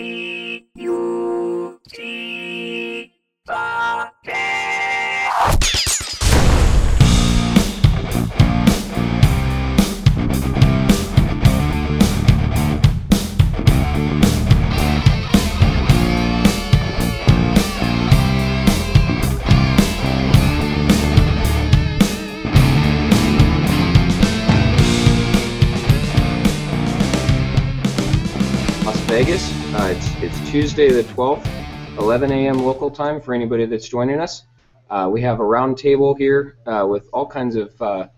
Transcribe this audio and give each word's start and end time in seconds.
E 0.00 0.39
Tuesday 30.50 30.90
the 30.90 31.04
12th, 31.04 31.46
11 31.96 32.32
a.m. 32.32 32.58
local 32.64 32.90
time 32.90 33.20
for 33.20 33.32
anybody 33.34 33.66
that's 33.66 33.88
joining 33.88 34.18
us. 34.18 34.42
Uh, 34.90 35.08
we 35.08 35.22
have 35.22 35.38
a 35.38 35.44
round 35.44 35.78
table 35.78 36.12
here 36.12 36.56
uh, 36.66 36.84
with 36.90 37.08
all 37.12 37.24
kinds 37.24 37.54
of 37.54 37.80
uh, 37.80 38.08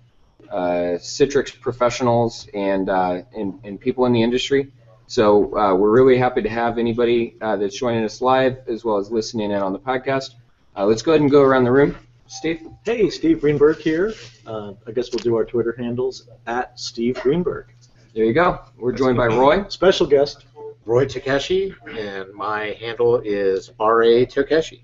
uh, 0.50 0.96
Citrix 0.96 1.60
professionals 1.60 2.48
and, 2.54 2.88
uh, 2.88 3.20
and, 3.36 3.60
and 3.64 3.78
people 3.78 4.06
in 4.06 4.14
the 4.14 4.22
industry. 4.22 4.72
So 5.08 5.54
uh, 5.54 5.74
we're 5.74 5.90
really 5.90 6.16
happy 6.16 6.40
to 6.40 6.48
have 6.48 6.78
anybody 6.78 7.36
uh, 7.42 7.56
that's 7.56 7.76
joining 7.76 8.02
us 8.02 8.22
live 8.22 8.60
as 8.66 8.82
well 8.82 8.96
as 8.96 9.10
listening 9.10 9.50
in 9.50 9.60
on 9.60 9.74
the 9.74 9.78
podcast. 9.78 10.30
Uh, 10.74 10.86
let's 10.86 11.02
go 11.02 11.12
ahead 11.12 11.20
and 11.20 11.30
go 11.30 11.42
around 11.42 11.64
the 11.64 11.72
room. 11.72 11.94
Steve? 12.28 12.66
Hey, 12.86 13.10
Steve 13.10 13.42
Greenberg 13.42 13.76
here. 13.76 14.14
Uh, 14.46 14.72
I 14.86 14.92
guess 14.92 15.12
we'll 15.12 15.22
do 15.22 15.36
our 15.36 15.44
Twitter 15.44 15.74
handles 15.76 16.30
at 16.46 16.80
Steve 16.80 17.20
Greenberg. 17.20 17.66
There 18.14 18.24
you 18.24 18.32
go. 18.32 18.60
We're 18.78 18.92
joined 18.92 19.18
by 19.18 19.26
Roy. 19.26 19.68
Special 19.68 20.06
guest. 20.06 20.46
Roy 20.84 21.06
Tokeshi, 21.06 21.74
and 21.96 22.32
my 22.34 22.76
handle 22.80 23.20
is 23.24 23.70
R.A. 23.78 24.26
Tokeshi. 24.26 24.80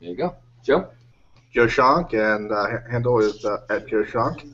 There 0.00 0.10
you 0.10 0.16
go. 0.16 0.34
Joe? 0.64 0.88
Joe 1.52 1.66
Shonk, 1.66 2.14
and 2.14 2.50
uh, 2.50 2.90
handle 2.90 3.20
is 3.20 3.44
uh, 3.44 3.58
at 3.70 3.86
Joe 3.86 4.04
Shonk. 4.04 4.52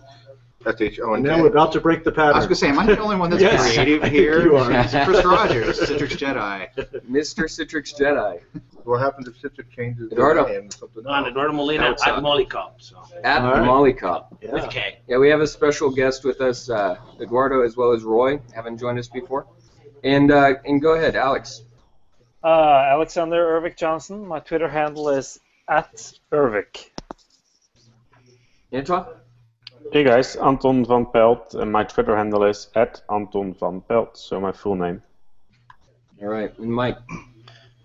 S 0.66 0.78
H 0.78 1.00
O 1.00 1.14
N 1.14 1.20
And 1.20 1.24
now 1.24 1.40
we're 1.40 1.46
about 1.48 1.72
to 1.72 1.80
break 1.80 2.04
the 2.04 2.12
pattern. 2.12 2.34
I 2.34 2.36
was 2.36 2.44
gonna 2.44 2.54
say, 2.56 2.68
am 2.68 2.78
I 2.78 2.84
the 2.84 2.98
only 3.00 3.16
one 3.16 3.30
that's 3.30 3.40
Yes. 3.50 3.62
creative 3.72 4.02
here? 4.10 4.42
You 4.42 4.56
are. 4.58 4.66
Chris 5.06 5.24
Rogers, 5.24 5.80
Citrix 5.80 6.18
Jedi. 6.18 6.68
Mr. 7.10 7.44
Citrix 7.44 7.98
Jedi. 7.98 8.40
What 8.84 9.00
happens 9.00 9.26
if 9.26 9.40
Citrix 9.40 9.70
changes 9.74 10.12
Eduardo. 10.12 10.44
their 10.44 10.60
name 10.60 10.68
to 10.68 10.76
something 10.76 11.06
On 11.06 11.20
else? 11.24 11.30
Eduardo 11.30 11.54
Molina 11.54 11.84
Outside. 11.84 12.16
at 12.16 12.22
Molly 12.22 12.44
Cop, 12.44 12.82
so 12.82 12.98
At 13.24 13.40
All 13.40 13.52
right. 13.52 13.64
Molly 13.64 13.94
Cop. 13.94 14.36
Yeah. 14.42 14.52
with 14.52 14.68
K. 14.68 14.98
Yeah, 15.08 15.16
we 15.16 15.30
have 15.30 15.40
a 15.40 15.46
special 15.46 15.88
guest 15.88 16.24
with 16.26 16.42
us, 16.42 16.68
uh, 16.68 16.96
Eduardo, 17.22 17.62
as 17.62 17.78
well 17.78 17.92
as 17.92 18.02
Roy. 18.04 18.38
Haven't 18.54 18.76
joined 18.76 18.98
us 18.98 19.08
before. 19.08 19.46
And 20.02 20.30
uh, 20.30 20.54
and 20.64 20.80
go 20.80 20.94
ahead, 20.94 21.16
Alex. 21.16 21.62
Uh, 22.42 22.48
Alexander 22.48 23.60
Ervik 23.60 23.76
Johnsen. 23.76 24.26
My 24.26 24.40
Twitter 24.40 24.68
handle 24.68 25.10
is 25.10 25.38
at 25.68 26.12
Ervik. 26.32 26.90
Antoine. 28.72 29.06
Hey 29.92 30.04
guys, 30.04 30.36
Anton 30.36 30.84
van 30.84 31.06
Pelt, 31.06 31.54
and 31.54 31.72
my 31.72 31.82
Twitter 31.82 32.16
handle 32.16 32.44
is 32.44 32.68
at 32.76 33.02
Anton 33.10 33.54
van 33.54 33.80
Pelt, 33.80 34.16
so 34.16 34.38
my 34.40 34.52
full 34.52 34.76
name. 34.76 35.02
All 36.22 36.28
right, 36.28 36.56
and 36.58 36.72
Mike. 36.72 36.98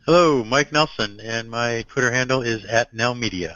Hello, 0.06 0.44
Mike 0.44 0.72
Nelson, 0.72 1.20
and 1.20 1.50
my 1.50 1.84
Twitter 1.88 2.12
handle 2.12 2.44
is 2.44 2.64
at 2.66 2.94
NelMedia. 2.94 3.56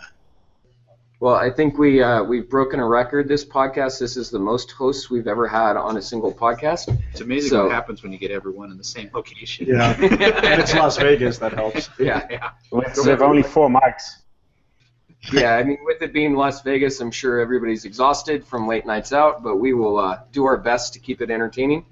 Well, 1.21 1.35
I 1.35 1.49
think 1.49 1.77
we 1.77 2.01
uh, 2.01 2.23
we've 2.23 2.49
broken 2.49 2.79
a 2.79 2.85
record. 2.87 3.27
This 3.27 3.43
podcast. 3.43 3.99
This 3.99 4.15
is 4.15 4.29
the 4.29 4.39
most 4.39 4.71
hosts 4.71 5.09
we've 5.09 5.27
ever 5.27 5.47
had 5.47 5.75
on 5.75 5.97
a 5.97 6.01
single 6.01 6.33
podcast. 6.33 6.97
It's 7.11 7.19
amazing 7.19 7.49
So- 7.49 7.63
what 7.63 7.73
happens 7.73 8.03
when 8.03 8.13
you 8.13 8.17
get 8.17 8.31
everyone 8.31 8.71
in 8.71 8.77
the 8.77 8.85
same 8.85 9.09
location. 9.13 9.65
Yeah. 9.67 9.95
and 10.01 10.61
it's 10.61 10.73
Las 10.73 10.97
Vegas, 10.97 11.37
that 11.39 11.51
helps. 11.53 11.89
Yeah, 11.99 12.25
Yeah. 12.29 12.49
We 12.71 13.09
have 13.09 13.21
only 13.21 13.43
four 13.43 13.67
mics. 13.69 14.03
yeah. 15.33 15.55
I 15.55 15.63
mean, 15.63 15.79
with 15.83 16.01
it 16.01 16.13
being 16.13 16.35
Las 16.35 16.61
Vegas, 16.61 17.02
I'm 17.02 17.11
sure 17.11 17.41
everybody's 17.41 17.83
exhausted 17.83 18.45
from 18.45 18.65
late 18.65 18.85
nights 18.85 19.11
out, 19.11 19.43
but 19.43 19.58
we 19.58 19.73
will 19.73 19.97
uh, 19.99 20.19
do 20.31 20.45
our 20.45 20.55
best 20.55 20.93
to 20.93 20.99
keep 20.99 21.21
it 21.21 21.29
entertaining. 21.29 21.85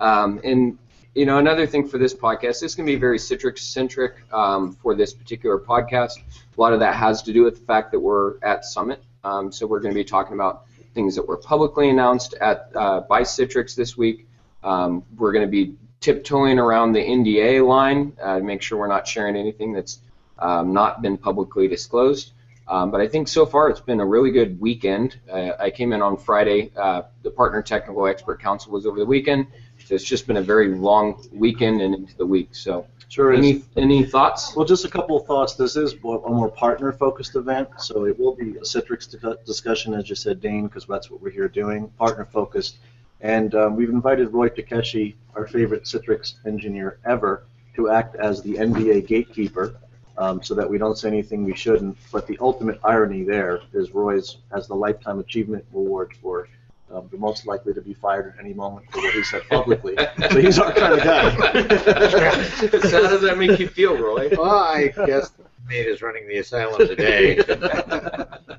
Um, 0.00 0.40
and 0.42 0.76
you 1.14 1.26
know, 1.26 1.38
another 1.38 1.66
thing 1.66 1.86
for 1.86 1.98
this 1.98 2.14
podcast, 2.14 2.60
this 2.60 2.74
can 2.74 2.86
be 2.86 2.96
very 2.96 3.18
Citrix 3.18 3.58
centric 3.58 4.14
um, 4.32 4.72
for 4.72 4.94
this 4.94 5.12
particular 5.12 5.58
podcast. 5.58 6.18
A 6.56 6.60
lot 6.60 6.72
of 6.72 6.80
that 6.80 6.94
has 6.94 7.22
to 7.22 7.32
do 7.32 7.44
with 7.44 7.60
the 7.60 7.66
fact 7.66 7.92
that 7.92 8.00
we're 8.00 8.38
at 8.42 8.64
Summit. 8.64 9.02
Um, 9.22 9.52
so 9.52 9.66
we're 9.66 9.80
going 9.80 9.92
to 9.92 9.98
be 9.98 10.04
talking 10.04 10.34
about 10.34 10.64
things 10.94 11.14
that 11.16 11.26
were 11.26 11.36
publicly 11.36 11.90
announced 11.90 12.34
at 12.34 12.70
uh, 12.74 13.00
by 13.00 13.22
Citrix 13.22 13.74
this 13.74 13.96
week. 13.96 14.26
Um, 14.64 15.04
we're 15.16 15.32
going 15.32 15.44
to 15.44 15.50
be 15.50 15.74
tiptoeing 16.00 16.58
around 16.58 16.92
the 16.92 17.00
NDA 17.00 17.66
line 17.66 18.16
uh, 18.22 18.38
to 18.38 18.44
make 18.44 18.62
sure 18.62 18.78
we're 18.78 18.88
not 18.88 19.06
sharing 19.06 19.36
anything 19.36 19.72
that's 19.72 20.00
um, 20.38 20.72
not 20.72 21.02
been 21.02 21.18
publicly 21.18 21.68
disclosed. 21.68 22.32
Um, 22.68 22.90
but 22.90 23.00
I 23.00 23.08
think 23.08 23.28
so 23.28 23.44
far 23.44 23.68
it's 23.68 23.80
been 23.80 24.00
a 24.00 24.06
really 24.06 24.30
good 24.30 24.60
weekend. 24.60 25.18
Uh, 25.30 25.50
I 25.58 25.70
came 25.70 25.92
in 25.92 26.00
on 26.00 26.16
Friday. 26.16 26.70
Uh, 26.76 27.02
the 27.22 27.30
Partner 27.30 27.60
Technical 27.60 28.06
Expert 28.06 28.40
Council 28.40 28.72
was 28.72 28.86
over 28.86 28.98
the 28.98 29.06
weekend. 29.06 29.46
It's 29.92 30.04
just 30.04 30.26
been 30.26 30.38
a 30.38 30.42
very 30.42 30.68
long 30.68 31.22
weekend 31.32 31.82
and 31.82 31.94
into 31.94 32.16
the 32.16 32.26
week. 32.26 32.48
So 32.52 32.86
Sure 33.12 33.30
is. 33.34 33.38
any 33.38 33.62
any 33.76 34.06
thoughts? 34.06 34.56
Well, 34.56 34.64
just 34.64 34.86
a 34.86 34.88
couple 34.88 35.18
of 35.18 35.26
thoughts. 35.26 35.54
This 35.54 35.76
is 35.76 35.92
a 35.92 35.96
more 35.98 36.50
partner-focused 36.50 37.36
event, 37.36 37.68
so 37.76 38.06
it 38.06 38.18
will 38.18 38.34
be 38.34 38.56
a 38.56 38.62
Citrix 38.62 39.14
discussion, 39.44 39.92
as 39.92 40.08
you 40.08 40.16
said, 40.16 40.40
Dane, 40.40 40.66
because 40.66 40.86
that's 40.86 41.10
what 41.10 41.20
we're 41.20 41.30
here 41.30 41.48
doing, 41.48 41.88
partner-focused. 41.98 42.76
And 43.20 43.54
um, 43.54 43.76
we've 43.76 43.90
invited 43.90 44.32
Roy 44.32 44.48
Tokeshi, 44.48 45.14
our 45.36 45.46
favorite 45.46 45.84
Citrix 45.84 46.36
engineer 46.46 46.98
ever, 47.04 47.44
to 47.76 47.90
act 47.90 48.16
as 48.16 48.42
the 48.42 48.54
NDA 48.54 49.06
gatekeeper, 49.06 49.76
um, 50.16 50.42
so 50.42 50.54
that 50.54 50.68
we 50.68 50.78
don't 50.78 50.96
say 50.96 51.08
anything 51.08 51.44
we 51.44 51.54
shouldn't. 51.54 51.98
But 52.10 52.26
the 52.26 52.38
ultimate 52.40 52.80
irony 52.82 53.24
there 53.24 53.60
is 53.74 53.90
Roy's 53.90 54.38
has 54.52 54.66
the 54.66 54.74
lifetime 54.74 55.18
achievement 55.18 55.66
award 55.74 56.14
for 56.22 56.48
um, 56.92 57.08
the 57.10 57.18
most 57.18 57.46
likely 57.46 57.72
to 57.74 57.80
be 57.80 57.94
fired 57.94 58.34
at 58.34 58.44
any 58.44 58.52
moment 58.52 58.90
for 58.90 58.98
what 59.00 59.14
he 59.14 59.22
said 59.22 59.42
publicly. 59.48 59.96
so 60.30 60.40
he's 60.40 60.58
our 60.58 60.72
kind 60.72 60.92
of 60.92 61.02
guy. 61.02 61.30
so 62.80 63.02
how 63.02 63.08
does 63.08 63.22
that 63.22 63.36
make 63.38 63.58
you 63.58 63.68
feel, 63.68 63.96
Roy? 63.96 64.28
Well, 64.30 64.50
I 64.50 64.88
guess 65.06 65.32
Nate 65.68 65.86
is 65.86 66.02
running 66.02 66.28
the 66.28 66.38
asylum 66.38 66.86
today. 66.86 67.40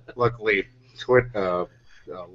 Luckily, 0.16 0.66
Twit, 0.99 1.25
uh, 1.35 1.61
uh, 1.61 1.66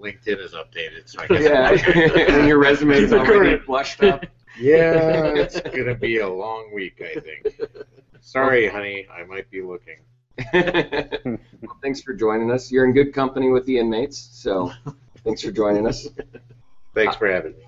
LinkedIn 0.00 0.38
is 0.38 0.52
updated, 0.52 1.06
so 1.06 1.20
I 1.20 1.26
guess. 1.26 1.86
yeah, 1.86 2.28
and 2.38 2.48
your 2.48 2.58
resume's 2.58 3.12
already 3.12 3.56
blushed 3.56 4.02
up. 4.02 4.24
yeah, 4.58 5.34
it's 5.34 5.60
gonna 5.60 5.94
be 5.94 6.18
a 6.18 6.28
long 6.28 6.72
week, 6.74 7.02
I 7.02 7.20
think. 7.20 7.60
Sorry, 8.20 8.68
honey, 8.68 9.06
I 9.12 9.24
might 9.24 9.50
be 9.50 9.62
looking. 9.62 9.98
well, 10.54 11.76
thanks 11.82 12.00
for 12.00 12.14
joining 12.14 12.50
us. 12.50 12.70
You're 12.70 12.84
in 12.84 12.92
good 12.92 13.12
company 13.12 13.50
with 13.50 13.66
the 13.66 13.78
inmates, 13.78 14.18
so 14.18 14.70
thanks 15.24 15.42
for 15.42 15.50
joining 15.50 15.86
us. 15.86 16.08
Thanks 16.94 17.16
for 17.16 17.28
having 17.28 17.52
me. 17.52 17.64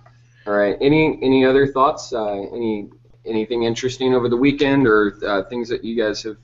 All 0.46 0.54
right. 0.54 0.76
Any 0.80 1.18
any 1.22 1.44
other 1.44 1.66
thoughts? 1.66 2.12
Uh, 2.12 2.32
any 2.54 2.88
anything 3.24 3.64
interesting 3.64 4.14
over 4.14 4.28
the 4.28 4.36
weekend, 4.36 4.86
or 4.86 5.18
uh, 5.26 5.42
things 5.44 5.68
that 5.68 5.84
you 5.84 5.94
guys 5.96 6.22
have 6.22 6.36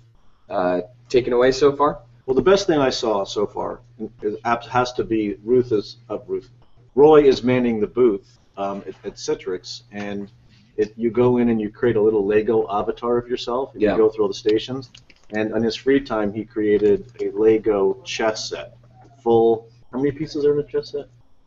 uh, 0.51 0.81
taken 1.09 1.33
away 1.33 1.53
so 1.53 1.75
far? 1.75 2.01
Well, 2.27 2.35
the 2.35 2.43
best 2.43 2.67
thing 2.67 2.79
I 2.79 2.91
saw 2.91 3.25
so 3.25 3.47
far 3.47 3.81
is, 4.23 4.37
has 4.71 4.93
to 4.95 5.05
be 5.05 5.37
Ruth 5.45 5.73
is 5.73 5.99
uh, 6.11 6.19
Ruth. 6.27 6.51
Roy 6.95 7.23
is 7.25 7.43
manning 7.43 7.81
the 7.81 7.87
booth 7.87 8.39
um, 8.57 8.83
at, 8.87 8.95
at 9.05 9.15
Citrix, 9.15 9.83
and 9.93 10.31
it, 10.77 10.93
you 10.97 11.11
go 11.11 11.39
in 11.39 11.49
and 11.51 11.61
you 11.61 11.71
create 11.71 11.97
a 11.97 12.03
little 12.03 12.27
Lego 12.27 12.67
avatar 12.71 13.17
of 13.17 13.29
yourself, 13.29 13.73
and 13.73 13.83
Yeah. 13.83 13.93
you 13.93 13.99
go 13.99 14.09
through 14.09 14.25
all 14.25 14.29
the 14.29 14.35
stations. 14.35 14.91
And 15.31 15.55
on 15.55 15.63
his 15.63 15.75
free 15.75 16.01
time, 16.01 16.33
he 16.33 16.45
created 16.45 17.11
a 17.21 17.31
Lego 17.31 18.01
chess 18.05 18.49
set, 18.51 18.77
full. 19.23 19.69
How 19.93 19.99
many 19.99 20.13
pieces 20.13 20.45
are 20.45 20.53
in 20.59 20.65
a 20.65 20.69
chess 20.69 20.93
set? 20.93 21.07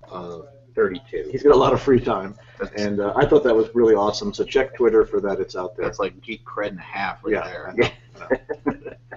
Uh, 0.10 0.40
32. 0.76 1.30
He's 1.32 1.44
got 1.44 1.54
a 1.54 1.58
lot 1.58 1.74
of 1.74 1.82
free 1.82 2.00
time, 2.00 2.36
and 2.78 3.00
uh, 3.02 3.14
I 3.16 3.26
thought 3.26 3.44
that 3.44 3.56
was 3.56 3.74
really 3.76 3.96
awesome. 3.96 4.34
So 4.34 4.44
check 4.44 4.76
Twitter 4.76 5.06
for 5.06 5.20
that; 5.22 5.40
it's 5.40 5.56
out 5.56 5.76
there. 5.76 5.86
That's 5.86 6.00
like 6.00 6.22
geek 6.22 6.46
cred 6.46 6.70
and 6.70 6.80
a 6.80 6.82
half 6.82 7.24
right 7.24 7.34
Yeah. 7.34 7.74
there. 8.16 8.98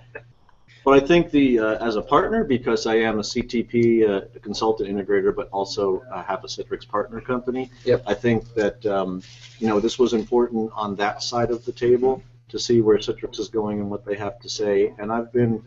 But 0.85 0.95
I 1.01 1.07
think 1.07 1.31
the 1.31 1.61
uh, 1.61 1.87
as 1.87 1.95
a 1.95 2.03
partner, 2.03 2.43
because 2.43 2.87
I 2.87 2.97
am 2.97 3.21
a 3.21 3.23
CTP 3.23 4.09
uh, 4.09 4.39
consultant 4.41 4.89
integrator, 4.91 5.35
but 5.35 5.49
also 5.53 6.03
uh, 6.13 6.25
have 6.25 6.43
a 6.43 6.49
Citrix 6.49 6.89
partner 6.89 7.21
company. 7.21 7.71
Yep. 7.85 8.03
I 8.05 8.15
think 8.15 8.53
that 8.55 8.85
um, 8.87 9.23
you 9.61 9.69
know 9.69 9.79
this 9.79 9.97
was 9.99 10.13
important 10.13 10.73
on 10.75 10.97
that 10.97 11.23
side 11.23 11.51
of 11.53 11.65
the 11.65 11.71
table 11.73 12.21
to 12.49 12.59
see 12.59 12.81
where 12.81 12.99
Citrix 12.99 13.39
is 13.39 13.49
going 13.49 13.79
and 13.79 13.91
what 13.91 14.05
they 14.05 14.17
have 14.17 14.41
to 14.41 14.49
say. 14.49 14.93
And 14.99 15.13
I've 15.13 15.33
been 15.33 15.63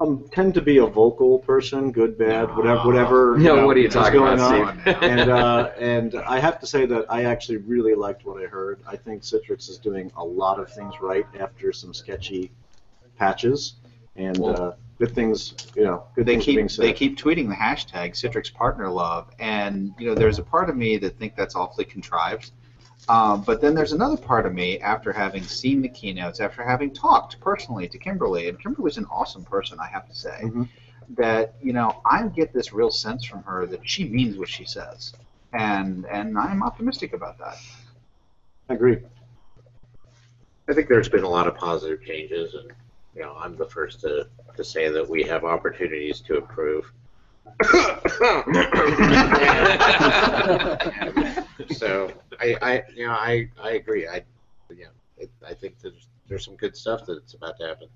um, 0.00 0.24
tend 0.30 0.54
to 0.54 0.62
be 0.62 0.78
a 0.78 0.86
vocal 0.86 1.40
person, 1.40 1.90
good, 1.90 2.16
bad, 2.18 2.54
whatever, 2.56 2.86
whatever. 2.86 3.38
you 3.38 3.44
know, 3.44 3.66
what 3.66 3.76
are 3.76 3.80
you 3.80 3.88
talking 3.88 4.20
going 4.20 4.34
about, 4.34 4.68
on. 4.68 4.80
Steve? 4.80 4.96
and 5.02 5.30
uh, 5.30 5.70
and 5.78 6.14
I 6.14 6.38
have 6.38 6.60
to 6.60 6.66
say 6.66 6.86
that 6.86 7.06
I 7.10 7.24
actually 7.24 7.58
really 7.58 7.94
liked 7.94 8.24
what 8.24 8.42
I 8.42 8.46
heard. 8.46 8.80
I 8.86 8.96
think 8.96 9.22
Citrix 9.22 9.68
is 9.68 9.78
doing 9.78 10.10
a 10.16 10.24
lot 10.24 10.60
of 10.60 10.70
things 10.72 10.94
right 11.00 11.26
after 11.38 11.72
some 11.72 11.92
sketchy 11.92 12.50
patches, 13.18 13.74
and 14.16 14.38
Well- 14.38 14.62
uh, 14.62 14.72
good 14.98 15.14
things, 15.14 15.54
you 15.76 15.84
know, 15.84 16.04
good 16.16 16.26
they 16.26 16.32
things 16.32 16.44
keep 16.44 16.56
being 16.56 16.68
said. 16.68 16.84
they 16.84 16.92
keep 16.92 17.16
tweeting 17.16 17.48
the 17.48 17.54
hashtag 17.54 18.10
Citrix 18.12 18.52
Partner 18.52 18.88
Love, 18.88 19.30
and 19.38 19.94
you 19.98 20.06
know 20.06 20.14
there's 20.14 20.38
a 20.38 20.42
part 20.42 20.68
of 20.68 20.76
me 20.76 20.96
that 20.98 21.18
think 21.18 21.36
that's 21.36 21.54
awfully 21.54 21.84
contrived. 21.84 22.50
Um, 23.08 23.42
but 23.42 23.60
then 23.60 23.74
there's 23.74 23.92
another 23.92 24.16
part 24.16 24.44
of 24.44 24.52
me 24.52 24.78
after 24.80 25.12
having 25.12 25.42
seen 25.42 25.80
the 25.80 25.88
keynotes, 25.88 26.40
after 26.40 26.62
having 26.62 26.92
talked 26.92 27.40
personally 27.40 27.88
to 27.88 27.98
Kimberly, 27.98 28.48
and 28.48 28.60
Kimberly's 28.60 28.98
an 28.98 29.06
awesome 29.10 29.44
person, 29.44 29.78
I 29.80 29.86
have 29.86 30.06
to 30.08 30.14
say. 30.14 30.40
Mhm. 30.42 30.68
That 31.16 31.54
you 31.62 31.72
know, 31.72 32.02
I 32.04 32.26
get 32.28 32.52
this 32.52 32.72
real 32.72 32.90
sense 32.90 33.24
from 33.24 33.42
her 33.44 33.64
that 33.66 33.88
she 33.88 34.04
means 34.04 34.36
what 34.36 34.48
she 34.48 34.64
says, 34.66 35.14
and 35.54 36.04
and 36.06 36.38
I'm 36.38 36.62
optimistic 36.62 37.14
about 37.14 37.38
that. 37.38 37.56
I 38.68 38.74
agree. 38.74 38.98
I 40.68 40.74
think 40.74 40.88
there's 40.88 41.08
been 41.08 41.24
a 41.24 41.28
lot 41.28 41.46
of 41.46 41.54
positive 41.54 42.02
changes, 42.04 42.54
and 42.54 42.72
you 43.14 43.22
know, 43.22 43.34
I'm 43.38 43.56
the 43.56 43.66
first 43.66 44.00
to, 44.02 44.28
to 44.54 44.62
say 44.62 44.90
that 44.90 45.08
we 45.08 45.22
have 45.22 45.44
opportunities 45.44 46.20
to 46.20 46.36
improve. 46.36 46.92
So 51.74 52.12
I, 52.40 52.56
I, 52.62 52.82
you 52.94 53.06
know, 53.06 53.12
I, 53.12 53.48
I 53.60 53.70
agree. 53.72 54.06
I, 54.06 54.22
you 54.70 54.84
know, 54.84 54.90
it, 55.18 55.30
I 55.46 55.54
think 55.54 55.78
there's 55.82 56.08
there's 56.28 56.44
some 56.44 56.56
good 56.56 56.76
stuff 56.76 57.02
that's 57.06 57.34
about 57.34 57.58
to 57.58 57.66
happen. 57.66 57.88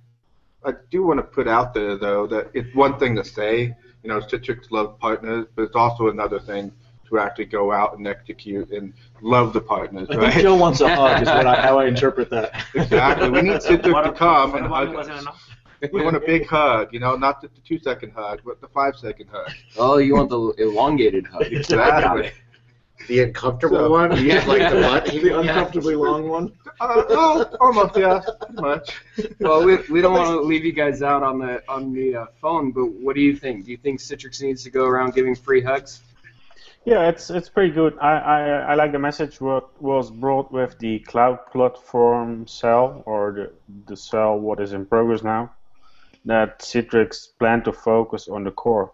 I 0.64 0.72
do 0.90 1.02
want 1.04 1.18
to 1.18 1.24
put 1.24 1.48
out 1.48 1.74
there 1.74 1.96
though 1.96 2.26
that 2.28 2.50
it's 2.54 2.74
one 2.74 2.98
thing 2.98 3.14
to 3.16 3.24
say, 3.24 3.74
you 4.02 4.08
know, 4.08 4.20
Citrix 4.20 4.70
love 4.70 4.98
partners, 4.98 5.46
but 5.54 5.62
it's 5.62 5.76
also 5.76 6.08
another 6.08 6.40
thing 6.40 6.72
to 7.08 7.18
actually 7.18 7.44
go 7.44 7.72
out 7.72 7.98
and 7.98 8.06
execute 8.06 8.70
and 8.70 8.94
love 9.20 9.52
the 9.52 9.60
partners, 9.60 10.08
I 10.10 10.14
think 10.14 10.22
right? 10.22 10.42
Joe 10.42 10.54
wants 10.54 10.80
a 10.80 10.94
hug, 10.94 11.22
is 11.22 11.28
what 11.28 11.46
I, 11.46 11.60
how 11.60 11.78
I 11.78 11.86
interpret 11.86 12.30
that. 12.30 12.64
Exactly. 12.74 13.28
We 13.28 13.42
need 13.42 13.60
Citrix 13.60 14.04
to 14.04 14.12
come 14.12 14.54
and 14.54 14.66
hug 14.66 14.94
wasn't 14.94 15.28
us. 15.28 15.50
Enough. 15.82 15.92
We 15.92 16.02
want 16.02 16.16
a 16.16 16.20
big 16.20 16.46
hug, 16.46 16.92
you 16.92 17.00
know, 17.00 17.16
not 17.16 17.40
just 17.42 17.54
the 17.54 17.60
two 17.60 17.78
second 17.78 18.12
hug, 18.12 18.40
but 18.44 18.60
the 18.60 18.68
five 18.68 18.96
second 18.96 19.28
hug. 19.28 19.50
Oh, 19.76 19.98
you 19.98 20.14
want 20.14 20.30
the 20.30 20.40
elongated 20.58 21.26
hug. 21.26 21.42
Exactly. 21.52 22.30
The 23.08 23.24
uncomfortable 23.24 23.78
So- 23.78 23.90
one, 23.90 24.24
Yeah. 24.24 24.44
like 24.46 24.70
the 24.72 24.80
butt. 24.80 25.06
The 25.06 25.40
uncomfortably 25.40 25.96
long 25.96 26.28
one. 26.28 26.52
Uh, 26.80 27.02
oh, 27.08 27.56
almost, 27.60 27.96
yeah, 27.96 28.20
pretty 28.40 28.62
much. 28.62 28.96
Well, 29.40 29.64
we, 29.64 29.78
we 29.90 30.00
don't 30.00 30.12
want 30.14 30.28
to 30.28 30.40
leave 30.40 30.64
you 30.64 30.72
guys 30.72 31.02
out 31.02 31.22
on 31.24 31.38
the 31.40 31.62
on 31.68 31.92
the 31.92 32.14
uh, 32.16 32.26
phone, 32.40 32.70
but 32.70 32.86
what 32.86 33.16
do 33.16 33.20
you 33.20 33.36
think? 33.36 33.64
Do 33.64 33.72
you 33.72 33.76
think 33.76 33.98
Citrix 33.98 34.40
needs 34.40 34.62
to 34.64 34.70
go 34.70 34.84
around 34.86 35.14
giving 35.14 35.34
free 35.34 35.60
hugs? 35.60 36.00
Yeah, 36.84 37.08
it's 37.08 37.28
it's 37.30 37.48
pretty 37.48 37.72
good. 37.72 37.96
I, 38.00 38.12
I, 38.18 38.40
I 38.70 38.74
like 38.74 38.92
the 38.92 38.98
message 38.98 39.40
what 39.40 39.80
was 39.82 40.10
brought 40.10 40.52
with 40.52 40.78
the 40.78 40.98
cloud 41.00 41.38
platform 41.52 42.46
cell 42.46 43.02
or 43.06 43.32
the 43.32 43.52
the 43.86 43.96
cell 43.96 44.38
what 44.38 44.60
is 44.60 44.72
in 44.72 44.86
progress 44.86 45.22
now. 45.24 45.52
That 46.24 46.60
Citrix 46.60 47.28
plan 47.38 47.62
to 47.64 47.72
focus 47.72 48.28
on 48.28 48.44
the 48.44 48.50
core. 48.52 48.92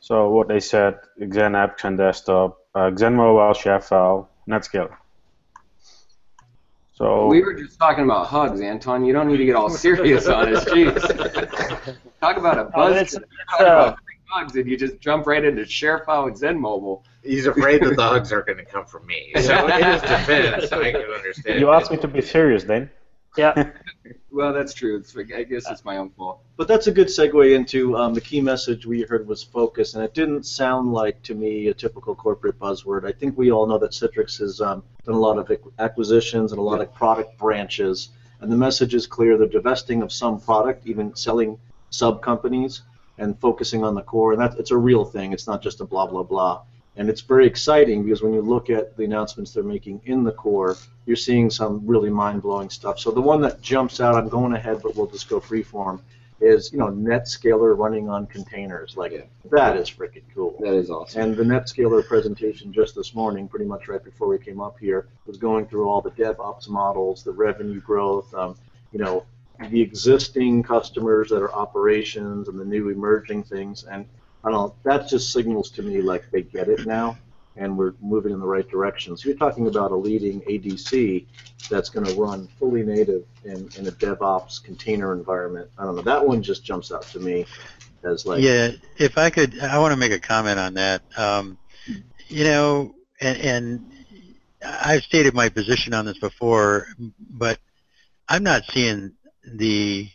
So 0.00 0.30
what 0.30 0.48
they 0.48 0.60
said, 0.60 0.98
Xen 1.20 1.56
app, 1.56 1.78
Xen 1.78 1.96
desktop, 1.96 2.58
uh, 2.74 2.90
Xen 2.90 3.14
mobile, 3.14 3.52
ShareFile, 3.54 4.26
Netscaler. 4.48 4.96
So 6.94 7.26
We 7.26 7.42
were 7.42 7.54
just 7.54 7.78
talking 7.78 8.04
about 8.04 8.26
hugs, 8.26 8.60
Anton. 8.60 9.04
You 9.04 9.12
don't 9.12 9.28
need 9.28 9.36
to 9.36 9.44
get 9.44 9.54
all 9.54 9.68
serious 9.68 10.26
on 10.26 10.54
us. 10.54 10.64
Jeez. 10.66 11.96
Talk 12.20 12.38
about 12.38 12.58
a 12.58 12.66
Oh, 12.66 12.70
buzz. 12.74 12.96
it's- 12.96 13.12
Talk 13.50 13.60
uh, 13.60 13.64
about 13.64 13.98
hugs, 14.28 14.56
and 14.56 14.68
you 14.68 14.76
just 14.76 14.98
jump 15.00 15.26
right 15.26 15.44
into 15.44 15.62
ShareFile 15.62 16.28
and 16.28 16.36
Xen 16.36 16.58
Mobile. 16.58 17.04
He's 17.22 17.46
afraid 17.46 17.82
that 17.82 17.96
the 17.96 18.02
hugs 18.02 18.32
are 18.32 18.42
going 18.42 18.58
to 18.58 18.64
come 18.64 18.86
from 18.86 19.06
me. 19.06 19.32
So 19.40 19.66
in 19.66 19.84
his 19.84 20.00
defense, 20.02 20.72
I 20.72 20.92
can 20.92 21.02
understand. 21.14 21.60
you 21.60 21.70
asked 21.70 21.90
me 21.90 21.98
to 21.98 22.08
be 22.08 22.22
serious, 22.22 22.64
then. 22.64 22.90
Yeah. 23.36 23.70
Well, 24.36 24.52
that's 24.52 24.74
true. 24.74 24.98
It's, 24.98 25.16
I 25.16 25.44
guess 25.44 25.64
it's 25.70 25.82
my 25.82 25.96
own 25.96 26.10
fault. 26.10 26.40
But 26.58 26.68
that's 26.68 26.88
a 26.88 26.92
good 26.92 27.06
segue 27.06 27.56
into 27.56 27.96
um, 27.96 28.12
the 28.12 28.20
key 28.20 28.42
message 28.42 28.84
we 28.84 29.00
heard 29.00 29.26
was 29.26 29.42
focus, 29.42 29.94
and 29.94 30.04
it 30.04 30.12
didn't 30.12 30.44
sound 30.44 30.92
like 30.92 31.22
to 31.22 31.34
me 31.34 31.68
a 31.68 31.74
typical 31.74 32.14
corporate 32.14 32.58
buzzword. 32.58 33.08
I 33.08 33.12
think 33.12 33.38
we 33.38 33.50
all 33.50 33.66
know 33.66 33.78
that 33.78 33.92
Citrix 33.92 34.38
has 34.40 34.60
um, 34.60 34.82
done 35.06 35.14
a 35.14 35.18
lot 35.18 35.38
of 35.38 35.50
acquisitions 35.78 36.52
and 36.52 36.58
a 36.58 36.62
lot 36.62 36.82
of 36.82 36.92
product 36.92 37.38
branches, 37.38 38.10
and 38.42 38.52
the 38.52 38.56
message 38.58 38.92
is 38.92 39.06
clear: 39.06 39.38
they're 39.38 39.46
divesting 39.46 40.02
of 40.02 40.12
some 40.12 40.38
product, 40.38 40.86
even 40.86 41.16
selling 41.16 41.58
sub 41.88 42.20
companies, 42.20 42.82
and 43.16 43.40
focusing 43.40 43.84
on 43.84 43.94
the 43.94 44.02
core. 44.02 44.32
And 44.32 44.42
that 44.42 44.58
it's 44.58 44.70
a 44.70 44.76
real 44.76 45.06
thing. 45.06 45.32
It's 45.32 45.46
not 45.46 45.62
just 45.62 45.80
a 45.80 45.86
blah 45.86 46.08
blah 46.08 46.24
blah. 46.24 46.60
And 46.96 47.10
it's 47.10 47.20
very 47.20 47.46
exciting 47.46 48.02
because 48.04 48.22
when 48.22 48.32
you 48.32 48.40
look 48.40 48.70
at 48.70 48.96
the 48.96 49.04
announcements 49.04 49.52
they're 49.52 49.62
making 49.62 50.00
in 50.06 50.24
the 50.24 50.32
core, 50.32 50.76
you're 51.04 51.16
seeing 51.16 51.50
some 51.50 51.86
really 51.86 52.10
mind-blowing 52.10 52.70
stuff. 52.70 52.98
So 52.98 53.10
the 53.10 53.20
one 53.20 53.40
that 53.42 53.60
jumps 53.60 54.00
out, 54.00 54.14
I'm 54.14 54.28
going 54.28 54.54
ahead, 54.54 54.80
but 54.82 54.96
we'll 54.96 55.06
just 55.06 55.28
go 55.28 55.38
freeform, 55.40 56.00
is 56.40 56.72
you 56.72 56.78
know 56.78 56.88
NetScaler 56.88 57.76
running 57.76 58.08
on 58.08 58.26
containers. 58.26 58.96
Like 58.96 59.12
Yeah. 59.12 59.22
that 59.50 59.76
is 59.76 59.90
freaking 59.90 60.22
cool. 60.34 60.56
That 60.60 60.74
is 60.74 60.90
awesome. 60.90 61.22
And 61.22 61.36
the 61.36 61.44
NetScaler 61.44 62.06
presentation 62.06 62.72
just 62.72 62.94
this 62.94 63.14
morning, 63.14 63.48
pretty 63.48 63.64
much 63.66 63.88
right 63.88 64.02
before 64.02 64.28
we 64.28 64.38
came 64.38 64.60
up 64.60 64.78
here, 64.78 65.06
was 65.26 65.36
going 65.36 65.66
through 65.66 65.88
all 65.88 66.00
the 66.00 66.10
DevOps 66.10 66.68
models, 66.68 67.22
the 67.22 67.32
revenue 67.32 67.80
growth, 67.80 68.32
um, 68.34 68.56
you 68.92 68.98
know, 68.98 69.24
the 69.70 69.80
existing 69.80 70.62
customers 70.62 71.30
that 71.30 71.42
are 71.42 71.52
operations 71.54 72.48
and 72.48 72.58
the 72.58 72.64
new 72.64 72.90
emerging 72.90 73.42
things. 73.44 73.84
And 73.84 74.06
I 74.44 74.50
don't 74.50 74.74
that 74.84 75.08
just 75.08 75.32
signals 75.32 75.70
to 75.72 75.82
me 75.82 76.00
like 76.00 76.30
they 76.30 76.42
get 76.42 76.68
it 76.68 76.86
now 76.86 77.18
and 77.56 77.76
we're 77.76 77.94
moving 78.00 78.32
in 78.32 78.40
the 78.40 78.46
right 78.46 78.68
direction. 78.68 79.16
So 79.16 79.28
you're 79.28 79.38
talking 79.38 79.66
about 79.66 79.90
a 79.90 79.96
leading 79.96 80.40
ADC 80.42 81.26
that's 81.70 81.88
going 81.88 82.06
to 82.06 82.14
run 82.14 82.48
fully 82.58 82.82
native 82.82 83.24
in, 83.44 83.68
in 83.78 83.86
a 83.86 83.92
DevOps 83.92 84.62
container 84.62 85.12
environment. 85.12 85.70
I 85.78 85.84
don't 85.84 85.96
know, 85.96 86.02
that 86.02 86.26
one 86.26 86.42
just 86.42 86.64
jumps 86.64 86.92
out 86.92 87.02
to 87.02 87.18
me 87.18 87.46
as 88.04 88.26
like, 88.26 88.42
Yeah, 88.42 88.72
if 88.98 89.18
I 89.18 89.30
could, 89.30 89.58
I 89.58 89.78
want 89.78 89.92
to 89.92 89.96
make 89.96 90.12
a 90.12 90.20
comment 90.20 90.58
on 90.58 90.74
that. 90.74 91.02
Um, 91.16 91.58
you 92.28 92.44
know, 92.44 92.94
and, 93.20 93.38
and 93.38 93.92
I've 94.62 95.02
stated 95.02 95.34
my 95.34 95.48
position 95.48 95.94
on 95.94 96.04
this 96.04 96.18
before, 96.18 96.88
but 97.18 97.58
I'm 98.28 98.42
not 98.42 98.64
seeing 98.70 99.12
the 99.44 100.08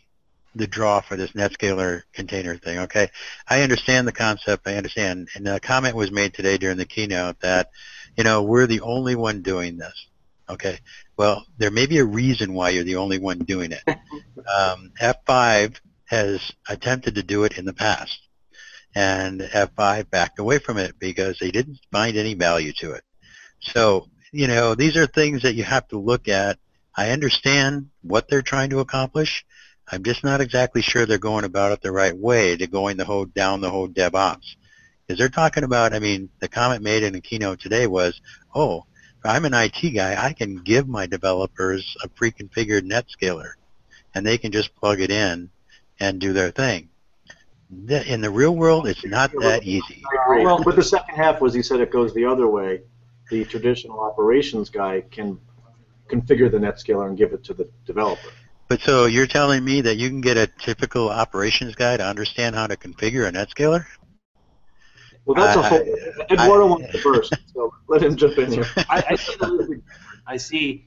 the 0.54 0.66
draw 0.66 1.00
for 1.00 1.16
this 1.16 1.32
NetScaler 1.32 2.02
container 2.12 2.56
thing. 2.56 2.78
Okay, 2.80 3.08
I 3.48 3.62
understand 3.62 4.06
the 4.06 4.12
concept. 4.12 4.66
I 4.66 4.76
understand, 4.76 5.28
and 5.34 5.46
a 5.48 5.60
comment 5.60 5.96
was 5.96 6.10
made 6.10 6.34
today 6.34 6.58
during 6.58 6.76
the 6.76 6.84
keynote 6.84 7.40
that, 7.40 7.70
you 8.16 8.24
know, 8.24 8.42
we're 8.42 8.66
the 8.66 8.80
only 8.80 9.14
one 9.14 9.42
doing 9.42 9.76
this. 9.78 10.06
Okay, 10.48 10.78
well, 11.16 11.46
there 11.58 11.70
may 11.70 11.86
be 11.86 11.98
a 11.98 12.04
reason 12.04 12.52
why 12.52 12.70
you're 12.70 12.84
the 12.84 12.96
only 12.96 13.18
one 13.18 13.38
doing 13.38 13.72
it. 13.72 13.84
Um, 14.58 14.90
F5 15.00 15.76
has 16.06 16.52
attempted 16.68 17.14
to 17.14 17.22
do 17.22 17.44
it 17.44 17.58
in 17.58 17.64
the 17.64 17.72
past, 17.72 18.18
and 18.94 19.40
F5 19.40 20.10
backed 20.10 20.40
away 20.40 20.58
from 20.58 20.78
it 20.78 20.98
because 20.98 21.38
they 21.38 21.52
didn't 21.52 21.78
find 21.92 22.16
any 22.16 22.34
value 22.34 22.72
to 22.78 22.92
it. 22.92 23.04
So, 23.60 24.08
you 24.32 24.48
know, 24.48 24.74
these 24.74 24.96
are 24.96 25.06
things 25.06 25.42
that 25.42 25.54
you 25.54 25.62
have 25.62 25.86
to 25.88 25.98
look 25.98 26.26
at. 26.26 26.58
I 26.96 27.10
understand 27.10 27.90
what 28.02 28.28
they're 28.28 28.42
trying 28.42 28.70
to 28.70 28.80
accomplish. 28.80 29.44
I'm 29.92 30.02
just 30.02 30.24
not 30.24 30.40
exactly 30.40 30.80
sure 30.80 31.04
they're 31.04 31.18
going 31.18 31.44
about 31.44 31.72
it 31.72 31.82
the 31.82 31.92
right 31.92 32.16
way 32.16 32.56
to 32.56 32.66
going 32.66 32.96
the 32.96 33.04
whole 33.04 33.26
down 33.26 33.60
the 33.60 33.70
whole 33.70 33.88
DevOps. 33.88 34.56
Because 35.06 35.18
they're 35.18 35.28
talking 35.28 35.64
about, 35.64 35.92
I 35.92 35.98
mean, 35.98 36.30
the 36.40 36.48
comment 36.48 36.82
made 36.82 37.02
in 37.02 37.12
the 37.12 37.20
keynote 37.20 37.60
today 37.60 37.86
was, 37.86 38.18
oh, 38.54 38.86
I'm 39.22 39.44
an 39.44 39.52
IT 39.52 39.90
guy, 39.94 40.16
I 40.18 40.32
can 40.32 40.56
give 40.56 40.88
my 40.88 41.06
developers 41.06 41.94
a 42.02 42.08
pre-configured 42.08 42.90
NetScaler, 42.90 43.52
and 44.14 44.26
they 44.26 44.38
can 44.38 44.50
just 44.50 44.74
plug 44.74 45.00
it 45.00 45.10
in 45.10 45.50
and 46.00 46.18
do 46.18 46.32
their 46.32 46.50
thing. 46.50 46.88
In 47.70 48.20
the 48.20 48.30
real 48.30 48.56
world, 48.56 48.88
it's 48.88 49.04
not 49.04 49.30
that 49.40 49.64
easy. 49.64 50.02
Agree. 50.26 50.44
But 50.44 50.74
the 50.74 50.82
second 50.82 51.14
half 51.14 51.40
was 51.40 51.52
he 51.54 51.62
said 51.62 51.80
it 51.80 51.90
goes 51.92 52.14
the 52.14 52.24
other 52.24 52.48
way. 52.48 52.82
The 53.30 53.44
traditional 53.44 54.00
operations 54.00 54.70
guy 54.70 55.02
can 55.10 55.38
configure 56.08 56.50
the 56.50 56.58
NetScaler 56.58 57.08
and 57.08 57.16
give 57.16 57.32
it 57.32 57.44
to 57.44 57.54
the 57.54 57.70
developer. 57.86 58.30
But 58.72 58.80
so 58.80 59.04
you're 59.04 59.26
telling 59.26 59.62
me 59.62 59.82
that 59.82 59.98
you 59.98 60.08
can 60.08 60.22
get 60.22 60.38
a 60.38 60.46
typical 60.46 61.10
operations 61.10 61.74
guy 61.74 61.98
to 61.98 62.06
understand 62.06 62.54
how 62.54 62.66
to 62.66 62.74
configure 62.74 63.28
a 63.28 63.30
NetScaler? 63.30 63.84
Well, 65.26 65.34
that's 65.34 65.58
a 65.58 65.60
I- 65.60 65.68
whole. 65.68 66.26
Eduardo 66.30 66.66
wants 66.68 66.90
to 66.92 66.98
first, 67.00 67.34
so 67.52 67.74
let 67.88 68.02
him 68.02 68.16
jump 68.16 68.38
in 68.38 68.50
here. 68.50 68.64
I, 68.88 69.04
I 69.10 69.16
see 69.16 69.32
it 69.34 69.42
a 69.42 69.46
little. 69.46 69.74
I 70.26 70.38
see 70.38 70.86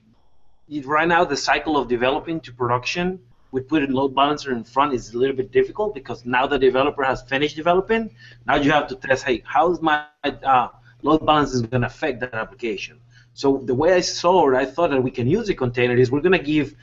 right 0.84 1.08
now 1.08 1.26
the 1.26 1.38
cycle 1.38 1.78
of 1.78 1.88
developing 1.88 2.42
to 2.42 2.52
production 2.54 3.20
with 3.52 3.68
putting 3.68 3.92
load 3.92 4.16
balancer 4.16 4.52
in 4.52 4.64
front 4.64 4.96
is 4.96 5.14
a 5.14 5.18
little 5.20 5.36
bit 5.36 5.52
difficult 5.52 5.94
because 5.94 6.26
now 6.26 6.48
the 6.48 6.58
developer 6.58 7.04
has 7.04 7.22
finished 7.22 7.56
developing. 7.56 8.10
Now 8.48 8.56
you 8.56 8.72
have 8.72 8.88
to 8.88 8.96
test, 8.96 9.26
hey, 9.26 9.44
how 9.46 9.72
is 9.72 9.80
my 9.80 10.06
uh, 10.24 10.70
load 11.04 11.24
balancer 11.24 11.62
going 11.68 11.82
to 11.82 11.88
affect 11.88 12.20
that 12.22 12.34
application? 12.34 13.00
So 13.36 13.58
the 13.58 13.76
way 13.76 13.94
I 13.94 14.00
saw 14.00 14.50
it, 14.50 14.56
I 14.56 14.66
thought 14.66 14.92
that 14.92 15.04
we 15.04 15.12
can 15.12 15.28
use 15.28 15.48
the 15.48 15.56
container 15.56 15.94
is 15.94 16.10
we're 16.10 16.22
going 16.22 16.40
to 16.40 16.48
give 16.56 16.74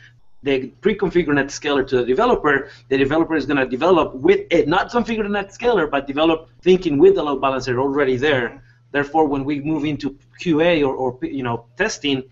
the 0.43 0.69
pre-configured 0.81 1.29
NetScaler 1.29 1.87
to 1.87 1.97
the 1.99 2.05
developer. 2.05 2.69
The 2.89 2.99
developer 2.99 3.35
is 3.35 3.47
going 3.47 3.59
to 3.59 3.67
develop 3.67 4.15
with 4.15 4.41
it, 4.51 4.69
not 4.69 4.91
configure 4.91 5.27
NetScaler, 5.27 5.91
but 5.91 6.07
develop 6.07 6.51
thinking 6.63 6.99
with 6.99 7.15
the 7.15 7.23
load 7.23 7.41
balancer 7.41 7.79
already 7.81 8.17
there. 8.17 8.63
Therefore, 8.91 9.27
when 9.27 9.45
we 9.45 9.61
move 9.61 9.85
into 9.85 10.19
QA 10.41 10.87
or, 10.87 10.95
or 10.95 11.19
you 11.23 11.43
know 11.43 11.67
testing, 11.77 12.23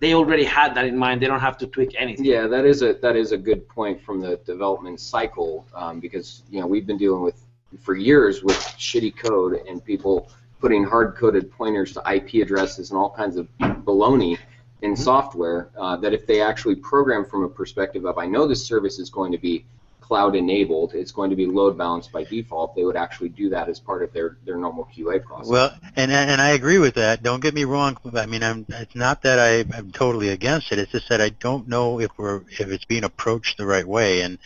they 0.00 0.14
already 0.14 0.44
had 0.44 0.74
that 0.74 0.86
in 0.86 0.96
mind. 0.96 1.22
They 1.22 1.26
don't 1.26 1.40
have 1.40 1.58
to 1.58 1.66
tweak 1.66 1.94
anything. 1.98 2.24
Yeah, 2.24 2.46
that 2.46 2.64
is 2.64 2.82
a 2.82 2.94
that 2.94 3.16
is 3.16 3.32
a 3.32 3.38
good 3.38 3.68
point 3.68 4.02
from 4.02 4.20
the 4.20 4.36
development 4.38 5.00
cycle 5.00 5.66
um, 5.74 6.00
because 6.00 6.42
you 6.50 6.60
know 6.60 6.66
we've 6.66 6.86
been 6.86 6.98
dealing 6.98 7.22
with 7.22 7.40
for 7.80 7.94
years 7.94 8.42
with 8.42 8.56
shitty 8.56 9.16
code 9.16 9.60
and 9.68 9.84
people 9.84 10.30
putting 10.60 10.84
hard 10.84 11.16
coded 11.16 11.50
pointers 11.50 11.94
to 11.94 12.02
IP 12.12 12.42
addresses 12.42 12.90
and 12.90 12.98
all 12.98 13.10
kinds 13.10 13.36
of 13.36 13.48
baloney. 13.58 14.38
In 14.82 14.96
software 14.96 15.70
uh, 15.78 15.96
that 15.96 16.12
if 16.12 16.26
they 16.26 16.40
actually 16.40 16.76
program 16.76 17.24
from 17.24 17.44
a 17.44 17.48
perspective 17.48 18.04
of 18.04 18.18
I 18.18 18.26
know 18.26 18.46
this 18.46 18.64
service 18.64 18.98
is 18.98 19.10
going 19.10 19.32
to 19.32 19.38
be 19.38 19.64
cloud 20.10 20.34
enabled, 20.34 20.92
it's 20.92 21.12
going 21.12 21.30
to 21.30 21.36
be 21.36 21.46
load 21.46 21.78
balanced 21.78 22.10
by 22.10 22.24
default, 22.24 22.74
they 22.74 22.82
would 22.82 22.96
actually 22.96 23.28
do 23.28 23.48
that 23.50 23.68
as 23.68 23.78
part 23.78 24.02
of 24.02 24.12
their, 24.12 24.38
their 24.44 24.56
normal 24.56 24.88
QA 24.92 25.22
process. 25.22 25.48
Well, 25.48 25.72
and 25.94 26.10
and 26.10 26.40
I 26.40 26.50
agree 26.50 26.78
with 26.78 26.94
that. 26.94 27.22
Don't 27.22 27.40
get 27.40 27.54
me 27.54 27.62
wrong. 27.62 27.96
I 28.14 28.26
mean, 28.26 28.42
I'm, 28.42 28.66
it's 28.70 28.96
not 28.96 29.22
that 29.22 29.38
I, 29.38 29.64
I'm 29.76 29.92
totally 29.92 30.30
against 30.30 30.72
it. 30.72 30.80
It's 30.80 30.90
just 30.90 31.08
that 31.10 31.20
I 31.20 31.28
don't 31.28 31.68
know 31.68 32.00
if 32.00 32.10
we're 32.16 32.42
if 32.48 32.68
it's 32.72 32.84
being 32.84 33.04
approached 33.04 33.56
the 33.56 33.66
right 33.66 33.86
way. 33.86 34.22
And, 34.22 34.38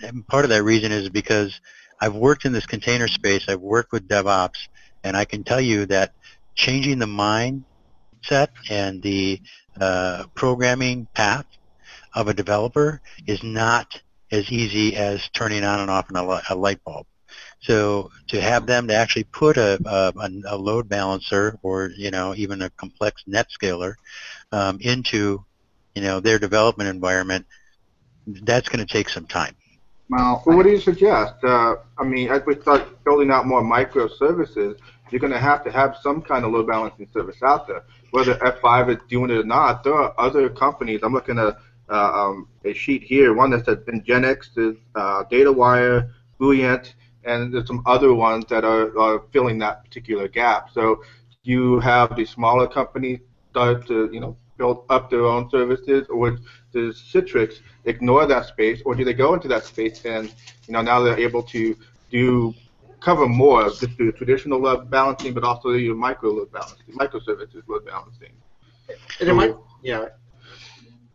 and 0.00 0.24
part 0.28 0.44
of 0.44 0.50
that 0.50 0.62
reason 0.62 0.92
is 0.92 1.08
because 1.08 1.60
I've 2.00 2.14
worked 2.14 2.44
in 2.44 2.52
this 2.52 2.66
container 2.66 3.08
space. 3.08 3.48
I've 3.48 3.60
worked 3.60 3.90
with 3.90 4.06
DevOps, 4.06 4.68
and 5.02 5.16
I 5.16 5.24
can 5.24 5.42
tell 5.42 5.60
you 5.60 5.86
that 5.86 6.12
changing 6.54 7.00
the 7.00 7.08
mindset 8.20 8.48
and 8.68 9.02
the 9.02 9.40
uh, 9.80 10.24
programming 10.34 11.06
path 11.14 11.46
of 12.14 12.28
a 12.28 12.34
developer 12.34 13.00
is 13.26 13.42
not 13.42 14.00
as 14.32 14.50
easy 14.50 14.96
as 14.96 15.28
turning 15.32 15.64
on 15.64 15.80
and 15.80 15.90
off 15.90 16.10
a, 16.10 16.42
a 16.50 16.54
light 16.54 16.82
bulb. 16.84 17.06
So 17.62 18.10
to 18.28 18.40
have 18.40 18.66
them 18.66 18.88
to 18.88 18.94
actually 18.94 19.24
put 19.24 19.56
a, 19.56 19.78
a, 19.84 20.30
a 20.46 20.56
load 20.56 20.88
balancer 20.88 21.58
or 21.62 21.90
you 21.96 22.10
know 22.10 22.34
even 22.34 22.62
a 22.62 22.70
complex 22.70 23.22
NetScaler 23.28 23.94
um, 24.50 24.78
into 24.80 25.44
you 25.94 26.02
know 26.02 26.20
their 26.20 26.38
development 26.38 26.88
environment, 26.88 27.46
that's 28.26 28.68
going 28.68 28.84
to 28.84 28.92
take 28.92 29.08
some 29.08 29.26
time. 29.26 29.54
Well, 30.08 30.42
what 30.44 30.64
do 30.64 30.70
you 30.70 30.80
suggest? 30.80 31.34
Uh, 31.44 31.76
I 31.96 32.02
mean, 32.02 32.30
as 32.30 32.42
we 32.44 32.60
start 32.60 33.04
building 33.04 33.30
out 33.30 33.46
more 33.46 33.62
microservices, 33.62 34.76
you're 35.10 35.20
going 35.20 35.32
to 35.32 35.38
have 35.38 35.62
to 35.64 35.70
have 35.70 35.96
some 36.02 36.22
kind 36.22 36.44
of 36.44 36.52
load 36.52 36.66
balancing 36.66 37.06
service 37.12 37.36
out 37.42 37.68
there. 37.68 37.84
Whether 38.10 38.34
F5 38.36 38.90
is 38.90 39.02
doing 39.08 39.30
it 39.30 39.38
or 39.38 39.44
not, 39.44 39.84
there 39.84 39.94
are 39.94 40.14
other 40.18 40.48
companies. 40.48 41.00
I'm 41.02 41.12
looking 41.12 41.38
at 41.38 41.56
uh, 41.88 42.12
um, 42.12 42.48
a 42.64 42.72
sheet 42.72 43.02
here, 43.02 43.34
one 43.34 43.50
that 43.50 43.64
says 43.64 43.78
Nginx, 43.78 44.54
there's 44.54 44.76
uh, 44.94 45.24
DataWire, 45.30 46.10
Buoyant, 46.38 46.94
and 47.24 47.52
there's 47.52 47.66
some 47.66 47.82
other 47.86 48.14
ones 48.14 48.44
that 48.46 48.64
are, 48.64 48.96
are 48.98 49.22
filling 49.32 49.58
that 49.58 49.84
particular 49.84 50.28
gap. 50.28 50.70
So 50.72 51.02
you 51.42 51.80
have 51.80 52.16
the 52.16 52.24
smaller 52.24 52.66
companies 52.66 53.20
start 53.50 53.86
to, 53.88 54.08
you 54.12 54.20
know, 54.20 54.36
build 54.56 54.84
up 54.90 55.10
their 55.10 55.24
own 55.24 55.50
services, 55.50 56.06
or 56.08 56.38
does 56.72 56.96
Citrix 57.12 57.60
ignore 57.84 58.26
that 58.26 58.46
space, 58.46 58.82
or 58.84 58.94
do 58.94 59.04
they 59.04 59.14
go 59.14 59.34
into 59.34 59.48
that 59.48 59.64
space 59.64 60.04
and, 60.04 60.32
you 60.66 60.72
know, 60.74 60.82
now 60.82 61.00
they're 61.00 61.18
able 61.18 61.42
to 61.44 61.76
do 62.10 62.54
cover 63.00 63.26
more 63.26 63.66
of 63.66 63.78
just 63.78 63.96
the 63.98 64.12
traditional 64.12 64.60
load 64.60 64.90
balancing, 64.90 65.34
but 65.34 65.44
also 65.44 65.70
your 65.70 65.94
micro 65.94 66.30
load 66.30 66.52
balancing, 66.52 66.94
microservices 66.94 67.62
load 67.66 67.86
balancing. 67.86 68.32
And 69.20 69.28
it 69.28 69.34
might, 69.34 69.54
yeah. 69.82 70.08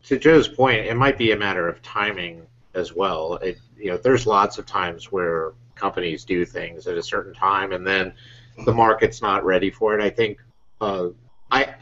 To 0.04 0.18
Joe's 0.18 0.48
point, 0.48 0.86
it 0.86 0.96
might 0.96 1.18
be 1.18 1.32
a 1.32 1.36
matter 1.36 1.68
of 1.68 1.82
timing 1.82 2.46
as 2.74 2.94
well. 2.94 3.36
It, 3.36 3.58
you 3.76 3.90
know, 3.90 3.96
there's 3.96 4.26
lots 4.26 4.58
of 4.58 4.66
times 4.66 5.10
where 5.10 5.52
companies 5.74 6.24
do 6.24 6.44
things 6.44 6.86
at 6.86 6.96
a 6.96 7.02
certain 7.02 7.34
time, 7.34 7.72
and 7.72 7.86
then 7.86 8.12
the 8.64 8.72
market's 8.72 9.20
not 9.20 9.44
ready 9.44 9.70
for 9.70 9.98
it. 9.98 10.02
I 10.02 10.10
think 10.10 10.38
uh, 10.80 11.08
I 11.50 11.74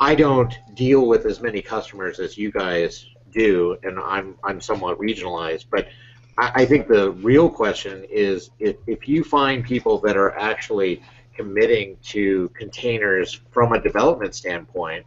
I 0.00 0.14
don't 0.14 0.54
deal 0.74 1.06
with 1.06 1.26
as 1.26 1.40
many 1.40 1.62
customers 1.62 2.18
as 2.18 2.38
you 2.38 2.50
guys 2.50 3.06
do, 3.30 3.76
and 3.82 3.98
I'm 3.98 4.36
I'm 4.42 4.60
somewhat 4.60 4.98
regionalized, 4.98 5.66
but 5.70 5.88
I, 6.38 6.52
I 6.62 6.64
think 6.64 6.88
the 6.88 7.10
real 7.10 7.48
question 7.48 8.04
is 8.10 8.50
if, 8.58 8.76
if 8.86 9.08
you 9.08 9.24
find 9.24 9.64
people 9.64 9.98
that 10.00 10.16
are 10.16 10.36
actually 10.38 11.02
committing 11.34 11.96
to 12.02 12.48
containers 12.50 13.40
from 13.50 13.72
a 13.72 13.80
development 13.80 14.34
standpoint, 14.34 15.06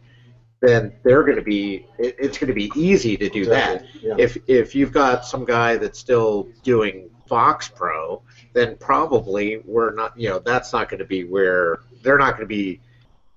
then 0.60 0.92
they're 1.02 1.22
going 1.22 1.36
to 1.36 1.42
be 1.42 1.86
it, 1.98 2.16
it's 2.18 2.38
going 2.38 2.48
to 2.48 2.54
be 2.54 2.70
easy 2.74 3.16
to 3.16 3.28
do 3.28 3.44
that. 3.46 3.84
Yeah. 4.00 4.14
If 4.18 4.38
if 4.46 4.74
you've 4.74 4.92
got 4.92 5.24
some 5.24 5.44
guy 5.44 5.76
that's 5.76 5.98
still 5.98 6.48
doing 6.62 7.10
Fox 7.28 7.68
Pro, 7.68 8.22
then 8.52 8.76
probably 8.78 9.58
we're 9.64 9.94
not 9.94 10.18
you 10.18 10.28
know 10.28 10.38
that's 10.38 10.72
not 10.72 10.88
going 10.88 10.98
to 10.98 11.04
be 11.04 11.24
where 11.24 11.80
they're 12.02 12.18
not 12.18 12.32
going 12.32 12.48
to 12.48 12.54
be 12.54 12.80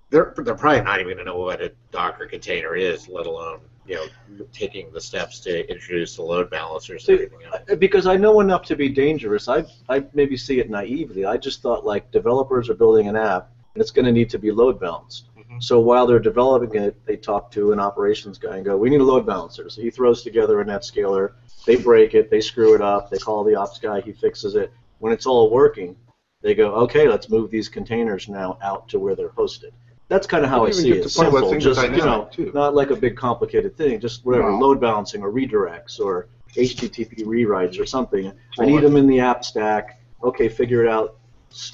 they're 0.10 0.34
they're 0.38 0.56
probably 0.56 0.82
not 0.82 1.00
even 1.00 1.16
going 1.16 1.18
to 1.18 1.26
know 1.26 1.38
what 1.38 1.62
a 1.62 1.74
Docker 1.92 2.26
container 2.26 2.76
is, 2.76 3.08
let 3.08 3.26
alone 3.26 3.60
you 3.88 3.96
know 3.96 4.46
taking 4.54 4.92
the 4.92 5.02
steps 5.02 5.40
to 5.42 5.70
introduce 5.72 6.16
the 6.16 6.22
load 6.22 6.50
balancers 6.50 7.08
and 7.08 7.20
everything 7.20 7.46
else. 7.46 7.62
Uh, 7.72 7.76
Because 7.76 8.08
I 8.08 8.16
know 8.16 8.40
enough 8.40 8.64
to 8.66 8.76
be 8.76 8.90
dangerous. 8.90 9.48
I, 9.48 9.66
I 9.90 10.06
maybe 10.14 10.38
see 10.38 10.60
it 10.60 10.70
naively. 10.70 11.26
I 11.26 11.38
just 11.38 11.62
thought 11.62 11.86
like 11.86 12.12
developers 12.12 12.70
are 12.70 12.76
building 12.76 13.08
an 13.08 13.16
app 13.16 13.52
and 13.74 13.82
it's 13.82 13.92
going 13.92 14.06
to 14.06 14.12
need 14.12 14.30
to 14.32 14.40
be 14.40 14.52
load 14.52 14.80
balanced. 14.80 15.26
So 15.60 15.80
while 15.80 16.06
they're 16.06 16.20
developing 16.20 16.76
it, 16.82 16.96
they 17.06 17.18
talk 17.18 17.52
to 17.52 17.74
an 17.74 17.80
operations 17.80 18.38
guy 18.38 18.58
and 18.58 18.64
go, 18.64 18.78
"We 18.78 18.90
need 18.90 19.02
a 19.02 19.04
load 19.04 19.26
balancer." 19.26 19.68
So 19.70 19.82
he 19.82 19.90
throws 19.90 20.22
together 20.22 20.62
a 20.62 20.66
NetScaler. 20.66 21.34
They 21.66 21.76
break 21.76 22.14
it. 22.14 22.30
They 22.30 22.40
screw 22.40 22.76
it 22.76 22.82
up. 22.82 23.10
They 23.10 23.18
call 23.18 23.44
the 23.44 23.56
ops 23.56 23.80
guy. 23.80 24.00
He 24.02 24.14
fixes 24.14 24.54
it. 24.56 24.72
When 25.00 25.12
it's 25.12 25.26
all 25.26 25.50
working, 25.50 25.96
they 26.42 26.54
go, 26.54 26.76
"Okay, 26.76 27.10
let's 27.10 27.30
move 27.30 27.50
these 27.50 27.68
containers 27.68 28.30
now 28.30 28.58
out 28.62 28.88
to 28.90 29.00
where 29.00 29.16
they're 29.16 29.30
hosted." 29.30 29.72
That's 30.10 30.26
kind 30.26 30.44
of 30.44 30.50
how 30.50 30.66
I 30.66 30.72
see 30.72 30.92
it. 30.92 31.08
Simple, 31.08 31.58
just 31.60 31.82
you 31.84 31.98
know, 31.98 32.28
too. 32.32 32.52
not 32.54 32.74
like 32.74 32.90
a 32.90 32.96
big 32.96 33.16
complicated 33.16 33.78
thing. 33.78 34.00
Just 34.00 34.26
whatever 34.26 34.52
No. 34.52 34.58
load 34.58 34.82
balancing 34.82 35.22
or 35.22 35.32
redirects 35.32 36.00
or 36.00 36.28
HTTP 36.58 37.24
rewrites 37.26 37.80
or 37.80 37.86
something. 37.86 38.32
I 38.60 38.66
need 38.66 38.82
them 38.82 38.98
in 38.98 39.06
the 39.08 39.20
app 39.20 39.46
stack. 39.46 40.02
Okay, 40.24 40.50
figure 40.50 40.84
it 40.84 40.90
out. 40.90 41.16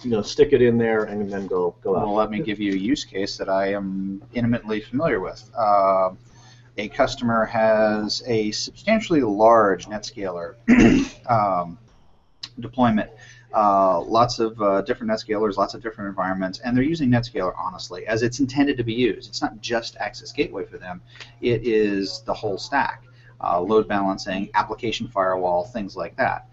You 0.04 0.12
know, 0.12 0.22
stick 0.22 0.52
it 0.52 0.62
in 0.62 0.78
there 0.78 1.06
and 1.06 1.32
then 1.32 1.48
go 1.48 1.76
go 1.82 1.96
out. 1.96 2.08
Well, 2.08 2.14
let 2.14 2.30
me 2.30 2.42
give 2.42 2.60
you 2.60 2.74
a 2.74 2.78
use 2.78 3.06
case 3.06 3.38
that 3.38 3.50
I 3.50 3.72
am 3.72 4.22
intimately 4.34 4.82
familiar 4.82 5.22
with. 5.22 5.50
Uh, 5.58 6.12
a 6.78 6.90
customer 6.90 7.46
has 7.46 8.22
a 8.28 8.52
substantially 8.52 9.22
large 9.22 9.86
NetScaler 9.86 10.56
um, 11.30 11.78
deployment. 12.60 13.10
Uh, 13.56 14.02
lots 14.02 14.40
of 14.40 14.62
uh, 14.62 14.82
different 14.82 15.10
NetScalers, 15.10 15.56
lots 15.56 15.74
of 15.74 15.82
different 15.82 16.10
environments, 16.10 16.60
and 16.60 16.76
they're 16.76 16.84
using 16.84 17.10
NetScaler 17.10 17.54
honestly 17.58 18.06
as 18.06 18.22
it's 18.22 18.42
intended 18.42 18.76
to 18.76 18.84
be 18.84 18.94
used. 18.94 19.30
It's 19.30 19.42
not 19.42 19.62
just 19.62 19.96
Access 19.96 20.34
Gateway 20.34 20.66
for 20.66 20.78
them; 20.78 21.02
it 21.40 21.66
is 21.66 22.22
the 22.26 22.34
whole 22.34 22.58
stack, 22.58 23.04
uh, 23.42 23.62
load 23.62 23.88
balancing, 23.88 24.50
application 24.56 25.08
firewall, 25.08 25.64
things 25.64 25.96
like 25.96 26.18
that. 26.18 26.50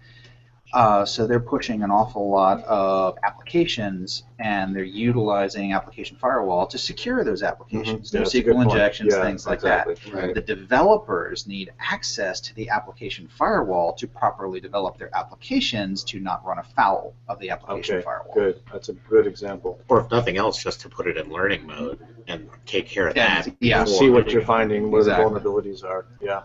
Uh, 0.73 1.05
so 1.05 1.27
they're 1.27 1.39
pushing 1.39 1.83
an 1.83 1.91
awful 1.91 2.31
lot 2.31 2.63
of 2.63 3.15
applications, 3.23 4.23
and 4.39 4.75
they're 4.75 4.83
utilizing 4.83 5.71
application 5.71 6.17
firewall 6.17 6.65
to 6.65 6.79
secure 6.79 7.23
those 7.23 7.43
applications. 7.43 8.09
Mhm. 8.09 8.13
Yeah, 8.13 8.19
No 8.19 8.23
that's 8.23 8.33
a 8.33 8.41
good 8.41 8.55
SQL 8.55 8.61
injections, 8.63 9.13
Yeah, 9.13 9.21
things 9.21 9.45
like 9.45 9.57
exactly. 9.59 9.93
that. 9.93 10.13
Right. 10.13 10.33
The 10.33 10.41
developers 10.41 11.45
need 11.45 11.71
access 11.79 12.39
to 12.41 12.55
the 12.55 12.69
application 12.69 13.27
firewall 13.27 13.93
to 13.93 14.07
properly 14.07 14.59
develop 14.59 14.97
their 14.97 15.15
applications 15.15 16.03
to 16.05 16.19
not 16.19 16.43
run 16.43 16.57
afoul 16.57 17.13
of 17.29 17.37
the 17.39 17.51
application 17.51 17.97
Okay, 17.97 18.03
firewall. 18.03 18.33
good. 18.33 18.59
That's 18.71 18.89
a 18.89 18.93
good 18.93 19.27
example. 19.27 19.79
Or 19.89 19.99
if 20.01 20.09
nothing 20.09 20.37
else, 20.37 20.61
just 20.61 20.81
to 20.81 20.89
put 20.89 21.05
it 21.05 21.17
in 21.17 21.31
learning 21.31 21.67
mode 21.67 21.99
and 22.27 22.49
take 22.65 22.87
care 22.87 23.07
of 23.09 23.15
Yeah, 23.15 23.43
that. 23.43 23.55
yeah. 23.59 23.83
See 23.85 24.09
what 24.09 24.31
you're 24.31 24.41
finding, 24.41 24.89
where 24.89 25.01
Exactly. 25.01 25.39
the 25.39 25.39
vulnerabilities 25.39 25.83
are. 25.83 26.05
Yeah. 26.19 26.41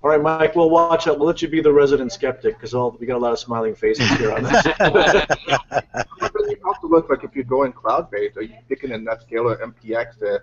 All 0.00 0.10
right, 0.10 0.22
Mike. 0.22 0.54
We'll 0.54 0.70
watch 0.70 1.08
out. 1.08 1.18
We'll 1.18 1.26
let 1.26 1.42
you 1.42 1.48
be 1.48 1.60
the 1.60 1.72
resident 1.72 2.12
skeptic 2.12 2.54
because 2.60 2.72
we 3.00 3.06
got 3.06 3.16
a 3.16 3.18
lot 3.18 3.32
of 3.32 3.38
smiling 3.40 3.74
faces 3.74 4.08
here 4.12 4.32
on 4.32 4.44
this. 4.44 4.66
It 6.50 6.60
also 6.64 6.88
looks 6.88 7.10
like 7.10 7.24
if 7.24 7.34
you're 7.34 7.44
going 7.44 7.72
cloud-based, 7.72 8.36
are 8.38 8.42
you 8.42 8.54
sticking 8.64 8.90
in 8.90 9.04
NetScaler 9.04 9.60
MPX 9.60 10.18
to 10.20 10.40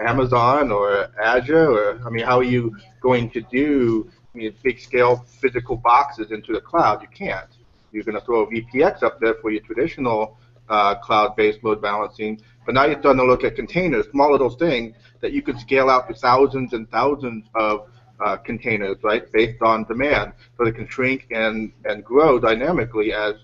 Amazon 0.00 0.70
or 0.70 1.10
Azure? 1.20 1.70
Or, 1.70 2.00
I 2.06 2.10
mean, 2.10 2.24
how 2.24 2.38
are 2.38 2.44
you 2.44 2.76
going 3.00 3.28
to 3.30 3.40
do 3.40 4.08
I 4.34 4.38
mean, 4.38 4.54
big-scale 4.62 5.26
physical 5.40 5.76
boxes 5.76 6.30
into 6.30 6.52
the 6.52 6.60
cloud? 6.60 7.02
You 7.02 7.08
can't. 7.08 7.50
You're 7.92 8.04
going 8.04 8.14
to 8.18 8.24
throw 8.24 8.42
a 8.42 8.46
VPX 8.46 9.02
up 9.02 9.20
there 9.20 9.34
for 9.34 9.50
your 9.50 9.62
traditional 9.62 10.38
uh, 10.68 10.94
cloud-based 10.96 11.64
load 11.64 11.82
balancing, 11.82 12.40
but 12.64 12.74
now 12.74 12.84
you're 12.84 13.00
starting 13.00 13.20
to 13.20 13.26
look 13.26 13.42
at 13.42 13.56
containers, 13.56 14.06
small 14.10 14.30
little 14.30 14.50
things 14.50 14.94
that 15.20 15.32
you 15.32 15.42
could 15.42 15.58
scale 15.58 15.90
out 15.90 16.08
to 16.08 16.14
thousands 16.14 16.72
and 16.72 16.88
thousands 16.90 17.46
of 17.54 17.88
uh, 18.20 18.36
containers, 18.36 18.96
right, 19.02 19.30
based 19.32 19.62
on 19.62 19.84
demand, 19.84 20.32
so 20.56 20.64
they 20.64 20.72
can 20.72 20.88
shrink 20.88 21.26
and, 21.30 21.72
and 21.84 22.04
grow 22.04 22.38
dynamically 22.38 23.12
as 23.12 23.34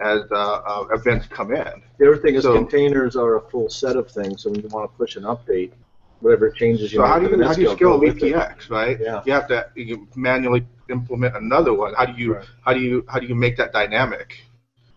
as 0.00 0.22
uh, 0.32 0.34
uh, 0.66 0.86
events 0.92 1.26
come 1.28 1.52
in. 1.54 1.72
the 1.98 2.06
other 2.08 2.16
thing 2.16 2.34
is 2.34 2.42
So- 2.42 2.52
containers 2.54 3.14
are 3.14 3.36
a 3.36 3.40
full 3.50 3.68
set 3.68 3.96
of 3.96 4.10
things, 4.10 4.42
so 4.42 4.50
when 4.50 4.60
you 4.60 4.68
want 4.68 4.90
to 4.90 4.96
push 4.98 5.14
an 5.14 5.22
update, 5.22 5.70
whatever 6.20 6.50
changes 6.50 6.92
you 6.92 6.98
So 6.98 7.02
make 7.02 7.10
how 7.12 7.18
do 7.20 7.26
you 7.30 7.44
how 7.44 7.52
do 7.54 7.60
you 7.62 7.70
scale 7.76 7.98
go. 8.00 8.06
VPX, 8.12 8.70
right? 8.70 8.98
Yeah. 9.00 9.22
You 9.24 9.32
have 9.34 9.46
to 9.48 9.68
you 9.76 10.08
manually 10.16 10.66
implement 10.90 11.36
another 11.36 11.74
one. 11.74 11.94
How 11.94 12.06
do 12.06 12.20
you 12.20 12.34
Right. 12.34 12.44
how 12.62 12.72
do 12.74 12.80
you 12.80 13.04
how 13.08 13.20
do 13.20 13.26
you 13.26 13.36
make 13.36 13.56
that 13.58 13.72
dynamic? 13.72 14.28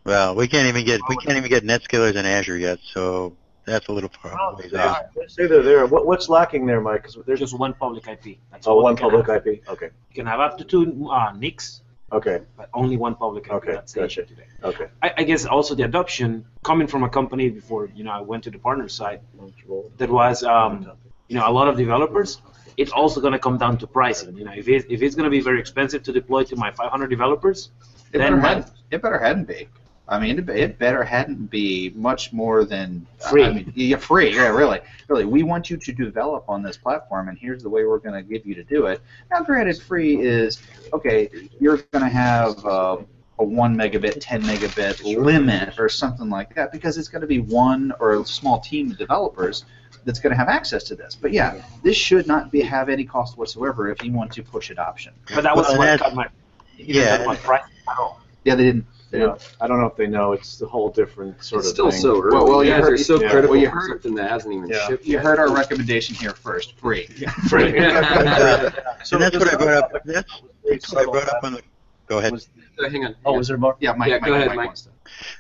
Well, 0.03 0.36
we 0.36 0.48
can't 0.48 0.67
even 0.67 0.84
get 0.86 1.00
we 1.10 1.15
can't 1.17 1.38
even 1.38 1.50
get 1.50 1.63
NetScalers 1.63 2.15
in 2.15 2.25
Azure 2.25 2.58
yet, 2.58 2.79
so 2.82 3.36
that's 3.68 3.88
a 3.90 3.92
little 3.92 4.10
far 4.10 4.56
ways 4.56 4.74
out. 4.74 5.08
Say 5.28 5.46
they're 5.46 5.62
there. 5.62 5.86
What, 5.86 6.08
what's 6.08 6.30
lacking 6.30 6.66
there, 6.66 6.80
Mike? 6.80 7.04
Because 7.04 7.18
there's 7.28 7.40
Just 7.42 7.58
one 7.60 7.74
public 7.74 8.08
IP. 8.08 8.38
That's 8.52 8.66
oh, 8.66 8.72
all 8.72 8.84
one 8.84 8.94
you 8.94 8.98
can 8.98 9.10
public 9.10 9.28
have. 9.28 9.46
IP. 9.46 9.68
Okay. 9.70 9.90
You 10.10 10.16
can 10.16 10.26
have 10.26 10.40
up 10.40 10.58
to 10.60 10.64
two 10.64 11.10
uh, 11.12 11.34
NICs, 11.34 11.82
Okay. 12.14 12.40
but 12.56 12.70
only 12.74 12.96
one 12.96 13.14
public 13.16 13.46
IP. 13.48 13.52
Okay, 13.54 13.74
That's 13.74 13.92
the 13.92 14.00
gotcha. 14.02 14.22
issue 14.22 14.30
today. 14.30 14.48
Okay. 14.64 14.88
I, 15.04 15.14
I 15.18 15.24
guess 15.24 15.46
also 15.46 15.76
the 15.76 15.84
adoption 15.84 16.46
coming 16.64 16.88
from 16.88 17.04
a 17.04 17.10
company 17.10 17.50
before 17.50 17.90
you 17.94 18.06
know 18.06 18.12
I 18.12 18.22
went 18.22 18.46
to 18.46 18.52
the 18.52 18.58
partner 18.60 18.88
side 18.88 19.20
that 19.98 20.10
was 20.10 20.44
um, 20.44 20.90
you 21.28 21.36
know 21.38 21.46
a 21.48 21.52
lot 21.52 21.68
of 21.68 21.76
developers 21.78 22.42
it's 22.78 22.92
also 22.92 23.20
going 23.20 23.34
to 23.34 23.40
come 23.40 23.58
down 23.58 23.76
to 23.80 23.88
pricing. 23.88 24.38
You 24.38 24.46
know, 24.46 24.54
if 24.56 24.68
it, 24.70 24.86
if 24.88 25.02
it's 25.02 25.16
going 25.16 25.24
to 25.26 25.32
be 25.32 25.42
very 25.42 25.60
expensive 25.60 26.04
to 26.04 26.14
deploy 26.14 26.44
to 26.44 26.56
my 26.56 26.70
500 26.72 27.08
developers, 27.10 27.72
It 28.14 28.20
then 28.20 28.34
better, 28.34 28.38
my- 28.38 28.48
hadn't, 28.50 28.68
it 28.92 29.02
better 29.02 29.18
hadn't 29.18 29.48
be. 29.48 29.68
I 30.10 30.20
mean, 30.20 30.40
it, 30.40 30.50
it 30.50 30.80
better 30.80 31.04
hadn't 31.04 31.50
be 31.50 31.92
much 31.96 32.32
more 32.32 32.64
than 32.64 33.06
Free. 33.30 33.44
I 33.44 33.52
mean, 33.52 33.74
yeah, 33.76 33.98
free. 33.98 34.34
Yeah, 34.34 34.48
really, 34.50 34.80
really. 35.10 35.26
We 35.26 35.44
want 35.44 35.70
you 35.70 35.78
to 35.78 35.92
develop 35.92 36.46
on 36.48 36.64
this 36.64 36.78
platform, 36.78 37.28
and 37.28 37.38
here's 37.38 37.62
the 37.62 37.70
way 37.70 37.84
we're 37.86 38.00
going 38.00 38.16
to 38.16 38.22
give 38.22 38.46
you 38.46 38.56
to 38.56 38.64
do 38.64 38.86
it. 38.86 39.02
Now, 39.32 39.42
granted, 39.44 39.82
free 39.82 40.22
is 40.22 40.62
okay. 40.94 41.30
You're 41.60 41.78
going 41.92 42.04
to 42.04 42.10
have 42.10 42.66
uh, 42.66 42.98
a 43.40 43.44
one 43.44 43.76
megabit, 43.76 44.18
ten 44.22 44.42
megabit 44.44 45.04
limit 45.04 45.80
or 45.80 45.90
something 45.90 46.30
like 46.30 46.56
that 46.56 46.72
because 46.72 46.98
it's 46.98 47.08
going 47.10 47.22
to 47.22 47.28
be 47.28 47.40
one 47.40 47.92
or 48.00 48.22
a 48.22 48.26
small 48.26 48.60
team 48.60 48.92
of 48.92 48.98
developers 48.98 49.66
that's 50.06 50.20
going 50.20 50.32
to 50.32 50.38
have 50.38 50.48
access 50.48 50.84
to 50.86 50.96
this. 50.96 51.16
But 51.16 51.34
yeah, 51.34 51.62
this 51.84 51.98
should 51.98 52.28
not 52.28 52.52
be 52.52 52.62
have 52.62 52.88
any 52.88 53.04
cost 53.04 53.38
whatsoever 53.38 53.92
if 53.92 54.02
you 54.04 54.12
want 54.14 54.32
to 54.34 54.44
push 54.44 54.70
adoption. 54.70 55.14
but 55.34 55.44
that 55.44 55.56
was 55.56 55.68
Well, 55.68 55.80
what 55.80 56.00
cut 56.00 56.16
my 56.16 56.28
yeah. 56.78 57.18
cut 57.18 57.28
my 57.28 57.36
price 57.36 57.64
at 57.90 57.98
all. 58.00 58.22
Yeah, 58.46 58.56
they 58.56 58.64
didn't. 58.64 58.86
They 59.10 59.20
Yeah, 59.20 59.26
didn't. 59.28 59.56
I 59.62 59.68
don't 59.68 59.80
know 59.80 59.86
if 59.88 59.96
they 59.96 60.08
know 60.08 60.34
it's 60.34 60.62
a 60.62 60.66
whole 60.68 60.90
different 60.90 61.42
sort 61.44 61.60
It's 61.62 61.70
of 61.70 61.74
still 61.74 61.92
thing. 61.92 62.02
so 62.02 62.22
early. 62.22 62.36
Well, 62.36 62.46
well, 62.48 62.64
you 62.64 62.72
you 62.72 62.76
guys 62.76 62.84
heard- 62.84 62.94
are 62.94 62.98
so 62.98 63.22
yeah. 63.22 63.30
critical 63.32 63.52
Well, 63.56 63.62
you 63.62 63.70
heard- 63.70 63.90
something 63.90 64.16
that 64.16 64.30
hasn't 64.30 64.54
even 64.54 64.70
Yeah. 64.70 64.88
shipped 64.88 65.06
You 65.06 65.14
yet. 65.14 65.24
heard 65.24 65.40
our 65.40 65.50
recommendation 65.54 66.16
here 66.16 66.32
first. 66.34 66.78
Free. 66.78 67.08
Yeah, 67.18 67.32
Uh, 67.52 68.70
So 69.04 69.16
and 69.18 69.24
that's 69.24 69.38
what 69.38 69.54
I 69.54 69.56
brought 69.58 69.74
up. 69.84 69.94
like- 69.94 70.04
That's, 70.04 70.42
that's 70.70 70.92
what 70.94 71.02
I 71.08 71.12
brought 71.12 71.30
up 71.30 71.44
on 71.44 71.54
the. 71.54 71.62
Go 72.08 72.20
ahead. 72.20 72.32
Was- 72.34 72.50
So 72.78 72.90
hang 72.90 73.06
on. 73.06 73.16
Oh, 73.26 73.32
Yeah. 73.32 73.38
was 73.38 73.48
there 73.48 73.58
more? 73.58 73.76
Yeah, 73.80 73.94
Mike. 73.94 74.10
Yeah, 74.10 74.16
Mike, 74.20 74.26
go 74.26 74.34
ahead, 74.36 74.48
Mike 74.50 74.58
Mike. 74.70 74.78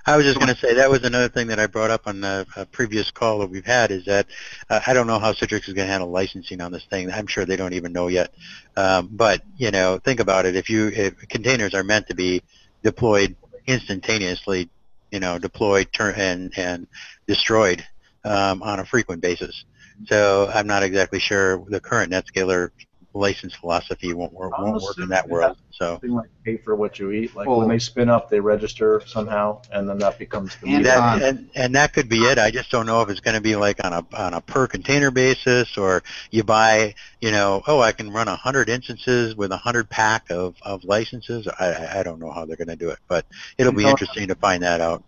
I 0.05 0.15
was 0.17 0.25
just 0.25 0.39
going 0.39 0.53
to 0.53 0.59
say 0.59 0.73
that 0.75 0.89
was 0.89 1.03
another 1.03 1.27
thing 1.29 1.47
that 1.47 1.59
I 1.59 1.67
brought 1.67 1.91
up 1.91 2.07
on 2.07 2.21
the 2.21 2.47
uh, 2.55 2.65
previous 2.71 3.11
call 3.11 3.39
that 3.39 3.49
we've 3.49 3.65
had 3.65 3.91
is 3.91 4.05
that 4.05 4.25
uh, 4.69 4.79
I 4.87 4.93
don't 4.93 5.07
know 5.07 5.19
how 5.19 5.33
Citrix 5.33 5.67
is 5.67 5.73
going 5.73 5.85
to 5.87 5.91
handle 5.91 6.09
licensing 6.09 6.61
on 6.61 6.71
this 6.71 6.85
thing. 6.85 7.11
I'm 7.11 7.27
sure 7.27 7.45
they 7.45 7.57
don't 7.57 7.73
even 7.73 7.91
know 7.93 8.07
yet. 8.07 8.33
Um, 8.77 9.09
but 9.11 9.41
you 9.57 9.69
know, 9.71 9.99
think 9.99 10.19
about 10.21 10.45
it. 10.45 10.55
If 10.55 10.69
you 10.69 10.87
if 10.87 11.17
containers 11.27 11.73
are 11.75 11.83
meant 11.83 12.07
to 12.07 12.15
be 12.15 12.41
deployed 12.81 13.35
instantaneously, 13.67 14.69
you 15.11 15.19
know, 15.19 15.37
deployed 15.37 15.91
turn 15.93 16.15
and 16.15 16.53
and 16.57 16.87
destroyed 17.27 17.85
um, 18.23 18.63
on 18.63 18.79
a 18.79 18.85
frequent 18.85 19.21
basis. 19.21 19.65
So 20.05 20.49
I'm 20.53 20.67
not 20.67 20.83
exactly 20.83 21.19
sure 21.19 21.63
the 21.67 21.79
current 21.79 22.11
NetScaler 22.11 22.69
license 23.13 23.53
philosophy 23.55 24.13
won't 24.13 24.33
work, 24.33 24.57
won't 24.57 24.81
work 24.81 24.97
in 24.99 25.09
that 25.09 25.27
world. 25.27 25.57
So. 25.71 25.93
Something 25.93 26.11
like 26.11 26.29
pay 26.43 26.57
for 26.57 26.75
what 26.75 26.99
you 26.99 27.11
eat. 27.11 27.35
Like 27.35 27.47
Well- 27.47 27.59
when 27.59 27.69
they 27.69 27.79
spin 27.79 28.09
up, 28.09 28.29
they 28.29 28.39
register 28.39 29.01
somehow, 29.05 29.61
and 29.71 29.89
then 29.89 29.97
that 29.99 30.19
becomes 30.19 30.55
the 30.57 30.67
And 30.67 30.77
meter. 30.77 30.83
That, 30.83 31.21
and, 31.21 31.49
and 31.55 31.75
that 31.75 31.93
could 31.93 32.09
be 32.09 32.19
it. 32.25 32.37
I 32.37 32.51
just 32.51 32.69
don't 32.71 32.85
know 32.85 33.01
if 33.01 33.09
it's 33.09 33.19
going 33.19 33.35
to 33.35 33.41
be 33.41 33.55
like 33.55 33.83
on 33.83 33.93
a 33.93 34.05
on 34.13 34.33
a 34.33 34.41
per 34.41 34.67
container 34.67 35.11
basis, 35.11 35.77
or 35.77 36.03
you 36.31 36.43
buy, 36.43 36.95
you 37.21 37.31
know, 37.31 37.63
oh, 37.67 37.79
I 37.81 37.91
can 37.91 38.11
run 38.11 38.27
a 38.27 38.35
hundred 38.35 38.69
instances 38.69 39.35
with 39.35 39.51
a 39.51 39.57
hundred 39.57 39.89
pack 39.89 40.29
of, 40.29 40.55
of 40.61 40.83
licenses. 40.83 41.47
I 41.59 41.73
I- 41.73 41.99
I 41.99 42.03
don't 42.03 42.19
know 42.19 42.31
how 42.31 42.45
they're 42.45 42.57
going 42.57 42.67
to 42.67 42.75
do 42.75 42.89
it, 42.89 42.99
but 43.07 43.25
it'll 43.57 43.73
be 43.73 43.85
interesting 43.85 44.27
to 44.27 44.35
find 44.35 44.61
that 44.63 44.81
out. 44.81 45.03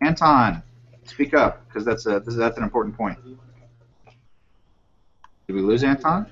Anton, 0.00 0.62
speak 1.04 1.34
up 1.34 1.66
because 1.68 1.84
that's 1.84 2.06
a 2.06 2.20
this, 2.20 2.34
that's 2.36 2.56
an 2.56 2.62
important 2.62 2.96
point. 2.96 3.18
Did 5.46 5.56
we 5.56 5.60
lose 5.60 5.84
Anton? 5.84 6.26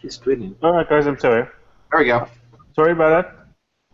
He's 0.00 0.18
tweeting. 0.18 0.54
All 0.62 0.72
right, 0.72 0.88
guys, 0.88 1.06
I'm 1.06 1.18
sorry. 1.18 1.48
There 1.90 2.00
we 2.00 2.06
go. 2.06 2.28
Sorry 2.74 2.92
about 2.92 3.10
that. 3.22 3.38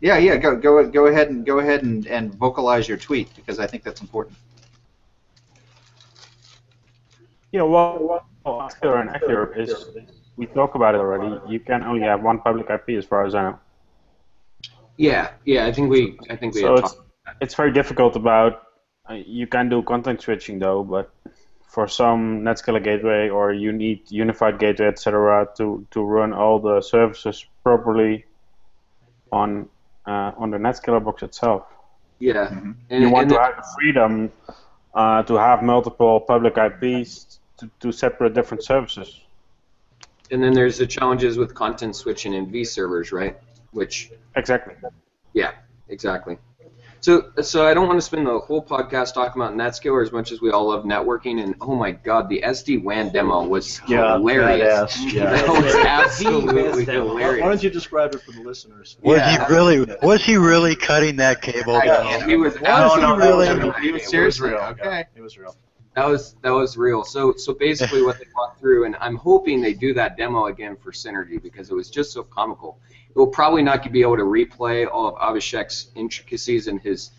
Yeah, 0.01 0.19
yeah. 0.19 0.37
Go 0.37 0.57
go 0.57 0.87
go 0.89 1.07
ahead 1.07 1.31
and 1.31 1.47
go 1.47 1.61
ahead 1.61 1.83
and, 1.83 2.07
and 2.07 2.35
vocalize 2.35 2.89
your 2.89 2.99
tweet 2.99 3.35
because 3.37 3.59
I 3.59 3.67
think 3.67 3.85
that's 3.85 4.01
important. 4.01 4.37
Yeah, 7.53 7.63
well, 7.63 8.25
well 8.45 8.63
Azure 8.63 8.97
and 8.97 9.11
Azure 9.11 9.55
is, 9.57 9.73
we 10.37 10.47
talk 10.47 10.75
about 10.75 10.97
it 10.97 10.99
already. 10.99 11.41
You 11.49 11.61
can 11.61 11.85
only 11.85 12.03
have 12.03 12.21
one 12.21 12.41
public 12.41 12.69
IP 12.69 12.99
as 12.99 13.05
far 13.05 13.25
as 13.25 13.37
I 13.37 13.43
know. 13.43 13.59
Yeah, 14.97 15.31
yeah. 15.45 15.65
I 15.67 15.73
think 15.73 15.89
we, 15.89 16.19
I 16.29 16.35
think 16.35 16.57
we 16.57 16.63
So 16.63 16.75
it's, 16.75 16.97
it's 17.41 17.55
very 17.55 17.73
difficult 17.73 18.17
about, 18.17 18.63
uh, 19.09 19.15
you 19.15 19.47
can 19.47 19.69
do 19.69 19.83
content 19.83 20.21
switching 20.21 20.59
though, 20.59 20.83
but 20.83 21.13
for 21.75 21.89
some 21.89 22.43
Netscaler 22.43 22.83
gateway 22.83 23.29
or 23.29 23.53
you 23.53 23.73
need 23.73 24.01
unified 24.09 24.59
gateway, 24.61 24.87
etc., 24.87 25.49
to, 25.57 25.85
to 25.91 26.03
run 26.03 26.33
all 26.33 26.61
the 26.61 26.81
services 26.81 27.45
properly 27.65 28.25
on 29.33 29.69
uh, 30.07 30.31
on 30.43 30.51
the 30.51 30.59
Netscaler 30.59 31.03
box 31.03 31.23
itself. 31.23 31.63
Yeah, 32.21 32.47
Mhm. 32.49 32.75
and, 32.91 33.03
you 33.03 33.11
want 33.11 33.23
and 33.25 33.31
to 33.33 33.41
have 33.41 33.57
the 33.57 33.67
freedom 33.77 34.31
uh, 34.95 35.23
to 35.25 35.35
have 35.35 35.63
multiple 35.63 36.21
public 36.21 36.55
IPs 36.69 37.41
to, 37.59 37.69
to 37.81 37.91
separate 37.91 38.35
different 38.35 38.63
services. 38.63 39.09
and 40.31 40.43
then 40.43 40.53
there's 40.55 40.79
the 40.79 40.87
challenges 40.87 41.37
with 41.37 41.51
content 41.55 41.95
switching 41.97 42.35
and 42.35 42.47
V 42.53 42.65
servers, 42.65 43.13
right? 43.13 43.37
Which 43.73 43.95
Exactly. 44.37 44.75
Yeah, 45.33 45.53
exactly. 45.89 46.39
So, 47.05 47.31
so 47.43 47.67
I 47.67 47.75
don't 47.75 47.87
want 47.87 47.99
to 47.99 48.03
spend 48.03 48.27
the 48.27 48.39
whole 48.39 48.65
podcast 48.65 49.13
talking 49.13 49.43
about 49.43 49.53
NetScaler 49.55 50.03
as 50.03 50.11
much 50.11 50.33
as 50.33 50.41
we 50.41 50.51
all 50.53 50.69
love 50.69 50.85
networking. 50.85 51.43
And 51.45 51.55
oh 51.61 51.75
my 51.75 51.91
God, 51.91 52.31
the 52.31 52.41
SD 52.43 52.83
WAN 52.83 53.13
demo 53.13 53.47
was 53.47 53.79
Yeah, 53.87 54.15
hilarious. 54.15 54.97
badass, 54.97 55.13
yeah. 55.13 55.31
that 55.33 55.47
was 55.47 55.75
absolutely 55.87 56.63
best 56.63 56.87
demo. 56.87 57.13
Why 57.13 57.41
why 57.41 57.41
don't 57.41 57.63
you 57.63 57.69
describe 57.69 58.15
it 58.15 58.23
for 58.23 58.33
the 58.33 58.41
listeners? 58.41 58.97
Was 59.03 59.19
Yeah. 59.19 59.47
he 59.47 59.53
really 59.53 59.85
was 60.01 60.25
he 60.25 60.39
really 60.39 60.75
cutting 60.75 61.17
that 61.17 61.43
cable 61.43 61.77
I 61.77 61.85
down? 61.85 62.07
can't- 62.07 62.31
he 62.31 62.37
was 62.37 62.59
Was 62.59 62.95
he 62.95 63.05
really? 63.05 63.83
He 63.83 63.93
was 63.93 64.09
seriously 64.09 64.49
real, 64.49 64.61
okay. 64.61 65.05
It 65.15 65.21
was 65.21 65.37
real. 65.37 65.55
That 65.95 66.09
was 66.09 66.35
that 66.43 66.51
was 66.51 66.77
real. 66.77 67.05
So 67.05 67.35
so 67.37 67.55
basically, 67.55 68.03
what 68.03 68.19
they 68.19 68.27
walked 68.35 68.59
through, 68.59 68.85
and 68.85 68.97
I'm 69.01 69.17
hoping 69.17 69.61
they 69.61 69.75
do 69.75 69.95
that 69.95 70.17
demo 70.17 70.47
again 70.47 70.77
for 70.77 70.91
Synergy 70.91 71.41
because 71.41 71.71
it 71.71 71.75
was 71.75 71.89
just 71.89 72.13
so 72.13 72.25
comical. 72.25 72.79
It 73.09 73.17
will 73.17 73.29
probably 73.29 73.63
not 73.63 73.91
be 73.93 74.03
able 74.03 74.17
to 74.17 74.25
replay 74.25 74.89
all 74.91 75.07
of 75.07 75.15
Abhishek's 75.15 75.93
intricacies 75.95 76.67
and 76.67 76.81
his 76.81 77.13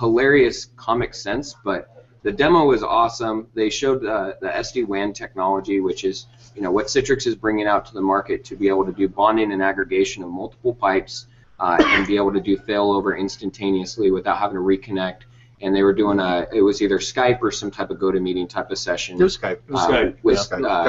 hilarious 0.00 0.66
comic 0.76 1.14
sense, 1.14 1.54
but 1.64 2.04
the 2.22 2.32
demo 2.32 2.64
was 2.64 2.82
awesome. 2.82 3.46
They 3.54 3.70
showed 3.70 4.04
uh, 4.04 4.34
the 4.40 4.48
SD 4.48 4.86
WAN 4.86 5.12
technology, 5.12 5.80
which 5.80 6.04
is 6.04 6.26
you 6.56 6.62
know 6.62 6.72
what 6.72 6.86
Citrix 6.86 7.28
is 7.28 7.36
bringing 7.36 7.68
out 7.68 7.86
to 7.86 7.94
the 7.94 8.02
market 8.02 8.44
to 8.46 8.56
be 8.56 8.66
able 8.66 8.84
to 8.86 8.92
do 8.92 9.08
bonding 9.08 9.52
and 9.52 9.62
aggregation 9.62 10.24
of 10.24 10.30
multiple 10.30 10.74
pipes 10.74 11.26
uh, 11.60 11.76
and 11.80 12.06
be 12.08 12.16
able 12.16 12.32
to 12.32 12.40
do 12.40 12.56
failover 12.56 13.16
instantaneously 13.16 14.10
without 14.10 14.38
having 14.38 14.56
to 14.56 14.62
reconnect 14.62 15.22
and 15.62 15.74
they 15.74 15.82
were 15.82 15.92
doing 15.92 16.18
a 16.20 16.46
it 16.52 16.62
was 16.62 16.80
either 16.82 16.98
Skype 16.98 17.38
or 17.42 17.50
some 17.50 17.70
type 17.70 17.90
of 17.90 17.98
GoToMeeting 17.98 18.48
type 18.48 18.70
of 18.70 18.78
session 18.78 19.20
It 19.20 19.22
was 19.24 19.36
Skype. 19.36 19.58
It 19.68 19.70
was 19.70 19.80
uh, 19.82 19.88
Skype. 19.90 20.16
with 20.22 20.36
Yeah, 20.36 20.42
Skype. 20.58 20.64
uh, 20.70 20.84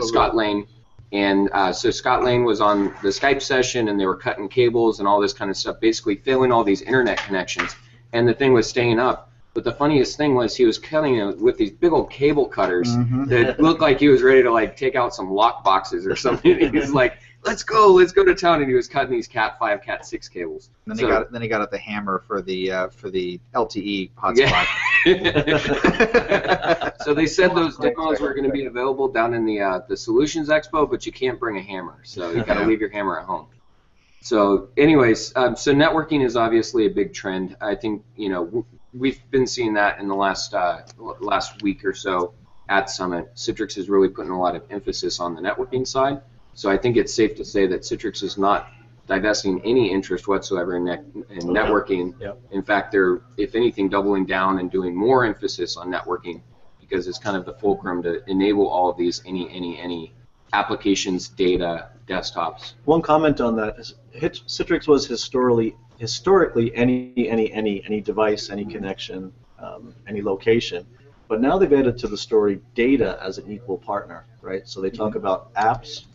Skype. 0.00 0.04
Scott 0.04 0.36
Lane. 0.36 0.66
And 1.12 1.50
uh, 1.52 1.72
so 1.72 1.90
Scott 1.90 2.24
Lane 2.24 2.44
was 2.44 2.62
on 2.62 2.84
the 3.02 3.08
Skype 3.10 3.42
session, 3.42 3.88
and 3.88 4.00
they 4.00 4.06
were 4.06 4.16
cutting 4.16 4.48
cables 4.48 4.98
and 4.98 5.06
all 5.06 5.20
this 5.20 5.34
kind 5.34 5.50
of 5.50 5.56
stuff, 5.58 5.78
basically 5.78 6.16
failing 6.16 6.50
all 6.50 6.64
these 6.64 6.80
internet 6.80 7.18
connections. 7.18 7.76
And 8.14 8.26
the 8.26 8.32
thing 8.32 8.54
was 8.54 8.66
staying 8.66 8.98
up. 8.98 9.30
But 9.54 9.64
the 9.64 9.72
funniest 9.72 10.16
thing 10.16 10.34
was 10.34 10.56
he 10.56 10.64
was 10.64 10.78
cutting 10.78 11.16
it 11.16 11.38
with 11.38 11.58
these 11.58 11.70
big 11.70 11.92
old 11.92 12.10
cable 12.10 12.46
cutters 12.46 12.88
Mhm. 12.88 13.28
that 13.28 13.60
looked 13.60 13.82
like 13.82 14.00
he 14.00 14.08
was 14.08 14.22
ready 14.22 14.42
to 14.42 14.50
like 14.50 14.74
take 14.78 14.94
out 14.94 15.14
some 15.14 15.30
lock 15.30 15.62
boxes 15.62 16.06
or 16.06 16.16
something. 16.16 16.58
he 16.72 16.78
was 16.78 16.94
like, 16.94 17.18
"Let's 17.44 17.62
go, 17.62 17.94
let's 17.94 18.12
go 18.12 18.24
to 18.24 18.34
town," 18.34 18.60
and 18.60 18.68
he 18.68 18.74
was 18.74 18.88
cutting 18.88 19.12
these 19.12 19.28
Cat 19.28 19.58
five, 19.58 19.82
Cat 19.82 20.06
six 20.06 20.28
cables. 20.28 20.70
Then 20.86 20.98
he 20.98 21.06
got 21.06 21.32
then 21.32 21.42
he 21.42 21.48
got 21.48 21.60
at 21.60 21.70
the 21.70 21.78
hammer 21.78 22.22
for 22.26 22.42
the 22.42 22.70
uh, 22.70 22.88
for 22.88 23.10
the 23.10 23.40
LTE 23.54 24.10
hotspot. 24.12 24.66
so 27.04 27.14
they 27.14 27.26
said 27.26 27.54
those 27.54 27.76
demos 27.76 28.20
were 28.20 28.34
going 28.34 28.46
to 28.46 28.52
be 28.52 28.66
available 28.66 29.08
down 29.08 29.34
in 29.34 29.44
the 29.44 29.60
uh, 29.60 29.80
the 29.88 29.96
Solutions 29.96 30.48
Expo, 30.48 30.88
but 30.88 31.04
you 31.06 31.12
can't 31.12 31.40
bring 31.40 31.56
a 31.58 31.62
hammer, 31.62 31.98
so 32.04 32.30
you 32.30 32.42
got 32.46 32.54
to 32.54 32.64
leave 32.66 32.80
your 32.80 32.90
hammer 32.90 33.18
at 33.18 33.26
home. 33.26 33.46
So, 34.22 34.68
anyways, 34.76 35.32
um, 35.34 35.56
so 35.56 35.74
networking 35.74 36.24
is 36.24 36.36
obviously 36.36 36.86
a 36.86 36.90
big 36.90 37.12
trend. 37.12 37.56
I 37.60 37.74
think 37.74 38.04
you 38.16 38.28
know 38.28 38.64
we've 38.94 39.20
been 39.30 39.46
seeing 39.46 39.74
that 39.74 39.98
in 39.98 40.06
the 40.06 40.14
last 40.14 40.54
uh, 40.54 40.82
last 41.20 41.62
week 41.62 41.84
or 41.84 41.94
so 41.94 42.34
at 42.68 42.88
Summit. 42.88 43.34
Citrix 43.34 43.76
is 43.76 43.88
really 43.88 44.08
putting 44.08 44.30
a 44.30 44.40
lot 44.40 44.54
of 44.54 44.62
emphasis 44.70 45.18
on 45.18 45.34
the 45.34 45.40
networking 45.40 45.86
side. 45.86 46.22
So 46.54 46.70
I 46.70 46.76
think 46.76 46.96
it's 46.96 47.12
safe 47.12 47.34
to 47.36 47.44
say 47.44 47.66
that 47.66 47.80
Citrix 47.80 48.22
is 48.22 48.36
not 48.36 48.70
divesting 49.06 49.60
any 49.64 49.90
interest 49.90 50.28
whatsoever 50.28 50.76
in, 50.76 50.84
net, 50.84 51.04
in 51.30 51.40
networking. 51.40 52.18
Yep. 52.20 52.40
In 52.52 52.62
fact, 52.62 52.92
they're, 52.92 53.22
if 53.36 53.54
anything, 53.54 53.88
doubling 53.88 54.26
down 54.26 54.58
and 54.58 54.70
doing 54.70 54.94
more 54.94 55.24
emphasis 55.24 55.76
on 55.76 55.90
networking 55.90 56.40
because 56.80 57.06
it's 57.06 57.18
kind 57.18 57.36
of 57.36 57.44
the 57.44 57.54
fulcrum 57.54 58.02
to 58.02 58.22
enable 58.30 58.68
all 58.68 58.90
of 58.90 58.96
these 58.96 59.22
any, 59.26 59.50
any, 59.50 59.78
any 59.80 60.12
applications, 60.52 61.28
data, 61.28 61.88
desktops. 62.06 62.74
One 62.84 63.02
comment 63.02 63.40
on 63.40 63.56
that 63.56 63.78
is 63.78 63.94
Citrix 64.14 64.86
was 64.86 65.06
historically 65.06 65.74
historically 65.98 66.74
any 66.74 67.12
any 67.28 67.52
any 67.52 67.84
any 67.84 68.00
device, 68.00 68.50
any 68.50 68.64
connection, 68.64 69.32
um, 69.58 69.94
any 70.06 70.20
location. 70.20 70.86
But 71.28 71.40
now 71.40 71.58
they've 71.58 71.72
added 71.72 71.96
to 71.98 72.08
the 72.08 72.18
story 72.18 72.60
data 72.74 73.18
as 73.22 73.38
an 73.38 73.50
equal 73.50 73.78
partner, 73.78 74.26
right? 74.42 74.68
So 74.68 74.80
they 74.80 74.90
talk 74.90 75.14
about 75.14 75.54
apps, 75.54 76.06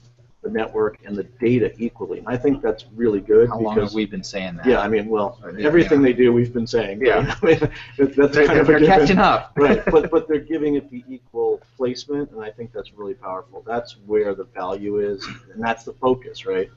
the 0.47 0.57
network 0.57 0.99
and 1.05 1.15
the 1.15 1.23
data 1.23 1.73
equally. 1.77 2.19
And 2.19 2.27
I 2.27 2.38
think 2.38 2.62
that's 2.62 2.86
really 2.95 3.19
good. 3.19 3.49
How 3.49 3.60
long 3.60 3.77
have 3.79 3.93
we 3.93 4.05
been 4.05 4.23
saying 4.23 4.57
that? 4.57 4.65
Yeah, 4.65 4.79
I 4.79 4.88
mean, 4.88 5.10
well, 5.10 5.39
yeah, 5.57 5.67
everything 5.67 5.99
yeah. 5.99 6.07
they 6.07 6.13
do, 6.13 6.31
we've 6.31 6.53
been 6.53 6.67
saying. 6.67 6.99
but, 6.99 7.07
Yeah. 7.07 7.36
I 7.41 7.45
mean, 7.45 7.60
that's 7.97 8.15
They're, 8.15 8.47
kind 8.47 8.60
of 8.60 8.67
they're 8.67 8.79
given. 8.79 8.99
catching 8.99 9.17
up. 9.17 9.51
right, 9.57 9.83
but 9.86 10.10
but 10.10 10.27
they're 10.29 10.39
giving 10.39 10.75
it 10.75 10.89
the 10.89 11.03
equal 11.10 11.62
placement, 11.75 12.31
and 12.31 12.41
I 12.41 12.49
think 12.49 12.71
that's 12.71 12.93
really 12.93 13.13
powerful. 13.13 13.63
That's 13.67 13.97
where 14.05 14.33
the 14.33 14.45
value 14.45 14.99
is, 14.99 15.27
and 15.53 15.62
that's 15.62 15.83
the 15.83 15.93
focus, 15.93 16.45
right? 16.45 16.69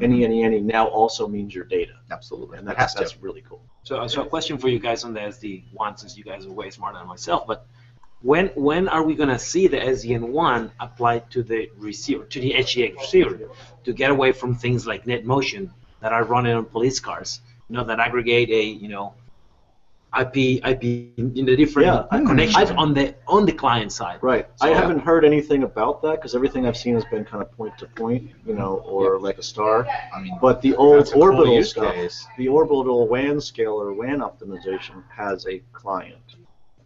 Any 0.00 0.20
mm-hmm. 0.20 0.24
any 0.24 0.44
any 0.44 0.60
now 0.60 0.86
also 0.86 1.26
means 1.28 1.54
your 1.54 1.64
data, 1.64 1.94
Absolutely. 2.10 2.58
and 2.58 2.68
It 2.68 2.76
that's 2.76 2.94
to. 2.94 3.00
that's 3.00 3.20
really 3.20 3.42
cool. 3.42 3.60
So, 3.82 4.06
so 4.06 4.22
a 4.22 4.26
question 4.26 4.56
for 4.56 4.68
you 4.68 4.78
guys 4.78 5.04
on 5.04 5.12
there 5.12 5.26
as 5.26 5.38
the 5.38 5.58
SD 5.58 5.64
WAN, 5.72 5.96
since 5.96 6.16
you 6.16 6.24
guys 6.24 6.46
are 6.46 6.52
way 6.52 6.70
smarter 6.70 6.98
than 6.98 7.08
myself, 7.08 7.46
but 7.46 7.66
when 8.22 8.48
when 8.54 8.88
are 8.88 9.02
we 9.02 9.14
gonna 9.14 9.38
see 9.38 9.68
the 9.68 9.78
SD 9.78 10.18
WAN 10.20 10.70
applied 10.80 11.30
to 11.30 11.42
the 11.42 11.70
receiver, 11.78 12.24
to 12.24 12.40
the 12.40 12.52
HDX 12.54 12.96
receiver, 12.96 13.38
to 13.84 13.92
get 13.92 14.10
away 14.10 14.32
from 14.32 14.54
things 14.54 14.86
like 14.86 15.04
NetMotion 15.04 15.70
that 16.00 16.12
are 16.12 16.24
running 16.24 16.54
on 16.54 16.64
police 16.64 17.00
cars, 17.00 17.40
you 17.68 17.76
know, 17.76 17.84
that 17.84 18.00
aggregate 18.00 18.50
a, 18.50 18.62
you 18.62 18.88
know, 18.88 19.14
IP 20.18 20.36
IP 20.64 20.82
in 21.18 21.44
the 21.44 21.54
different 21.54 21.86
Yeah, 21.86 22.06
I- 22.10 22.24
connections 22.24 22.70
I- 22.70 22.74
on 22.76 22.94
the 22.94 23.14
on 23.28 23.44
the 23.44 23.52
client 23.52 23.92
side. 23.92 24.18
Right. 24.22 24.46
I 24.60 24.70
haven't 24.70 25.00
heard 25.00 25.22
anything 25.24 25.62
about 25.64 26.00
that 26.02 26.12
because 26.16 26.34
everything 26.34 26.66
I've 26.66 26.78
seen 26.78 26.94
has 26.94 27.04
been 27.04 27.24
kind 27.26 27.42
of 27.42 27.52
point 27.52 27.76
to 27.78 27.86
point, 27.86 28.30
you 28.46 28.54
know, 28.54 28.82
or 28.86 29.20
like 29.20 29.36
a 29.38 29.42
star. 29.42 29.86
I 30.14 30.20
mean, 30.22 30.36
But 30.40 30.62
the 30.62 30.74
old 30.76 31.00
that's 31.00 31.10
a 31.10 31.14
cool 31.14 31.22
orbital 31.24 31.62
stuff, 31.62 31.94
case. 31.94 32.26
the 32.38 32.48
orbital 32.48 33.06
WAN 33.06 33.38
scaler 33.40 33.92
WAN 33.92 34.20
optimization 34.20 35.02
has 35.14 35.46
a 35.46 35.58
client, 35.74 36.36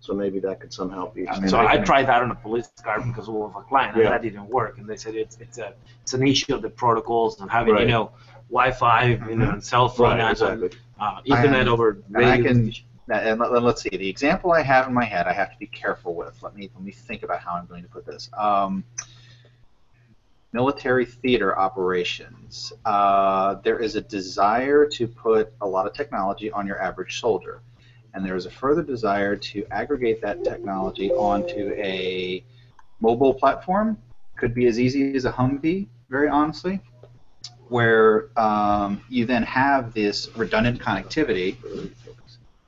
so 0.03 0.12
maybe 0.12 0.41
that 0.41 0.59
could 0.61 0.73
somehow 0.73 1.03
be. 1.12 1.29
I 1.29 1.38
mean, 1.38 1.49
So 1.49 1.59
they 1.59 1.67
I 1.69 1.77
tried 1.79 2.07
that 2.09 2.21
on 2.25 2.33
a 2.33 2.35
police 2.35 2.69
car 2.83 3.01
because 3.01 3.29
of 3.29 3.37
a 3.37 3.62
client, 3.71 3.95
and 3.95 4.03
Yeah. 4.03 4.11
that 4.11 4.23
didn't 4.23 4.49
work. 4.49 4.79
And 4.79 4.87
they 4.91 4.97
said 4.97 5.15
it's 5.15 5.37
it's 5.45 5.59
a 5.59 5.69
it's 6.03 6.12
an 6.12 6.27
issue 6.27 6.55
of 6.57 6.61
the 6.67 6.71
protocols 6.71 7.41
and 7.41 7.49
having 7.49 7.75
Right. 7.75 7.83
you 7.83 7.93
know 7.95 8.11
Wi-Fi, 8.51 9.05
you 9.31 9.37
know, 9.37 9.51
and 9.51 9.62
cell 9.65 9.88
phone 9.88 10.19
Right, 10.19 10.21
and 10.21 10.31
exactly. 10.31 10.71
uh, 11.01 11.21
Ethernet 11.23 11.67
I- 11.67 11.75
over 11.75 11.87
and 12.15 12.27
I 12.27 12.43
can- 12.43 12.73
And 13.09 13.38
let, 13.41 13.62
let's 13.62 13.83
see. 13.83 13.91
The 14.05 14.09
example 14.09 14.53
I 14.53 14.62
have 14.62 14.88
in 14.88 14.95
my 14.95 15.05
head, 15.05 15.27
I 15.27 15.33
have 15.33 15.51
to 15.53 15.59
be 15.59 15.67
careful 15.67 16.15
with. 16.15 16.35
Let 16.43 16.53
me 16.57 16.69
let 16.75 16.83
me 16.83 16.93
think 16.93 17.23
about 17.23 17.41
how 17.41 17.53
I'm 17.59 17.67
going 17.67 17.83
to 17.85 17.88
put 17.97 18.05
this. 18.07 18.29
Um, 18.37 18.85
military 20.53 21.07
theater 21.07 21.59
operations. 21.59 22.73
Uh, 22.85 23.55
there 23.65 23.79
is 23.79 23.97
a 23.97 24.01
desire 24.03 24.87
to 24.87 25.07
put 25.09 25.53
a 25.61 25.67
lot 25.67 25.87
of 25.87 25.93
technology 25.95 26.51
on 26.53 26.67
your 26.67 26.81
average 26.81 27.21
soldier, 27.21 27.61
and 28.14 28.25
there 28.25 28.37
is 28.37 28.46
a 28.46 28.51
further 28.51 28.83
desire 28.83 29.37
to 29.37 29.66
aggregate 29.70 30.20
that 30.22 30.44
technology 30.44 31.11
onto 31.11 31.72
a 31.77 32.44
mobile 33.01 33.35
platform. 33.35 33.96
Could 34.37 34.55
be 34.55 34.66
as 34.66 34.81
easy 34.81 35.14
as 35.14 35.25
a 35.25 35.33
Humvee, 35.33 35.87
very 36.11 36.29
honestly, 36.29 36.81
where 37.68 38.29
um, 38.38 39.01
you 39.09 39.25
then 39.25 39.42
have 39.44 39.94
this 39.94 40.29
redundant 40.37 40.81
connectivity 40.81 41.57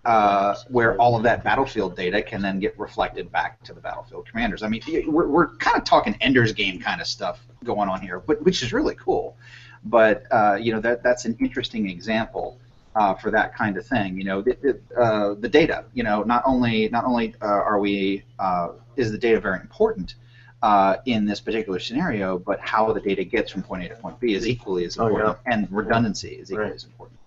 uh, 0.05 0.55
where 0.69 0.97
all 0.99 1.17
of 1.17 1.23
that 1.23 1.43
battlefield 1.43 1.97
data 1.97 2.23
can 2.23 2.43
then 2.43 2.61
get 2.61 2.79
reflected 2.79 3.33
back 3.33 3.63
to 3.63 3.73
the 3.73 3.81
battlefield 3.81 4.27
commanders. 4.29 4.63
I 4.63 4.69
mean, 4.69 4.83
we're, 5.07 5.27
we're 5.27 5.49
kind 5.57 5.77
of 5.77 5.85
talking 5.85 6.15
Ender's 6.21 6.53
Game 6.53 6.79
kind 6.79 7.01
of 7.01 7.07
stuff 7.07 7.41
going 7.65 7.89
on 7.89 8.01
here, 8.03 8.21
but 8.21 8.43
which 8.43 8.63
is 8.63 8.73
really 8.73 8.95
cool. 8.97 9.37
But 9.85 10.25
uh, 10.31 10.59
you 10.61 10.73
know 10.73 10.81
that 10.81 11.03
that's 11.03 11.25
an 11.25 11.37
interesting 11.41 11.89
example 11.89 12.59
uh, 12.95 13.15
for 13.15 13.31
that 13.31 13.55
kind 13.57 13.77
of 13.77 13.87
thing. 13.87 14.17
You 14.19 14.25
know, 14.25 14.43
the, 14.43 14.57
the, 14.63 15.01
uh, 15.01 15.35
the 15.35 15.49
data. 15.49 15.85
You 15.95 16.03
know, 16.05 16.23
not 16.23 16.43
only 16.47 16.89
not 16.89 17.05
only 17.05 17.35
uh, 17.43 17.47
are 17.47 17.79
we 17.79 18.23
uh, 18.39 18.73
is 18.97 19.11
the 19.13 19.19
data 19.19 19.41
very 19.41 19.61
important. 19.61 20.15
Uh, 20.63 20.97
in 21.05 21.27
this 21.27 21.41
particular 21.43 21.79
scenario, 21.79 22.39
but 22.39 22.59
how 22.59 22.91
the 22.91 23.01
data 23.01 23.23
gets 23.23 23.53
from 23.53 23.63
point 23.63 23.85
A 23.85 23.89
to 23.91 23.95
point 23.97 24.19
B 24.19 24.33
is 24.33 24.49
equally 24.49 24.87
as 24.87 24.99
Oh, 24.99 25.09
yeah. 25.09 25.17
important, 25.17 25.39
and 25.45 25.69
redundancy 25.71 26.37
is 26.37 26.51
equally 26.51 26.69
Right. 26.69 26.75
as 26.75 26.85
important. 26.85 27.19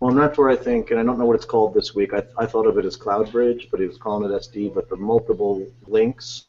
Well, 0.00 0.10
and 0.12 0.18
that's 0.20 0.38
where 0.38 0.48
I 0.48 0.54
think, 0.54 0.92
and 0.92 1.00
I 1.00 1.02
don't 1.02 1.18
know 1.18 1.24
what 1.26 1.34
it's 1.34 1.44
called 1.44 1.74
this 1.74 1.96
week. 1.96 2.14
I, 2.14 2.22
I 2.38 2.46
thought 2.46 2.66
of 2.68 2.78
it 2.78 2.84
as 2.84 2.94
Cloud 2.96 3.32
Bridge, 3.32 3.66
but 3.68 3.80
he 3.80 3.86
was 3.86 3.98
calling 3.98 4.30
it 4.30 4.32
SD. 4.32 4.72
But 4.72 4.88
the 4.88 4.96
multiple 4.96 5.66
links, 5.88 6.46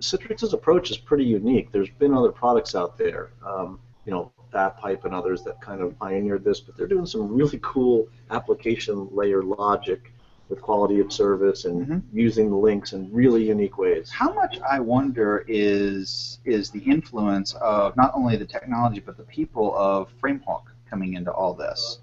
Citrix's 0.00 0.52
approach 0.52 0.92
is 0.92 0.96
pretty 0.96 1.24
unique. 1.24 1.72
There's 1.72 1.90
been 1.90 2.14
other 2.14 2.30
products 2.30 2.76
out 2.76 2.96
there, 2.96 3.30
um, 3.44 3.80
you 4.06 4.12
know, 4.12 4.30
Pipe 4.50 5.04
and 5.04 5.14
others 5.14 5.42
that 5.42 5.60
kind 5.60 5.80
of 5.80 5.98
pioneered 5.98 6.44
this, 6.44 6.60
but 6.60 6.76
they're 6.76 6.86
doing 6.86 7.06
some 7.06 7.32
really 7.34 7.58
cool 7.62 8.08
application 8.30 9.08
layer 9.12 9.42
logic 9.42 10.12
with 10.48 10.62
quality 10.62 10.98
of 11.00 11.12
service 11.12 11.66
and 11.66 11.86
Mhm. 11.86 12.02
using 12.12 12.48
the 12.50 12.56
links 12.56 12.92
in 12.94 13.12
really 13.12 13.46
unique 13.46 13.76
ways. 13.76 14.10
How 14.10 14.32
much 14.32 14.58
I 14.68 14.80
wonder 14.80 15.44
is 15.46 16.38
is 16.44 16.70
the 16.70 16.80
influence 16.80 17.52
of 17.54 17.96
not 17.96 18.12
only 18.14 18.36
the 18.36 18.46
technology 18.46 19.00
but 19.00 19.16
the 19.18 19.24
people 19.24 19.76
of 19.76 20.10
FrameHawk 20.22 20.62
coming 20.88 21.14
into 21.14 21.30
all 21.30 21.52
this? 21.52 21.98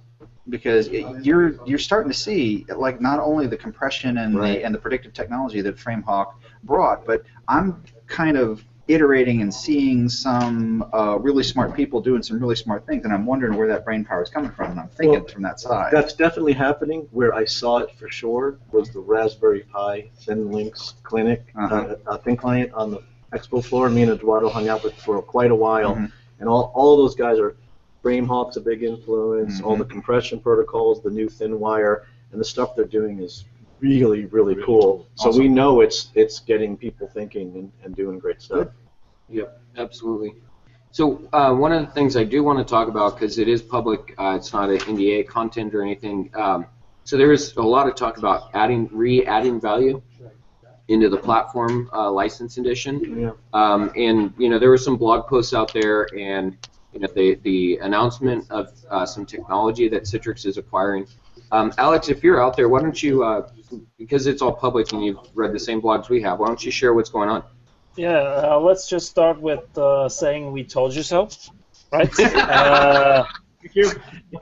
Because 0.48 0.88
it, 0.90 1.08
you're 1.24 1.56
you're 1.66 1.80
starting 1.80 2.12
to 2.12 2.18
see 2.18 2.66
like 2.76 3.02
not 3.02 3.20
only 3.20 3.48
the 3.48 3.58
compression 3.58 4.20
and 4.20 4.36
Right. 4.36 4.60
the 4.60 4.64
and 4.66 4.76
the 4.76 4.80
predictive 4.80 5.14
technology 5.14 5.62
that 5.62 5.76
FrameHawk 5.78 6.34
brought, 6.64 7.04
but 7.06 7.24
I'm 7.48 7.84
kind 8.06 8.38
of 8.38 8.64
iterating 8.88 9.42
and 9.42 9.52
seeing 9.54 10.08
some 10.10 10.88
uh, 10.94 11.18
really 11.20 11.44
smart 11.44 11.76
people 11.76 12.00
doing 12.02 12.22
some 12.22 12.40
really 12.40 12.56
smart 12.56 12.86
things, 12.86 13.04
and 13.04 13.14
I'm 13.14 13.26
wondering 13.26 13.58
where 13.58 13.68
that 13.68 13.84
brain 13.84 14.06
power 14.06 14.22
is 14.22 14.30
coming 14.30 14.52
from, 14.52 14.72
and 14.72 14.80
I'm 14.80 14.90
thinking 14.90 15.20
Well, 15.22 15.28
from 15.28 15.42
that 15.44 15.60
side. 15.60 15.92
That's 15.92 16.14
definitely 16.14 16.54
happening. 16.54 17.08
Where 17.12 17.34
I 17.34 17.46
saw 17.46 17.78
it 17.80 17.92
for 17.98 18.10
sure 18.10 18.60
was 18.72 18.92
the 18.92 19.00
Raspberry 19.00 19.62
Pi 19.72 20.10
Thin 20.20 20.52
Links 20.52 20.96
Clinic, 21.04 21.46
Uh-huh. 21.56 21.96
uh, 22.06 22.18
Thin 22.18 22.38
Client 22.38 22.72
on 22.74 22.92
the 22.92 23.02
expo 23.34 23.64
floor. 23.64 23.90
Me 23.90 24.04
and 24.04 24.12
Eduardo 24.12 24.50
hung 24.50 24.70
out 24.70 24.84
with 24.84 24.94
for 24.96 25.22
quite 25.22 25.52
a 25.52 25.56
while, 25.56 25.96
Mhm. 25.96 26.12
and 26.40 26.48
all, 26.50 26.72
all 26.76 26.96
those 26.98 27.16
guys 27.16 27.40
are. 27.40 27.56
Framehawk's 28.04 28.56
a 28.56 28.62
big 28.62 28.84
influence. 28.84 29.62
All 29.62 29.76
Mhm. 29.76 29.80
the 29.80 29.86
compression 29.86 30.40
protocols, 30.40 31.02
the 31.02 31.10
new 31.10 31.28
thin 31.28 31.60
wire, 31.60 32.04
and 32.32 32.40
the 32.40 32.46
stuff 32.46 32.76
they're 32.76 32.86
doing 32.86 33.18
is 33.20 33.46
really, 33.86 34.26
really 34.26 34.56
cool. 34.64 35.08
So 35.16 35.36
we 35.38 35.48
know 35.48 35.82
it's 35.82 36.10
it's 36.16 36.40
getting 36.40 36.78
people 36.78 37.08
thinking 37.08 37.48
and, 37.56 37.72
and 37.84 37.96
doing 37.96 38.20
great 38.20 38.42
stuff. 38.42 38.68
Yep, 39.30 39.62
absolutely. 39.78 40.36
So 40.92 41.28
uh, 41.34 41.54
one 41.54 41.72
of 41.74 41.86
the 41.86 41.92
things 41.92 42.16
I 42.16 42.24
do 42.24 42.44
want 42.44 42.60
to 42.60 42.72
talk 42.72 42.88
about 42.88 43.16
because 43.16 43.38
it 43.38 43.50
is 43.50 43.62
public, 43.62 44.16
uh, 44.18 44.36
it's 44.38 44.54
not 44.54 44.70
an 44.70 44.78
NDA 44.78 45.28
content 45.28 45.76
or 45.76 45.82
anything. 45.82 46.32
Um, 46.34 46.68
so 47.04 47.18
there 47.18 47.32
is 47.32 47.56
a 47.58 47.62
lot 47.62 47.88
of 47.88 47.96
talk 47.96 48.18
about 48.18 48.50
adding, 48.54 48.90
re-adding 48.92 49.60
value 49.60 50.02
into 50.88 51.10
the 51.10 51.18
platform 51.18 51.90
uh, 51.94 52.12
license 52.12 52.58
edition. 52.58 53.20
Yeah. 53.20 53.32
Um, 53.54 53.92
and 53.96 54.34
you 54.38 54.50
know 54.50 54.60
there 54.60 54.70
were 54.70 54.78
some 54.78 54.98
blog 54.98 55.28
posts 55.28 55.54
out 55.54 55.74
there, 55.74 56.08
and 56.18 56.58
you 56.94 57.00
know 57.00 57.08
the 57.14 57.36
the 57.44 57.78
announcement 57.82 58.50
of 58.50 58.72
uh, 58.90 59.06
some 59.06 59.26
technology 59.26 59.90
that 59.90 60.04
Citrix 60.04 60.46
is 60.46 60.58
acquiring. 60.58 61.08
Um, 61.52 61.74
Alex, 61.78 62.10
if 62.10 62.24
you're 62.24 62.44
out 62.44 62.56
there, 62.58 62.70
why 62.70 62.82
don't 62.82 63.02
you, 63.02 63.24
uh, 63.24 63.50
because 63.98 64.28
it's 64.28 64.42
all 64.42 64.54
public 64.54 64.92
and 64.94 65.04
you've 65.04 65.20
read 65.34 65.54
the 65.54 65.60
same 65.60 65.82
blogs 65.82 66.10
we 66.10 66.22
have, 66.22 66.40
why 66.40 66.48
don't 66.48 66.64
you 66.64 66.72
share 66.72 66.94
what's 66.94 67.10
going 67.10 67.30
on? 67.30 67.44
Yeah, 67.96 68.18
uh, 68.18 68.60
let's 68.60 68.90
just 68.90 69.10
start 69.10 69.40
with 69.40 69.78
uh, 69.78 70.10
saying 70.10 70.52
we 70.52 70.64
told 70.64 70.94
you 70.96 71.04
so, 71.04 71.30
right? 71.92 72.20
uh, 72.20 73.26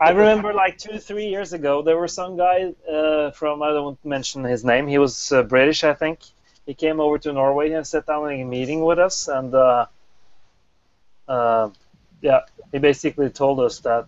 I 0.02 0.10
remember 0.10 0.54
like 0.54 0.78
two, 0.78 0.98
three 0.98 1.28
years 1.28 1.54
ago, 1.54 1.82
there 1.82 2.00
was 2.00 2.14
some 2.14 2.36
guy 2.36 2.74
uh, 2.92 3.32
from, 3.32 3.62
I 3.62 3.70
don't 3.70 3.84
want 3.84 4.02
to 4.02 4.08
mention 4.08 4.44
his 4.44 4.66
name, 4.66 4.88
he 4.88 4.98
was 4.98 5.32
uh, 5.32 5.44
British, 5.44 5.84
I 5.84 5.94
think. 5.94 6.20
He 6.66 6.74
came 6.74 7.00
over 7.00 7.18
to 7.20 7.34
Norway 7.34 7.72
and 7.72 7.86
sat 7.86 8.06
down 8.06 8.32
in 8.32 8.42
a 8.42 8.46
meeting 8.46 8.84
with 8.86 8.98
us, 8.98 9.28
and 9.28 9.54
uh, 9.54 9.86
uh, 11.28 11.70
yeah, 12.22 12.42
he 12.72 12.80
basically 12.80 13.30
told 13.30 13.60
us 13.60 13.80
that 13.80 14.08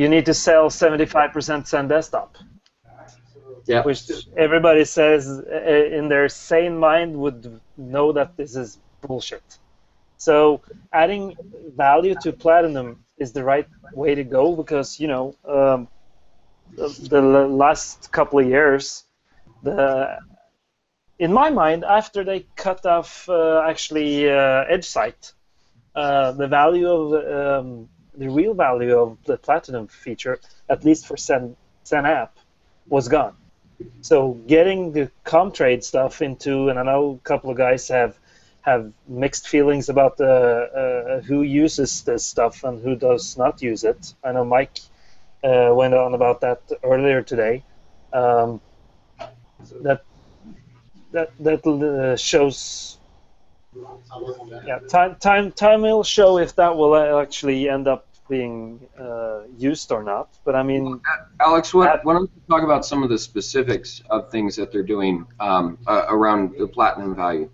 you 0.00 0.08
need 0.08 0.26
to 0.26 0.34
sell 0.46 0.64
75% 0.70 1.32
Xen 1.70 1.88
desktop 1.88 2.30
Yeah. 3.66 3.82
which 3.88 4.02
everybody 4.46 4.84
says 4.84 5.22
uh, 5.28 5.98
in 5.98 6.08
their 6.08 6.28
sane 6.28 6.76
mind 6.88 7.10
would 7.22 7.60
know 7.76 8.12
that 8.18 8.36
this 8.36 8.56
is 8.62 8.78
bullshit. 9.02 9.58
So 10.28 10.62
adding 11.02 11.24
value 11.76 12.14
to 12.24 12.32
Platinum 12.32 12.88
is 13.18 13.32
the 13.32 13.44
right 13.52 13.68
way 14.02 14.14
to 14.20 14.24
go 14.24 14.56
because 14.62 14.88
you 15.02 15.08
know 15.14 15.24
um, 15.56 15.88
the, 16.78 16.88
the 17.14 17.22
last 17.64 18.10
couple 18.18 18.38
of 18.42 18.46
years, 18.56 19.04
the 19.62 19.78
in 21.18 21.30
my 21.42 21.50
mind 21.62 21.84
after 21.84 22.20
they 22.24 22.40
cut 22.66 22.80
off 22.96 23.28
uh, 23.28 23.62
actually 23.72 24.10
uh, 24.28 24.74
EdgeSight, 24.74 25.20
uh, 26.02 26.32
the 26.32 26.48
value 26.60 26.88
of 26.98 27.02
um, 27.38 27.88
the 28.16 28.28
real 28.28 28.54
value 28.54 28.96
of 28.98 29.18
the 29.24 29.36
Platinum 29.36 29.86
feature, 29.88 30.40
at 30.68 30.84
least 30.84 31.06
for 31.06 31.16
Sen, 31.16 31.56
Xen 31.84 32.04
app, 32.04 32.36
was 32.88 33.08
gone. 33.08 33.36
So 34.02 34.32
getting 34.46 34.92
the 34.92 35.10
Comtrade 35.24 35.82
stuff 35.84 36.22
into, 36.22 36.68
and 36.68 36.78
I 36.78 36.82
know 36.82 37.18
a 37.22 37.28
couple 37.28 37.50
of 37.50 37.56
guys 37.56 37.88
have 37.88 38.18
have 38.62 38.92
mixed 39.08 39.48
feelings 39.48 39.88
about 39.88 40.18
the 40.18 40.26
uh, 40.28 41.20
who 41.22 41.42
uses 41.42 42.02
this 42.02 42.26
stuff 42.26 42.62
and 42.62 42.82
who 42.82 42.94
does 42.94 43.38
not 43.38 43.62
use 43.62 43.84
it. 43.84 44.14
I 44.22 44.32
know 44.32 44.44
Mike 44.44 44.78
uh, 45.42 45.70
went 45.72 45.94
on 45.94 46.12
about 46.14 46.42
that 46.42 46.60
earlier 46.84 47.22
today. 47.22 47.64
Um, 48.12 48.60
that 49.82 50.04
that 51.12 51.30
that 51.40 51.66
uh, 51.66 52.16
shows 52.16 52.98
Yeah, 54.66 54.78
time 54.88 55.16
time 55.16 55.52
time 55.52 55.82
will 55.82 56.02
show 56.02 56.38
if 56.38 56.56
that 56.56 56.76
will 56.76 56.94
uh, 56.94 57.22
actually 57.22 57.68
end 57.68 57.86
up 57.86 58.06
being 58.28 58.88
uh, 58.98 59.42
used 59.56 59.92
or 59.92 60.02
not. 60.02 60.28
But 60.44 60.54
I 60.56 60.62
mean, 60.62 61.00
Alex, 61.40 61.74
what, 61.74 62.04
why 62.04 62.14
don't 62.14 62.30
you 62.34 62.42
talk 62.48 62.62
about 62.62 62.84
some 62.84 63.02
of 63.02 63.10
the 63.10 63.18
specifics 63.18 64.02
of 64.10 64.30
things 64.30 64.56
that 64.56 64.72
they're 64.72 64.82
doing 64.82 65.26
um, 65.38 65.78
uh, 65.86 66.06
around 66.08 66.54
the 66.58 66.66
platinum 66.66 67.14
value? 67.14 67.50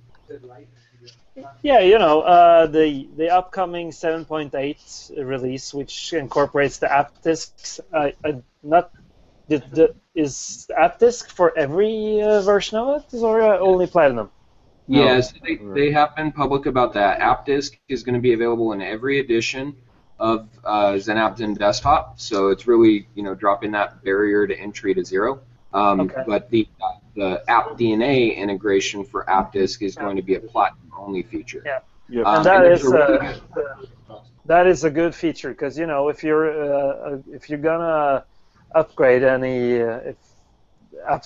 yeah, 1.62 1.81
you 1.81 1.98
know, 1.98 2.20
uh, 2.22 2.66
the 2.66 3.09
the 3.16 3.31
upcoming 3.31 3.90
7.8 3.90 5.26
release, 5.26 5.74
which 5.74 6.12
incorporates 6.12 6.79
the 6.79 6.92
app 6.92 7.12
uh, 7.26 8.11
uh, 8.24 8.33
not 8.62 8.90
the, 9.48 9.59
the, 9.70 9.94
is 10.14 10.66
AppDisk 10.76 11.31
for 11.31 11.57
every 11.57 12.20
uh, 12.22 12.40
version 12.40 12.79
of 12.79 13.02
it, 13.02 13.22
or 13.22 13.42
uh, 13.42 13.59
only 13.59 13.87
platinum? 13.87 14.31
Yes, 14.88 15.33
they, 15.42 15.57
they 15.57 15.90
have 15.92 16.14
been 16.14 16.33
public 16.33 16.66
about 16.66 16.92
that. 16.94 17.20
AppDisk 17.20 17.79
is 17.88 18.03
going 18.03 18.14
to 18.14 18.20
be 18.20 18.33
available 18.33 18.72
in 18.72 18.81
every 18.81 19.18
edition 19.18 19.77
of 20.18 20.49
uh, 20.64 20.92
XenApp 20.92 21.59
Desktop, 21.59 22.20
so 22.20 22.49
it's 22.49 22.66
really 22.66 23.09
you 23.14 23.22
know 23.22 23.35
dropping 23.35 23.72
that 23.72 24.03
barrier 24.05 24.46
to 24.46 24.59
entry 24.59 24.94
to 24.94 25.05
zero. 25.05 25.40
Um, 25.72 26.01
Okay. 26.01 26.22
But 26.27 26.51
the 26.51 26.68
the 27.14 27.42
App 27.49 27.70
DNA 27.79 28.37
integration 28.37 29.05
for 29.05 29.25
AppDisk 29.25 29.83
is 29.83 29.96
going 29.96 30.16
to 30.16 30.22
be 30.22 30.35
a 30.35 30.40
platinum 30.40 30.92
only 30.96 31.22
feature. 31.22 31.62
Yeah. 31.64 31.81
Yeah. 32.09 32.22
Um, 32.22 32.37
and 32.37 32.44
that 32.46 32.64
and 32.64 32.75
it's 32.75 32.85
is 32.85 32.92
a 32.92 32.96
really 32.96 33.27
uh, 34.09 34.18
that 34.44 34.66
is 34.66 34.85
a 34.85 34.90
good 34.90 35.14
feature 35.14 35.51
because 35.51 35.77
you 35.79 35.87
know 35.87 36.09
if 36.09 36.22
you're 36.22 36.72
uh, 36.72 37.14
uh, 37.14 37.18
if 37.33 37.51
you're 37.51 37.59
gonna 37.59 38.25
upgrade 38.75 39.22
any 39.25 39.81
uh, 39.81 39.99
if 39.99 40.16
app 41.09 41.25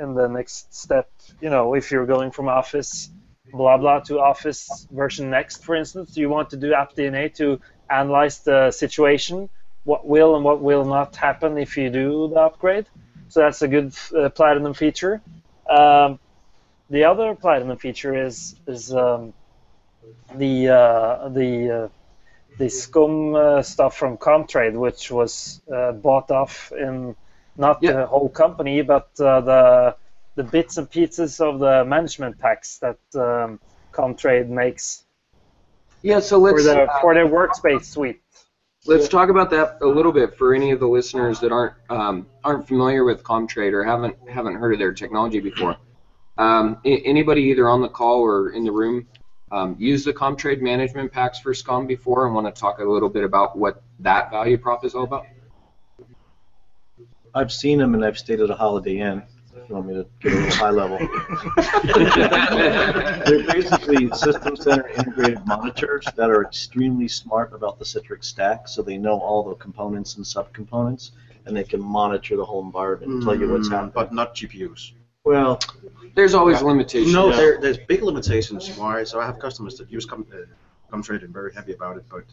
in 0.00 0.14
the 0.14 0.28
next 0.28 0.74
step, 0.74 1.10
you 1.40 1.50
know 1.50 1.74
if 1.74 1.90
you're 1.90 2.06
going 2.06 2.30
from 2.30 2.48
Office 2.48 3.10
blah 3.52 3.76
blah 3.76 4.00
to 4.00 4.20
Office 4.20 4.86
version 4.90 5.30
next, 5.30 5.64
for 5.64 5.74
instance, 5.74 6.16
you 6.16 6.28
want 6.28 6.50
to 6.50 6.56
do 6.56 6.72
app 6.74 6.94
DNA 6.94 7.34
to 7.34 7.60
analyze 7.88 8.38
the 8.40 8.70
situation, 8.70 9.48
what 9.84 10.06
will 10.06 10.36
and 10.36 10.44
what 10.44 10.60
will 10.60 10.84
not 10.84 11.16
happen 11.16 11.58
if 11.58 11.76
you 11.76 11.90
do 11.90 12.28
the 12.28 12.40
upgrade. 12.40 12.86
So 13.28 13.40
that's 13.40 13.62
a 13.62 13.68
good 13.68 13.94
uh, 14.16 14.28
platinum 14.30 14.74
feature. 14.74 15.20
Um, 15.68 16.18
the 16.88 17.04
other 17.04 17.34
platinum 17.34 17.78
feature 17.78 18.26
is 18.26 18.56
is 18.66 18.92
um, 18.92 19.32
the 20.34 20.68
uh, 20.68 21.28
the 21.28 21.70
uh, 21.70 21.88
the 22.58 22.66
SCOM 22.66 23.36
uh, 23.36 23.62
stuff 23.62 23.96
from 23.96 24.18
Comtrade, 24.18 24.74
which 24.74 25.10
was 25.10 25.62
uh, 25.72 25.92
bought 25.92 26.30
off 26.30 26.72
in 26.72 27.14
not 27.56 27.78
Yeah. 27.82 27.92
the 27.92 28.06
whole 28.06 28.28
company, 28.28 28.82
but 28.82 29.08
uh, 29.20 29.40
the 29.40 29.96
the 30.36 30.44
bits 30.44 30.78
and 30.78 30.88
pieces 30.90 31.40
of 31.40 31.58
the 31.58 31.84
management 31.84 32.38
packs 32.38 32.78
that 32.78 32.98
um, 33.14 33.60
Comtrade 33.92 34.48
makes 34.48 35.04
Yeah, 36.02 36.20
so 36.20 36.38
let's 36.38 36.62
for, 36.62 36.62
the 36.62 36.82
uh, 36.82 37.00
for 37.00 37.14
their 37.14 37.26
workspace 37.26 37.84
suite. 37.84 38.22
Let's 38.86 39.08
talk 39.08 39.28
about 39.28 39.50
that 39.50 39.78
a 39.82 39.86
little 39.86 40.12
bit 40.12 40.38
for 40.38 40.54
any 40.54 40.70
of 40.70 40.80
the 40.80 40.88
listeners 40.88 41.40
that 41.40 41.52
aren't 41.52 41.74
um, 41.90 42.26
aren't 42.42 42.66
familiar 42.66 43.04
with 43.04 43.22
Comtrade 43.22 43.74
or 43.74 43.84
haven't 43.84 44.16
haven't 44.28 44.54
heard 44.54 44.72
of 44.72 44.78
their 44.78 44.92
technology 44.92 45.40
before. 45.40 45.76
Um, 46.38 46.78
anybody 46.86 47.42
either 47.42 47.68
on 47.68 47.82
the 47.82 47.88
call 47.88 48.20
or 48.20 48.50
in 48.50 48.64
the 48.64 48.72
room 48.72 49.06
um, 49.52 49.76
use 49.78 50.04
the 50.04 50.12
Comtrade 50.12 50.62
management 50.62 51.12
packs 51.12 51.38
for 51.38 51.52
SCOM 51.52 51.86
before 51.86 52.24
and 52.24 52.34
want 52.34 52.46
to 52.46 52.58
talk 52.58 52.78
a 52.78 52.84
little 52.84 53.10
bit 53.10 53.24
about 53.24 53.58
what 53.58 53.82
that 53.98 54.30
value 54.30 54.56
prop 54.56 54.84
is 54.84 54.94
all 54.94 55.04
about? 55.04 55.26
I've 57.34 57.52
seen 57.52 57.78
them 57.78 57.94
and 57.94 58.04
I've 58.04 58.18
stayed 58.18 58.40
at 58.40 58.50
a 58.50 58.54
Holiday 58.54 58.98
Inn. 58.98 59.22
If 59.56 59.68
you 59.68 59.74
want 59.74 59.86
me 59.86 59.94
to 59.94 60.06
get 60.20 60.32
a 60.32 60.36
little 60.36 60.56
high 60.56 60.70
level. 60.70 60.98
They're 63.26 63.46
basically 63.52 64.10
system 64.12 64.56
center 64.56 64.88
integrated 64.88 65.44
monitors 65.46 66.06
that 66.16 66.30
are 66.30 66.44
extremely 66.44 67.08
smart 67.08 67.52
about 67.52 67.78
the 67.78 67.84
Citrix 67.84 68.24
stack, 68.24 68.68
so 68.68 68.82
they 68.82 68.98
know 68.98 69.18
all 69.20 69.48
the 69.48 69.54
components 69.56 70.16
and 70.16 70.24
subcomponents, 70.24 71.10
and 71.46 71.56
they 71.56 71.64
can 71.64 71.80
monitor 71.80 72.36
the 72.36 72.44
whole 72.44 72.64
environment 72.64 73.12
and 73.12 73.22
tell 73.22 73.34
you 73.34 73.50
what's 73.50 73.68
Mm, 73.68 73.72
happening. 73.72 73.92
But 73.94 74.12
not 74.12 74.34
GPUs. 74.34 74.92
Well, 75.24 75.60
There's 76.14 76.34
always 76.34 76.60
limitations. 76.62 77.12
No, 77.12 77.30
Yeah. 77.30 77.36
there, 77.36 77.60
there's 77.60 77.78
big 77.78 78.02
limitations. 78.02 78.76
Why? 78.76 79.04
So 79.04 79.20
I 79.20 79.26
have 79.26 79.38
customers 79.38 79.76
that 79.78 79.90
use 79.90 80.04
Com- 80.04 80.26
uh, 80.32 80.38
Comtrade 80.90 81.22
and 81.22 81.32
very 81.32 81.54
happy 81.54 81.72
about 81.72 81.96
it, 81.96 82.04
but 82.10 82.24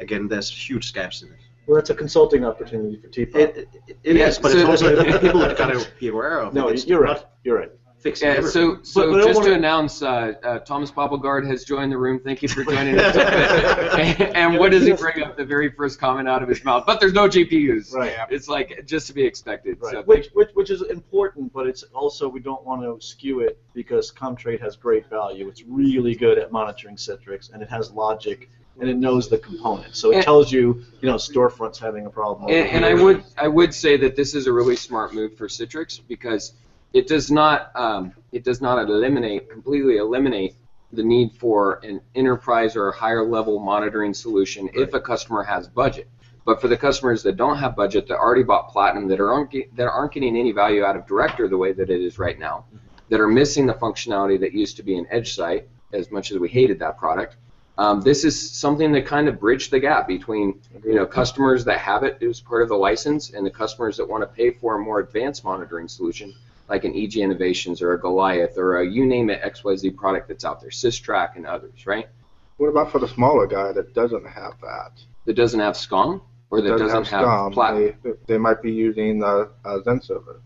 again, 0.00 0.26
there's 0.26 0.50
huge 0.50 0.92
gaps 0.92 1.22
in 1.22 1.28
it. 1.28 1.38
Well, 1.66 1.76
that's 1.76 1.90
a 1.90 1.94
consulting 1.94 2.44
opportunity 2.44 2.96
for 3.00 3.08
T-Pop. 3.08 3.40
It, 3.40 3.56
it, 3.88 3.96
it 4.04 4.16
Yeah, 4.16 4.26
is, 4.28 4.38
but 4.38 4.52
so- 4.52 4.58
it's 4.58 4.68
also 4.68 5.18
people 5.20 5.40
that 5.46 5.56
gotta 5.58 5.86
be 5.98 6.08
aware 6.08 6.40
of. 6.40 6.54
no, 6.54 6.70
you're 6.70 7.00
right. 7.00 7.24
You're 7.44 7.58
right. 7.58 7.72
fixing 7.98 8.28
Yeah, 8.28 8.34
everything. 8.34 8.76
so, 8.76 8.82
so 8.82 9.00
But- 9.00 9.12
but 9.14 9.24
just 9.26 9.42
to 9.42 9.48
wanna- 9.48 9.54
announce, 9.58 10.00
uh, 10.02 10.34
uh, 10.44 10.58
Thomas 10.60 10.92
Poppelgaard 10.92 11.44
has 11.46 11.64
joined 11.64 11.90
the 11.90 11.98
room. 11.98 12.20
Thank 12.20 12.40
you 12.42 12.48
for 12.48 12.62
joining 12.62 12.96
us. 13.00 13.16
and, 13.16 14.20
and 14.36 14.58
what 14.58 14.70
does 14.70 14.84
he 14.86 14.92
bring 14.92 15.24
up? 15.24 15.36
The 15.36 15.44
very 15.44 15.70
first 15.72 15.98
comment 15.98 16.28
out 16.28 16.40
of 16.40 16.48
his 16.48 16.62
mouth. 16.64 16.84
But 16.86 17.00
there's 17.00 17.14
no 17.14 17.26
GPUs. 17.28 17.92
Right. 17.92 18.14
It's 18.30 18.48
like 18.48 18.84
just 18.86 19.08
to 19.08 19.12
be 19.12 19.24
expected. 19.24 19.78
Right. 19.80 19.92
So 19.92 20.02
which, 20.02 20.28
which, 20.34 20.50
which 20.54 20.70
is 20.70 20.82
important, 20.82 21.52
but 21.52 21.66
it's 21.66 21.82
also 21.94 22.28
we 22.28 22.38
don't 22.38 22.64
want 22.64 22.82
to 22.82 23.04
skew 23.04 23.40
it 23.40 23.58
because 23.74 24.12
Comtrade 24.12 24.60
has 24.60 24.76
great 24.76 25.08
value. 25.10 25.48
It's 25.48 25.64
really 25.64 26.14
good 26.14 26.38
at 26.38 26.52
monitoring 26.52 26.94
Citrix, 26.94 27.52
and 27.52 27.60
it 27.60 27.68
has 27.70 27.90
logic, 27.90 28.50
and 28.80 28.88
it 28.90 28.96
knows 28.96 29.28
the 29.28 29.38
components. 29.38 29.98
So 29.98 30.10
it 30.10 30.16
And- 30.16 30.24
tells 30.24 30.52
you, 30.52 30.82
you 31.00 31.08
know, 31.08 31.14
storefronts 31.16 31.78
having 31.78 32.06
a 32.06 32.10
problem. 32.10 32.50
And, 32.50 32.68
and 32.68 32.84
I 32.84 32.94
would 32.94 33.24
I 33.38 33.48
would 33.48 33.74
say 33.74 33.96
that 33.98 34.16
this 34.16 34.34
is 34.34 34.46
a 34.46 34.52
really 34.52 34.76
smart 34.76 35.14
move 35.14 35.36
for 35.36 35.48
Citrix 35.48 36.00
because 36.06 36.52
it 36.92 37.06
does 37.06 37.30
not 37.30 37.70
um, 37.74 38.12
it 38.32 38.44
does 38.44 38.60
not 38.60 38.78
eliminate 38.78 39.50
completely 39.50 39.96
eliminate 39.96 40.54
the 40.92 41.02
need 41.02 41.32
for 41.32 41.80
an 41.82 42.00
enterprise 42.14 42.76
or 42.76 42.88
a 42.88 42.96
higher 42.96 43.24
level 43.24 43.58
monitoring 43.58 44.14
solution 44.14 44.70
if 44.74 44.94
a 44.94 45.00
customer 45.00 45.42
has 45.42 45.68
budget. 45.68 46.08
But 46.44 46.60
for 46.60 46.68
the 46.68 46.76
customers 46.76 47.24
that 47.24 47.36
don't 47.36 47.56
have 47.58 47.74
budget 47.74 48.06
that 48.06 48.18
already 48.18 48.44
bought 48.44 48.70
Platinum 48.70 49.08
that 49.08 49.18
are 49.20 49.32
aren't 49.32 49.52
that 49.76 49.88
aren't 49.88 50.12
getting 50.12 50.36
any 50.36 50.52
value 50.52 50.84
out 50.84 50.96
of 50.96 51.06
Director 51.06 51.48
the 51.48 51.56
way 51.56 51.72
that 51.72 51.90
it 51.90 52.00
is 52.00 52.18
right 52.18 52.38
now, 52.38 52.66
that 53.08 53.20
are 53.20 53.28
missing 53.28 53.66
the 53.66 53.74
functionality 53.74 54.38
that 54.40 54.52
used 54.52 54.76
to 54.76 54.82
be 54.84 54.96
in 54.96 55.06
EdgeSight 55.06 55.64
as 55.92 56.10
much 56.10 56.30
as 56.30 56.38
we 56.38 56.48
hated 56.48 56.78
that 56.78 56.98
product. 56.98 57.36
Um, 57.78 58.00
this 58.00 58.24
is 58.24 58.50
something 58.50 58.92
that 58.92 59.06
kind 59.06 59.28
of 59.28 59.38
bridged 59.38 59.70
the 59.70 59.80
gap 59.80 60.08
between 60.08 60.60
you 60.84 60.94
know 60.94 61.04
customers 61.06 61.64
that 61.66 61.78
have 61.78 62.04
it 62.04 62.22
as 62.22 62.40
part 62.40 62.62
of 62.62 62.68
the 62.68 62.76
license 62.76 63.30
and 63.30 63.44
the 63.44 63.50
customers 63.50 63.98
that 63.98 64.08
want 64.08 64.22
to 64.22 64.26
pay 64.26 64.50
for 64.50 64.76
a 64.76 64.78
more 64.78 65.00
advanced 65.00 65.44
monitoring 65.44 65.88
solution 65.88 66.34
like 66.68 66.84
an 66.84 66.96
EG 66.96 67.16
Innovations 67.16 67.82
or 67.82 67.92
a 67.92 68.00
Goliath 68.00 68.58
or 68.58 68.78
a 68.78 68.86
you 68.86 69.06
name 69.06 69.30
it 69.30 69.42
XYZ 69.42 69.96
product 69.96 70.28
that's 70.28 70.44
out 70.44 70.60
there, 70.60 70.70
Systrack 70.70 71.36
and 71.36 71.46
others, 71.46 71.86
right? 71.86 72.08
What 72.56 72.68
about 72.68 72.90
for 72.90 72.98
the 72.98 73.08
smaller 73.08 73.46
guy 73.46 73.72
that 73.72 73.94
doesn't 73.94 74.26
have 74.26 74.54
that? 74.62 74.92
That 75.26 75.34
doesn't 75.34 75.60
have 75.60 75.74
SCOM 75.74 76.22
or 76.50 76.60
that 76.62 76.78
doesn't, 76.78 77.04
have, 77.06 77.24
SCOM, 77.24 77.52
Platinum. 77.52 77.94
They, 78.02 78.10
they 78.26 78.38
might 78.38 78.62
be 78.62 78.72
using 78.72 79.22
uh, 79.22 79.46
Xen 79.64 80.02
server. 80.02 80.40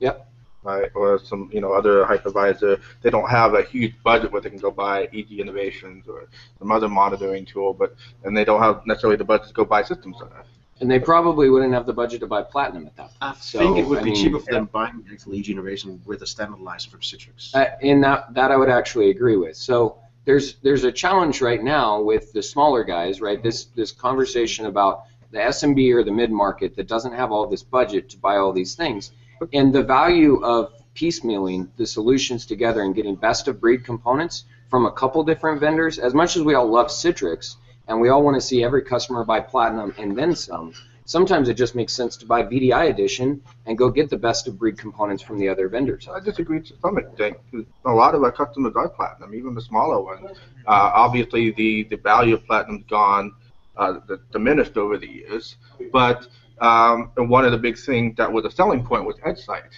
Yep. 0.00 0.28
Right, 0.64 0.90
or 0.94 1.18
some 1.18 1.50
you 1.52 1.60
know 1.60 1.72
other 1.74 2.04
hypervisor. 2.06 2.80
They 3.02 3.10
don't 3.10 3.28
have 3.28 3.52
a 3.52 3.62
huge 3.62 3.94
budget 4.02 4.32
where 4.32 4.40
they 4.40 4.48
can 4.48 4.58
go 4.58 4.70
buy 4.70 5.04
EG 5.12 5.32
Innovations 5.38 6.08
or 6.08 6.26
some 6.58 6.72
other 6.72 6.88
monitoring 6.88 7.44
tool, 7.44 7.74
but 7.74 7.94
and 8.24 8.34
they 8.34 8.46
don't 8.46 8.62
have 8.62 8.86
necessarily 8.86 9.18
the 9.18 9.24
budget 9.24 9.48
to 9.48 9.52
go 9.52 9.66
buy 9.66 9.82
System 9.82 10.14
Center. 10.18 10.42
And 10.80 10.90
they 10.90 10.98
probably 10.98 11.50
wouldn't 11.50 11.74
have 11.74 11.84
the 11.86 11.92
budget 11.92 12.20
to 12.20 12.26
buy 12.26 12.42
Platinum 12.42 12.86
at 12.86 12.96
that 12.96 13.08
point. 13.08 13.16
I 13.20 13.34
So, 13.34 13.58
think 13.58 13.76
it 13.76 13.86
would 13.86 13.98
I 13.98 14.02
be 14.04 14.10
mean, 14.12 14.24
cheaper 14.24 14.40
for 14.40 14.52
them 14.52 14.68
buying 14.72 15.04
actual 15.12 15.34
EG 15.34 15.50
Innovation 15.50 16.00
with 16.06 16.22
a 16.22 16.26
standard 16.26 16.60
license 16.60 16.90
from 16.90 17.00
Citrix. 17.00 17.54
Uh, 17.54 17.66
and 17.82 18.02
that 18.02 18.32
that 18.32 18.50
I 18.50 18.56
would 18.56 18.70
actually 18.70 19.10
agree 19.10 19.36
with. 19.36 19.56
So 19.56 19.98
there's 20.24 20.54
there's 20.62 20.84
a 20.84 20.92
challenge 20.92 21.42
right 21.42 21.62
now 21.62 22.00
with 22.00 22.32
the 22.32 22.42
smaller 22.42 22.84
guys, 22.84 23.20
right? 23.20 23.42
This 23.42 23.66
this 23.76 23.92
conversation 23.92 24.66
about 24.66 25.04
the 25.30 25.40
SMB 25.40 25.92
or 25.94 26.04
the 26.04 26.12
mid 26.12 26.30
market 26.30 26.74
that 26.76 26.88
doesn't 26.88 27.12
have 27.12 27.32
all 27.32 27.46
this 27.46 27.62
budget 27.62 28.08
to 28.10 28.18
buy 28.18 28.36
all 28.36 28.52
these 28.52 28.74
things, 28.74 29.12
and 29.52 29.74
the 29.74 29.82
value 29.82 30.42
of 30.44 30.72
piecemealing 30.94 31.68
the 31.76 31.86
solutions 31.86 32.46
together 32.46 32.82
and 32.82 32.94
getting 32.94 33.16
best 33.16 33.48
of 33.48 33.60
breed 33.60 33.84
components 33.84 34.44
from 34.70 34.86
a 34.86 34.92
couple 34.92 35.22
different 35.24 35.60
vendors. 35.60 35.98
As 35.98 36.14
much 36.14 36.36
as 36.36 36.42
we 36.42 36.54
all 36.54 36.68
love 36.68 36.86
Citrix 36.86 37.56
and 37.88 38.00
we 38.00 38.08
all 38.08 38.22
want 38.22 38.36
to 38.36 38.40
see 38.40 38.64
every 38.64 38.82
customer 38.82 39.24
buy 39.24 39.40
Platinum 39.40 39.94
and 39.98 40.16
then 40.16 40.34
some. 40.34 40.72
Sometimes 41.06 41.50
it 41.50 41.54
just 41.54 41.74
makes 41.74 41.92
sense 41.92 42.16
to 42.16 42.26
buy 42.26 42.42
VDI 42.42 42.88
edition 42.88 43.42
and 43.66 43.76
go 43.76 43.90
get 43.90 44.08
the 44.08 44.16
best 44.16 44.48
of 44.48 44.58
breed 44.58 44.78
components 44.78 45.22
from 45.22 45.38
the 45.38 45.48
other 45.48 45.68
vendors. 45.68 46.08
I 46.08 46.18
disagree 46.20 46.62
to 46.62 46.74
some 46.80 46.96
extent. 46.96 47.36
A 47.84 47.92
lot 47.92 48.14
of 48.14 48.22
our 48.22 48.32
customers 48.32 48.72
are 48.74 48.88
platinum, 48.88 49.34
even 49.34 49.54
the 49.54 49.60
smaller 49.60 50.00
ones. 50.00 50.38
Uh, 50.66 50.90
obviously, 50.94 51.50
the, 51.50 51.84
the 51.84 51.96
value 51.96 52.34
of 52.34 52.46
platinum's 52.46 52.86
gone 52.88 53.34
uh, 53.76 53.98
diminished 54.32 54.78
over 54.78 54.96
the 54.96 55.06
years, 55.06 55.56
but 55.92 56.26
um, 56.60 57.10
and 57.16 57.28
one 57.28 57.44
of 57.44 57.52
the 57.52 57.58
big 57.58 57.78
things 57.78 58.16
that 58.16 58.32
was 58.32 58.44
a 58.44 58.50
selling 58.50 58.84
point 58.84 59.04
was 59.04 59.16
EdgeSight. 59.18 59.72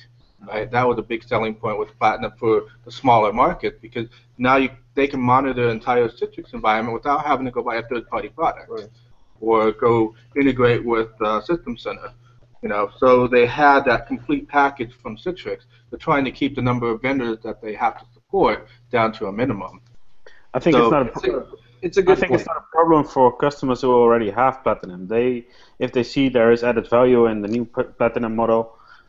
Right? 0.46 0.70
That 0.70 0.86
was 0.86 0.98
a 0.98 1.02
big 1.02 1.24
selling 1.24 1.54
point 1.54 1.78
with 1.78 1.98
platinum 1.98 2.32
for 2.38 2.64
the 2.84 2.90
smaller 2.92 3.32
market 3.32 3.80
because 3.80 4.06
now 4.38 4.56
you, 4.56 4.68
they 4.94 5.06
can 5.06 5.20
monitor 5.20 5.64
the 5.64 5.70
entire 5.70 6.08
Citrix 6.08 6.52
environment 6.54 6.94
without 6.94 7.24
having 7.24 7.46
to 7.46 7.50
go 7.50 7.62
buy 7.62 7.76
a 7.76 7.82
third-party 7.82 8.28
product 8.28 8.70
Right. 8.70 8.88
or 9.40 9.72
go 9.72 10.14
integrate 10.36 10.84
with 10.84 11.08
uh, 11.22 11.40
System 11.40 11.76
Center. 11.76 12.12
You 12.62 12.68
know, 12.68 12.90
so 12.98 13.26
they 13.26 13.46
had 13.46 13.84
that 13.86 14.06
complete 14.06 14.46
package 14.48 14.92
from 15.02 15.16
Citrix. 15.16 15.60
They're 15.90 15.98
trying 15.98 16.24
to 16.26 16.30
keep 16.30 16.54
the 16.54 16.62
number 16.62 16.90
of 16.90 17.02
vendors 17.02 17.38
that 17.42 17.60
they 17.62 17.74
have 17.74 17.98
to 17.98 18.04
support 18.12 18.68
down 18.90 19.12
to 19.12 19.26
a 19.26 19.32
minimum. 19.32 19.80
I 20.54 20.58
think 20.58 20.74
So- 20.76 20.84
it's 20.84 20.92
not. 20.92 21.06
A, 21.08 21.30
pro- 21.30 21.48
It's 21.86 21.98
a 21.98 22.00
I 22.00 22.04
good 22.08 22.18
think 22.18 22.30
point. 22.30 22.40
it's 22.40 22.48
not 22.48 22.56
a 22.56 22.66
problem 22.72 23.04
for 23.04 23.36
customers 23.36 23.80
who 23.82 23.92
already 23.92 24.30
have 24.30 24.62
platinum. 24.64 25.06
They, 25.06 25.46
if 25.78 25.92
they 25.92 26.02
see 26.02 26.28
there 26.28 26.50
is 26.50 26.64
added 26.64 26.90
value 26.90 27.26
in 27.26 27.42
the 27.42 27.48
new 27.56 27.64
platinum 27.98 28.34
model, 28.34 28.62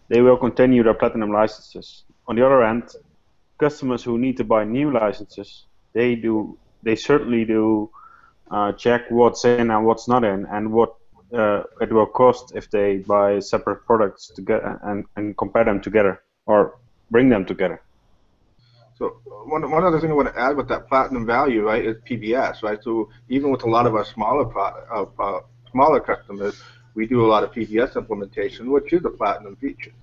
they 0.09 0.21
will 0.21 0.37
continue 0.37 0.83
their 0.83 0.93
platinum 0.93 1.31
licenses. 1.31 2.03
On 2.27 2.35
the 2.35 2.45
other 2.45 2.61
hand, 2.63 2.83
customers 3.57 4.03
who 4.03 4.19
need 4.19 4.37
to 4.37 4.43
buy 4.43 4.63
new 4.63 4.91
licenses, 4.91 5.65
they 5.93 6.13
do, 6.15 6.57
they 6.83 6.95
certainly 6.95 7.45
do 7.45 7.89
uh, 8.51 8.71
check 8.73 9.01
what's 9.09 9.43
in 9.43 9.71
and 9.71 9.85
what's 9.87 10.07
not 10.07 10.23
in, 10.23 10.45
and 10.45 10.71
what 10.71 10.91
uh, 11.33 11.63
it 11.81 11.91
will 11.91 12.05
cost 12.05 12.53
if 12.55 12.69
they 12.69 12.97
buy 12.97 13.39
separate 13.39 13.85
products 13.87 14.31
together 14.35 14.79
and, 14.83 15.05
and 15.15 15.35
compare 15.37 15.65
them 15.65 15.81
together 15.81 16.21
or 16.45 16.77
bring 17.09 17.27
them 17.29 17.43
together. 17.43 17.81
So 18.97 19.21
one, 19.45 19.69
one 19.69 19.83
other 19.83 19.99
thing 19.99 20.09
I 20.11 20.13
want 20.13 20.33
to 20.33 20.39
add 20.39 20.57
with 20.57 20.67
that 20.69 20.87
platinum 20.87 21.25
value, 21.25 21.63
right, 21.65 21.85
is 21.85 21.97
PVS, 22.09 22.63
right? 22.63 22.81
So 22.83 23.09
even 23.29 23.51
with 23.51 23.63
a 23.63 23.69
lot 23.69 23.85
of 23.85 23.95
our 23.95 24.05
smaller 24.05 24.45
pro, 24.45 24.63
uh, 24.63 25.05
uh, 25.21 25.41
smaller 25.71 25.99
customers, 25.99 26.61
we 26.95 27.05
do 27.05 27.23
a 27.25 27.27
lot 27.27 27.43
of 27.43 27.51
PVS 27.51 27.95
implementation, 27.95 28.71
which 28.71 28.91
is 28.93 29.05
a 29.05 29.09
platinum 29.09 29.55
feature, 29.57 29.93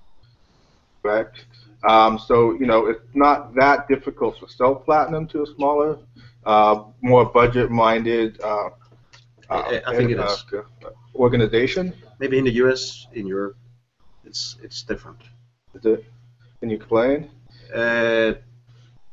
correct? 1.01 1.45
Um, 1.87 2.17
so 2.17 2.53
you 2.53 2.65
know 2.65 2.87
it's 2.87 3.01
not 3.13 3.53
that 3.55 3.87
difficult 3.87 4.39
to 4.39 4.47
sell 4.47 4.75
platinum 4.75 5.27
to 5.27 5.43
a 5.43 5.47
smaller, 5.47 5.97
uh, 6.45 6.83
more 7.01 7.25
budget-minded. 7.25 8.39
Uh, 8.41 8.69
I- 9.49 9.55
uh, 9.55 9.81
I 9.87 9.95
think 9.95 10.11
it 10.11 10.19
uh, 10.19 10.25
is. 10.25 10.45
Organization. 11.15 11.93
Maybe 12.19 12.37
in 12.37 12.45
the 12.45 12.53
US, 12.63 13.07
in 13.13 13.27
Europe, 13.27 13.57
it's 14.23 14.57
it's 14.63 14.83
different. 14.83 15.21
Is 15.73 15.85
it? 15.85 16.05
Can 16.59 16.69
you 16.69 16.77
explain? 16.77 17.29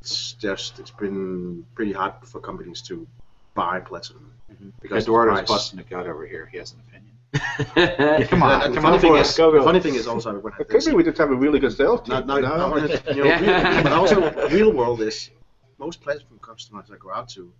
It's 0.02 0.32
just 0.32 0.80
it's 0.80 0.90
been 0.90 1.64
pretty 1.76 1.92
hard 1.92 2.14
for 2.24 2.40
companies 2.40 2.82
to 2.82 3.06
buy 3.54 3.78
platinum 3.78 4.32
mm-hmm. 4.52 4.70
because 4.80 5.04
of 5.04 5.06
the 5.06 5.10
Eduardo's 5.12 5.38
price. 5.38 5.48
busting 5.48 5.78
a 5.78 5.84
gut 5.84 6.08
over 6.08 6.26
here. 6.26 6.48
He 6.50 6.58
has 6.58 6.72
an 6.72 6.80
opinion. 6.88 7.12
Yeah, 7.76 8.26
Come 8.26 8.42
on, 8.42 8.60
the 8.60 8.74
come 8.74 8.82
funny 8.82 8.96
on 8.96 9.00
thing 9.00 9.16
is. 9.16 9.36
Go, 9.36 9.52
go. 9.52 9.62
funny 9.62 9.78
thing 9.80 9.94
is 9.94 10.08
also 10.08 10.38
when 10.40 10.52
It 10.58 10.68
could 10.68 10.84
be 10.84 10.92
we 10.92 11.04
just 11.04 11.18
have 11.18 11.30
a 11.30 11.36
really 11.44 11.60
good 11.60 11.72
sales 11.72 12.00
team. 12.00 12.14
Not, 12.14 12.26
not, 12.26 12.36
you 12.36 12.42
know? 12.42 12.56
not 12.56 13.06
you 13.16 13.24
know, 13.24 13.38
real, 13.38 13.82
but 13.84 13.92
also 13.92 14.48
real 14.48 14.72
world 14.72 15.00
is 15.02 15.30
most 15.78 16.00
platform 16.02 16.40
customers 16.40 16.86
I 16.92 16.96
go 16.96 17.12
out 17.12 17.28
to, 17.36 17.52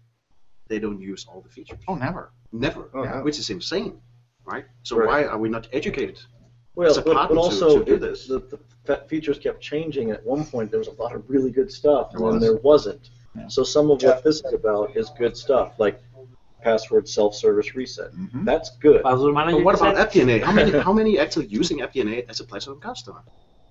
they 0.67 0.79
don't 0.81 1.01
use 1.01 1.27
all 1.29 1.41
the 1.47 1.49
features. 1.49 1.79
Oh, 1.87 1.95
never. 1.95 2.33
Never, 2.51 2.89
Oh, 2.93 3.05
no. 3.05 3.23
which 3.23 3.39
is 3.39 3.49
insane, 3.51 4.01
right? 4.45 4.65
So 4.83 4.97
Right. 4.97 5.07
why 5.11 5.25
are 5.31 5.39
we 5.39 5.49
not 5.49 5.69
educated? 5.73 6.19
Well, 6.75 6.89
as 6.91 6.99
but, 6.99 7.29
but 7.29 7.37
also 7.37 7.79
to 7.79 7.85
do 7.85 7.95
it- 7.95 8.01
The, 8.01 8.59
the 8.85 8.97
features 9.09 9.39
kept 9.39 9.61
changing. 9.61 10.11
At 10.11 10.25
one 10.25 10.45
point, 10.45 10.71
there 10.71 10.79
was 10.79 10.89
a 10.89 10.93
lot 11.03 11.15
of 11.15 11.29
really 11.29 11.51
good 11.51 11.71
stuff, 11.71 12.11
and 12.15 12.21
There 12.23 12.31
then 12.33 12.41
was. 12.41 12.43
there 12.49 12.57
wasn't. 12.63 13.11
Yeah. 13.37 13.49
So 13.49 13.63
some 13.63 13.91
of 13.91 14.03
what 14.03 14.25
this 14.25 14.37
is 14.45 14.53
about 14.53 14.97
is 14.97 15.11
good 15.19 15.37
stuff, 15.37 15.75
like 15.79 16.03
password 16.63 17.09
self-service 17.09 17.75
reset. 17.75 18.13
Mhm. 18.13 18.45
That's 18.45 18.71
good. 18.77 19.03
But 19.03 19.19
what 19.19 19.75
about 19.75 20.13
said? 20.13 20.43
How 20.43 20.53
many 20.53 20.71
how 20.89 20.93
many 20.93 21.19
actually 21.19 21.47
using 21.47 21.79
FP&A 21.79 22.29
as 22.31 22.41
a 22.41 22.45
platinum 22.45 22.81
customer? 22.81 23.23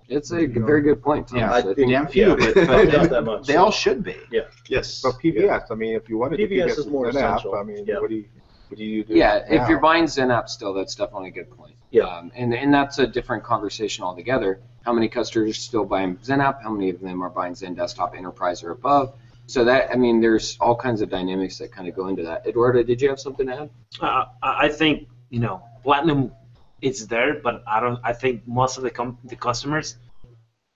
It's 0.10 0.32
a 0.32 0.46
g- 0.46 0.60
very 0.60 0.82
good 0.82 1.02
point. 1.02 1.28
Thomas. 1.30 1.42
Yeah, 1.42 1.54
I 1.54 1.58
I 1.60 1.74
think- 1.74 1.90
damn 1.90 2.08
few, 2.08 2.30
yeah, 2.30 2.36
but, 2.36 2.54
but 2.56 2.68
but 2.68 2.94
not 2.94 3.10
that 3.12 3.24
much, 3.24 3.48
they 3.48 3.54
so. 3.54 3.64
all 3.66 3.72
should 3.72 4.04
be. 4.04 4.18
Yeah. 4.30 4.42
Yes. 4.68 5.02
But 5.02 5.14
PVS, 5.24 5.68
I 5.72 5.76
mean, 5.76 5.96
if 5.96 6.10
you 6.10 6.18
wanted 6.18 6.38
to 6.38 6.48
PVS 6.48 6.66
PVS 6.72 6.78
is 6.80 6.88
more 6.88 7.08
an 7.08 7.16
app, 7.18 7.38
essential. 7.38 7.56
I 7.56 7.64
mean, 7.64 7.86
Yeah. 7.86 8.00
what 8.02 8.10
do 8.10 8.16
you, 8.16 8.26
what 8.72 8.78
do 8.78 8.86
you 8.86 9.04
do? 9.04 9.14
Yeah, 9.14 9.44
if 9.50 9.68
you're 9.68 9.82
buying 9.82 10.06
XenApp 10.06 10.48
still, 10.48 10.74
that's 10.74 10.96
definitely 10.96 11.28
a 11.28 11.32
good 11.32 11.52
point. 11.52 11.76
Yeah. 11.90 12.04
Um, 12.04 12.32
and, 12.34 12.54
and 12.54 12.74
that's 12.74 13.00
a 13.00 13.06
different 13.06 13.44
conversation 13.44 14.06
altogether. 14.06 14.62
How 14.86 14.94
many 14.94 15.10
customers 15.10 15.50
are 15.50 15.54
still 15.54 15.84
buying 15.84 16.16
XenApp? 16.16 16.64
How 16.64 16.72
many 16.72 16.90
of 16.90 17.02
them 17.02 17.22
are 17.22 17.30
buying 17.30 17.54
Xen 17.54 17.76
Desktop 17.76 18.16
Enterprise 18.16 18.64
or 18.64 18.72
above? 18.72 19.14
So 19.48 19.66
that, 19.66 19.92
I 19.92 19.98
mean, 19.98 20.22
there's 20.22 20.58
all 20.62 20.74
kinds 20.74 21.02
of 21.02 21.10
dynamics 21.10 21.58
that 21.58 21.74
kind 21.74 21.90
of 21.90 21.96
go 21.96 22.08
into 22.08 22.24
that. 22.24 22.48
Eduardo, 22.48 22.82
did 22.82 23.02
you 23.02 23.10
have 23.10 23.20
something 23.20 23.48
to 23.48 23.54
add? 23.54 23.70
Uh, 24.00 24.26
I 24.42 24.68
I 24.68 24.70
think 24.70 25.10
you 25.30 25.42
know 25.42 25.62
platinum, 25.84 26.32
it's 26.82 27.06
there, 27.08 27.42
but 27.42 27.62
I 27.68 27.82
don't. 27.82 28.00
I 28.06 28.14
think 28.14 28.48
most 28.48 28.78
of 28.78 28.84
the 28.84 28.90
com- 28.90 29.18
the 29.26 29.36
customers 29.36 29.98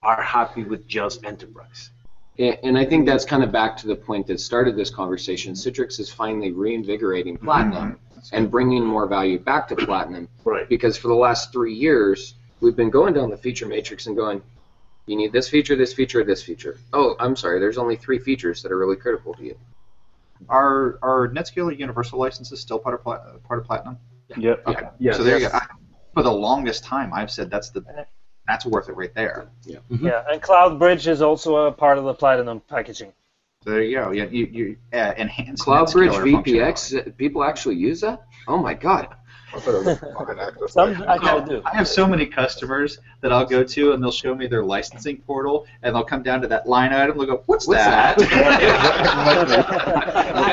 are 0.02 0.20
happy 0.20 0.64
with 0.64 0.86
just 0.86 1.24
enterprise. 1.24 1.90
A- 2.38 2.64
And 2.64 2.76
I 2.76 2.84
think 2.84 3.06
that's 3.06 3.24
kind 3.24 3.42
of 3.42 3.52
back 3.52 3.76
to 3.78 3.86
the 3.86 3.96
point 3.96 4.26
that 4.26 4.40
started 4.40 4.76
this 4.76 4.90
conversation. 4.90 5.54
Citrix 5.54 5.98
is 6.00 6.12
finally 6.12 6.52
reinvigorating 6.52 7.36
Platinum 7.38 7.92
mm-hmm. 7.92 8.36
and 8.36 8.50
bringing 8.50 8.84
more 8.84 9.06
value 9.06 9.38
back 9.38 9.68
to 9.68 9.76
Platinum 9.76 10.28
Right. 10.44 10.68
because 10.68 10.96
for 10.96 11.08
the 11.08 11.14
last 11.14 11.52
three 11.52 11.74
years, 11.74 12.34
we've 12.60 12.76
been 12.76 12.90
going 12.90 13.14
down 13.14 13.30
the 13.30 13.36
feature 13.36 13.66
matrix 13.66 14.06
and 14.06 14.16
going, 14.16 14.42
you 15.06 15.16
need 15.16 15.32
this 15.32 15.48
feature, 15.48 15.76
this 15.76 15.92
feature, 15.92 16.24
this 16.24 16.42
feature. 16.42 16.78
Oh, 16.92 17.14
I'm 17.20 17.36
sorry, 17.36 17.60
there's 17.60 17.78
only 17.78 17.96
three 17.96 18.18
features 18.18 18.62
that 18.62 18.72
are 18.72 18.78
really 18.78 18.96
critical 18.96 19.34
to 19.34 19.44
you. 19.44 19.56
Are 20.48 20.98
are 21.00 21.28
Netscaler 21.28 21.78
universal 21.78 22.18
licenses 22.18 22.60
still 22.60 22.78
part 22.78 22.94
of 22.94 23.02
pla- 23.02 23.38
part 23.48 23.60
of 23.60 23.64
Platinum? 23.66 23.98
Yep. 24.36 24.66
Okay. 24.66 24.88
Yes. 24.98 25.16
So 25.16 25.24
there 25.24 25.38
you 25.38 25.48
go. 25.48 25.54
I, 25.54 25.66
for 26.12 26.22
the 26.22 26.32
longest 26.32 26.84
time, 26.84 27.12
I've 27.14 27.30
said 27.30 27.50
that's 27.50 27.70
the 27.70 27.80
that's 28.46 28.64
worth 28.66 28.88
it 28.88 28.96
right 28.96 29.14
there. 29.14 29.48
Yeah, 29.64 29.78
yeah, 30.00 30.24
and 30.30 30.40
Cloud 30.40 30.78
Bridge 30.78 31.06
is 31.06 31.22
also 31.22 31.56
a 31.66 31.72
part 31.72 31.98
of 31.98 32.04
the 32.04 32.14
Platinum 32.14 32.60
packaging. 32.60 33.12
There 33.64 33.82
you 33.82 33.96
go. 33.96 34.12
You 34.12 34.28
you, 34.28 34.46
you 34.46 34.76
uh, 34.92 35.12
enhance 35.18 35.62
Cloud 35.62 35.90
Bridge 35.92 36.12
VPX, 36.12 37.08
uh, 37.08 37.10
people 37.16 37.42
actually 37.42 37.74
use 37.76 38.00
that? 38.02 38.24
Oh 38.46 38.58
my 38.58 38.74
god. 38.74 39.14
I 39.56 39.60
better 39.60 39.80
look 39.80 40.02
on 40.16 40.30
an 40.30 40.38
access 40.38 40.72
Some 40.72 40.90
license. 40.92 41.06
actually 41.08 41.44
do. 41.56 41.62
I 41.64 41.76
have 41.76 41.88
so 41.88 42.06
many 42.06 42.26
customers 42.26 42.98
that 43.22 43.32
I'll 43.32 43.46
go 43.46 43.64
to 43.64 43.92
and 43.92 44.02
they'll 44.02 44.10
show 44.12 44.34
me 44.34 44.46
their 44.46 44.62
licensing 44.64 45.18
portal 45.18 45.66
and 45.82 45.94
they'll 45.94 46.04
come 46.04 46.22
down 46.22 46.40
to 46.42 46.48
that 46.48 46.68
line 46.68 46.92
item. 46.92 47.16
They'll 47.18 47.26
go, 47.26 47.42
"What's, 47.46 47.66
What's 47.66 47.82
that?" 47.84 48.20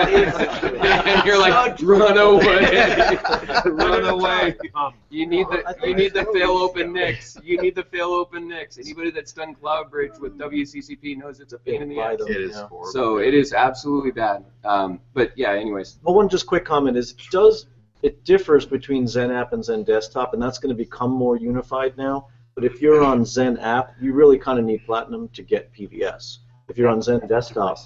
and 0.04 1.24
you're 1.26 1.40
like, 1.40 1.80
run 1.82 2.18
away, 2.18 3.18
run 3.66 4.06
away. 4.06 4.56
Um, 4.76 4.94
You 5.10 5.26
need 5.28 5.48
the 5.48 5.76
you 5.84 5.96
need 5.96 6.14
the 6.14 6.26
fail 6.34 6.52
open 6.52 6.94
NICs. 6.94 7.38
You 7.44 7.60
need 7.62 7.76
the 7.76 7.84
fail 7.84 8.10
open 8.10 8.48
NICs. 8.48 8.78
Anybody 8.80 9.12
that's 9.12 9.32
done 9.32 9.56
CloudBridge 9.56 10.20
with 10.20 10.38
WCCP 10.38 11.18
knows 11.18 11.40
it's 11.40 11.54
a 11.54 11.58
pain 11.60 11.82
in 11.82 11.90
the 11.90 12.00
ass. 12.00 12.18
it 12.22 12.30
is 12.38 12.56
horrible. 12.56 12.86
So 12.92 13.18
it 13.18 13.34
is 13.34 13.54
absolutely 13.54 14.12
bad. 14.12 14.46
Um, 14.64 15.00
but 15.14 15.32
yeah, 15.38 15.52
anyways, 15.54 15.98
Well, 16.04 16.16
one 16.16 16.30
just 16.30 16.46
quick 16.46 16.66
comment 16.66 16.98
is 16.98 17.14
does 17.32 17.66
it 18.04 18.26
differs 18.26 18.66
between 18.66 19.06
Xen 19.06 19.34
App 19.34 19.54
and 19.54 19.64
Xen 19.64 19.86
Desktop, 19.86 20.34
and 20.34 20.42
that's 20.42 20.60
going 20.60 20.70
to 20.70 20.76
become 20.76 21.12
more 21.12 21.38
unified 21.38 21.98
now. 21.98 22.28
But 22.54 22.66
if 22.66 22.82
you're 22.82 23.04
on 23.04 23.22
Xen 23.22 23.60
App, 23.60 23.94
you 24.00 24.14
really 24.14 24.38
kind 24.38 24.60
of 24.60 24.66
need 24.66 24.86
Platinum 24.86 25.30
to 25.30 25.42
get 25.42 25.74
PVS. 25.74 26.40
If 26.70 26.78
you're 26.78 26.90
on 26.90 27.00
Xen 27.00 27.28
Desktop, 27.28 27.80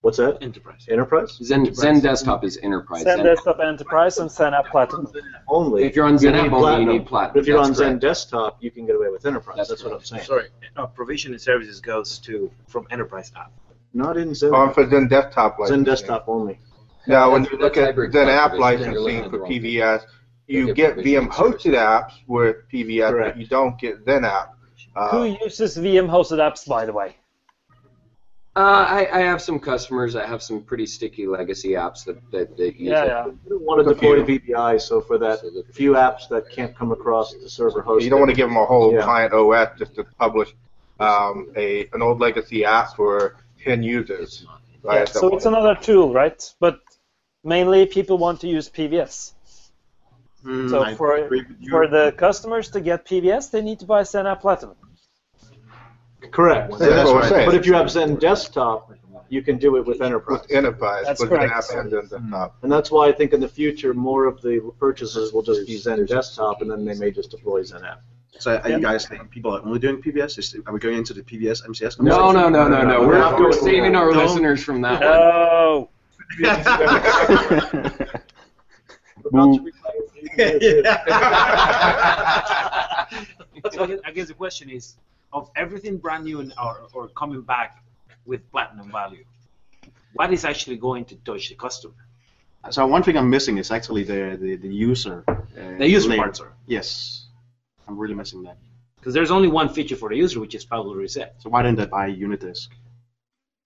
what's 0.00 0.16
that? 0.16 0.38
enterprise. 0.42 0.86
Enterprise 0.88 1.38
Zen 1.42 1.66
Xen 1.66 2.02
Desktop 2.02 2.42
is 2.42 2.58
enterprise. 2.62 3.02
Zen 3.02 3.18
Zen- 3.18 3.26
Desktop 3.26 3.60
Enterprise 3.60 4.18
and 4.18 4.30
Xen 4.30 4.58
App 4.58 4.66
Platinum. 4.66 5.06
only. 5.46 5.84
if 5.84 5.94
you're 5.94 6.06
on 6.06 6.18
Zen 6.18 6.32
need 6.32 6.46
App 6.46 6.52
only, 6.52 6.80
you 6.80 6.86
need 6.86 7.06
platinum. 7.06 7.34
But 7.34 7.40
if 7.40 7.46
you're 7.46 7.58
That's 7.58 7.68
on 7.68 7.74
Zen 7.74 7.88
correct. 7.88 8.02
Desktop, 8.02 8.62
you 8.62 8.70
can 8.70 8.86
get 8.86 8.96
away 8.96 9.10
with 9.10 9.26
Enterprise. 9.26 9.58
That's 9.58 9.68
That's, 9.68 9.84
what 9.84 9.92
I'm 9.92 10.04
saying. 10.04 10.24
Sorry, 10.24 10.48
uh, 10.76 10.86
provision 10.86 11.32
and 11.32 11.40
services 11.40 11.80
goes 11.80 12.18
to 12.20 12.50
from 12.66 12.86
enterprise 12.90 13.30
app. 13.36 13.52
Not 13.92 14.16
in 14.16 14.34
Zen. 14.34 14.52
Oh, 14.54 14.70
for 14.70 14.86
Xen 14.86 15.08
desktop 15.10 15.58
Zen. 15.66 15.84
Desktop 15.84 16.24
only. 16.28 16.58
Now, 17.06 17.30
when 17.32 17.44
you 17.44 17.56
look 17.58 17.76
at 17.76 17.94
Xen 17.96 18.28
app 18.28 18.52
provision. 18.52 18.92
You're 18.92 19.00
looking 19.02 19.20
licensing 19.20 19.22
for 19.24 19.30
the 19.30 19.38
wrong 19.38 19.48
thing. 19.48 19.62
PVS, 19.62 20.02
you 20.46 20.66
get 20.74 20.76
get 20.76 20.96
VM 20.96 21.30
provision 21.30 21.72
hosted 21.72 21.74
apps 21.78 22.12
with 22.26 22.56
PVS, 22.72 23.10
Correct. 23.10 23.36
but 23.36 23.40
you 23.40 23.46
don't 23.46 23.78
get 23.78 24.04
Xen 24.04 24.24
app. 24.24 24.54
Who 25.12 25.18
Uh, 25.22 25.36
uses 25.42 25.76
VM 25.76 26.08
hosted 26.08 26.38
apps, 26.38 26.66
by 26.68 26.84
the 26.84 26.92
way? 26.92 27.16
Uh, 28.56 28.84
I, 28.88 29.08
I 29.12 29.20
have 29.20 29.40
some 29.40 29.60
customers 29.60 30.12
that 30.14 30.26
have 30.28 30.42
some 30.42 30.62
pretty 30.62 30.84
sticky 30.84 31.26
legacy 31.28 31.70
apps 31.70 32.04
that, 32.04 32.18
that, 32.32 32.56
that 32.56 32.74
use 32.76 32.88
Yeah, 32.90 33.04
it. 33.04 33.06
yeah. 33.06 33.26
You 33.26 33.38
don't 33.48 33.62
want 33.62 33.78
to 33.80 33.84
Look 33.88 33.98
a 33.98 34.00
deploy 34.00 34.24
few. 34.26 34.40
VDI, 34.40 34.80
so 34.80 35.00
for 35.00 35.18
that 35.18 35.40
few 35.72 35.92
apps 35.92 36.28
that 36.30 36.50
can't 36.50 36.76
come 36.76 36.90
across 36.90 37.32
the 37.32 37.48
server 37.48 37.80
host. 37.80 38.04
you 38.04 38.10
don't 38.10 38.18
want 38.18 38.30
to 38.30 38.36
give 38.36 38.48
them 38.48 38.56
a 38.56 38.66
whole 38.66 38.92
Yeah. 38.92 39.02
client 39.02 39.32
OS 39.32 39.68
just 39.78 39.94
to 39.94 40.04
publish 40.18 40.52
um, 40.98 41.52
a 41.56 41.88
an 41.92 42.02
old 42.02 42.20
legacy 42.20 42.64
app 42.64 42.96
for 42.96 43.36
10 43.64 43.82
users. 43.84 44.44
Right? 44.82 44.98
Yeah, 45.00 45.04
so 45.04 45.34
it's 45.36 45.46
another 45.46 45.76
tool, 45.76 46.12
right? 46.12 46.42
But 46.58 46.80
mainly 47.44 47.86
people 47.86 48.18
want 48.18 48.40
to 48.40 48.48
use 48.48 48.68
PVS. 48.68 49.32
Mm, 50.44 50.70
So 50.70 50.82
I 50.82 50.94
for 50.94 51.16
agree 51.16 51.42
with 51.48 51.56
you. 51.60 51.70
for 51.70 51.86
the 51.86 52.12
customers 52.16 52.70
to 52.70 52.80
get 52.80 53.04
PVS, 53.06 53.50
they 53.50 53.60
need 53.62 53.78
to 53.80 53.86
buy 53.86 54.02
Xen 54.02 54.30
App 54.30 54.40
Platinum. 54.40 54.76
Correct. 56.30 56.72
Yeah, 56.80 56.86
that's 56.88 57.10
what 57.10 57.24
I'm 57.24 57.28
saying. 57.30 57.46
But 57.46 57.54
if 57.54 57.66
you 57.66 57.74
have 57.74 57.86
Xen 57.86 58.18
Desktop, 58.20 58.92
you 59.28 59.42
can 59.42 59.58
do 59.58 59.76
it 59.76 59.86
with 59.86 60.00
Enterprise. 60.02 60.42
with 60.42 60.52
enterprise, 60.52 61.04
That's 61.06 61.20
with 61.20 61.30
Zen 61.30 61.38
correct. 61.38 61.52
app 61.70 61.78
and 61.78 61.92
Xen 61.92 62.00
desktop. 62.10 62.56
And 62.62 62.72
that's 62.72 62.90
why 62.90 63.08
I 63.08 63.12
think 63.12 63.32
in 63.32 63.40
the 63.40 63.48
future, 63.48 63.94
more 63.94 64.26
of 64.26 64.40
the 64.42 64.72
purchases 64.78 65.32
will 65.32 65.42
just 65.42 65.66
be 65.66 65.76
Xen 65.76 66.06
Desktop, 66.06 66.62
and 66.62 66.70
then 66.70 66.84
they 66.84 66.94
may 66.94 67.10
just 67.10 67.30
deploy 67.30 67.62
Xen 67.62 67.84
App. 67.88 68.02
So 68.38 68.56
are 68.56 68.68
you 68.70 68.80
guys 68.80 69.04
saying 69.04 69.28
people 69.30 69.54
are 69.54 69.62
only 69.64 69.78
doing 69.78 70.00
PVS? 70.02 70.38
Is, 70.38 70.56
are 70.66 70.72
we 70.72 70.80
going 70.80 70.96
into 70.98 71.12
the 71.14 71.22
PVS 71.22 71.66
MCS? 71.66 72.00
No, 72.00 72.32
no, 72.32 72.48
no, 72.48 72.66
no, 72.68 72.82
no. 72.82 73.00
We're, 73.06 73.18
No. 73.18 73.36
we're 73.38 73.52
saving 73.52 73.94
our 73.94 74.10
No. 74.12 74.18
listeners 74.24 74.64
from 74.64 74.80
that 74.82 75.00
one. 75.00 75.10
No. 75.10 75.90
Boo. 79.30 79.70
So 83.72 83.82
I 83.84 83.86
guess, 83.86 84.00
I 84.06 84.10
guess 84.12 84.28
the 84.28 84.34
question 84.34 84.70
is, 84.70 84.96
of 85.32 85.50
everything 85.56 85.98
brand 85.98 86.24
new 86.24 86.40
and, 86.40 86.52
or, 86.62 86.88
or 86.92 87.08
coming 87.08 87.42
back 87.42 87.82
with 88.24 88.40
platinum 88.50 88.90
value, 88.90 89.24
what 90.14 90.32
is 90.32 90.44
actually 90.44 90.76
going 90.76 91.04
to 91.06 91.16
touch 91.16 91.48
the 91.48 91.54
customer? 91.56 91.94
So 92.70 92.86
one 92.86 93.02
thing 93.02 93.16
I'm 93.16 93.28
missing 93.30 93.58
is 93.58 93.70
actually 93.70 94.04
the 94.04 94.36
the, 94.40 94.56
the 94.56 94.68
user. 94.68 95.24
Uh, 95.28 95.34
The 95.78 95.88
user 95.88 96.08
layer. 96.10 96.18
part, 96.18 96.36
sorry. 96.36 96.52
Yes, 96.66 97.26
I'm 97.88 97.98
really 97.98 98.14
missing 98.14 98.42
that. 98.44 98.56
Because 98.98 99.14
there's 99.14 99.30
only 99.30 99.48
one 99.48 99.68
feature 99.70 99.96
for 99.96 100.08
the 100.10 100.16
user, 100.16 100.40
which 100.40 100.54
is 100.54 100.64
Pablo 100.64 100.94
reset. 100.94 101.34
So 101.42 101.48
why 101.50 101.62
didn't 101.62 101.80
I 101.80 101.86
buy 101.86 102.10
Unidesk? 102.10 102.68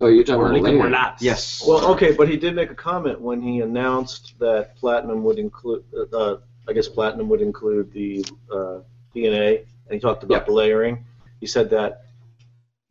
Oh, 0.05 0.09
you're 0.09 0.22
talking 0.22 0.42
Or 0.42 0.50
about 0.52 0.62
Liquidware. 0.64 0.90
Labs. 0.92 1.22
Yes. 1.22 1.64
Well, 1.66 1.92
okay, 1.92 2.12
but 2.12 2.28
he 2.28 2.36
did 2.36 2.55
make 2.55 2.70
a 2.70 2.74
comment 2.74 3.22
when 3.22 3.40
he 3.40 3.61
announced 3.61 4.34
that 4.38 4.76
Platinum 4.76 5.24
would 5.24 5.38
include, 5.38 5.82
uh, 5.96 6.14
uh, 6.14 6.38
I 6.68 6.74
guess 6.74 6.88
Platinum 6.88 7.30
would 7.30 7.40
include 7.40 7.90
the 7.90 8.22
uh, 8.52 8.80
DNA, 9.14 9.61
and 9.61 9.92
he 9.92 9.98
talked 9.98 10.22
about 10.22 10.34
Yep. 10.34 10.46
the 10.46 10.52
layering. 10.52 11.07
He 11.40 11.46
said 11.46 11.70
that 11.70 12.03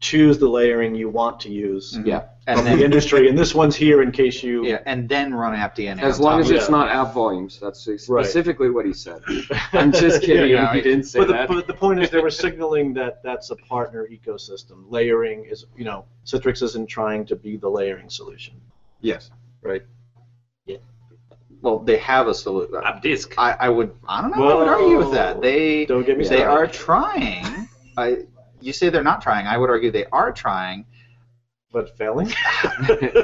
choose 0.04 0.38
the 0.38 0.48
layering 0.50 0.94
you 0.94 1.08
want 1.08 1.40
to 1.40 1.50
use 1.50 1.94
mm-hmm. 1.94 2.08
Yeah. 2.08 2.24
And 2.46 2.58
from 2.58 2.66
then, 2.66 2.78
the 2.80 2.84
industry, 2.84 3.30
and 3.30 3.38
this 3.38 3.56
one's 3.56 3.74
here 3.74 4.02
in 4.02 4.12
case 4.12 4.44
you. 4.44 4.66
yeah, 4.66 4.80
and 4.86 5.08
then 5.08 5.34
run 5.34 5.54
AppDNA. 5.58 6.02
As 6.02 6.20
on 6.20 6.26
long 6.26 6.40
as 6.42 6.50
of 6.50 6.58
it's 6.58 6.68
it. 6.68 6.72
not 6.72 6.90
app 6.90 7.14
volumes. 7.14 7.58
That's 7.58 7.88
Right. 7.88 7.98
specifically 8.02 8.70
what 8.70 8.86
he 8.86 8.92
said. 8.92 9.22
I'm 9.72 9.94
just 9.94 10.22
kidding. 10.24 10.52
Yeah, 10.52 10.74
he 10.74 10.82
didn't 10.82 11.06
say 11.06 11.20
But 11.20 11.28
the, 11.28 11.34
that. 11.36 11.48
but 11.48 11.68
the 11.68 11.74
point 11.74 12.02
is, 12.04 12.10
they 12.10 12.20
were 12.20 12.30
signaling 12.30 12.94
that 12.96 13.24
that's 13.24 13.50
a 13.52 13.56
partner 13.56 14.06
ecosystem. 14.12 14.84
Layering 14.90 15.46
is, 15.46 15.66
you 15.78 15.86
know, 15.86 16.04
Citrix 16.26 16.62
isn't 16.64 16.88
trying 16.88 17.26
to 17.28 17.36
be 17.38 17.56
the 17.56 17.70
layering 17.70 18.10
solution, 18.10 18.56
Yes. 19.00 19.32
right? 19.62 19.84
Yeah. 20.66 20.80
Well, 21.62 21.80
they 21.80 21.98
have 22.00 22.28
a 22.28 22.34
solution. 22.34 22.76
Uh, 22.76 22.82
app 22.90 23.02
disk. 23.02 23.36
I, 23.38 23.52
I 23.58 23.70
would. 23.70 23.96
I 24.06 24.22
don't 24.22 24.36
know. 24.36 24.50
I 24.50 24.56
would 24.56 24.68
argue 24.68 24.98
with 24.98 25.12
that. 25.14 25.42
They 25.42 25.86
Don't 25.86 26.06
get 26.06 26.18
me 26.18 26.28
they 26.28 26.40
started. 26.44 26.52
are 26.52 26.68
trying. 26.68 27.70
I, 27.96 28.18
you 28.64 28.74
say 28.74 28.90
they're 28.90 29.04
not 29.04 29.22
trying. 29.22 29.46
I 29.48 29.58
would 29.58 29.70
argue 29.70 29.92
they 29.92 30.06
are 30.12 30.32
trying. 30.32 30.86
But 31.72 31.98
failing. 31.98 32.32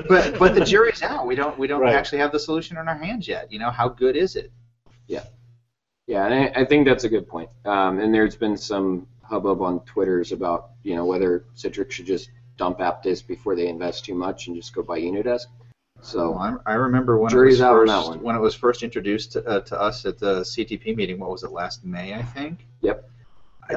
But 0.09 0.39
but 0.39 0.55
the 0.55 0.63
jury's 0.65 1.01
out. 1.03 1.27
We 1.27 1.35
don't 1.35 1.57
we 1.57 1.67
don't 1.67 1.81
Right. 1.81 1.93
actually 1.95 2.19
have 2.19 2.31
the 2.31 2.39
solution 2.39 2.77
in 2.77 2.87
our 2.87 2.97
hands 2.97 3.27
yet. 3.27 3.51
You 3.51 3.59
know 3.59 3.69
how 3.69 3.87
good 3.89 4.15
is 4.15 4.35
it? 4.35 4.51
Yeah, 5.07 5.23
yeah, 6.07 6.25
and 6.25 6.33
I, 6.33 6.61
I 6.61 6.65
think 6.65 6.87
that's 6.87 7.03
a 7.03 7.09
good 7.09 7.27
point. 7.27 7.49
Um, 7.65 7.99
and 7.99 8.13
there's 8.13 8.35
been 8.35 8.57
some 8.57 9.07
hubbub 9.23 9.61
on 9.61 9.81
Twitter's 9.81 10.31
about 10.31 10.71
you 10.83 10.95
know 10.95 11.05
whether 11.05 11.45
Citrix 11.55 11.91
should 11.91 12.05
just 12.07 12.29
dump 12.57 12.79
AppDisk 12.79 13.27
before 13.27 13.55
they 13.55 13.67
invest 13.67 14.05
too 14.05 14.15
much 14.15 14.47
and 14.47 14.55
just 14.55 14.73
go 14.73 14.81
buy 14.83 14.99
Unidesk. 14.99 15.45
So 16.01 16.31
Well, 16.31 16.61
I, 16.65 16.73
remember 16.73 17.17
when 17.17 17.29
Jury's 17.29 17.59
it 17.59 17.63
was 17.63 17.69
out 17.69 17.73
on 17.73 17.87
first 17.87 17.93
that 18.07 18.15
one. 18.15 18.23
when 18.23 18.35
it 18.35 18.39
was 18.39 18.55
first 18.55 18.83
introduced 18.83 19.33
to, 19.33 19.45
uh, 19.45 19.59
to 19.61 19.79
us 19.79 20.05
at 20.05 20.17
the 20.17 20.41
CTP 20.41 20.95
meeting. 20.95 21.19
What 21.19 21.29
was 21.29 21.43
it 21.43 21.51
last 21.51 21.85
May? 21.85 22.13
I 22.13 22.23
think. 22.23 22.65
Yep. 22.81 23.07
I, 23.69 23.75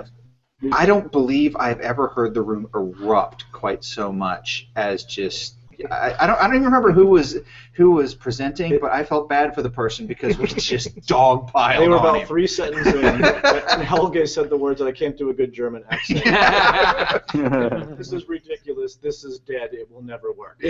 I 0.70 0.86
don't 0.86 1.10
believe 1.10 1.56
I've 1.56 1.80
ever 1.80 2.08
heard 2.08 2.34
the 2.34 2.42
room 2.42 2.68
erupt 2.74 3.50
quite 3.52 3.82
so 3.82 4.12
much 4.12 4.68
as 4.76 5.04
just. 5.04 5.56
I, 5.90 6.14
I 6.20 6.26
don't. 6.28 6.38
I 6.38 6.42
don't 6.42 6.54
even 6.54 6.66
remember 6.66 6.92
who 6.92 7.06
was 7.06 7.38
who 7.72 7.92
was 7.92 8.14
presenting, 8.14 8.78
but 8.78 8.92
I 8.92 9.02
felt 9.02 9.28
bad 9.28 9.54
for 9.54 9.62
the 9.62 9.70
person 9.70 10.06
because 10.06 10.38
we 10.38 10.46
just 10.46 10.94
dog 11.06 11.50
dogpiled 11.50 11.78
They 11.78 11.88
were 11.88 11.96
on 11.96 12.00
about 12.00 12.20
him. 12.20 12.26
three 12.28 12.46
sentences 12.46 12.94
in, 12.94 13.04
and 13.24 13.82
Helge 13.82 14.28
said 14.28 14.48
the 14.50 14.56
words 14.56 14.78
that 14.78 14.86
I 14.86 14.92
can't 14.92 15.16
do 15.16 15.30
a 15.30 15.34
good 15.34 15.52
German 15.52 15.82
accent. 15.90 16.22
this 17.98 18.12
is 18.12 18.28
ridiculous. 18.28 18.94
This 18.96 19.24
is 19.24 19.40
dead. 19.40 19.70
It 19.72 19.90
will 19.90 20.02
never 20.02 20.32
work. 20.32 20.60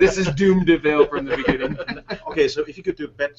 this 0.00 0.18
is 0.18 0.28
doomed 0.30 0.66
to 0.66 0.80
fail 0.80 1.06
from 1.06 1.26
the 1.26 1.36
beginning. 1.36 1.78
Okay, 2.26 2.48
so 2.48 2.62
if 2.62 2.76
you 2.76 2.82
could 2.82 2.96
do 2.96 3.06
bet, 3.06 3.36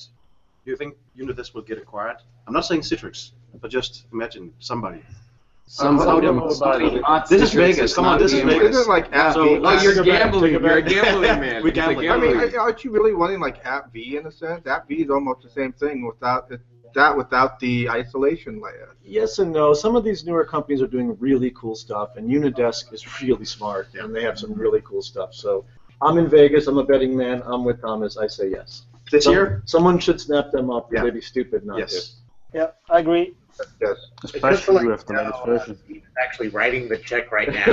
do 0.64 0.72
you 0.72 0.78
think 0.78 0.96
Unidesk 1.18 1.54
will 1.54 1.64
get 1.64 1.78
acquired? 1.80 2.18
I'm 2.48 2.54
not 2.54 2.66
saying 2.66 2.82
Citrix, 2.82 3.32
but 3.62 3.72
just 3.72 4.06
imagine 4.14 4.54
somebody. 4.60 5.00
Uh, 5.00 5.72
somebody, 5.72 6.10
I 6.10 6.22
don't 6.22 6.36
know 6.38 6.44
about 6.46 6.54
somebody 6.56 7.02
This 7.30 7.42
is 7.44 7.54
Vegas. 7.54 7.94
Come 7.94 8.06
on, 8.06 8.18
this 8.20 8.34
is 8.34 8.42
VMware. 8.42 8.48
Vegas. 8.60 8.76
Isn't 8.78 8.90
like 8.90 9.14
app 9.14 9.34
So- 9.34 9.44
V? 9.44 9.56
Oh, 9.58 9.62
Oh, 9.66 9.82
you're 9.82 10.04
gambling. 10.04 10.54
You're 10.54 10.78
a 10.78 10.82
gambling 10.82 11.22
man. 11.40 11.62
We're 11.62 11.68
It's 11.70 11.76
gambling. 11.76 12.10
I 12.10 12.18
mean, 12.18 12.56
aren't 12.58 12.84
you 12.84 12.92
really 12.92 13.14
wanting 13.14 13.40
like 13.40 13.64
App 13.66 13.94
V 13.94 14.18
in 14.18 14.26
a 14.26 14.32
sense? 14.32 14.66
App 14.66 14.88
V 14.88 14.96
is 14.96 15.10
almost 15.12 15.44
the 15.44 15.50
same 15.50 15.72
thing 15.74 16.06
without 16.08 16.52
it, 16.52 16.60
that 16.96 17.16
without 17.16 17.60
the 17.60 17.88
isolation 17.88 18.60
layer. 18.60 18.96
Yes 19.04 19.38
and 19.38 19.52
no. 19.54 19.74
Some 19.76 19.96
of 19.96 20.04
these 20.04 20.26
newer 20.26 20.44
companies 20.44 20.82
are 20.82 20.88
doing 20.88 21.16
really 21.20 21.52
cool 21.52 21.76
stuff, 21.76 22.16
and 22.18 22.28
Unidesk 22.30 22.92
is 22.92 23.22
really 23.22 23.46
smart, 23.46 23.90
and 23.94 24.14
they 24.16 24.24
have 24.24 24.40
some 24.40 24.54
really 24.54 24.82
cool 24.82 25.04
stuff. 25.04 25.36
So 25.36 25.66
I'm 26.02 26.18
in 26.18 26.28
Vegas. 26.30 26.66
I'm 26.66 26.80
a 26.80 26.84
betting 26.84 27.16
man. 27.16 27.44
I'm 27.46 27.64
with 27.64 27.80
Thomas. 27.80 28.18
I 28.18 28.26
say 28.26 28.50
yes. 28.50 28.88
This 29.12 29.26
Some- 29.26 29.34
year? 29.34 29.62
someone 29.66 30.00
should 30.00 30.20
snap 30.20 30.50
them 30.52 30.72
up. 30.72 30.92
Yeah. 30.92 31.04
They'd 31.04 31.14
be 31.14 31.22
stupid 31.22 31.64
not 31.64 31.78
Yes. 31.78 32.16
Yeah, 32.56 32.72
I 32.90 33.00
agree. 33.00 33.36
Yes. 33.82 33.98
Especially 34.24 34.88
with 34.88 35.06
the 35.06 35.14
latest 35.14 35.36
uh, 35.42 35.46
version. 35.46 35.78
He's 35.88 36.02
actually 36.22 36.50
writing 36.50 36.88
the 36.90 36.98
check 36.98 37.32
right 37.32 37.48
now. 37.52 37.64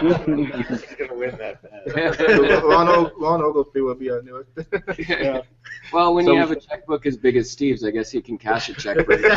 He's 0.00 0.82
gonna 0.96 1.14
win 1.14 1.36
that. 1.38 1.62
bet. 1.62 2.62
Ron, 2.64 2.88
O- 2.88 3.10
Ron 3.18 3.42
Oglesby 3.42 3.80
will 3.80 3.94
be 3.94 4.10
our 4.10 4.22
newest. 4.22 4.50
Yeah. 5.08 5.42
Well, 5.92 6.14
when 6.14 6.24
So- 6.24 6.32
you 6.32 6.38
have 6.38 6.50
a 6.50 6.56
checkbook 6.56 7.06
as 7.06 7.16
big 7.16 7.36
as 7.36 7.50
Steve's, 7.50 7.84
I 7.84 7.90
guess 7.90 8.10
he 8.10 8.20
can 8.22 8.38
cash 8.38 8.68
a 8.68 8.74
check 8.74 9.04
for 9.04 9.12
you. 9.18 9.26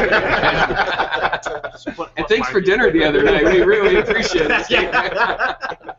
and 2.18 2.28
thanks 2.28 2.50
for 2.50 2.62
dinner 2.62 2.92
the 2.92 3.04
other 3.04 3.24
night. 3.24 3.44
We 3.46 3.62
really 3.62 3.98
appreciate 3.98 4.50
it. 4.52 4.66
Steve. 4.66 4.90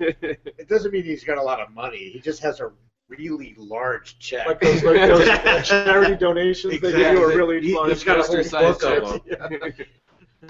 It 0.00 0.68
doesn't 0.68 0.90
mean 0.92 1.04
he's 1.04 1.22
got 1.24 1.38
a 1.38 1.42
lot 1.42 1.60
of 1.60 1.70
money. 1.70 2.10
He 2.10 2.18
just 2.18 2.42
has 2.42 2.58
a 2.60 2.72
really 3.18 3.54
large 3.58 4.18
check. 4.18 4.46
Like 4.46 4.60
those, 4.60 4.82
like 4.82 4.96
those 5.08 5.68
charity 5.68 6.16
donations 6.16 6.80
they 6.80 6.92
do 6.92 7.22
are 7.22 7.28
really 7.28 7.60
He- 7.60 7.74
fun. 7.74 7.88
he's 7.90 8.04
got 8.04 8.18
a 8.18 8.22
whole 8.22 8.36
Extra-sized 8.36 8.80
book 8.80 9.08
of 9.14 9.26
checks. 9.26 9.76
them. 9.78 9.86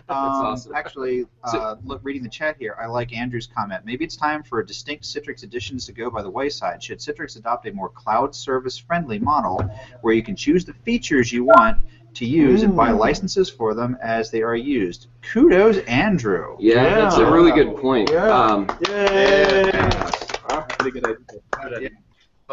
Um, 0.09 0.17
awesome. 0.19 0.75
Actually, 0.75 1.25
uh, 1.45 1.77
look, 1.85 2.01
reading 2.03 2.25
the 2.25 2.29
chat 2.29 2.57
here, 2.59 2.77
I 2.83 2.87
like 2.87 3.13
Andrew's 3.17 3.47
comment. 3.47 3.85
Maybe 3.85 4.05
it's 4.05 4.17
time 4.17 4.43
for 4.43 4.61
distinct 4.61 5.05
Citrix 5.05 5.45
additions 5.45 5.87
to 5.87 5.93
go 5.93 6.11
by 6.11 6.21
the 6.21 6.29
wayside. 6.29 6.83
Should 6.83 6.99
Citrix 6.99 7.37
adopt 7.37 7.69
a 7.69 7.73
more 7.73 7.91
cloud 7.91 8.35
service 8.35 8.77
friendly 8.77 9.21
model 9.21 9.63
where 10.01 10.13
you 10.13 10.23
can 10.25 10.35
choose 10.35 10.65
the 10.65 10.73
features 10.85 11.33
you 11.33 11.45
want 11.45 11.79
to 12.15 12.25
use 12.27 12.65
and 12.65 12.75
buy 12.75 12.91
Mm. 12.91 12.99
licenses 12.99 13.49
for 13.49 13.73
them 13.73 13.97
as 14.03 14.33
they 14.33 14.43
are 14.43 14.57
used? 14.57 15.07
Kudos, 15.23 15.79
Andrew. 15.87 16.57
Yeah, 16.59 16.83
that's 17.03 17.19
a 17.19 17.31
really 17.31 17.53
good 17.53 17.77
point. 17.77 18.11
Yeah. 18.11 18.27
Um, 18.37 18.67
Yay! 18.89 19.71
Ah, 20.51 20.67
pretty 20.71 21.01
good 21.01 21.19
idea. 21.57 21.91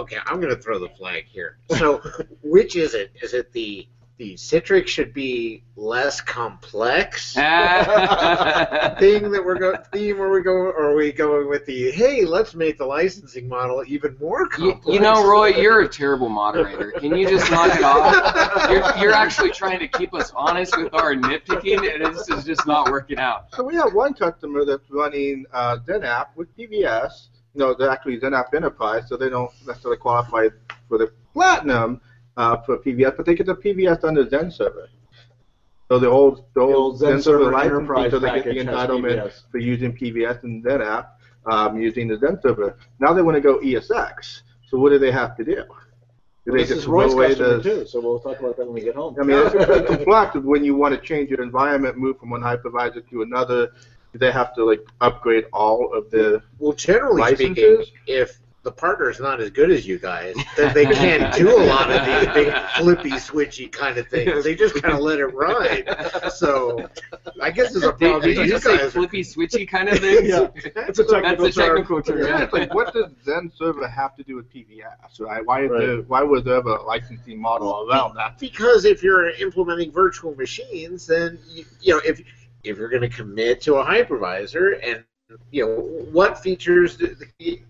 Okay, 0.02 0.18
I'm 0.26 0.42
going 0.42 0.56
to 0.56 0.60
throw 0.60 0.80
the 0.80 0.90
flag 0.90 1.26
here. 1.26 1.60
So, 1.78 1.98
which 2.42 2.76
is 2.76 2.96
it? 2.96 3.12
Is 3.22 3.36
it 3.36 3.54
the 3.54 3.88
the 4.22 4.36
Citrix 4.36 4.88
should 4.88 5.16
be 5.16 5.64
less 5.76 6.22
complex 6.22 7.34
thing 7.34 7.42
that 7.42 9.42
we're 9.44 9.58
going 9.58 9.80
theme 9.92 10.20
where 10.20 10.30
we 10.30 10.44
go, 10.44 10.52
or 10.52 10.92
are 10.92 10.96
we 10.96 11.12
going 11.12 11.50
with 11.50 11.66
the 11.66 11.90
hey, 11.90 12.24
let's 12.26 12.54
make 12.54 12.78
the 12.78 12.86
licensing 12.86 13.48
model 13.48 13.84
even 13.88 14.16
more 14.20 14.48
complex? 14.48 14.88
you 14.88 15.00
know, 15.00 15.28
Roy, 15.28 15.48
you're 15.48 15.82
a 15.82 15.88
terrible 15.88 16.30
moderator. 16.30 16.92
Can 16.92 17.16
you 17.16 17.28
just 17.28 17.50
knock 17.50 17.76
it 17.76 17.84
off? 17.84 18.70
You're, 18.70 19.04
you're 19.04 19.14
actually 19.14 19.52
trying 19.52 19.80
to 19.80 19.88
keep 19.88 20.14
us 20.14 20.32
honest 20.36 20.78
with 20.78 20.94
our 20.94 21.16
nitpicking, 21.16 21.92
and 21.92 22.16
this 22.16 22.30
is 22.30 22.44
just 22.44 22.68
not 22.68 22.92
working 22.92 23.18
out. 23.18 23.48
So 23.56 23.64
we 23.64 23.74
have 23.76 23.94
one 23.94 24.14
customer 24.14 24.66
that's 24.66 24.92
running 24.92 25.46
uh, 25.52 25.78
XenApp 25.88 26.28
with 26.36 26.56
PVS. 26.56 27.30
No, 27.54 27.74
they're 27.74 27.90
actually 27.90 28.20
XenApp 28.20 28.54
Enterprise, 28.54 29.04
so 29.08 29.18
they 29.18 29.30
don't 29.30 29.52
necessarily 29.66 29.98
qualify 29.98 30.48
for 30.88 30.98
the 30.98 31.12
Platinum 31.34 32.02
uh, 32.38 32.58
for 32.62 32.78
PVS, 32.78 33.18
but 33.18 33.26
they 33.26 33.36
get 33.36 33.46
the 33.46 33.56
PVS 33.56 34.04
under 34.04 34.26
Xen 34.26 34.52
Server. 34.52 34.90
So 35.90 36.00
the 36.00 36.10
old, 36.10 36.46
the 36.54 36.62
old, 36.62 36.74
old 36.74 36.98
Zen 37.00 37.18
Xen 37.18 37.24
Server 37.24 37.44
Server 37.44 37.52
licensing, 37.52 37.76
Enterprise 37.76 38.12
so 38.12 38.20
they 38.20 38.42
get 38.42 38.46
the 38.46 38.72
entitlement 38.72 39.42
for 39.52 39.58
using 39.58 39.92
PVS 39.92 40.44
and 40.44 40.64
XenApp, 40.64 41.08
um, 41.46 41.82
using 41.82 42.08
the 42.08 42.16
Xen 42.16 42.42
Server. 42.42 42.78
Now 43.00 43.14
they 43.14 43.22
want 43.22 43.36
to 43.36 43.42
go 43.42 43.60
ESX. 43.60 44.42
So 44.70 44.78
what 44.78 44.92
do 44.92 45.00
they 45.00 45.12
have 45.12 45.36
to 45.36 45.44
do? 45.44 45.66
Do 46.46 46.54
they 46.54 46.60
This 46.60 46.70
just 46.70 46.84
throw 46.86 47.02
away 47.02 47.34
the 47.36 47.62
too, 47.62 47.86
so 47.86 48.00
we'll 48.00 48.20
talk 48.20 48.40
about 48.40 48.58
that 48.58 48.66
when 48.66 48.74
we 48.74 48.82
get 48.82 48.96
home. 48.96 49.16
I 49.20 49.24
mean, 49.24 49.38
it's, 49.46 49.54
it's 49.56 49.88
complex 49.88 50.36
when 50.36 50.64
you 50.64 50.76
want 50.76 50.96
to 50.96 51.00
change 51.00 51.30
your 51.30 51.44
environment, 51.44 51.98
move 51.98 52.18
from 52.18 52.32
one 52.32 52.42
hypervisor 52.42 53.08
to 53.10 53.22
another. 53.22 53.74
They 54.14 54.32
have 54.32 54.54
to 54.56 54.66
like 54.66 54.82
upgrade 55.00 55.46
all 55.54 55.94
of 55.94 56.12
the. 56.12 56.42
Well, 56.60 56.74
generally 56.74 57.22
Licenses? 57.22 57.88
speaking, 57.88 57.94
if 58.08 58.40
the 58.64 58.72
partner 58.72 59.10
is 59.10 59.20
not 59.20 59.42
as 59.42 59.50
good 59.50 59.72
as 59.72 59.88
you 59.88 59.98
guys, 59.98 60.36
then 60.56 60.72
they 60.76 60.86
can't 60.86 61.34
do 61.34 61.50
a 61.58 61.64
lot 61.66 61.90
of 61.90 62.06
these 62.06 62.32
big 62.32 62.54
flippy, 62.78 63.10
switchy 63.12 63.72
kind 63.72 63.98
of 63.98 64.08
things. 64.08 64.44
They 64.44 64.54
just 64.54 64.80
kind 64.84 64.94
of 64.94 65.00
let 65.00 65.18
it 65.18 65.26
ride. 65.34 66.32
So, 66.32 66.88
I 67.42 67.50
guess 67.50 67.72
there's 67.72 67.86
a 67.86 67.94
problem. 67.94 68.22
did 68.22 68.36
you 68.38 68.44
You 68.44 68.50
just 68.52 68.64
say 68.66 68.78
guys- 68.78 68.94
flippy 68.94 69.22
switchy 69.24 69.68
kind 69.68 69.90
of 69.90 69.98
things? 69.98 70.28
Yeah. 70.30 70.48
It's 70.54 71.00
a 71.00 71.06
technical 71.06 71.46
That's 71.46 71.58
a 71.58 71.60
term. 71.60 71.76
technical 71.78 72.02
term. 72.04 72.20
Yeah, 72.20 72.40
Yeah. 72.42 72.50
like 72.52 72.72
what 72.76 72.94
does 72.94 73.12
Xen 73.26 73.52
Server 73.58 73.88
have 73.88 74.16
to 74.18 74.24
do 74.24 74.36
with 74.36 74.54
PVS? 74.54 75.20
Right? 75.20 75.44
Why 75.44 75.64
is 75.64 75.72
Right. 75.72 75.80
there, 75.80 75.98
why 76.04 76.22
was 76.22 76.44
there 76.44 76.56
ever 76.58 76.76
a 76.76 76.84
licensing 76.84 77.42
model 77.42 77.88
around 77.90 78.14
that? 78.18 78.38
Because 78.38 78.86
if 78.86 79.02
you're 79.02 79.30
implementing 79.32 79.92
virtual 79.92 80.36
machines, 80.36 81.08
then 81.08 81.40
you, 81.50 81.66
you 81.82 81.94
know 81.96 82.02
if 82.06 82.22
if 82.64 82.78
you're 82.78 82.90
going 82.90 83.02
to 83.02 83.10
commit 83.10 83.62
to 83.62 83.76
a 83.76 83.86
hypervisor 83.86 84.80
and 84.84 85.04
you 85.52 85.66
know 85.66 85.76
what 86.12 86.40
features 86.40 86.98
do 86.98 87.16
the, 87.40 87.62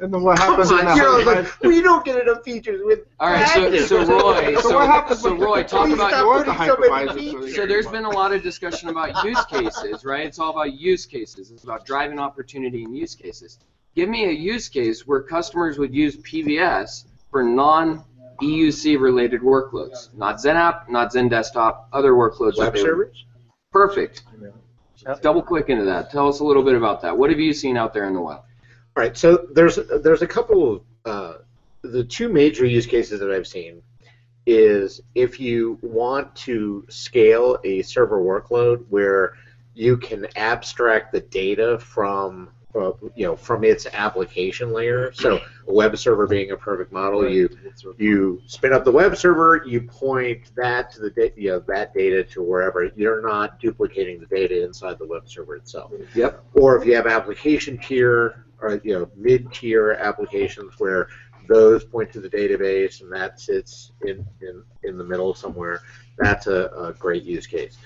And 0.00 0.12
then 0.12 0.22
what 0.22 0.38
come 0.38 0.52
happens 0.52 0.70
in 0.70 0.78
on, 0.78 0.84
that 0.86 0.96
you 0.96 1.02
know, 1.02 1.18
hypervisor? 1.24 1.44
like, 1.44 1.62
we 1.62 1.80
don't 1.82 2.04
get 2.04 2.20
enough 2.20 2.42
features 2.42 2.80
with 2.84 3.00
All 3.20 3.30
right, 3.30 3.46
so, 3.48 4.04
so 4.04 4.04
Roy, 4.18 4.54
So 4.60 4.60
so, 4.70 4.74
what 4.78 4.86
happens 4.88 5.20
so 5.20 5.34
Roy, 5.36 5.62
talk 5.62 5.88
about 5.90 6.10
stop 6.10 6.24
your 6.24 6.44
putting 6.44 6.54
so 6.66 6.76
many 6.78 7.06
hypervisors 7.06 7.12
for 7.12 7.18
features. 7.18 7.56
So 7.56 7.66
there's 7.66 7.86
been 7.86 8.04
a 8.04 8.10
lot 8.10 8.32
of 8.32 8.42
discussion 8.42 8.88
about 8.88 9.24
use 9.24 9.44
cases, 9.46 10.04
right? 10.04 10.26
It's 10.26 10.38
all 10.38 10.50
about 10.50 10.72
use 10.74 11.06
cases. 11.06 11.50
It's 11.50 11.64
about 11.64 11.84
driving 11.86 12.18
opportunity 12.18 12.84
and 12.84 12.96
use 12.96 13.14
cases. 13.14 13.58
give 13.94 14.08
me 14.08 14.24
a 14.24 14.32
use 14.32 14.68
case 14.68 15.06
where 15.06 15.20
customers 15.22 15.78
would 15.78 15.94
use 15.94 16.16
PVS 16.16 17.04
for 17.30 17.42
non 17.44 18.02
EUC 18.40 18.98
related 18.98 19.40
workloads, 19.42 20.12
not 20.16 20.36
XenApp, 20.38 20.88
not 20.88 21.12
Xen 21.12 21.30
Desktop, 21.30 21.86
other 21.92 22.12
workloads. 22.12 22.56
that 22.56 22.58
Web 22.58 22.74
they 22.74 22.80
would- 22.82 22.88
servers? 22.88 23.24
Perfect. 23.72 24.22
Double 25.20 25.42
click 25.42 25.68
into 25.68 25.84
that. 25.84 26.10
Tell 26.10 26.28
us 26.28 26.40
a 26.40 26.44
little 26.44 26.62
bit 26.62 26.74
about 26.74 27.00
that. 27.02 27.16
What 27.16 27.30
have 27.30 27.40
you 27.40 27.52
seen 27.52 27.76
out 27.76 27.92
there 27.92 28.06
in 28.06 28.14
the 28.14 28.20
wild? 28.20 28.42
All 28.94 29.02
right, 29.02 29.16
so 29.16 29.48
there's 29.52 29.76
there's 29.76 30.22
a 30.22 30.26
couple 30.26 30.74
of 30.74 30.82
uh, 31.04 31.38
the 31.80 32.04
two 32.04 32.28
major 32.28 32.66
use 32.66 32.86
cases 32.86 33.20
that 33.20 33.30
I've 33.30 33.46
seen 33.46 33.82
is 34.46 35.00
if 35.14 35.40
you 35.40 35.78
want 35.82 36.34
to 36.34 36.84
scale 36.88 37.58
a 37.64 37.82
server 37.82 38.20
workload 38.20 38.84
where 38.90 39.34
you 39.74 39.96
can 39.96 40.26
abstract 40.36 41.12
the 41.12 41.20
data 41.20 41.78
from 41.78 42.50
uh, 42.74 42.92
you 43.14 43.26
know 43.26 43.36
from 43.36 43.64
its 43.64 43.86
application 43.92 44.72
layer. 44.72 45.12
So 45.12 45.40
a 45.68 45.72
web 45.72 45.96
server 45.98 46.26
being 46.26 46.52
a 46.52 46.56
perfect 46.56 46.92
model, 46.92 47.28
you 47.28 47.48
you 47.98 48.42
spin 48.46 48.72
up 48.72 48.84
the 48.84 48.92
web 48.92 49.16
server, 49.16 49.62
you 49.66 49.82
point 49.82 50.54
that 50.56 50.90
to 50.92 51.00
the 51.00 51.10
da- 51.10 51.32
you 51.36 51.50
know, 51.50 51.58
that 51.60 51.94
data 51.94 52.24
to 52.24 52.42
wherever. 52.42 52.84
You're 52.96 53.22
not 53.22 53.60
duplicating 53.60 54.20
the 54.20 54.26
data 54.26 54.64
inside 54.64 54.98
the 54.98 55.06
web 55.06 55.28
server 55.28 55.56
itself. 55.56 55.92
Yep. 56.14 56.44
Or 56.54 56.76
if 56.76 56.86
you 56.86 56.94
have 56.94 57.06
application 57.06 57.78
tier 57.78 58.46
or 58.60 58.80
you 58.84 58.98
know 58.98 59.10
mid-tier 59.16 59.92
applications 59.92 60.74
where 60.78 61.08
those 61.48 61.84
point 61.84 62.12
to 62.12 62.20
the 62.20 62.28
database 62.30 63.02
and 63.02 63.12
that 63.12 63.40
sits 63.40 63.92
in, 64.02 64.24
in, 64.40 64.62
in 64.84 64.96
the 64.96 65.04
middle 65.04 65.34
somewhere, 65.34 65.82
that's 66.16 66.46
a, 66.46 66.70
a 66.76 66.92
great 66.98 67.24
use 67.24 67.46
case. 67.46 67.76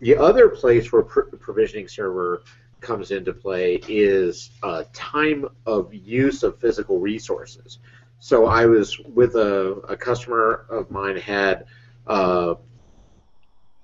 The 0.00 0.16
other 0.16 0.48
place 0.48 0.92
where 0.92 1.02
pr- 1.02 1.36
provisioning 1.36 1.88
server 1.88 2.42
comes 2.80 3.10
into 3.10 3.32
play 3.32 3.80
is 3.88 4.50
uh, 4.62 4.84
time 4.92 5.46
of 5.64 5.92
use 5.92 6.42
of 6.42 6.58
physical 6.60 6.98
resources. 6.98 7.78
So 8.18 8.46
I 8.46 8.66
was 8.66 8.98
with 9.00 9.34
a, 9.34 9.72
a 9.88 9.96
customer 9.96 10.66
of 10.68 10.90
mine 10.90 11.16
had 11.16 11.66
uh, 12.06 12.54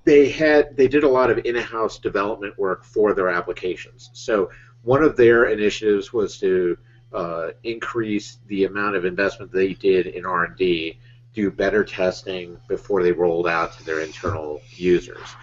they 0.05 0.29
had 0.29 0.77
they 0.77 0.89
did 0.89 1.05
a 1.05 1.09
lot 1.09 1.31
of 1.31 1.39
in-house 1.45 1.99
development 1.99 2.59
work 2.59 2.85
for 2.85 3.15
their 3.15 3.29
applications. 3.29 4.11
So 4.13 4.51
one 4.83 5.03
of 5.03 5.17
their 5.17 5.47
initiatives 5.47 6.13
was 6.13 6.39
to 6.41 6.77
uh, 7.13 7.49
increase 7.63 8.39
the 8.49 8.65
amount 8.65 8.97
of 8.97 9.05
investment 9.05 9.53
they 9.53 9.75
did 9.75 10.07
in 10.07 10.25
R&D, 10.25 10.99
do 11.35 11.51
better 11.51 11.85
testing 11.85 12.59
before 12.69 13.03
they 13.03 13.13
rolled 13.13 13.47
out 13.47 13.77
to 13.79 13.85
their 13.85 14.01
internal 14.01 14.61
users. 14.71 15.37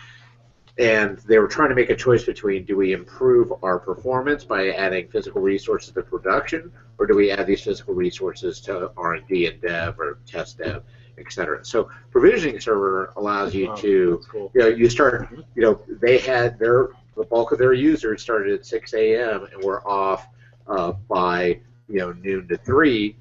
And 0.80 1.18
they 1.20 1.38
were 1.40 1.50
trying 1.50 1.70
to 1.70 1.76
make 1.76 1.90
a 1.90 1.96
choice 1.96 2.24
between 2.24 2.64
do 2.64 2.78
we 2.78 2.94
improve 2.94 3.52
our 3.64 3.80
performance 3.80 4.46
by 4.46 4.70
adding 4.70 5.10
physical 5.10 5.42
resources 5.42 5.94
to 5.94 6.02
production, 6.02 6.72
or 6.98 7.06
do 7.06 7.16
we 7.16 7.32
add 7.32 7.48
these 7.48 7.62
physical 7.62 7.94
resources 7.94 8.62
to 8.62 8.90
R&D 8.96 9.46
and 9.46 9.62
dev 9.62 10.00
or 10.00 10.20
test 10.26 10.58
dev, 10.58 10.84
et 11.18 11.32
cetera. 11.32 11.66
So 11.66 11.90
provisioning 12.12 12.62
server 12.62 13.12
allows 13.18 13.54
you 13.54 13.76
to, 13.76 14.22
you 14.34 14.52
know, 14.56 14.68
you 14.68 14.90
start, 14.90 15.28
you 15.54 15.62
know, 15.62 15.82
they 15.88 16.18
had 16.18 16.58
their 16.58 16.92
the 17.20 17.26
bulk 17.26 17.52
of 17.52 17.60
their 17.60 17.74
users 17.74 18.22
started 18.22 18.54
at 18.54 18.66
6 18.66 18.94
a.m. 18.94 19.46
and 19.52 19.62
were 19.62 19.86
off 19.86 20.30
uh, 20.68 20.94
by 21.10 21.60
you 21.90 22.00
know 22.00 22.14
noon 22.14 22.48
to 22.48 22.58
three. 22.58 23.18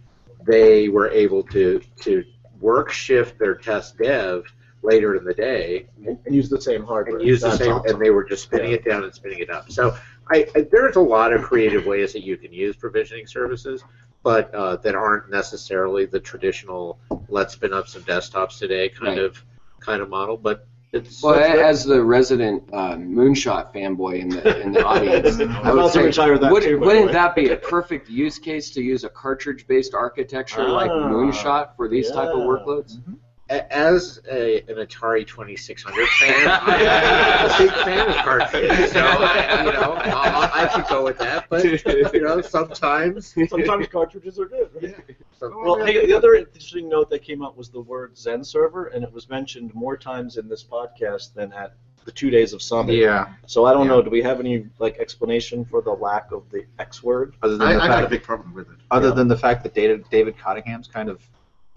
They 0.47 0.89
were 0.89 1.11
able 1.11 1.43
to 1.45 1.81
to 2.03 2.25
work 2.61 2.91
shift 2.93 3.39
their 3.39 3.57
test 3.57 3.99
dev 3.99 4.45
later 4.83 5.17
in 5.17 5.25
the 5.25 5.35
day 5.35 5.87
And 6.07 6.19
use 6.31 6.49
the 6.49 6.61
same 6.61 6.85
hardware. 6.85 7.19
and 7.19 7.27
use 7.27 7.41
the 7.41 7.49
That's 7.49 7.59
same, 7.61 7.73
awesome. 7.73 7.95
and 7.97 8.03
they 8.05 8.11
were 8.11 8.25
just 8.25 8.45
spinning 8.45 8.73
it 8.73 8.85
down 8.85 9.05
and 9.05 9.15
spinning 9.15 9.41
it 9.41 9.51
up. 9.51 9.71
So 9.71 9.97
I, 10.31 10.47
I 10.55 10.61
there's 10.71 10.97
a 10.97 11.01
lot 11.01 11.33
of 11.33 11.43
creative 11.43 11.87
ways 11.87 12.13
that 12.13 12.23
you 12.23 12.37
can 12.37 12.53
use 12.53 12.77
provisioning 12.77 13.27
services, 13.27 13.83
but 14.23 14.55
uh, 14.55 14.77
that 14.77 14.95
aren't 14.95 15.31
necessarily 15.31 16.07
the 16.07 16.21
traditional 16.21 16.99
let's 17.29 17.55
spin 17.55 17.73
up 17.73 17.89
some 17.89 18.03
desktops 18.03 18.59
today 18.59 18.89
kind 18.89 19.17
Right. 19.17 19.25
of 19.25 19.43
kind 19.81 20.01
of 20.03 20.09
model. 20.09 20.37
But 20.37 20.67
it's 20.93 21.23
Well, 21.23 21.35
that's- 21.35 21.59
as 21.59 21.85
the 21.85 22.03
resident 22.03 22.63
uh, 22.73 22.95
moonshot 22.97 23.75
fanboy 23.75 24.21
in 24.21 24.29
the 24.31 24.61
in 24.63 24.73
the 24.73 24.85
audience, 24.85 25.39
I 25.41 25.73
would 25.75 25.93
say, 25.93 26.11
that 26.11 26.51
would, 26.53 26.63
too, 26.63 26.79
wouldn't 26.79 27.13
that 27.13 27.35
be 27.35 27.51
a 27.51 27.57
perfect 27.57 28.09
use 28.09 28.39
case 28.39 28.71
to 28.71 28.81
use 28.83 29.05
a 29.05 29.09
cartridge-based 29.11 29.93
architecture 29.93 30.67
like 30.69 30.91
Ah, 30.91 31.09
Moonshot 31.11 31.77
for 31.77 31.89
these 31.89 32.11
type 32.11 32.29
of 32.29 32.39
yeah. 32.39 32.45
workloads? 32.47 32.97
a- 32.97 33.28
as 33.51 34.21
a, 34.31 34.59
an 34.69 34.77
Atari 34.77 35.27
2600 35.27 36.07
fan, 36.09 36.49
I'm 36.63 37.51
a 37.51 37.59
big 37.59 37.71
fan 37.85 38.09
of 38.09 38.17
cartridges. 38.17 38.93
So 38.93 39.01
I, 39.01 39.65
you 39.65 39.73
know, 39.73 39.95
I, 39.95 40.65
I 40.65 40.69
could 40.69 40.87
go 40.89 41.05
with 41.05 41.19
that. 41.19 41.47
But 41.49 41.65
you 41.65 42.21
know, 42.21 42.41
sometimes 42.41 43.35
Sometimes 43.49 43.87
cartridges 43.89 44.39
are 44.39 44.47
good. 44.47 44.71
Right? 44.83 45.17
some- 45.39 45.55
Well, 45.63 45.85
hey, 45.85 46.05
the 46.07 46.13
other 46.15 46.35
interesting 46.35 46.89
note 46.89 47.09
that 47.11 47.21
came 47.23 47.43
up 47.43 47.57
was 47.57 47.69
the 47.71 47.81
word 47.81 48.15
Xen 48.15 48.45
server, 48.45 48.87
and 48.89 49.03
it 49.03 49.13
was 49.13 49.29
mentioned 49.31 49.75
more 49.75 49.97
times 49.97 50.37
in 50.37 50.49
this 50.49 50.63
podcast 50.65 51.35
than 51.35 51.53
at 51.53 51.75
the 52.05 52.13
two 52.13 52.31
days 52.31 52.53
of 52.53 52.63
summit. 52.63 52.95
Yeah. 52.97 53.29
So 53.47 53.65
I 53.67 53.73
don't 53.73 53.85
Yeah. 53.87 53.93
know. 53.97 54.03
Do 54.03 54.11
we 54.11 54.23
have 54.23 54.41
any 54.41 54.67
like 54.79 54.99
explanation 54.99 55.65
for 55.65 55.81
the 55.83 55.91
lack 55.93 56.33
of 56.33 56.43
the 56.51 56.65
X 56.79 57.03
word? 57.03 57.35
Other 57.43 57.57
than 57.57 57.67
I, 57.69 57.75
the 57.75 57.83
I 57.83 57.87
got 57.89 57.99
a 57.99 58.01
fact, 58.03 58.11
big 58.11 58.23
problem 58.23 58.55
with 58.55 58.69
it. 58.71 58.77
other 58.91 59.11
than 59.11 59.29
the 59.29 59.37
fact 59.37 59.63
that 59.65 59.75
David, 59.75 60.05
David 60.11 60.37
Cottingham's 60.39 60.87
kind 60.87 61.09
of 61.09 61.21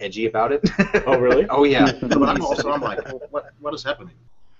edgy 0.01 0.25
about 0.25 0.51
it. 0.51 0.61
Oh, 1.07 1.17
really? 1.17 1.47
oh 1.49 1.63
yeah. 1.63 1.91
No, 2.01 2.19
but 2.19 2.29
I'm 2.29 2.41
also 2.43 2.71
I'm 2.71 2.81
like, 2.81 3.03
well, 3.05 3.21
what 3.31 3.51
what 3.59 3.73
is 3.73 3.83
happening? 3.83 4.15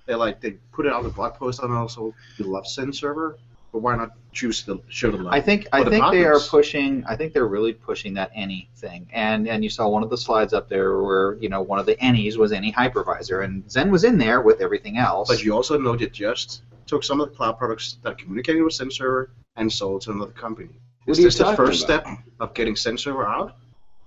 They 0.06 0.16
like 0.16 0.42
they 0.42 0.52
put 0.72 0.86
it 0.86 0.94
on 0.94 1.04
the 1.04 1.10
blog 1.10 1.36
post 1.36 1.62
and 1.62 1.74
also 1.74 2.14
the 2.38 2.46
love 2.46 2.66
Xen 2.66 2.94
server, 2.94 3.38
but 3.72 3.80
why 3.80 3.96
not 3.96 4.12
choose 4.32 4.64
to 4.64 4.82
show 4.88 5.12
the 5.12 5.18
love? 5.18 5.34
I 5.34 5.40
think 5.42 5.68
I 5.72 5.84
the 5.84 5.90
think 5.90 6.12
they 6.12 6.26
are 6.26 6.40
pushing. 6.40 7.04
I 7.08 7.16
think 7.16 7.34
they're 7.34 7.48
really 7.48 7.74
pushing 7.74 8.14
that 8.16 8.32
any 8.34 8.70
thing. 8.76 9.08
And 9.14 9.48
and 9.48 9.64
you 9.64 9.70
saw 9.70 9.88
one 9.88 10.04
of 10.04 10.10
the 10.10 10.18
slides 10.18 10.54
up 10.54 10.68
there 10.70 11.02
where 11.02 11.36
you 11.36 11.50
know 11.50 11.62
one 11.62 11.80
of 11.80 11.86
the 11.86 12.00
any's 12.02 12.38
was 12.38 12.52
any 12.52 12.72
hypervisor, 12.72 13.44
and 13.44 13.66
Xen 13.68 13.92
was 13.92 14.04
in 14.04 14.18
there 14.18 14.42
with 14.42 14.62
everything 14.62 14.98
else. 14.98 15.30
But 15.30 15.44
you 15.44 15.54
also 15.54 15.78
know 15.78 15.96
that 15.96 16.12
just 16.12 16.64
took 16.88 17.04
some 17.04 17.22
of 17.22 17.30
the 17.30 17.36
cloud 17.36 17.58
products 17.58 17.98
that 18.04 18.18
communicated 18.18 18.64
with 18.64 18.74
Xen 18.74 18.92
server 18.92 19.30
and 19.56 19.72
sold 19.72 20.02
to 20.04 20.12
another 20.12 20.32
company. 20.32 20.70
What 21.06 21.18
Is 21.18 21.24
this 21.24 21.38
the 21.38 21.56
first 21.56 21.86
about? 21.86 22.04
step 22.04 22.18
of 22.40 22.54
getting 22.54 22.76
Xen 22.76 23.00
server 23.00 23.28
out? 23.28 23.56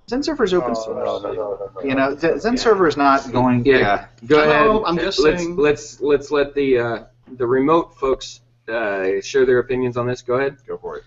Xen 0.08 0.22
server 0.24 0.44
is 0.44 0.52
open 0.52 0.72
Oh, 0.72 0.74
source. 0.74 1.06
no, 1.06 1.18
no, 1.18 1.32
no, 1.32 1.56
no, 1.56 1.70
no. 1.76 1.88
You 1.88 1.94
know, 1.94 2.14
Zen 2.16 2.34
Xen 2.38 2.58
server 2.58 2.86
is 2.86 2.96
not 2.96 3.30
going. 3.32 3.64
Yeah. 3.64 3.78
Yeah. 3.78 4.06
Go 4.26 4.36
No, 4.36 4.50
ahead. 4.50 4.82
I'm 4.86 4.98
just 4.98 5.18
let's, 5.20 5.42
saying- 5.42 5.56
Let's 5.56 6.00
let's 6.00 6.30
let 6.30 6.54
the 6.54 6.78
uh, 6.78 7.04
the 7.36 7.46
remote 7.46 7.96
folks 7.96 8.40
uh, 8.68 9.20
share 9.22 9.46
their 9.46 9.58
opinions 9.60 9.96
on 9.96 10.06
this. 10.06 10.20
Go 10.22 10.34
ahead. 10.34 10.58
Go 10.66 10.76
for 10.76 10.98
it. 10.98 11.04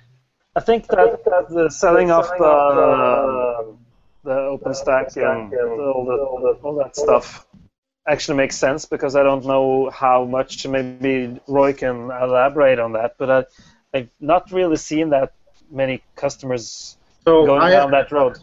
I 0.55 0.59
think 0.61 0.87
that, 0.87 1.23
that 1.25 1.49
the 1.49 1.69
selling 1.69 2.09
of 2.09 2.25
the 2.27 3.75
the 4.23 4.31
OpenStack 4.31 5.15
and 5.15 5.53
all, 5.53 6.05
the, 6.05 6.11
all, 6.13 6.41
the, 6.41 6.59
all 6.63 6.75
that 6.83 6.95
stuff 6.95 7.45
actually 8.07 8.37
makes 8.37 8.57
sense 8.57 8.85
because 8.85 9.15
I 9.15 9.23
don't 9.23 9.45
know 9.45 9.89
how 9.91 10.25
much 10.25 10.65
maybe 10.67 11.39
Roy 11.47 11.73
can 11.73 12.09
elaborate 12.09 12.79
on 12.79 12.93
that, 12.93 13.15
but 13.17 13.29
I, 13.29 13.45
I've 13.97 14.09
not 14.19 14.51
really 14.51 14.75
seen 14.77 15.11
that 15.11 15.33
many 15.71 16.01
customers 16.15 16.97
So 17.23 17.45
going 17.45 17.61
I, 17.61 17.69
down 17.69 17.91
that 17.91 18.11
road. 18.11 18.37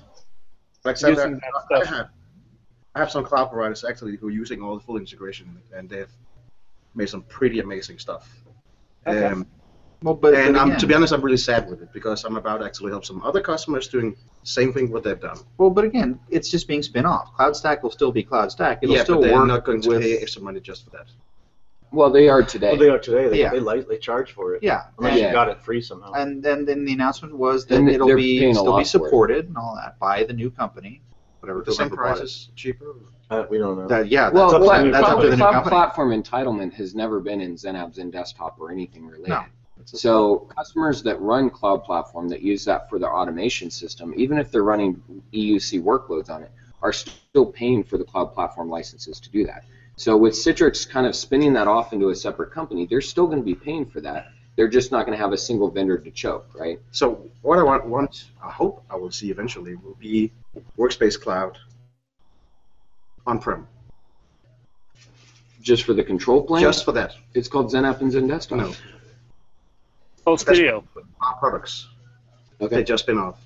Like 0.85 0.97
I 0.97 0.99
said, 0.99 1.11
using 1.11 1.35
I, 1.37 1.61
that 1.71 1.89
I 1.89 1.97
have 1.97 2.09
I 2.95 2.99
have 3.01 3.11
some 3.11 3.25
cloud 3.25 3.47
providers 3.51 3.85
actually 3.85 4.17
who 4.17 4.29
are 4.29 4.31
using 4.31 4.63
all 4.63 4.75
the 4.77 4.81
full 4.85 4.97
integration 4.97 5.61
and 5.75 5.89
they've 5.89 6.13
made 6.95 7.09
some 7.09 7.23
pretty 7.23 7.61
amazing 7.61 7.99
stuff. 7.99 8.31
Okay. 9.07 9.27
Um, 9.27 9.47
Well, 10.03 10.15
but, 10.15 10.35
and 10.35 10.55
but 10.55 10.63
again, 10.67 10.79
to 10.79 10.87
be 10.87 10.95
honest, 10.95 11.13
I'm 11.15 11.23
really 11.23 11.39
sad 11.39 11.69
with 11.69 11.81
it 11.83 11.93
because 11.93 12.25
I'm 12.25 12.37
about 12.37 12.59
to 12.59 12.67
actually 12.67 12.91
help 12.93 13.05
some 13.07 13.23
other 13.23 13.41
customers 13.41 13.89
doing 13.89 14.11
the 14.43 14.47
same 14.47 14.73
thing 14.73 14.91
what 14.93 15.03
they've 15.03 15.21
done. 15.21 15.39
well, 15.57 15.71
but 15.71 15.85
again, 15.85 16.21
it's 16.29 16.51
just 16.51 16.69
being 16.69 16.83
spin 16.83 17.07
off. 17.07 17.33
CloudStack 17.39 17.83
will 17.83 17.91
still 17.91 18.13
be 18.13 18.23
CloudStack. 18.23 18.81
It'll 18.83 18.95
yeah, 18.95 19.03
still 19.05 19.17
but 19.21 19.29
they're 19.29 19.35
work 19.35 19.49
not 19.49 19.65
going 19.65 19.81
to 19.81 19.89
with. 19.89 20.03
pay 20.03 20.19
extra 20.19 20.43
money 20.43 20.61
just 20.61 20.85
for 20.85 20.91
that. 20.91 21.07
Well, 21.95 22.11
they 22.11 22.29
are 22.29 22.43
today. 22.43 22.71
Well, 22.71 22.79
they 22.79 22.89
are 22.89 22.99
today. 22.99 23.29
They, 23.29 23.41
Yeah. 23.41 23.51
they, 23.51 23.61
li- 23.61 23.85
they 23.89 23.99
charge 23.99 24.33
for 24.33 24.55
it. 24.55 24.63
Yeah. 24.63 24.85
Unless 24.99 25.19
Yeah. 25.19 25.27
you 25.29 25.33
got 25.33 25.49
it 25.49 25.61
free 25.63 25.81
somehow. 25.81 26.13
And 26.13 26.43
then, 26.43 26.65
then 26.65 26.85
the 26.85 26.93
announcement 26.93 27.37
was 27.37 27.65
that 27.67 27.77
And 27.79 27.89
it'll 27.89 28.07
they're 28.07 28.17
be 28.17 28.41
paying 28.41 28.51
a 28.53 28.55
still 28.55 28.65
lot 28.73 28.79
be 28.79 28.85
for 28.85 28.87
it. 28.87 28.89
supported 28.89 29.49
and 29.49 29.57
all 29.57 29.75
that 29.77 29.99
by 29.99 30.25
the 30.25 30.33
new 30.33 30.51
company, 30.51 31.01
whatever 31.41 31.63
The 31.63 31.73
same 31.73 31.89
whoever 31.89 32.03
bought 32.03 32.11
it. 32.17 32.19
prices, 32.19 32.51
cheaper. 32.57 32.97
Uh, 33.31 33.45
we 33.49 33.59
don't 33.59 33.79
know. 33.79 33.87
That, 33.89 34.09
yeah, 34.09 34.29
Well, 34.31 34.51
that's, 34.51 34.55
up, 34.55 34.63
pla- 34.63 34.83
to, 34.83 34.91
that's 34.91 35.09
up 35.09 35.21
to 35.21 35.27
the 35.27 35.31
new 35.31 35.37
cloud 35.37 35.53
company. 35.53 35.71
platform 35.71 36.23
entitlement 36.23 36.73
has 36.75 36.95
never 36.95 37.21
been 37.21 37.41
in 37.41 37.55
XenApp, 37.55 37.95
Xen 37.97 38.11
Desktop, 38.13 38.61
or 38.61 38.71
anything 38.71 39.07
related. 39.07 39.29
No. 39.29 39.43
So 39.87 40.49
customers 40.57 41.03
that 41.03 41.21
run 41.21 41.51
cloud 41.51 41.85
platform 41.85 42.29
that 42.29 42.41
use 42.43 42.65
that 42.65 42.89
for 42.89 42.99
their 42.99 43.15
automation 43.15 43.71
system, 43.71 44.15
even 44.17 44.39
if 44.39 44.51
they're 44.51 44.63
running 44.65 45.03
EUC 45.35 45.83
workloads 45.83 46.31
on 46.31 46.43
it, 46.43 46.51
are 46.83 46.93
still 46.93 47.47
paying 47.47 47.83
for 47.85 47.99
the 47.99 48.05
cloud 48.05 48.33
platform 48.33 48.69
licenses 48.71 49.21
to 49.21 49.31
do 49.31 49.45
that. 49.47 49.65
So 49.97 50.17
with 50.17 50.35
Citrix 50.35 50.89
kind 50.89 51.07
of 51.07 51.15
spinning 51.15 51.53
that 51.55 51.69
off 51.69 51.93
into 51.93 52.09
a 52.11 52.17
separate 52.17 52.51
company, 52.51 52.87
they're 52.87 53.01
still 53.01 53.27
going 53.27 53.39
to 53.39 53.45
be 53.45 53.55
paying 53.55 53.87
for 53.87 54.01
that. 54.01 54.29
They're 54.57 54.69
just 54.69 54.93
not 54.93 55.07
going 55.07 55.17
to 55.17 55.23
have 55.23 55.33
a 55.33 55.39
single 55.39 55.71
vendor 55.71 55.99
to 55.99 56.11
choke, 56.11 56.47
right? 56.55 56.81
So 56.93 57.29
what 57.43 57.59
I 57.59 57.63
want, 57.63 57.87
want, 57.87 58.25
I 58.43 58.51
hope 58.51 58.85
I 58.91 58.97
will 58.97 59.11
see 59.11 59.31
eventually 59.31 59.75
will 59.77 59.97
be 60.01 60.33
Workspace 60.79 61.21
Cloud 61.21 61.59
on-prem, 63.27 63.67
Just 65.61 65.85
for 65.85 65.93
the 65.95 66.05
control 66.05 66.43
plane. 66.43 66.63
just 66.63 66.85
for 66.85 66.93
that. 66.93 67.15
it's 67.33 67.49
called 67.49 67.73
XenApp 67.73 68.01
and 68.01 68.13
Xen 68.13 68.29
Desktop. 68.29 68.59
No, 68.59 68.73
Oh, 70.27 70.37
Studio. 70.37 70.85
our 71.21 71.35
products. 71.37 71.89
Okay. 72.61 72.77
They 72.77 72.85
just 72.85 73.05
spin 73.05 73.19
off. 73.19 73.41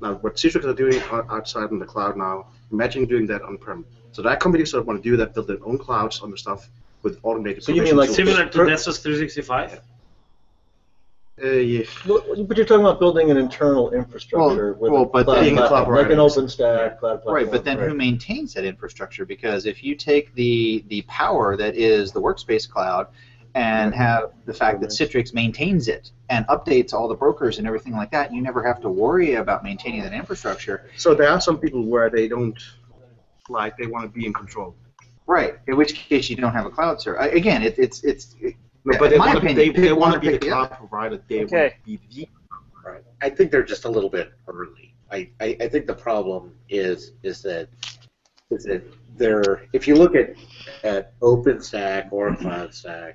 Now, 0.00 0.14
what 0.14 0.36
Citrix 0.36 0.64
are 0.64 0.74
doing 0.74 1.00
outside 1.30 1.70
in 1.70 1.78
the 1.78 1.84
cloud 1.86 2.16
now, 2.16 2.46
imagine 2.70 3.04
doing 3.06 3.26
that 3.26 3.42
on-prem. 3.42 3.84
So 4.12 4.22
that 4.22 4.40
companies 4.40 4.74
of 4.74 4.86
want 4.86 5.02
to 5.02 5.10
do 5.10 5.16
that, 5.16 5.34
build 5.34 5.48
their 5.48 5.58
own 5.64 5.78
clouds 5.78 6.20
on 6.20 6.30
the 6.30 6.38
stuff 6.38 6.68
with 7.02 7.18
automated. 7.22 7.64
So 7.64 7.72
you 7.72 7.82
mean 7.82 7.96
like 7.96 8.08
provisions. 8.08 8.36
Similar 8.36 8.50
to 8.50 8.58
Per- 8.58 8.66
Nessus 8.66 8.98
365? 8.98 9.80
Uh, 11.42 11.48
yeah. 11.48 11.84
But 12.06 12.46
but 12.46 12.56
you're 12.56 12.66
talking 12.66 12.84
about 12.84 13.00
building 13.00 13.30
an 13.30 13.36
internal 13.38 13.90
infrastructure 13.92 14.74
with 14.74 14.92
well, 14.92 15.06
but 15.06 15.24
cloud 15.24 15.40
being 15.40 15.58
a 15.58 15.66
cloud 15.66 15.88
like 15.88 16.10
an 16.10 16.16
provider. 16.16 16.22
OpenStack 16.22 16.98
cloud 16.98 17.22
platform. 17.22 17.34
Right, 17.34 17.50
but 17.50 17.64
then 17.64 17.78
who 17.78 17.94
maintains 17.94 18.52
that 18.54 18.64
infrastructure? 18.64 19.24
Because 19.24 19.64
if 19.64 19.82
you 19.82 19.94
take 19.94 20.34
the 20.34 20.84
the 20.88 21.02
power 21.02 21.56
that 21.56 21.74
is 21.74 22.12
the 22.12 22.20
workspace 22.20 22.68
cloud 22.68 23.08
and 23.54 23.94
have 23.94 24.32
the 24.44 24.54
fact 24.54 24.80
that 24.80 24.90
Citrix 24.90 25.34
maintains 25.34 25.88
it 25.88 26.10
and 26.28 26.46
updates 26.46 26.92
all 26.92 27.08
the 27.08 27.14
brokers 27.14 27.58
and 27.58 27.66
everything 27.66 27.94
like 27.94 28.10
that, 28.10 28.32
you 28.32 28.40
never 28.40 28.62
have 28.66 28.80
to 28.82 28.88
worry 28.88 29.34
about 29.34 29.62
maintaining 29.64 30.02
that 30.02 30.12
infrastructure. 30.12 30.88
So 30.96 31.14
there 31.14 31.28
are 31.28 31.40
some 31.40 31.58
people 31.58 31.84
where 31.84 32.08
they 32.08 32.28
don't 32.28 32.58
like 33.48 33.76
they 33.76 33.86
want 33.86 34.04
to 34.12 34.18
be 34.18 34.26
in 34.26 34.32
control. 34.32 34.74
Right. 35.26 35.54
In 35.68 35.76
which 35.76 35.94
case 35.94 36.28
you 36.30 36.36
don't 36.36 36.52
have 36.52 36.66
a 36.66 36.70
cloud 36.70 37.00
server. 37.00 37.20
I- 37.20 37.28
Again, 37.28 37.62
it, 37.62 37.78
it's 37.78 38.02
it's. 38.04 38.34
It, 38.40 38.54
No, 38.84 38.98
but 38.98 39.10
they 39.10 39.14
in 39.16 39.18
my 39.20 39.26
want 39.26 39.40
to, 39.40 39.44
opinion, 39.46 39.74
they, 39.74 39.80
they 39.88 39.92
want 39.92 40.14
to 40.14 40.20
be 40.20 40.28
the 40.30 40.38
the 40.38 40.46
cloud 40.48 40.66
other. 40.66 40.76
provider. 40.76 41.22
They 41.28 41.44
Okay. 41.44 41.62
want 41.62 41.72
to 41.74 41.84
be 41.86 42.00
the 42.10 42.28
Right. 42.84 43.02
I 43.20 43.30
think 43.30 43.52
they're 43.52 43.62
just 43.62 43.84
a 43.84 43.88
little 43.88 44.10
bit 44.10 44.32
early. 44.48 44.94
I, 45.12 45.28
I, 45.40 45.56
I 45.60 45.68
think 45.68 45.86
the 45.86 45.94
problem 45.94 46.54
is 46.68 47.12
is 47.22 47.42
that 47.42 47.68
is 48.50 48.64
that 48.64 48.82
they're 49.16 49.66
if 49.72 49.86
you 49.86 49.94
look 49.94 50.16
at 50.16 50.34
at 50.82 51.18
OpenStack 51.20 52.10
or 52.10 52.30
CloudStack 52.34 53.14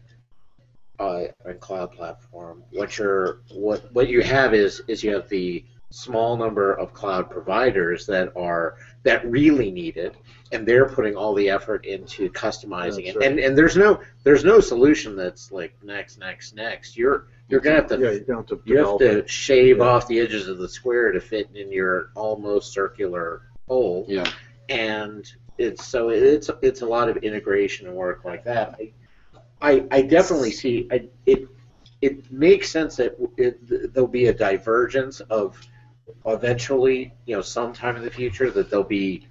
uh, 1.00 1.24
and 1.46 1.60
cloud 1.60 1.92
platform, 1.92 2.64
what 2.72 2.98
you're 2.98 3.42
what 3.52 3.92
what 3.94 4.08
you 4.08 4.22
have 4.22 4.54
is 4.54 4.82
is 4.88 5.04
you 5.04 5.14
have 5.14 5.28
the 5.28 5.66
small 5.90 6.36
number 6.36 6.74
of 6.74 6.94
cloud 6.94 7.30
providers 7.30 8.06
that 8.06 8.32
are 8.36 8.76
that 9.04 9.26
really 9.30 9.72
need 9.72 9.96
it 9.96 10.16
and 10.52 10.68
they're 10.68 10.88
putting 10.88 11.16
all 11.16 11.34
the 11.34 11.50
effort 11.50 11.86
into 11.86 12.30
customizing 12.32 13.06
That's 13.06 13.16
it 13.16 13.20
right. 13.20 13.28
and 13.30 13.40
and 13.40 13.58
there's 13.58 13.78
no 13.78 14.02
there's 14.24 14.44
no 14.44 14.60
solution 14.60 15.16
that's 15.16 15.50
like 15.52 15.74
next 15.84 16.20
next 16.20 16.56
next 16.56 16.98
you're 16.98 17.28
you're 17.48 17.62
gonna 17.62 17.78
have 17.78 17.88
to 17.88 18.00
yeah, 18.00 18.12
you 18.12 18.36
have 18.36 18.46
to 18.48 18.62
you 18.66 18.78
have 18.78 19.00
develop 19.00 19.00
to 19.00 19.28
shave 19.28 19.78
Yeah. 19.78 19.84
off 19.86 20.08
the 20.08 20.20
edges 20.20 20.50
of 20.50 20.58
the 20.58 20.68
square 20.68 21.14
to 21.14 21.22
fit 21.22 21.50
in 21.56 21.72
your 21.72 22.10
almost 22.16 22.74
circular 22.74 23.44
hole, 23.70 24.06
Yeah. 24.10 24.30
and 24.68 25.26
it's 25.58 25.86
so 25.86 26.10
it's 26.10 26.50
it's 26.62 26.82
a 26.82 26.86
lot 26.86 27.08
of 27.08 27.18
integration 27.18 27.88
and 27.88 27.96
work 27.96 28.26
like 28.26 28.44
that. 28.44 28.76
I 28.80 28.92
I, 29.62 29.86
I 29.90 30.02
definitely 30.02 30.52
see 30.52 30.88
I, 30.92 31.08
it. 31.26 31.48
It 32.00 32.32
makes 32.32 32.70
sense 32.70 32.98
that 32.98 33.16
it, 33.38 33.94
there'll 33.94 34.08
be 34.08 34.28
a 34.28 34.34
divergence 34.34 35.20
of 35.32 35.60
eventually, 36.26 37.14
you 37.26 37.36
know, 37.36 37.42
sometime 37.42 37.96
in 37.96 38.04
the 38.04 38.12
future 38.12 38.50
that 38.52 38.70
there'll 38.70 38.86
be, 38.86 39.28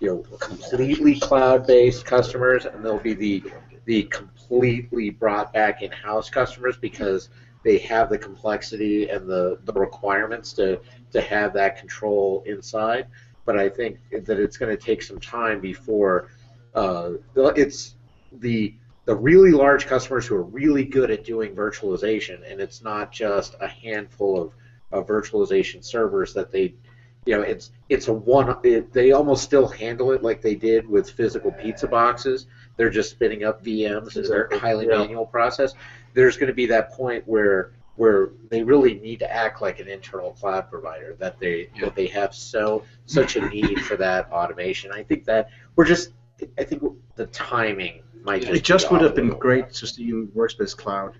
you 0.00 0.08
know, 0.08 0.18
completely 0.38 1.18
cloud-based 1.18 2.04
customers, 2.04 2.64
and 2.66 2.84
there'll 2.84 2.98
be 2.98 3.14
the 3.14 3.42
the 3.84 4.02
completely 4.04 5.10
brought 5.10 5.52
back 5.52 5.82
in-house 5.82 6.28
customers 6.28 6.76
because 6.76 7.28
they 7.62 7.78
have 7.78 8.10
the 8.10 8.18
complexity 8.18 9.08
and 9.08 9.28
the, 9.28 9.58
the 9.64 9.72
requirements 9.72 10.52
to, 10.52 10.80
to 11.12 11.20
have 11.20 11.52
that 11.52 11.78
control 11.78 12.42
inside. 12.46 13.06
But 13.44 13.56
I 13.56 13.68
think 13.68 13.98
that 14.10 14.40
it's 14.40 14.56
going 14.56 14.76
to 14.76 14.82
take 14.82 15.02
some 15.02 15.20
time 15.20 15.60
before 15.60 16.30
uh, 16.74 17.12
it's 17.34 17.94
the 18.32 18.74
the 19.04 19.14
really 19.14 19.52
large 19.52 19.86
customers 19.86 20.26
who 20.26 20.34
are 20.34 20.42
really 20.42 20.84
good 20.84 21.12
at 21.12 21.24
doing 21.24 21.54
virtualization, 21.54 22.38
and 22.50 22.60
it's 22.60 22.82
not 22.82 23.12
just 23.12 23.54
a 23.60 23.68
handful 23.68 24.42
of, 24.42 24.52
of 24.92 25.06
virtualization 25.06 25.84
servers 25.84 26.32
that 26.34 26.50
they, 26.52 26.74
you 27.24 27.36
know, 27.36 27.42
it's 27.42 27.70
it's 27.88 28.08
a 28.08 28.12
one. 28.12 28.56
It, 28.62 28.92
they 28.92 29.12
almost 29.12 29.42
still 29.42 29.66
handle 29.68 30.12
it 30.12 30.22
like 30.22 30.40
they 30.42 30.54
did 30.54 30.88
with 30.88 31.10
physical 31.10 31.52
pizza 31.52 31.88
boxes. 31.88 32.46
They're 32.76 32.90
just 32.90 33.10
spinning 33.10 33.44
up 33.44 33.64
VMs. 33.64 34.16
It's 34.16 34.30
a 34.30 34.46
highly 34.58 34.86
yeah. 34.86 34.98
manual 34.98 35.26
process. 35.26 35.74
There's 36.14 36.36
going 36.36 36.48
to 36.48 36.54
be 36.54 36.66
that 36.66 36.92
point 36.92 37.26
where 37.26 37.72
where 37.96 38.30
they 38.50 38.62
really 38.62 38.94
need 38.94 39.18
to 39.18 39.32
act 39.32 39.62
like 39.62 39.80
an 39.80 39.88
internal 39.88 40.32
cloud 40.32 40.70
provider 40.70 41.16
that 41.18 41.38
they 41.40 41.68
that 41.80 41.96
they 41.96 42.06
have 42.06 42.34
so 42.34 42.84
such 43.06 43.36
a 43.36 43.48
need 43.48 43.80
for 43.80 43.96
that 43.96 44.30
automation. 44.30 44.92
I 44.92 45.02
think 45.02 45.24
that 45.24 45.50
we're 45.74 45.86
just 45.86 46.10
I 46.58 46.64
think 46.64 46.82
the 47.16 47.26
timing 47.26 48.02
might 48.22 48.42
just 48.42 48.52
It 48.52 48.64
just 48.64 48.88
be 48.88 48.92
would 48.92 49.02
off 49.02 49.08
have 49.08 49.14
been 49.16 49.26
little. 49.26 49.40
great 49.40 49.70
to 49.70 49.86
see 49.86 50.10
in 50.10 50.28
Workspace 50.28 50.76
Cloud 50.76 51.16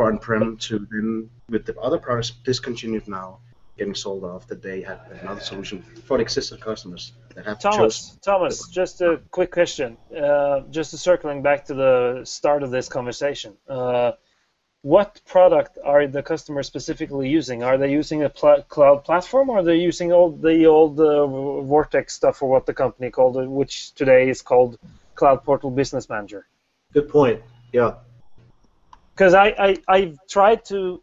for 0.00 0.10
on-prem 0.10 0.56
to 0.56 0.78
then, 0.90 1.28
with 1.50 1.66
the 1.66 1.78
other 1.78 1.98
products 1.98 2.30
discontinued 2.30 3.06
now, 3.06 3.38
getting 3.76 3.94
sold 3.94 4.24
off, 4.24 4.46
that 4.46 4.62
they 4.62 4.80
had 4.80 4.98
another 5.20 5.42
solution 5.42 5.82
for 6.06 6.16
the 6.16 6.22
existing 6.22 6.58
customers 6.58 7.12
that 7.34 7.44
have 7.44 7.60
Thomas, 7.60 7.76
chosen. 7.76 8.18
Thomas, 8.22 8.68
just 8.68 9.02
a 9.02 9.20
quick 9.30 9.50
question. 9.50 9.98
Uh, 10.16 10.60
just 10.70 10.96
circling 10.96 11.42
back 11.42 11.66
to 11.66 11.74
the 11.74 12.22
start 12.24 12.62
of 12.62 12.70
this 12.70 12.88
conversation. 12.88 13.52
Uh, 13.68 14.12
what 14.80 15.20
product 15.26 15.76
are 15.84 16.06
the 16.06 16.22
customers 16.22 16.66
specifically 16.66 17.28
using? 17.28 17.62
Are 17.62 17.76
they 17.76 17.92
using 17.92 18.22
a 18.22 18.30
pl- 18.30 18.64
cloud 18.70 19.04
platform, 19.04 19.50
or 19.50 19.58
are 19.58 19.62
they 19.62 19.76
using 19.76 20.12
all 20.14 20.30
the 20.30 20.64
old 20.64 20.98
uh, 20.98 21.26
Vortex 21.26 22.14
stuff, 22.14 22.42
or 22.42 22.48
what 22.48 22.64
the 22.64 22.72
company 22.72 23.10
called 23.10 23.36
it, 23.36 23.50
which 23.50 23.92
today 23.92 24.30
is 24.30 24.40
called 24.40 24.78
Cloud 25.14 25.44
Portal 25.44 25.70
Business 25.70 26.08
Manager? 26.08 26.46
Good 26.94 27.10
point. 27.10 27.42
Yeah. 27.74 27.96
Because 29.20 29.34
I, 29.34 29.48
I 29.48 29.76
I've 29.86 30.18
tried 30.30 30.64
to 30.72 31.02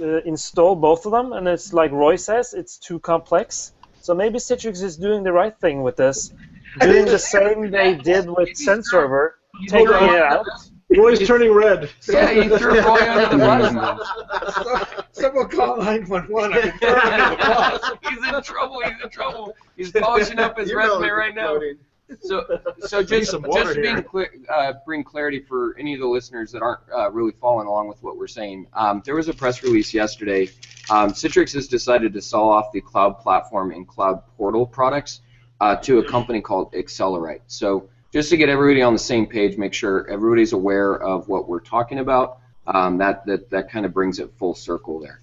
uh, 0.00 0.22
install 0.22 0.74
both 0.74 1.06
of 1.06 1.12
them, 1.12 1.32
and 1.32 1.46
it's 1.46 1.72
like 1.72 1.92
Roy 1.92 2.16
says, 2.16 2.54
it's 2.54 2.76
too 2.76 2.98
complex. 2.98 3.70
So 4.00 4.14
maybe 4.16 4.40
Citrix 4.40 4.82
is 4.82 4.96
doing 4.96 5.22
the 5.22 5.32
right 5.32 5.56
thing 5.60 5.82
with 5.82 5.94
this, 5.94 6.32
doing 6.80 7.04
the 7.04 7.20
same 7.20 7.70
they 7.70 7.94
did 7.94 8.28
with 8.28 8.48
XenServer, 8.48 9.34
taking 9.68 9.86
it 9.86 10.22
out. 10.22 10.44
Roy's 10.90 11.24
turning 11.24 11.52
red. 11.52 11.88
Yeah, 12.08 12.32
you 12.32 12.58
threw 12.58 12.80
Roy 12.80 13.08
under 13.08 13.28
the 13.28 13.38
bus. 13.38 15.04
Someone 15.12 15.48
call 15.48 15.76
911. 15.76 16.62
he's 18.02 18.34
in 18.34 18.42
trouble. 18.42 18.82
He's 18.84 19.04
in 19.04 19.08
trouble. 19.08 19.54
He's 19.76 19.92
polishing 19.92 20.40
up 20.40 20.58
his 20.58 20.68
You 20.68 20.74
know 20.74 20.98
resume 20.98 21.10
right 21.10 21.32
now. 21.32 21.54
exploding. 21.54 21.78
So, 22.20 22.60
so 22.80 23.02
just, 23.02 23.30
some 23.30 23.42
water 23.42 23.64
just 23.64 23.82
being 23.82 23.94
here. 23.96 24.02
clear, 24.02 24.30
uh, 24.52 24.74
bring 24.84 25.04
clarity 25.04 25.40
for 25.40 25.76
any 25.78 25.94
of 25.94 26.00
the 26.00 26.06
listeners 26.06 26.52
that 26.52 26.62
aren't 26.62 26.80
uh, 26.94 27.10
really 27.10 27.32
following 27.40 27.66
along 27.66 27.88
with 27.88 28.02
what 28.02 28.16
we're 28.16 28.26
saying. 28.26 28.66
Um, 28.72 29.02
there 29.04 29.14
was 29.14 29.28
a 29.28 29.34
press 29.34 29.62
release 29.62 29.92
yesterday. 29.94 30.48
Um, 30.90 31.12
Citrix 31.12 31.54
has 31.54 31.68
decided 31.68 32.12
to 32.14 32.22
sell 32.22 32.48
off 32.48 32.72
the 32.72 32.80
cloud 32.80 33.18
platform 33.20 33.70
and 33.72 33.86
cloud 33.86 34.22
portal 34.36 34.66
products 34.66 35.20
uh, 35.60 35.76
to 35.76 35.98
a 35.98 36.04
company 36.04 36.40
called 36.40 36.72
Accelerite. 36.72 37.42
So, 37.46 37.88
just 38.12 38.28
to 38.30 38.36
get 38.36 38.50
everybody 38.50 38.82
on 38.82 38.92
the 38.92 38.98
same 38.98 39.26
page, 39.26 39.56
make 39.56 39.72
sure 39.72 40.06
everybody's 40.10 40.52
aware 40.52 40.94
of 40.94 41.28
what 41.28 41.48
we're 41.48 41.60
talking 41.60 41.98
about. 41.98 42.40
Um, 42.66 42.98
that 42.98 43.24
that 43.26 43.50
that 43.50 43.70
kind 43.70 43.86
of 43.86 43.94
brings 43.94 44.18
it 44.18 44.32
full 44.38 44.54
circle 44.54 45.00
there. 45.00 45.20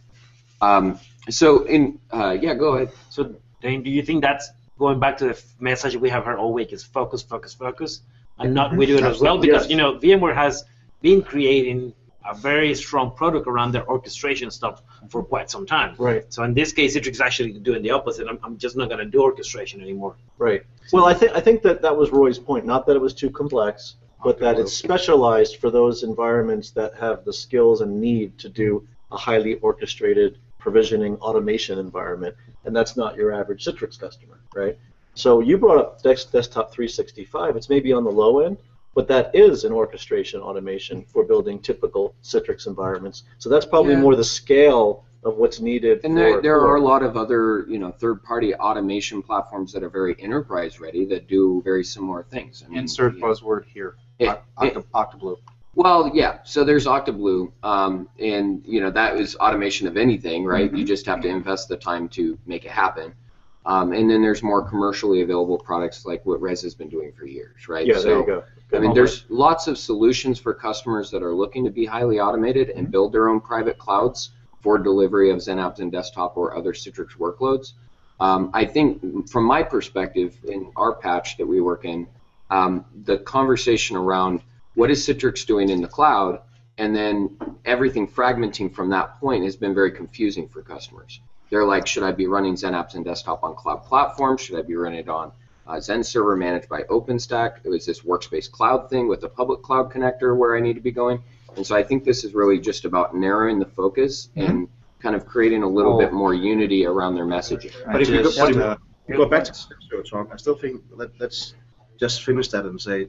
Um, 0.61 0.99
so, 1.29 1.63
in 1.63 1.99
uh, 2.11 2.37
yeah, 2.39 2.53
go 2.55 2.75
ahead. 2.75 2.91
So, 3.09 3.35
Dane, 3.61 3.83
do 3.83 3.89
you 3.89 4.01
think 4.01 4.21
that's 4.21 4.49
going 4.79 4.99
back 4.99 5.17
to 5.17 5.25
the 5.25 5.43
message 5.59 5.95
we 5.95 6.09
have 6.09 6.23
heard 6.25 6.37
all 6.37 6.53
week 6.53 6.73
is 6.73 6.83
focus, 6.83 7.21
focus, 7.21 7.53
focus, 7.53 8.01
and 8.39 8.53
not 8.53 8.75
we 8.75 8.85
do 8.85 8.97
it 8.97 9.03
as 9.03 9.19
well? 9.19 9.37
Because 9.37 9.63
yes. 9.63 9.69
you 9.69 9.77
know 9.77 9.99
VMware 9.99 10.33
has 10.33 10.63
been 11.01 11.21
creating 11.21 11.93
a 12.25 12.33
very 12.35 12.73
strong 12.75 13.11
product 13.11 13.47
around 13.47 13.71
their 13.71 13.87
orchestration 13.87 14.51
stuff 14.51 14.81
for 15.09 15.23
quite 15.23 15.49
some 15.49 15.65
time. 15.65 15.95
Right. 15.97 16.25
So 16.33 16.43
in 16.43 16.53
this 16.53 16.73
case, 16.73 16.95
Citrix 16.95 17.11
is 17.11 17.21
actually 17.21 17.53
doing 17.53 17.81
the 17.81 17.91
opposite. 17.91 18.27
I'm, 18.27 18.39
I'm 18.43 18.57
just 18.57 18.75
not 18.75 18.87
going 18.89 18.99
to 18.99 19.05
do 19.05 19.21
orchestration 19.21 19.81
anymore. 19.81 20.15
Right. 20.37 20.63
Well, 20.91 21.05
I 21.05 21.13
think 21.13 21.31
I 21.33 21.41
think 21.41 21.61
that 21.63 21.81
that 21.81 21.95
was 21.95 22.09
Roy's 22.11 22.39
point. 22.39 22.65
Not 22.65 22.85
that 22.87 22.95
it 22.95 23.01
was 23.01 23.13
too 23.13 23.29
complex, 23.29 23.95
but 24.23 24.39
that 24.39 24.57
it's 24.59 24.73
specialized 24.73 25.57
for 25.57 25.69
those 25.69 26.03
environments 26.03 26.71
that 26.71 26.95
have 26.95 27.25
the 27.25 27.33
skills 27.33 27.81
and 27.81 28.01
need 28.01 28.37
to 28.39 28.49
do 28.49 28.87
a 29.11 29.17
highly 29.17 29.55
orchestrated 29.55 30.37
provisioning 30.59 31.15
automation 31.17 31.79
environment, 31.79 32.35
and 32.65 32.75
that's 32.75 32.97
not 32.97 33.15
your 33.15 33.31
average 33.31 33.65
Citrix 33.65 33.97
customer, 33.97 34.38
right? 34.55 34.77
So 35.15 35.39
you 35.41 35.57
brought 35.57 35.77
up 35.77 36.01
Desktop 36.01 36.71
365. 36.71 37.55
It's 37.55 37.69
maybe 37.69 37.91
on 37.91 38.03
the 38.03 38.11
low 38.11 38.39
end, 38.39 38.57
but 38.95 39.07
that 39.09 39.31
is 39.33 39.63
an 39.63 39.71
orchestration 39.73 40.39
automation 40.41 41.03
for 41.05 41.23
building 41.23 41.59
typical 41.59 42.15
Citrix 42.23 42.67
environments. 42.67 43.23
So 43.37 43.49
that's 43.49 43.65
probably 43.65 43.93
Yeah. 43.93 43.99
more 44.01 44.15
the 44.15 44.23
scale 44.23 45.03
of 45.23 45.37
what's 45.37 45.59
needed. 45.59 45.99
And 46.05 46.13
for, 46.13 46.19
there, 46.19 46.41
there 46.41 46.59
for- 46.59 46.71
are 46.71 46.75
a 46.77 46.81
lot 46.81 47.03
of 47.03 47.17
other, 47.17 47.65
you 47.67 47.77
know, 47.79 47.91
third-party 47.91 48.55
automation 48.55 49.21
platforms 49.21 49.73
that 49.73 49.83
are 49.83 49.89
very 49.89 50.15
enterprise-ready 50.19 51.05
that 51.05 51.27
do 51.27 51.61
very 51.65 51.83
similar 51.83 52.23
things. 52.23 52.63
I 52.65 52.69
mean, 52.69 52.79
Insert 52.79 53.15
you 53.15 53.19
know, 53.19 53.27
buzzword 53.27 53.65
here. 53.65 53.95
it- 54.19 54.29
Oct- 54.29 54.65
it- 54.67 54.75
Octa- 54.75 54.85
Octoblu. 55.19 55.37
well, 55.75 56.09
yeah. 56.13 56.39
So 56.45 56.63
there's 56.63 56.85
Octoblu, 56.85 57.51
um, 57.63 58.07
and 58.19 58.61
you 58.65 58.79
know 58.79 58.91
that 58.91 59.17
is 59.17 59.35
automation 59.37 59.87
of 59.87 59.97
anything, 59.97 60.45
right? 60.45 60.73
You 60.73 60.85
just 60.85 61.05
have 61.05 61.19
to 61.21 61.27
invest 61.27 61.67
the 61.67 61.77
time 61.77 62.07
to 62.09 62.37
make 62.45 62.63
it 62.63 62.71
happen. 62.71 63.13
Um, 63.65 63.93
and 63.93 64.09
then 64.09 64.21
there's 64.21 64.41
more 64.41 64.67
commercially 64.67 65.21
available 65.21 65.57
products 65.57 66.05
like 66.05 66.25
what 66.25 66.41
Res 66.41 66.61
has 66.61 66.73
been 66.73 66.89
doing 66.89 67.11
for 67.11 67.25
years, 67.25 67.67
right? 67.67 67.85
Yeah, 67.85 67.97
so, 67.97 68.03
there 68.03 68.19
you 68.19 68.25
go. 68.25 68.43
I 68.71 68.79
mean, 68.79 68.93
there's 68.93 69.25
lots 69.29 69.67
of 69.67 69.77
solutions 69.77 70.39
for 70.39 70.53
customers 70.53 71.11
that 71.11 71.23
are 71.23 71.33
looking 71.33 71.65
to 71.65 71.71
be 71.71 71.85
highly 71.85 72.19
automated 72.19 72.69
and 72.69 72.89
build 72.89 73.11
their 73.11 73.27
own 73.27 73.41
private 73.41 73.77
clouds 73.77 74.31
for 74.61 74.77
delivery 74.77 75.31
of 75.31 75.37
XenApps 75.37 75.79
and 75.79 75.91
desktop 75.91 76.37
or 76.37 76.55
other 76.55 76.73
Citrix 76.73 77.17
workloads. 77.17 77.73
Um, 78.19 78.51
I 78.53 78.65
think, 78.65 79.29
from 79.29 79.45
my 79.45 79.63
perspective, 79.63 80.37
in 80.43 80.71
our 80.75 80.93
patch 80.93 81.37
that 81.37 81.47
we 81.47 81.61
work 81.61 81.85
in, 81.85 82.07
um, 82.49 82.85
the 83.05 83.17
conversation 83.19 83.95
around 83.95 84.41
what 84.75 84.91
is 84.91 85.05
Citrix 85.05 85.45
doing 85.45 85.69
in 85.69 85.81
the 85.81 85.87
cloud, 85.87 86.41
and 86.77 86.95
then 86.95 87.37
everything 87.65 88.07
fragmenting 88.07 88.73
from 88.73 88.89
that 88.89 89.19
point 89.19 89.43
has 89.43 89.55
been 89.55 89.73
very 89.73 89.91
confusing 89.91 90.47
for 90.47 90.61
customers. 90.61 91.21
They're 91.49 91.65
like, 91.65 91.87
should 91.87 92.03
I 92.03 92.11
be 92.11 92.27
running 92.27 92.55
Xen 92.55 92.73
apps 92.73 92.95
and 92.95 93.03
desktop 93.03 93.43
on 93.43 93.55
cloud 93.55 93.83
platforms? 93.83 94.41
Should 94.41 94.59
I 94.59 94.61
be 94.61 94.75
running 94.75 94.99
it 94.99 95.09
on 95.09 95.31
uh, 95.67 95.73
Xen 95.73 96.05
server 96.05 96.35
managed 96.35 96.69
by 96.69 96.83
OpenStack? 96.83 97.59
It 97.63 97.69
was 97.69 97.85
this 97.85 98.01
workspace 98.01 98.49
cloud 98.49 98.89
thing 98.89 99.07
with 99.07 99.23
a 99.23 99.29
public 99.29 99.61
cloud 99.61 99.91
connector 99.91 100.37
where 100.37 100.55
I 100.55 100.59
need 100.59 100.73
to 100.73 100.81
be 100.81 100.91
going. 100.91 101.23
And 101.55 101.65
so 101.65 101.75
I 101.75 101.83
think 101.83 102.03
this 102.03 102.23
is 102.23 102.33
really 102.33 102.59
just 102.59 102.85
about 102.85 103.15
narrowing 103.15 103.59
the 103.59 103.65
focus 103.65 104.29
and 104.35 104.67
kind 104.99 105.15
of 105.15 105.25
creating 105.25 105.63
a 105.63 105.67
little 105.67 105.97
bit 105.97 106.13
more 106.13 106.33
unity 106.33 106.85
around 106.85 107.15
their 107.15 107.25
messaging. 107.25 107.73
But 107.91 108.01
if 108.01 108.09
you 108.09 108.17
go, 108.17 108.23
Just, 108.23 108.37
but 108.37 108.51
if 108.51 108.57
uh, 108.57 108.77
go 109.09 109.25
back 109.25 109.45
to 109.45 109.51
XenServer 109.51 110.09
Talk, 110.09 110.29
I 110.31 110.37
still 110.37 110.55
think 110.55 110.81
let, 110.91 111.09
let's 111.19 111.55
just 111.99 112.23
finish 112.23 112.49
that 112.49 112.65
and 112.65 112.79
say, 112.79 113.07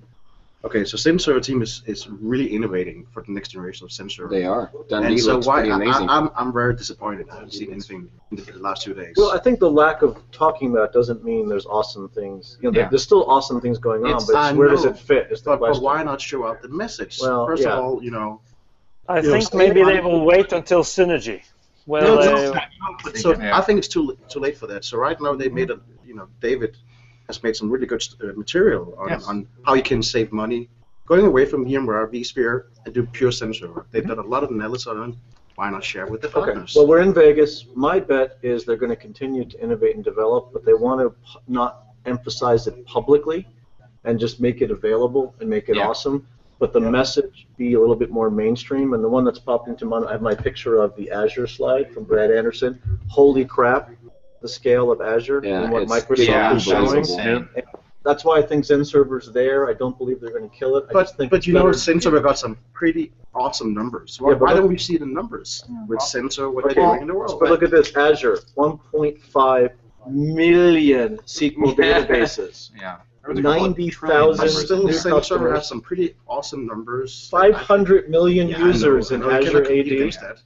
okay, 0.64 0.84
so 0.84 0.96
XenServer 0.96 1.42
team 1.42 1.62
is, 1.62 1.82
is 1.86 2.08
really 2.08 2.52
innovating 2.54 3.06
for 3.12 3.22
the 3.22 3.32
next 3.32 3.48
generation 3.48 3.84
of 3.84 3.90
XenServer. 3.90 4.30
They 4.30 4.44
are. 4.44 4.70
Dundee 4.88 5.08
and 5.14 5.20
so 5.20 5.38
why 5.40 5.60
pretty 5.60 5.70
I, 5.72 5.76
amazing. 5.76 6.08
I, 6.08 6.16
I'm 6.18 6.30
I'm 6.36 6.52
very 6.52 6.74
disappointed. 6.74 7.28
I 7.30 7.34
haven't 7.34 7.52
seen 7.52 7.72
anything 7.72 8.10
in 8.30 8.36
the, 8.36 8.42
the 8.42 8.58
last 8.58 8.82
two 8.82 8.94
days. 8.94 9.14
Well, 9.16 9.32
I 9.32 9.38
think 9.38 9.58
the 9.58 9.70
lack 9.70 10.02
of 10.02 10.18
talking 10.32 10.70
about 10.70 10.90
it 10.90 10.92
doesn't 10.92 11.24
mean 11.24 11.48
there's 11.48 11.66
awesome 11.66 12.08
things. 12.10 12.58
You 12.60 12.70
know, 12.70 12.78
Yeah. 12.78 12.88
there's 12.88 13.02
still 13.02 13.24
awesome 13.30 13.60
things 13.60 13.78
going 13.78 14.02
on, 14.04 14.10
It's- 14.10 14.26
but 14.26 14.36
I 14.36 14.50
it's 14.50 14.58
where 14.58 14.68
does 14.68 14.84
it 14.84 14.98
fit? 14.98 15.28
Is 15.30 15.42
the 15.42 15.56
but, 15.56 15.60
but 15.72 15.82
why 15.82 16.02
not 16.02 16.20
show 16.20 16.46
out 16.46 16.62
the 16.62 16.68
message? 16.68 17.18
Well, 17.20 17.46
First 17.46 17.62
yeah. 17.62 17.72
of 17.72 17.84
all, 17.84 18.02
you 18.02 18.10
know. 18.10 18.40
I 19.08 19.20
you 19.20 19.30
think 19.30 19.44
stay 19.46 19.58
maybe 19.58 19.82
they 19.82 20.00
will 20.00 20.24
wait 20.24 20.52
until 20.52 20.82
synergy. 20.84 21.42
Well, 21.86 22.16
no, 22.16 22.20
no, 22.20 22.52
no, 22.52 22.60
but 23.02 23.16
so 23.16 23.34
I 23.34 23.60
think 23.62 23.78
it's 23.78 23.88
too 23.88 24.16
too 24.28 24.38
late 24.38 24.56
for 24.56 24.68
that. 24.68 24.84
So 24.84 24.98
right 24.98 25.20
now 25.20 25.34
they 25.34 25.48
made 25.48 25.70
a, 25.70 25.80
you 26.06 26.14
know, 26.14 26.28
David 26.40 26.76
has 27.30 27.42
made 27.42 27.56
some 27.56 27.70
really 27.70 27.86
good 27.86 28.02
uh, 28.22 28.26
material 28.44 28.84
on, 28.98 29.08
Yes. 29.08 29.26
on 29.30 29.46
how 29.66 29.74
you 29.74 29.82
can 29.82 30.02
save 30.02 30.28
money, 30.32 30.68
going 31.06 31.24
away 31.32 31.44
from 31.50 31.64
VMware, 31.64 32.06
vSphere, 32.14 32.56
and 32.84 32.90
do 32.94 33.02
pure 33.18 33.30
XenServer. 33.30 33.74
work. 33.74 33.86
They've 33.92 34.06
done 34.06 34.18
a 34.18 34.28
lot 34.34 34.42
of 34.44 34.50
analysis 34.50 34.86
on. 34.88 35.16
Why 35.56 35.68
not 35.70 35.84
share 35.84 36.06
with 36.06 36.20
the 36.22 36.28
Okay. 36.28 36.40
partners? 36.52 36.72
Well, 36.76 36.86
we're 36.90 37.00
in 37.08 37.12
Vegas. 37.12 37.52
My 37.74 37.96
bet 38.00 38.38
is 38.42 38.64
they're 38.64 38.76
going 38.84 38.94
to 38.98 39.02
continue 39.08 39.44
to 39.44 39.56
innovate 39.62 39.94
and 39.96 40.04
develop, 40.12 40.42
but 40.54 40.64
they 40.64 40.72
want 40.86 40.98
to 41.02 41.10
p- 41.10 41.38
not 41.48 41.70
emphasize 42.06 42.66
it 42.66 42.76
publicly 42.86 43.46
and 44.04 44.18
just 44.18 44.40
make 44.40 44.62
it 44.62 44.70
available 44.70 45.34
and 45.40 45.46
make 45.50 45.68
it 45.68 45.76
Yeah. 45.76 45.86
awesome. 45.88 46.26
But 46.58 46.72
the 46.72 46.80
message 46.80 47.46
be 47.58 47.74
a 47.74 47.80
little 47.80 47.96
bit 48.04 48.10
more 48.10 48.30
mainstream. 48.30 48.92
And 48.94 49.02
the 49.06 49.08
one 49.16 49.24
that's 49.24 49.38
popped 49.38 49.68
into 49.68 49.84
mind, 49.86 50.06
I 50.06 50.12
have 50.12 50.22
my 50.22 50.34
picture 50.34 50.76
of 50.84 50.94
the 50.96 51.10
Azure 51.10 51.46
slide 51.46 51.86
from 51.92 52.04
Brad 52.04 52.30
Anderson. 52.30 52.78
Holy 53.08 53.44
crap, 53.44 53.90
the 54.40 54.48
scale 54.48 54.90
of 54.90 55.00
Azure 55.00 55.40
Yeah, 55.44 55.62
and 55.64 55.72
what 55.72 55.86
Microsoft 55.88 56.26
yeah, 56.26 56.54
is 56.54 56.62
showing. 56.62 57.48
That's 58.02 58.24
why 58.24 58.38
I 58.38 58.42
think 58.42 58.64
Xen 58.64 58.80
Server's 58.80 59.30
there. 59.30 59.68
I 59.68 59.74
don't 59.74 59.96
believe 59.98 60.20
they're 60.20 60.30
going 60.30 60.48
to 60.48 60.56
kill 60.56 60.76
it. 60.78 60.86
I 60.88 60.92
just 60.94 61.12
but 61.12 61.16
think 61.18 61.30
but 61.30 61.36
it's 61.38 61.46
you 61.46 61.52
know, 61.52 61.64
better- 61.64 61.72
XenServer 61.76 62.22
got 62.22 62.38
some 62.38 62.56
pretty 62.72 63.12
awesome 63.34 63.74
numbers. 63.74 64.18
Why, 64.18 64.30
Yeah, 64.32 64.38
why 64.38 64.54
don't 64.54 64.68
we 64.68 64.78
see 64.78 64.96
the 64.96 65.04
numbers 65.04 65.64
with 65.86 66.00
XenServer 66.00 66.52
what 66.52 66.64
they're 66.64 66.74
doing 66.82 67.02
in 67.02 67.08
the 67.08 67.14
world? 67.14 67.38
But 67.38 67.50
look 67.50 67.62
at 67.62 67.70
this, 67.70 67.94
Azure, 67.94 68.38
1.5 68.56 69.72
million 70.08 71.18
SQL 71.18 71.74
databases, 71.76 72.70
Yeah. 72.74 72.96
90,000 73.28 74.36
But 74.36 74.50
still, 74.50 74.82
new 74.84 74.92
XenServer 74.92 74.94
has 74.94 75.02
customers, 75.28 75.68
some 75.68 75.80
pretty 75.80 76.14
awesome 76.26 76.66
numbers. 76.66 77.28
500 77.30 78.08
million 78.08 78.48
Yeah, 78.48 78.56
I 78.56 78.60
know. 78.60 78.66
users 78.68 79.12
I 79.12 79.14
in 79.16 79.20
know. 79.20 79.30
I 79.30 79.38
Azure 79.38 79.60
compete 79.62 79.86
AD, 79.86 79.92
against 79.92 80.20
that. 80.20 80.42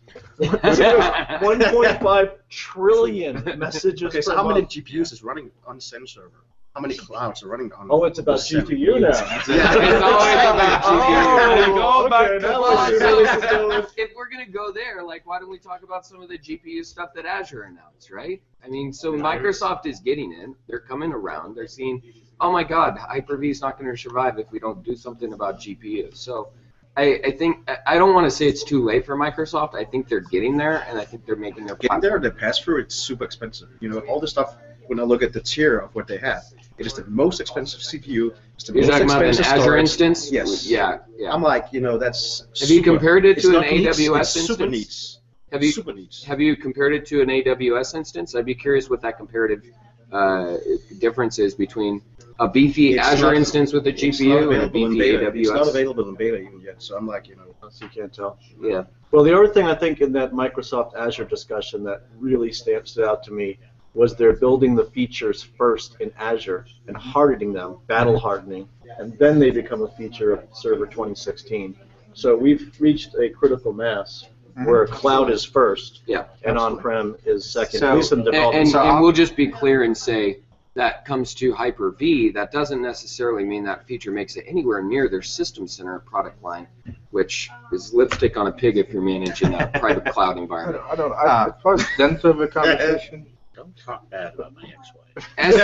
1.5 1.40 2.30
trillion 2.50 3.44
messages 3.58 4.02
Okay, 4.08 4.20
so 4.20 4.32
per 4.32 4.36
how 4.36 4.46
many 4.48 4.60
month. 4.62 4.72
GPUs 4.72 5.12
is 5.12 5.22
running 5.22 5.50
on 5.66 5.78
Xen 5.78 6.08
server? 6.08 6.42
How 6.74 6.80
many 6.80 6.96
clouds 6.96 7.44
are 7.44 7.48
running 7.48 7.70
on? 7.72 7.86
Oh, 7.88 8.02
it's 8.02 8.18
about 8.18 8.38
Xen? 8.38 8.62
GPU 8.62 9.00
now. 9.00 9.08
Yeah, 9.08 9.42
It's 9.46 10.02
always 10.02 10.34
about 10.34 10.82
GPU. 10.82 11.78
Oh, 11.78 12.02
Go 12.02 12.08
back 12.10 12.22
okay, 12.30 12.38
to 12.40 12.40
now 12.40 12.60
Well, 12.60 12.76
I 12.78 12.88
see 12.90 12.98
where 12.98 13.16
this 13.24 13.36
is 13.36 13.50
going. 13.50 13.78
if, 13.78 13.86
if 13.96 14.10
we're 14.16 14.28
gonna 14.28 14.46
go 14.50 14.72
there, 14.72 15.02
like, 15.04 15.24
why 15.24 15.38
don't 15.38 15.50
we 15.50 15.58
talk 15.58 15.84
about 15.84 16.04
some 16.04 16.20
of 16.20 16.28
the 16.28 16.36
GPU 16.38 16.84
stuff 16.84 17.10
that 17.14 17.26
Azure 17.26 17.62
announced, 17.62 18.10
right? 18.10 18.42
I 18.64 18.68
mean, 18.68 18.92
so 18.92 19.12
Microsoft 19.12 19.86
is 19.86 20.00
getting 20.00 20.32
in. 20.32 20.56
They're 20.66 20.80
coming 20.80 21.12
around. 21.12 21.54
They're 21.54 21.68
seeing, 21.68 22.02
oh 22.40 22.52
my 22.52 22.64
God, 22.64 22.98
Hyper-V 22.98 23.50
is 23.50 23.60
not 23.60 23.78
going 23.78 23.90
to 23.90 23.96
survive 23.96 24.38
if 24.38 24.50
we 24.50 24.58
don't 24.58 24.82
do 24.84 24.96
something 24.96 25.32
about 25.32 25.60
GPU. 25.60 26.14
So, 26.16 26.48
I, 26.96 27.20
I 27.24 27.30
think 27.32 27.68
I- 27.86 27.98
don't 27.98 28.14
want 28.14 28.26
to 28.26 28.30
say 28.30 28.46
it's 28.46 28.62
too 28.62 28.84
late 28.84 29.04
for 29.04 29.16
Microsoft. 29.16 29.74
I 29.74 29.84
think 29.84 30.08
they're 30.08 30.20
getting 30.20 30.56
there, 30.56 30.84
and 30.88 30.98
I 30.98 31.04
think 31.04 31.26
they're 31.26 31.36
making 31.36 31.66
their 31.66 31.76
Getting 31.76 32.00
there, 32.00 32.18
the 32.20 32.30
pass 32.30 32.58
through, 32.58 32.80
it's 32.82 32.94
super 32.94 33.24
expensive. 33.24 33.68
You 33.80 33.88
know, 33.88 33.98
all 34.00 34.20
the 34.20 34.28
stuff. 34.28 34.56
When 34.86 35.00
I 35.00 35.02
look 35.02 35.22
at 35.22 35.32
the 35.32 35.40
tier 35.40 35.78
of 35.78 35.94
what 35.94 36.06
they 36.06 36.18
have, 36.18 36.44
it 36.76 36.84
is 36.84 36.92
the 36.92 37.06
most 37.06 37.40
expensive 37.40 37.80
CPU. 37.80 38.34
It's 38.54 38.64
the 38.64 38.74
You're 38.74 38.82
most 38.82 38.90
talking 38.90 39.06
about 39.06 39.22
an 39.22 39.28
expensive 39.30 39.60
Azure 39.62 39.76
instance? 39.78 40.30
Yes. 40.30 40.66
Yeah, 40.66 40.98
yeah. 41.16 41.32
I'm 41.32 41.42
like, 41.42 41.68
you 41.72 41.80
know, 41.80 41.96
that's. 41.96 42.44
Have 42.60 42.68
you 42.68 42.82
compared 42.82 43.24
it 43.24 43.38
it's 43.38 43.48
to 43.48 43.58
an 43.58 43.62
needs, 43.62 43.98
AWS 43.98 44.20
it's 44.20 44.30
Super 44.30 44.64
instance? 44.64 44.70
needs. 44.70 45.20
Have 45.52 45.62
you 45.62 45.72
Super 45.72 45.92
needs. 45.94 46.22
have 46.24 46.38
you 46.40 46.54
compared 46.54 46.92
it 46.94 47.06
to 47.06 47.22
an 47.22 47.28
AWS 47.28 47.94
instance? 47.94 48.34
I'd 48.34 48.44
be 48.44 48.54
curious 48.54 48.90
what 48.90 49.00
that 49.00 49.16
comparative 49.16 49.64
uh, 50.12 50.56
difference 50.98 51.38
is 51.38 51.54
between 51.54 52.02
a 52.40 52.48
beefy 52.48 52.94
It's 52.94 53.06
Azure 53.06 53.26
not- 53.26 53.36
instance 53.36 53.72
with 53.72 53.86
a 53.86 53.92
GPU 53.92 54.52
and 54.52 54.62
a 54.62 54.64
available 54.66 54.86
in 54.86 54.92
beefy 54.94 55.16
AWS. 55.16 55.40
It's 55.40 55.50
not 55.50 55.68
available 55.68 56.08
in 56.08 56.14
beta 56.14 56.38
even 56.38 56.60
yet. 56.60 56.82
So 56.82 56.96
I'm 56.96 57.06
like, 57.06 57.28
you 57.28 57.36
know. 57.36 57.42
So 57.70 57.84
you 57.84 57.90
can't 57.90 58.12
tell. 58.12 58.38
Yeah. 58.60 58.84
Well, 59.10 59.24
the 59.24 59.34
other 59.34 59.48
thing 59.48 59.66
I 59.66 59.74
think 59.74 60.00
in 60.00 60.12
that 60.12 60.32
Microsoft 60.32 60.94
Azure 60.96 61.24
discussion 61.24 61.84
that 61.84 62.02
really 62.18 62.52
stand- 62.52 62.86
stood 62.86 63.04
out 63.04 63.22
to 63.24 63.32
me 63.32 63.58
was 63.94 64.16
they're 64.16 64.34
building 64.36 64.74
the 64.74 64.84
features 64.84 65.42
first 65.56 65.96
in 66.00 66.12
Azure 66.18 66.66
and 66.88 66.96
hardening 66.96 67.52
them, 67.52 67.78
battle 67.86 68.18
hardening, 68.18 68.68
and 68.98 69.16
then 69.18 69.38
they 69.38 69.50
become 69.50 69.82
a 69.82 69.88
feature 69.88 70.32
of 70.32 70.44
Server 70.52 70.86
2016. 70.86 71.76
So 72.12 72.36
we've 72.36 72.74
reached 72.80 73.14
a 73.14 73.28
critical 73.30 73.72
mass 73.72 74.26
mm-hmm. 74.50 74.64
where 74.68 74.86
cloud 74.86 75.30
is 75.30 75.44
first 75.44 76.02
Yeah. 76.06 76.24
and 76.44 76.58
on-prem 76.58 77.16
is 77.24 77.48
second, 77.48 77.80
So- 77.80 77.88
at 77.90 77.96
least 77.96 78.12
in 78.12 78.20
And, 78.20 78.34
and, 78.34 78.74
and 78.74 79.00
we'll 79.00 79.12
just 79.12 79.36
be 79.36 79.46
clear 79.48 79.84
and 79.84 79.96
say 79.96 80.40
that 80.74 81.04
comes 81.04 81.34
to 81.34 81.52
Hyper-V. 81.52 82.30
That 82.30 82.50
doesn't 82.50 82.82
necessarily 82.82 83.44
mean 83.44 83.64
that 83.64 83.86
feature 83.86 84.10
makes 84.10 84.36
it 84.36 84.44
anywhere 84.48 84.82
near 84.82 85.08
their 85.08 85.22
System 85.22 85.68
Center 85.68 86.00
product 86.00 86.42
line, 86.42 86.66
which 87.10 87.48
is 87.72 87.94
lipstick 87.94 88.36
on 88.36 88.48
a 88.48 88.52
pig 88.52 88.76
if 88.76 88.90
you're 88.92 89.02
managing 89.02 89.54
a 89.54 89.68
private 89.78 90.06
cloud 90.06 90.36
I 90.36 90.40
environment. 90.42 90.82
don't, 90.88 90.92
I 90.92 90.96
don't 90.96 91.12
I, 91.12 91.24
uh, 91.44 91.52
as 91.56 91.62
far 91.62 91.74
as 91.74 91.82
Xen 91.96 92.20
server 92.20 92.48
conversation, 92.48 93.26
Don't 93.54 93.76
talk 93.76 94.10
bad 94.10 94.34
about 94.34 94.52
my 94.56 94.62
ex-wife. 94.62 95.28
as 95.38 95.54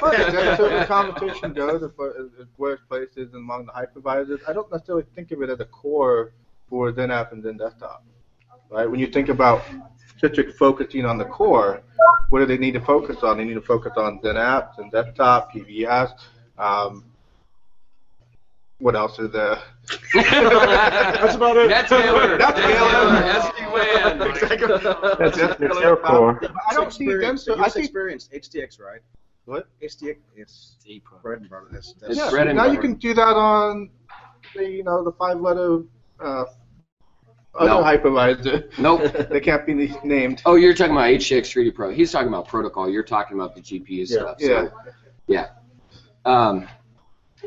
far 0.00 0.14
as 0.14 0.34
Xen 0.34 0.56
server 0.56 0.84
competition 0.84 1.52
goes, 1.52 1.82
as 1.84 1.90
far 1.96 2.08
as 2.10 2.26
as 2.40 2.46
workplaces 2.58 3.32
and 3.32 3.36
among 3.36 3.66
the 3.66 3.72
hypervisors, 3.72 4.40
I 4.48 4.52
don't 4.52 4.70
necessarily 4.72 5.04
think 5.14 5.30
of 5.30 5.42
it 5.42 5.50
as 5.50 5.60
a 5.60 5.64
core 5.64 6.32
for 6.68 6.90
Xen 6.92 7.10
app 7.10 7.30
and 7.32 7.44
Xen 7.44 7.56
desktop. 7.56 8.04
Right? 8.68 8.90
When 8.90 8.98
you 9.00 9.06
think 9.06 9.28
about 9.28 9.62
Citrix 10.20 10.54
focusing 10.54 11.04
on 11.04 11.18
the 11.18 11.24
core, 11.24 11.82
what 12.30 12.40
do 12.40 12.46
they 12.46 12.58
need 12.58 12.72
to 12.72 12.80
focus 12.80 13.18
on? 13.22 13.38
They 13.38 13.44
need 13.44 13.54
to 13.54 13.60
focus 13.60 13.92
on 13.96 14.20
Xen 14.20 14.34
apps 14.34 14.78
and 14.78 14.90
desktop, 14.90 15.52
PVS. 15.52 16.12
Um, 16.58 17.04
what 18.80 18.94
else 18.94 19.18
is 19.18 19.32
there? 19.32 19.58
That's 20.14 21.34
about 21.34 21.56
it. 21.56 21.70
NetScaler. 21.70 22.38
NetScaler. 22.38 23.32
SD-WAN. 23.40 24.18
That's, 24.18 25.36
That's 25.36 25.58
that's 25.58 25.80
your 25.80 25.96
core. 25.96 26.40
I 26.70 26.74
don't 26.74 26.92
see 26.92 27.06
Zen 27.06 27.34
experience. 27.34 27.48
I 27.48 27.68
think 27.68 27.84
experience 27.86 28.28
HDX, 28.32 28.80
right? 28.80 29.00
What? 29.46 29.66
HDX 29.82 30.16
is 30.36 30.76
bread 31.22 31.40
and 31.40 31.50
butter. 31.50 31.68
That's, 31.72 31.94
that's 31.94 32.10
It's 32.10 32.18
Yeah, 32.18 32.30
bread 32.30 32.48
and 32.48 32.56
now 32.56 32.66
you 32.66 32.78
can 32.78 32.94
do 32.94 33.14
that 33.14 33.22
on 33.34 33.90
the 34.54 34.68
you 34.68 34.84
know 34.84 35.02
the 35.02 35.12
five 35.12 35.40
letter 35.40 35.80
uh, 36.20 36.44
other 37.54 37.70
No. 37.70 37.82
hypervisor. 37.82 38.78
Nope. 38.78 39.28
they 39.30 39.40
can't 39.40 39.66
be 39.66 39.94
named. 40.04 40.42
Oh, 40.46 40.54
you're 40.56 40.74
talking 40.74 40.92
about 40.92 41.06
HDX 41.10 41.52
3D 41.52 41.74
Pro. 41.74 41.90
He's 41.90 42.12
talking 42.12 42.28
about 42.28 42.46
protocol. 42.48 42.88
You're 42.88 43.02
talking 43.02 43.36
about 43.36 43.54
the 43.54 43.60
GPU 43.60 43.88
Yeah. 43.88 44.04
stuff. 44.04 44.36
Yeah. 44.38 44.48
So, 44.48 44.72
yeah. 45.26 45.48
Um, 46.24 46.68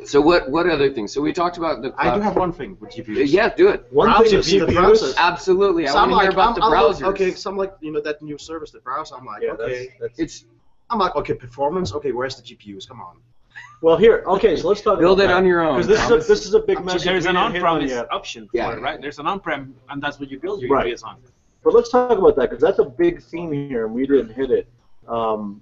so 0.05 0.19
what 0.21 0.49
what 0.49 0.67
other 0.67 0.91
things? 0.91 1.13
So 1.13 1.21
we 1.21 1.33
talked 1.33 1.57
about 1.57 1.81
the. 1.81 1.93
I 1.97 2.15
do 2.15 2.21
have 2.21 2.35
one 2.37 2.51
thing 2.53 2.77
with 2.79 2.91
GPUs. 2.91 3.25
Yeah, 3.27 3.53
do 3.53 3.67
it. 3.67 3.85
One 3.91 4.09
thing 4.23 4.37
with 4.37 4.45
the 4.45 4.59
GPUs, 4.59 4.67
browsers. 4.73 5.15
Absolutely. 5.17 5.85
I 5.87 5.91
So 5.91 5.95
want 5.95 6.03
I'm 6.05 6.09
to 6.11 6.15
hear 6.23 6.25
like, 6.31 6.33
about 6.33 6.55
the 6.55 6.61
I'm- 6.61 6.73
I'm 6.73 6.93
like, 6.93 7.03
okay, 7.03 7.31
some 7.31 7.57
like 7.57 7.73
you 7.81 7.91
know 7.91 8.01
that 8.01 8.21
new 8.21 8.37
service, 8.37 8.71
the 8.71 8.79
browser. 8.79 9.15
I'm 9.15 9.25
like, 9.25 9.43
yeah, 9.43 9.51
that's, 9.51 9.61
okay. 9.63 9.93
that's, 9.99 10.19
It's 10.19 10.45
I'm 10.89 10.97
like, 10.97 11.15
okay, 11.17 11.33
performance. 11.33 11.93
Okay, 11.93 12.11
where's 12.13 12.35
the 12.35 12.41
GPUs? 12.41 12.87
Come 12.87 13.01
on. 13.01 13.17
Well, 13.81 13.97
here, 13.97 14.23
okay, 14.27 14.55
so 14.55 14.67
let's 14.67 14.81
talk 14.81 14.99
build 14.99 15.19
about 15.19 15.25
it 15.25 15.27
that. 15.29 15.37
on 15.37 15.45
your 15.45 15.61
own. 15.61 15.75
Because 15.81 15.87
this 15.87 15.99
is, 15.99 16.05
a, 16.05 16.09
Thomas. 16.09 16.27
this 16.27 16.45
is 16.45 16.53
a 16.53 16.59
big 16.59 16.77
So 16.77 16.83
message. 16.83 17.03
there's 17.03 17.23
we 17.23 17.29
an 17.29 17.35
didn't 17.35 17.53
hit 17.53 17.63
on 17.63 17.67
on-premise 17.69 17.91
yet. 17.91 18.11
option 18.11 18.49
Yeah. 18.53 18.71
for 18.71 18.77
it, 18.77 18.81
right? 18.81 19.01
There's 19.01 19.19
an 19.19 19.27
on-prem, 19.27 19.75
and 19.89 20.01
that's 20.01 20.19
what 20.19 20.29
you 20.29 20.39
build 20.39 20.61
your 20.61 20.69
Right. 20.71 20.91
UPS 20.93 21.03
on. 21.03 21.17
But 21.63 21.73
let's 21.73 21.89
talk 21.89 22.17
about 22.17 22.35
that 22.37 22.49
because 22.49 22.61
that's 22.61 22.79
a 22.79 22.85
big 22.85 23.21
theme 23.21 23.51
here, 23.51 23.85
and 23.85 23.93
we 23.93 24.05
didn't 24.05 24.33
hit 24.33 24.51
it. 24.51 24.67
Um, 25.07 25.61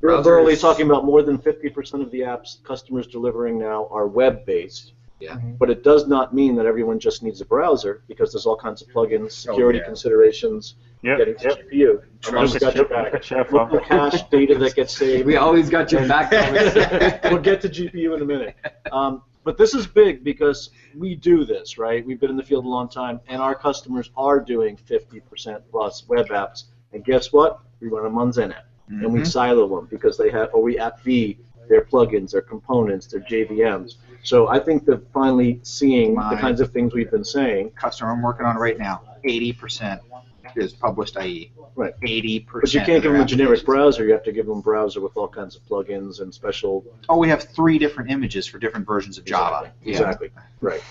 Bill 0.00 0.18
Browsers. 0.18 0.24
Burley 0.24 0.56
talking 0.56 0.86
about 0.86 1.04
more 1.04 1.22
than 1.22 1.38
50% 1.38 2.02
of 2.02 2.10
the 2.10 2.20
apps 2.20 2.62
customers 2.64 3.06
delivering 3.06 3.58
now 3.58 3.86
are 3.90 4.06
web-based. 4.06 4.92
Yeah. 5.20 5.36
But 5.36 5.68
it 5.68 5.84
does 5.84 6.08
not 6.08 6.34
mean 6.34 6.54
that 6.56 6.64
everyone 6.66 6.98
just 6.98 7.22
needs 7.22 7.40
a 7.42 7.44
browser 7.44 8.02
because 8.08 8.32
there's 8.32 8.46
all 8.46 8.56
kinds 8.56 8.80
of 8.80 8.88
plugins, 8.88 9.32
security 9.32 9.78
yeah. 9.78 9.84
considerations, 9.84 10.76
Yep. 11.02 11.18
getting 11.18 11.36
to 11.36 11.48
GPU. 11.48 12.02
Trust 12.20 12.60
got 12.60 12.74
your 12.74 12.84
back. 12.84 13.30
Local 13.52 13.80
cache 13.80 14.22
data 14.30 14.56
that 14.58 14.74
gets 14.74 14.96
saved. 14.96 15.26
We 15.26 15.36
always 15.36 15.70
got 15.70 15.90
your 15.90 16.06
back. 16.06 16.30
Thomas. 16.30 17.20
we'll 17.30 17.38
get 17.38 17.60
to 17.62 17.68
GPU 17.68 18.14
in 18.14 18.22
a 18.22 18.24
minute. 18.24 18.54
Um, 18.92 19.22
but 19.42 19.56
this 19.56 19.72
is 19.72 19.86
big 19.86 20.22
because 20.22 20.70
we 20.94 21.14
do 21.14 21.44
this, 21.46 21.78
right? 21.78 22.04
We've 22.04 22.20
been 22.20 22.28
in 22.30 22.36
the 22.36 22.42
field 22.42 22.66
a 22.66 22.68
long 22.68 22.88
time, 22.90 23.20
and 23.28 23.40
our 23.40 23.54
customers 23.54 24.10
are 24.16 24.38
doing 24.40 24.76
50% 24.76 25.62
plus 25.70 26.04
web 26.08 26.28
apps. 26.28 26.64
And 26.92 27.02
guess 27.02 27.32
what? 27.32 27.60
We 27.80 27.88
run 27.88 28.04
them 28.04 28.18
on 28.18 28.30
XenApp, 28.32 28.62
and 28.88 29.10
we 29.12 29.20
Mhm. 29.20 29.26
silo 29.26 29.66
them 29.66 29.86
because 29.90 30.18
they 30.18 30.28
have, 30.30 30.50
or 30.52 30.62
we 30.62 30.78
app 30.78 31.00
V 31.00 31.38
their 31.70 31.82
plugins, 31.82 32.32
their 32.32 32.42
components, 32.42 33.06
their 33.06 33.20
JVMs. 33.20 33.94
So 34.22 34.48
I 34.48 34.58
think 34.58 34.84
that 34.86 35.10
finally 35.12 35.60
seeing 35.62 36.14
the 36.16 36.36
kinds 36.36 36.60
of 36.60 36.72
things 36.72 36.92
we've 36.92 37.10
been 37.10 37.24
saying, 37.24 37.70
Customer 37.70 38.10
I'm 38.10 38.20
working 38.20 38.44
on 38.44 38.56
right 38.56 38.76
now, 38.78 39.00
80% 39.24 40.00
is 40.56 40.72
published 40.72 41.16
IE. 41.16 41.52
Right. 41.76 41.94
80%. 42.00 42.46
but 42.52 42.74
you 42.74 42.80
can't 42.80 43.02
give 43.02 43.12
them 43.12 43.20
a 43.20 43.24
generic 43.24 43.64
browser. 43.64 44.04
You 44.04 44.12
have 44.12 44.24
to 44.24 44.32
give 44.32 44.46
them 44.46 44.58
a 44.58 44.62
browser 44.62 45.00
with 45.00 45.16
all 45.16 45.28
kinds 45.28 45.56
of 45.56 45.64
plugins 45.66 46.20
and 46.20 46.32
special. 46.32 46.84
Oh, 47.08 47.18
we 47.18 47.28
have 47.28 47.42
three 47.42 47.78
different 47.78 48.10
images 48.10 48.46
for 48.46 48.58
different 48.58 48.86
versions 48.86 49.18
of 49.18 49.24
Java. 49.24 49.72
Exactly. 49.84 50.30
Right. 50.60 50.82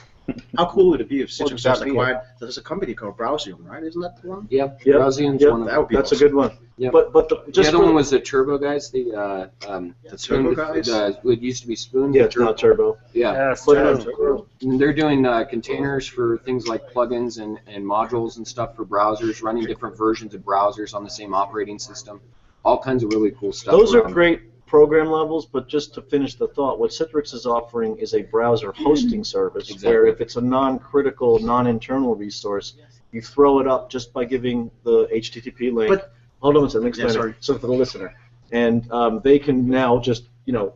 How 0.57 0.65
cool 0.67 0.89
would 0.91 1.01
it 1.01 1.09
be 1.09 1.21
if 1.21 1.29
Citrix 1.29 1.39
would 1.43 1.49
that 1.51 1.63
just 1.63 1.81
acquired? 1.83 2.21
There's 2.39 2.57
a 2.57 2.61
company 2.61 2.93
called 2.93 3.17
Browsium, 3.17 3.65
right? 3.65 3.83
Isn't 3.83 4.01
that 4.01 4.21
the 4.21 4.27
one? 4.27 4.47
Yep. 4.49 4.85
Yep. 4.85 4.95
Browsium's 4.95 5.41
Yep. 5.41 5.51
one 5.51 5.61
of 5.61 5.67
That 5.67 5.73
them. 5.73 5.81
would 5.81 5.89
be 5.89 5.95
That's 5.95 6.11
a 6.11 6.15
awesome. 6.15 6.27
good 6.27 6.35
one. 6.35 6.51
Yep. 6.77 6.91
But 6.93 7.11
but 7.13 7.27
the, 7.29 7.43
The 7.45 7.51
just 7.51 7.69
other 7.69 7.79
for- 7.79 7.85
one 7.85 7.95
was 7.95 8.09
the 8.09 8.19
Turbo 8.19 8.57
guys. 8.57 8.89
The 8.89 9.13
uh, 9.13 9.47
um, 9.67 9.95
The 10.09 10.17
Spoon. 10.17 10.43
Turbo 10.55 10.73
guys? 10.73 10.85
The, 10.87 11.17
it 11.25 11.39
used 11.41 11.61
to 11.63 11.67
be 11.67 11.75
Spoon. 11.75 12.13
yeah, 12.13 12.23
it's 12.23 12.37
not 12.37 12.57
Turbo. 12.57 12.97
Yeah. 13.13 13.33
Yes, 13.33 13.65
But, 13.65 14.01
true. 14.03 14.39
uh, 14.39 14.65
And 14.67 14.79
they're 14.79 14.93
doing 14.93 15.25
uh, 15.25 15.43
containers 15.45 16.07
for 16.07 16.37
things 16.39 16.67
like 16.67 16.89
plugins 16.91 17.41
and, 17.41 17.59
and 17.67 17.83
modules 17.85 18.37
and 18.37 18.47
stuff 18.47 18.75
for 18.75 18.85
browsers, 18.85 19.43
running 19.43 19.65
different 19.65 19.97
versions 19.97 20.33
of 20.33 20.41
browsers 20.41 20.93
on 20.93 21.03
the 21.03 21.09
same 21.09 21.33
operating 21.33 21.79
system. 21.79 22.21
All 22.65 22.77
kinds 22.77 23.03
of 23.03 23.11
really 23.13 23.31
cool 23.31 23.53
stuff. 23.53 23.71
Those 23.71 23.93
are 23.95 24.01
around. 24.01 24.13
great 24.13 24.41
program 24.69 25.07
levels, 25.07 25.45
but 25.47 25.67
just 25.67 25.93
to 25.95 26.01
finish 26.01 26.35
the 26.35 26.47
thought, 26.47 26.79
what 26.79 26.91
Citrix 26.91 27.33
is 27.33 27.45
offering 27.47 27.97
is 27.97 28.13
a 28.13 28.21
browser 28.21 28.71
hosting 28.71 29.23
service 29.23 29.83
where 29.83 30.05
if 30.05 30.21
it's 30.21 30.35
a 30.35 30.41
non-critical, 30.41 31.39
non-internal 31.39 32.15
resource, 32.15 32.75
you 33.11 33.19
throw 33.21 33.59
it 33.59 33.67
up 33.67 33.89
just 33.89 34.13
by 34.13 34.23
giving 34.23 34.69
the 34.83 35.07
HTTP 35.11 35.73
link. 35.73 35.89
But- 35.89 36.13
hold 36.39 36.55
on 36.55 36.63
a 36.65 36.69
second, 36.69 36.83
let 36.83 36.93
me 36.95 36.99
Yeah, 36.99 37.05
explain 37.05 37.21
sorry. 37.23 37.35
So 37.41 37.57
for 37.57 37.67
the 37.67 37.73
listener, 37.73 38.13
and 38.51 38.89
um, 38.91 39.19
they 39.23 39.39
can 39.39 39.67
now 39.67 39.99
just 39.99 40.23
you 40.45 40.53
know 40.53 40.73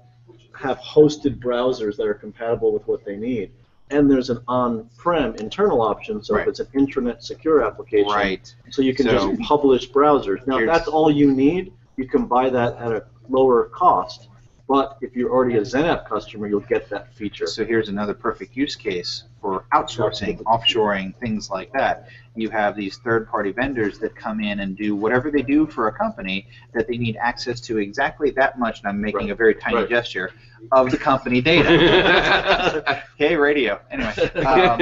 have 0.60 0.78
hosted 0.80 1.40
browsers 1.40 1.96
that 1.98 2.06
are 2.08 2.14
compatible 2.14 2.74
with 2.74 2.86
what 2.88 3.06
they 3.06 3.16
need. 3.16 3.52
And 3.92 4.10
there's 4.10 4.30
an 4.32 4.40
on-prem 4.48 5.36
internal 5.36 5.82
option, 5.82 6.24
so 6.24 6.34
Right. 6.36 6.42
if 6.42 6.48
it's 6.48 6.60
an 6.60 6.68
intranet 6.74 7.22
secure 7.22 7.64
application, 7.64 8.12
Right. 8.12 8.54
so 8.72 8.82
you 8.82 8.94
can 8.96 9.06
So- 9.06 9.14
just 9.36 9.42
publish 9.42 9.90
browsers. 9.92 10.46
Now, 10.48 10.58
if 10.58 10.66
that's 10.66 10.88
all 10.88 11.12
you 11.12 11.32
need. 11.32 11.72
You 11.98 12.08
can 12.08 12.26
buy 12.26 12.50
that 12.50 12.76
at 12.78 12.92
a 12.92 13.06
lower 13.30 13.66
cost. 13.66 14.30
But 14.66 14.98
if 15.02 15.14
you're 15.14 15.30
already 15.30 15.58
a 15.58 15.62
XenApp 15.62 16.08
customer, 16.08 16.48
you'll 16.48 16.62
get 16.62 16.90
that 16.90 17.14
feature. 17.14 17.46
So 17.46 17.66
here's 17.66 17.90
another 17.90 18.14
perfect 18.14 18.56
use 18.56 18.78
case 18.78 19.26
for 19.42 19.66
outsourcing, 19.74 20.42
offshoring, 20.44 21.14
things 21.18 21.50
like 21.50 21.72
that. 21.74 22.08
You 22.36 22.50
have 22.50 22.74
these 22.76 22.98
third-party 23.00 23.52
vendors 23.52 24.00
that 24.00 24.16
come 24.16 24.40
in 24.40 24.62
and 24.62 24.78
do 24.78 24.96
whatever 24.96 25.30
they 25.30 25.42
do 25.42 25.68
for 25.68 25.90
a 25.90 25.92
company 25.92 26.48
that 26.74 26.88
they 26.88 26.98
need 26.98 27.18
access 27.18 27.60
to 27.62 27.78
exactly 27.78 28.32
that 28.32 28.58
much, 28.58 28.80
and 28.80 28.88
I'm 28.88 29.02
making 29.02 29.24
Right. 29.24 29.32
a 29.32 29.36
very 29.36 29.54
tiny 29.54 29.76
Right. 29.76 29.90
gesture, 29.90 30.32
of 30.72 30.90
the 30.92 30.98
company 30.98 31.42
data. 31.42 33.04
okay, 33.16 33.36
radio. 33.36 33.82
Anyway. 33.92 34.14
Um, 34.46 34.82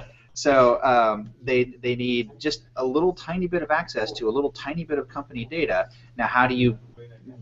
So 0.34 0.82
um, 0.82 1.32
they 1.42 1.64
they 1.64 1.94
need 1.94 2.38
just 2.38 2.62
a 2.76 2.84
little 2.84 3.12
tiny 3.12 3.46
bit 3.46 3.62
of 3.62 3.70
access 3.70 4.12
to 4.12 4.28
a 4.28 4.32
little 4.32 4.50
tiny 4.50 4.84
bit 4.84 4.98
of 4.98 5.08
company 5.08 5.44
data. 5.44 5.88
Now, 6.16 6.26
how 6.26 6.46
do 6.46 6.54
you 6.54 6.78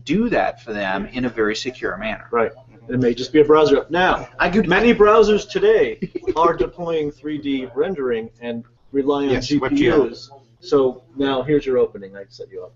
do 0.03 0.29
that 0.29 0.61
for 0.61 0.73
them 0.73 1.05
in 1.07 1.25
a 1.25 1.29
very 1.29 1.55
secure 1.55 1.97
manner? 1.97 2.27
Right. 2.31 2.51
It 2.89 2.99
may 2.99 3.13
just 3.13 3.31
be 3.31 3.39
a 3.39 3.45
browser. 3.45 3.85
Now, 3.89 4.27
I 4.39 4.49
could 4.49 4.67
many 4.67 4.93
browsers 4.93 5.49
today 5.49 5.99
are 6.35 6.53
deploying 6.53 7.11
3D 7.11 7.73
rendering 7.75 8.29
and 8.41 8.65
rely 8.91 9.25
on 9.25 9.29
Yes, 9.29 9.47
GPUs. 9.49 10.29
So 10.59 11.03
now 11.15 11.41
here's 11.41 11.65
your 11.65 11.77
opening. 11.77 12.17
I 12.17 12.25
set 12.27 12.51
you 12.51 12.63
up. 12.63 12.73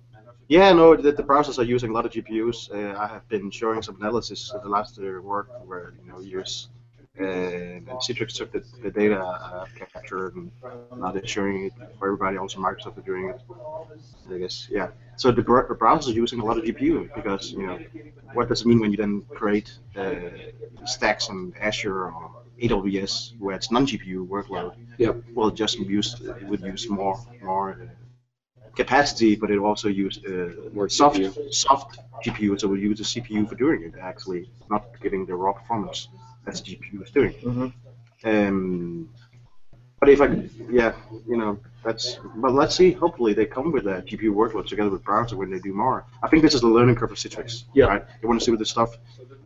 Yeah, 0.47 0.72
no, 0.74 0.95
the, 0.95 1.11
the 1.11 1.24
browsers 1.24 1.57
are 1.57 1.63
using 1.63 1.89
a 1.89 1.93
lot 1.93 2.05
of 2.05 2.11
GPUs. 2.11 2.72
Uh, 2.72 2.97
I 2.97 3.07
have 3.07 3.28
been 3.30 3.49
showing 3.49 3.82
some 3.82 3.95
analysis 3.99 4.51
of 4.51 4.61
the 4.61 4.70
last 4.70 4.99
uh, 4.99 5.20
work 5.22 5.49
where 5.66 5.93
you 6.03 6.11
know 6.11 6.20
use 6.20 6.70
and 7.18 7.88
Citrix 7.88 8.34
took 8.36 8.51
the, 8.51 8.63
the 8.84 8.91
data 8.91 9.22
uh, 9.22 9.66
capture 9.93 10.28
and 10.30 10.51
now 10.97 11.11
they're 11.11 11.26
showing 11.26 11.66
it 11.66 11.74
for 11.97 12.07
everybody. 12.07 12.38
Also, 12.38 12.59
Microsoft 12.59 12.97
are 12.97 13.01
doing 13.01 13.30
it. 13.30 13.41
I 14.34 14.38
guess 14.38 14.68
yeah. 14.70 14.89
So 15.18 15.32
the, 15.32 15.41
the 15.41 15.76
browsers 15.76 16.07
are 16.09 16.11
using 16.11 16.39
a 16.39 16.45
lot 16.45 16.57
of 16.57 16.66
GPU 16.66 17.13
because 17.16 17.51
you 17.51 17.68
know 17.68 17.80
what 18.34 18.49
does 18.49 18.61
it 18.61 18.68
mean 18.68 18.80
when 18.80 18.91
you 18.91 18.97
then 18.97 19.24
create 19.34 19.72
uh, 19.95 20.16
stacks 20.86 21.30
on 21.30 21.53
Azure 21.59 22.05
or 22.05 22.32
AWS 22.61 23.39
where 23.39 23.55
it's 23.55 23.72
non-GPU 23.72 24.28
workload? 24.28 24.76
Yep. 24.97 25.16
Well, 25.34 25.47
it 25.49 25.55
just 25.55 25.80
use 25.80 26.20
it 26.22 26.43
would 26.43 26.61
use 26.61 26.89
more 26.89 27.20
more. 27.41 27.72
Uh, 27.72 27.86
capacity, 28.76 29.38
but 29.38 29.49
it 29.49 29.57
also 29.57 29.88
use 29.88 30.20
uh, 30.28 30.51
More 30.74 30.89
soft 30.89 31.16
CPU. 31.16 31.53
soft 31.53 31.97
GPU, 32.26 32.59
so 32.59 32.68
we 32.68 32.82
use 32.82 32.97
the 32.97 33.05
CPU 33.05 33.47
for 33.47 33.55
doing 33.55 33.84
it 33.84 33.93
actually, 34.01 34.49
not 34.70 34.84
giving 35.01 35.26
the 35.26 35.34
raw 35.34 35.53
performance 35.53 36.09
as 36.48 36.62
GPU 36.62 37.04
is 37.04 37.12
doing. 37.12 37.34
Mhm. 37.43 37.74
Um, 38.24 39.10
but 40.00 40.10
if 40.10 40.22
I, 40.22 40.28
yeah, 40.70 40.93
you 41.28 41.38
know, 41.38 41.60
that's. 41.84 42.20
But 42.36 42.54
let's 42.54 42.76
see. 42.76 42.91
Hopefully, 42.91 43.34
they 43.34 43.46
come 43.46 43.72
with 43.72 43.88
a 43.88 44.02
GPU 44.02 44.32
workload 44.34 44.68
together 44.68 44.89
with 44.89 45.04
browser 45.04 45.38
when 45.38 45.50
they 45.50 45.60
do 45.60 45.74
more. 45.74 46.06
I 46.22 46.28
think 46.28 46.43
this 46.43 46.54
is 46.54 46.62
the 46.62 46.68
learning 46.68 46.96
curve 46.96 47.10
for 47.10 47.16
Citrix. 47.16 47.64
Yeah. 47.74 47.86
Right? 47.86 48.04
They 48.22 48.28
want 48.28 48.39
to 48.39 48.46
see 48.46 48.52
with 48.52 48.60
this 48.60 48.70
stuff. 48.70 48.98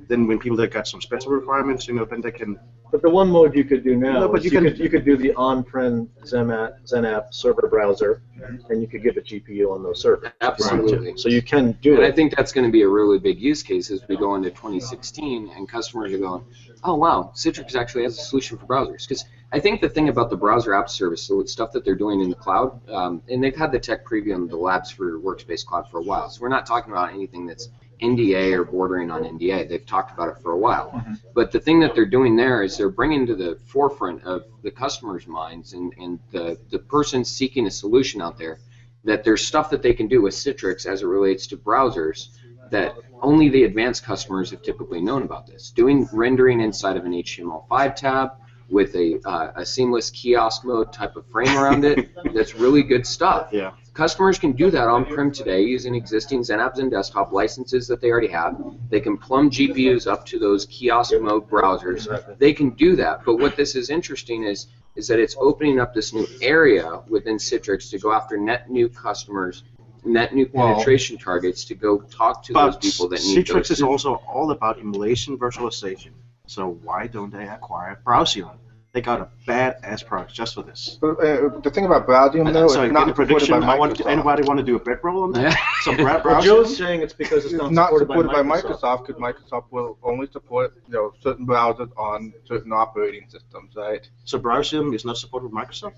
Then 0.10 0.26
when 0.26 0.40
people 0.40 0.58
that 0.58 0.72
got 0.72 0.88
some 0.88 1.02
special 1.02 1.32
requirements, 1.32 1.88
you 1.88 1.94
know, 1.94 2.04
then 2.04 2.20
they 2.20 2.32
can. 2.32 2.60
But 2.92 3.04
the 3.04 3.10
one 3.12 3.30
mode 3.30 3.56
you 3.56 3.64
could 3.64 3.84
do 3.84 3.96
now 3.96 4.22
No, 4.22 4.28
but 4.28 4.40
is 4.40 4.46
you 4.46 4.52
you, 4.52 4.58
can- 4.58 4.64
could 4.72 4.80
you 4.80 4.90
could 4.90 5.06
do 5.06 5.16
the 5.16 5.34
on-prem 5.36 6.10
XenApp, 6.24 6.84
XenApp 6.92 7.32
server 7.32 7.68
browser, 7.70 8.24
and 8.70 8.82
you 8.82 8.88
could 8.88 9.04
give 9.04 9.18
a 9.18 9.22
GPU 9.22 9.72
on 9.72 9.84
those 9.84 10.02
servers. 10.02 10.32
Absolutely. 10.42 11.16
So 11.16 11.30
you 11.30 11.44
can 11.44 11.74
do 11.84 11.94
it 11.94 11.98
And 11.98 12.06
I 12.06 12.12
think 12.12 12.36
that's 12.36 12.52
going 12.52 12.66
to 12.66 12.72
be 12.72 12.82
a 12.82 12.88
really 12.90 13.20
big 13.20 13.40
use 13.40 13.62
case 13.62 13.92
as 13.92 14.02
we 14.08 14.18
go 14.18 14.34
into 14.34 14.50
2016 14.50 15.52
and 15.56 15.70
customers 15.70 16.12
are 16.12 16.18
going, 16.18 16.44
oh 16.84 16.96
wow, 16.96 17.32
Citrix 17.36 17.76
actually 17.76 18.04
has 18.04 18.18
a 18.18 18.22
solution 18.22 18.58
for 18.58 18.66
browsers. 18.66 19.08
Because 19.08 19.26
I 19.52 19.60
think 19.60 19.80
the 19.80 19.90
thing 19.90 20.10
about 20.10 20.32
the 20.32 20.38
browser 20.38 20.74
app 20.74 20.90
service, 20.90 21.22
so 21.22 21.40
it's 21.40 21.52
stuff 21.52 21.72
that 21.74 21.86
they're 21.86 21.94
doing 21.96 22.22
in 22.22 22.30
the 22.30 22.36
cloud, 22.36 22.82
um, 22.90 23.22
and 23.30 23.44
they've 23.44 23.56
had 23.56 23.72
the 23.72 23.80
tech 23.80 24.06
preview 24.06 24.34
on 24.34 24.48
the 24.48 24.58
labs 24.58 24.90
for 24.90 25.20
Workspace 25.20 25.64
Cloud 25.64 25.90
for 25.92 26.00
a 26.00 26.04
while. 26.04 26.30
So 26.30 26.42
we're 26.42 26.50
not 26.50 26.66
talking 26.66 26.92
about 26.92 27.14
anything 27.14 27.46
that's 27.46 27.70
NDA 28.02 28.54
or 28.54 28.64
bordering 28.64 29.12
on 29.12 29.24
NDA. 29.24 29.68
They've 29.68 29.86
talked 29.86 30.12
about 30.12 30.30
it 30.30 30.42
for 30.42 30.52
a 30.52 30.58
while. 30.58 31.04
But 31.34 31.52
the 31.52 31.60
thing 31.60 31.80
that 31.82 31.96
they're 31.96 32.06
doing 32.06 32.36
there 32.36 32.64
is 32.64 32.78
they're 32.78 32.90
bringing 32.90 33.26
to 33.28 33.36
the 33.36 33.60
forefront 33.66 34.24
of 34.24 34.46
the 34.64 34.72
customers' 34.72 35.28
minds 35.28 35.74
and, 35.74 35.94
and 35.98 36.20
the, 36.32 36.58
the 36.70 36.80
person 36.80 37.24
seeking 37.26 37.68
a 37.68 37.72
solution 37.72 38.22
out 38.22 38.38
there 38.38 38.60
that 39.04 39.24
there's 39.24 39.46
stuff 39.46 39.70
that 39.70 39.82
they 39.82 39.94
can 39.94 40.08
do 40.08 40.22
with 40.22 40.34
Citrix 40.34 40.86
as 40.86 41.02
it 41.02 41.08
relates 41.08 41.48
to 41.48 41.58
browsers 41.58 42.30
that 42.70 42.96
only 43.22 43.50
the 43.50 43.64
advanced 43.64 44.04
customers 44.04 44.52
have 44.52 44.62
typically 44.62 45.02
known 45.02 45.24
about 45.24 45.48
this. 45.48 45.72
Doing 45.72 46.08
rendering 46.14 46.62
inside 46.62 46.98
of 46.98 47.06
an 47.06 47.14
HTML5 47.14 47.96
tab 47.96 48.32
with 48.70 48.96
a, 48.96 49.20
uh, 49.26 49.52
a 49.56 49.66
seamless 49.66 50.10
kiosk 50.12 50.64
mode 50.64 50.94
type 50.94 51.16
of 51.16 51.26
frame 51.28 51.58
around 51.58 51.84
it, 51.86 52.10
that's 52.34 52.56
really 52.56 52.84
good 52.84 53.06
stuff. 53.06 53.50
Yeah. 53.52 53.72
Customers 54.00 54.40
can 54.40 54.54
do 54.54 54.72
that 54.72 54.88
on-prem 54.88 55.30
today 55.30 55.62
using 55.62 55.94
existing 55.94 56.40
XenApp 56.40 56.78
and 56.80 56.90
desktop 56.90 57.34
licenses 57.34 57.86
that 57.90 58.00
they 58.00 58.10
already 58.10 58.30
have. 58.30 58.56
They 58.90 59.02
can 59.02 59.18
plumb 59.18 59.50
GPUs 59.50 60.10
up 60.10 60.26
to 60.28 60.40
those 60.40 60.66
kiosk 60.68 61.12
mode 61.20 61.50
browsers. 61.50 62.08
They 62.38 62.54
can 62.54 62.70
do 62.70 62.96
that. 62.96 63.26
But 63.26 63.40
what 63.40 63.58
this 63.58 63.76
is 63.76 63.90
interesting 63.90 64.46
is 64.46 64.68
is 64.96 65.06
that 65.10 65.20
it's 65.20 65.36
opening 65.38 65.82
up 65.82 65.94
this 65.94 66.14
new 66.14 66.26
area 66.42 67.02
within 67.10 67.36
Citrix 67.36 67.90
to 67.90 68.00
go 68.00 68.14
after 68.14 68.38
net 68.38 68.70
new 68.70 68.88
customers, 68.88 69.64
net 70.06 70.34
new 70.34 70.50
Well- 70.54 70.76
penetration 70.76 71.18
targets 71.18 71.66
to 71.66 71.76
go 71.76 71.98
talk 71.98 72.42
to 72.44 72.54
those 72.54 72.78
people 72.78 73.10
that 73.10 73.22
need 73.22 73.48
Citrix 73.48 73.68
those. 73.68 73.72
is 73.72 73.82
also 73.82 74.22
all 74.34 74.52
about 74.52 74.80
emulation 74.80 75.38
virtualization. 75.38 76.12
So 76.48 76.80
why 76.84 77.08
don't 77.08 77.34
they 77.34 77.50
acquire 77.50 78.00
Browsium? 78.06 78.56
They 78.92 79.02
got 79.02 79.22
a 79.22 79.28
badass 79.48 80.04
product 80.04 80.34
just 80.34 80.56
for 80.56 80.64
this. 80.64 80.98
But, 81.00 81.20
uh, 81.24 81.60
the 81.62 81.70
thing 81.70 81.86
about 81.86 82.08
Browsium, 82.08 82.52
though, 82.52 82.68
so 82.68 82.82
it's 82.82 82.92
not 82.92 83.04
a 83.08 83.12
supported 83.12 83.16
prediction, 83.16 83.60
by 83.62 83.68
I 83.76 83.78
want 83.78 84.04
anybody 84.08 84.42
want 84.42 84.58
to 84.58 84.64
do 84.66 84.76
a 84.78 84.80
bread 84.80 84.98
roll 85.04 85.24
on 85.24 85.32
that? 85.34 85.42
Yeah. 85.52 85.56
So 85.84 85.96
Brad 85.96 86.26
Well, 86.26 86.42
Browsium. 86.42 86.44
Joe's 86.44 86.76
saying 86.78 87.02
it's 87.04 87.14
because 87.14 87.46
it's 87.46 87.54
It's 87.54 87.62
not, 87.62 87.72
not 87.72 87.90
supported, 87.92 88.08
supported 88.08 88.32
by 88.32 88.42
Microsoft. 88.42 88.82
Microsoft 88.82 89.08
because 89.08 89.22
Microsoft 89.22 89.66
will 89.70 89.98
only 90.02 90.28
support 90.32 90.74
you 90.88 90.94
know 90.94 91.14
certain 91.22 91.46
browsers 91.46 91.92
on 91.98 92.34
certain 92.46 92.74
operating 92.74 93.30
systems, 93.30 93.76
right? 93.76 94.10
So 94.26 94.40
Browsium 94.40 94.96
is 94.96 95.06
not 95.06 95.18
supported 95.18 95.52
by 95.52 95.66
Microsoft. 95.66 95.94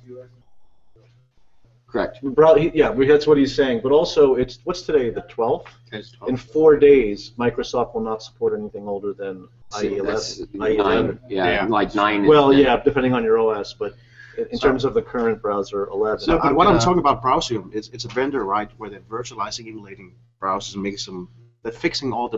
Correct. 1.91 2.19
Brow- 2.23 2.55
Yeah, 2.55 2.91
that's 2.93 3.27
what 3.27 3.37
he's 3.37 3.53
saying, 3.53 3.81
but 3.83 3.91
also, 3.91 4.35
it's, 4.35 4.59
what's 4.63 4.81
today, 4.83 5.09
the 5.09 5.23
12th? 5.23 5.65
It's 5.91 6.15
In 6.27 6.37
four 6.37 6.77
days, 6.77 7.31
Microsoft 7.37 7.93
will 7.93 8.01
not 8.01 8.23
support 8.23 8.57
anything 8.57 8.87
older 8.87 9.13
than 9.13 9.47
IE 9.81 9.97
11. 9.97 10.47
IE 10.55 10.77
11. 10.77 11.19
yeah, 11.27 11.49
Yeah. 11.49 11.65
like 11.67 11.93
nine. 11.93 12.25
Well, 12.25 12.51
and- 12.51 12.59
yeah, 12.59 12.77
depending 12.81 13.13
on 13.13 13.23
your 13.25 13.37
OS, 13.37 13.73
but 13.73 13.93
in- 14.37 14.47
in 14.51 14.57
So- 14.57 14.67
terms 14.69 14.85
of 14.85 14.93
the 14.93 15.01
current 15.01 15.41
browser, 15.41 15.87
11. 15.87 16.19
So, 16.21 16.37
but 16.37 16.45
I'm 16.47 16.55
what 16.55 16.67
I'm 16.67 16.79
talking 16.79 16.99
about 16.99 17.21
Browsium, 17.21 17.69
it's, 17.73 17.89
it's 17.89 18.05
a 18.05 18.09
vendor, 18.09 18.45
right, 18.45 18.69
where 18.77 18.89
they're 18.89 19.01
virtualizing, 19.01 19.67
emulating 19.67 20.13
browsers 20.41 20.73
and 20.75 20.83
making 20.83 20.99
some, 20.99 21.27
they're 21.63 21.73
fixing 21.73 22.13
all 22.13 22.29
the, 22.29 22.37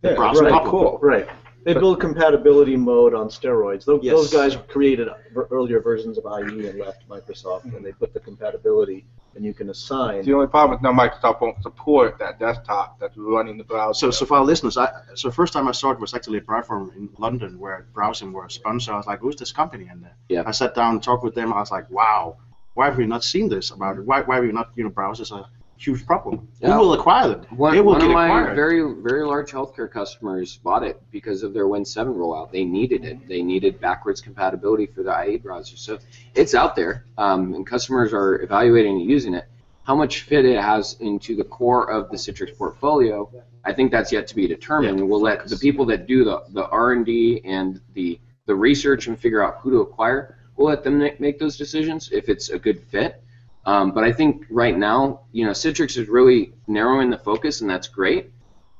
the 0.00 0.10
Yeah, 0.10 0.14
browser 0.16 0.44
right, 0.44 0.50
problem. 0.50 0.70
cool, 0.70 0.98
right. 1.02 1.28
They 1.64 1.74
build 1.74 1.98
compatibility 2.00 2.76
mode 2.76 3.14
on 3.14 3.28
steroids. 3.28 3.84
Those, 3.84 4.02
Yes. 4.02 4.14
those 4.14 4.32
guys 4.32 4.56
created 4.68 5.08
earlier 5.50 5.80
versions 5.80 6.18
of 6.18 6.24
IE 6.26 6.68
and 6.68 6.78
left 6.78 7.08
Microsoft, 7.08 7.74
and 7.74 7.84
they 7.84 7.92
put 7.92 8.12
the 8.12 8.20
compatibility, 8.20 9.04
and 9.34 9.44
you 9.44 9.54
can 9.54 9.70
assign. 9.70 10.24
The 10.24 10.34
only 10.34 10.46
problem 10.46 10.78
is 10.78 10.82
now 10.82 10.92
Microsoft 10.92 11.40
won't 11.40 11.62
support 11.62 12.18
that 12.18 12.38
desktop 12.38 12.98
that's 13.00 13.16
running 13.16 13.56
the 13.56 13.64
browser. 13.64 13.98
So, 13.98 14.10
so 14.10 14.26
for 14.26 14.36
our 14.38 14.44
listeners, 14.44 14.76
I, 14.76 14.90
so 15.14 15.30
first 15.30 15.52
time 15.54 15.66
I 15.66 15.72
saw 15.72 15.90
it 15.90 15.98
was 16.00 16.12
actually 16.14 16.38
at 16.38 16.46
BriForum 16.46 16.94
in 16.96 17.08
London, 17.18 17.58
where 17.58 17.86
Browsium 17.94 18.32
were 18.32 18.44
a 18.44 18.50
sponsor. 18.50 18.92
I 18.92 18.96
was 18.98 19.06
like, 19.06 19.20
who's 19.20 19.36
this 19.36 19.52
company? 19.52 19.88
And 19.88 20.04
uh, 20.04 20.08
Yeah. 20.28 20.42
I 20.46 20.50
sat 20.50 20.74
down 20.74 20.92
and 20.94 21.02
talked 21.02 21.24
with 21.24 21.34
them. 21.34 21.52
I 21.52 21.60
was 21.60 21.70
like, 21.70 21.90
wow, 21.90 22.36
why 22.74 22.86
have 22.86 22.98
we 22.98 23.06
not 23.06 23.24
seen 23.24 23.48
this 23.48 23.70
about 23.70 23.96
it? 23.98 24.04
Why, 24.04 24.20
why 24.20 24.36
have 24.36 24.44
we 24.44 24.52
not, 24.52 24.70
you 24.76 24.84
know, 24.84 24.90
browsers 24.90 25.32
are 25.32 25.40
a 25.40 25.48
huge 25.76 26.06
problem. 26.06 26.48
Yeah. 26.60 26.72
Who 26.72 26.80
will 26.80 26.92
acquire 26.94 27.28
them? 27.28 27.46
One, 27.56 27.74
they 27.74 27.80
will 27.80 27.92
one 27.92 28.00
get 28.00 28.08
of 28.08 28.14
my 28.14 28.26
acquired. 28.26 28.56
very 28.56 28.94
very 29.02 29.24
large 29.24 29.50
healthcare 29.50 29.90
customers 29.90 30.56
bought 30.58 30.82
it 30.82 31.00
because 31.10 31.42
of 31.42 31.52
their 31.52 31.68
Win 31.68 31.84
7 31.84 32.12
rollout. 32.12 32.52
They 32.52 32.64
needed 32.64 33.04
it. 33.04 33.26
They 33.28 33.42
needed 33.42 33.80
backwards 33.80 34.20
compatibility 34.20 34.86
for 34.86 35.02
the 35.02 35.24
IE 35.26 35.38
browser. 35.38 35.76
So 35.76 35.98
it's 36.34 36.54
out 36.54 36.76
there, 36.76 37.04
um, 37.18 37.54
and 37.54 37.66
customers 37.66 38.12
are 38.12 38.42
evaluating 38.42 39.00
and 39.00 39.10
using 39.10 39.34
it. 39.34 39.46
How 39.84 39.94
much 39.94 40.22
fit 40.22 40.44
it 40.46 40.60
has 40.60 40.96
into 41.00 41.36
the 41.36 41.44
core 41.44 41.90
of 41.90 42.10
the 42.10 42.16
Citrix 42.16 42.56
portfolio, 42.56 43.30
I 43.64 43.72
think 43.74 43.90
that's 43.90 44.10
yet 44.10 44.26
to 44.28 44.34
be 44.34 44.46
determined. 44.46 44.98
Yeah, 44.98 45.04
we'll 45.04 45.20
let 45.20 45.46
the 45.46 45.58
people 45.58 45.84
that 45.86 46.06
do 46.06 46.24
the, 46.24 46.42
the 46.50 46.66
R&D 46.68 47.42
and 47.44 47.80
the 47.92 48.18
the 48.46 48.54
research 48.54 49.06
and 49.06 49.18
figure 49.18 49.42
out 49.42 49.58
who 49.60 49.70
to 49.70 49.78
acquire. 49.78 50.36
We'll 50.56 50.68
let 50.68 50.84
them 50.84 50.98
make 51.18 51.38
those 51.38 51.56
decisions 51.56 52.10
if 52.12 52.28
it's 52.28 52.50
a 52.50 52.58
good 52.58 52.82
fit. 52.84 53.23
Um, 53.66 53.92
but 53.92 54.04
I 54.04 54.12
think 54.12 54.44
right 54.50 54.76
now, 54.76 55.22
you 55.32 55.44
know, 55.44 55.52
Citrix 55.52 55.96
is 55.96 56.08
really 56.08 56.52
narrowing 56.66 57.10
the 57.10 57.18
focus, 57.18 57.60
and 57.60 57.70
that's 57.70 57.88
great. 57.88 58.30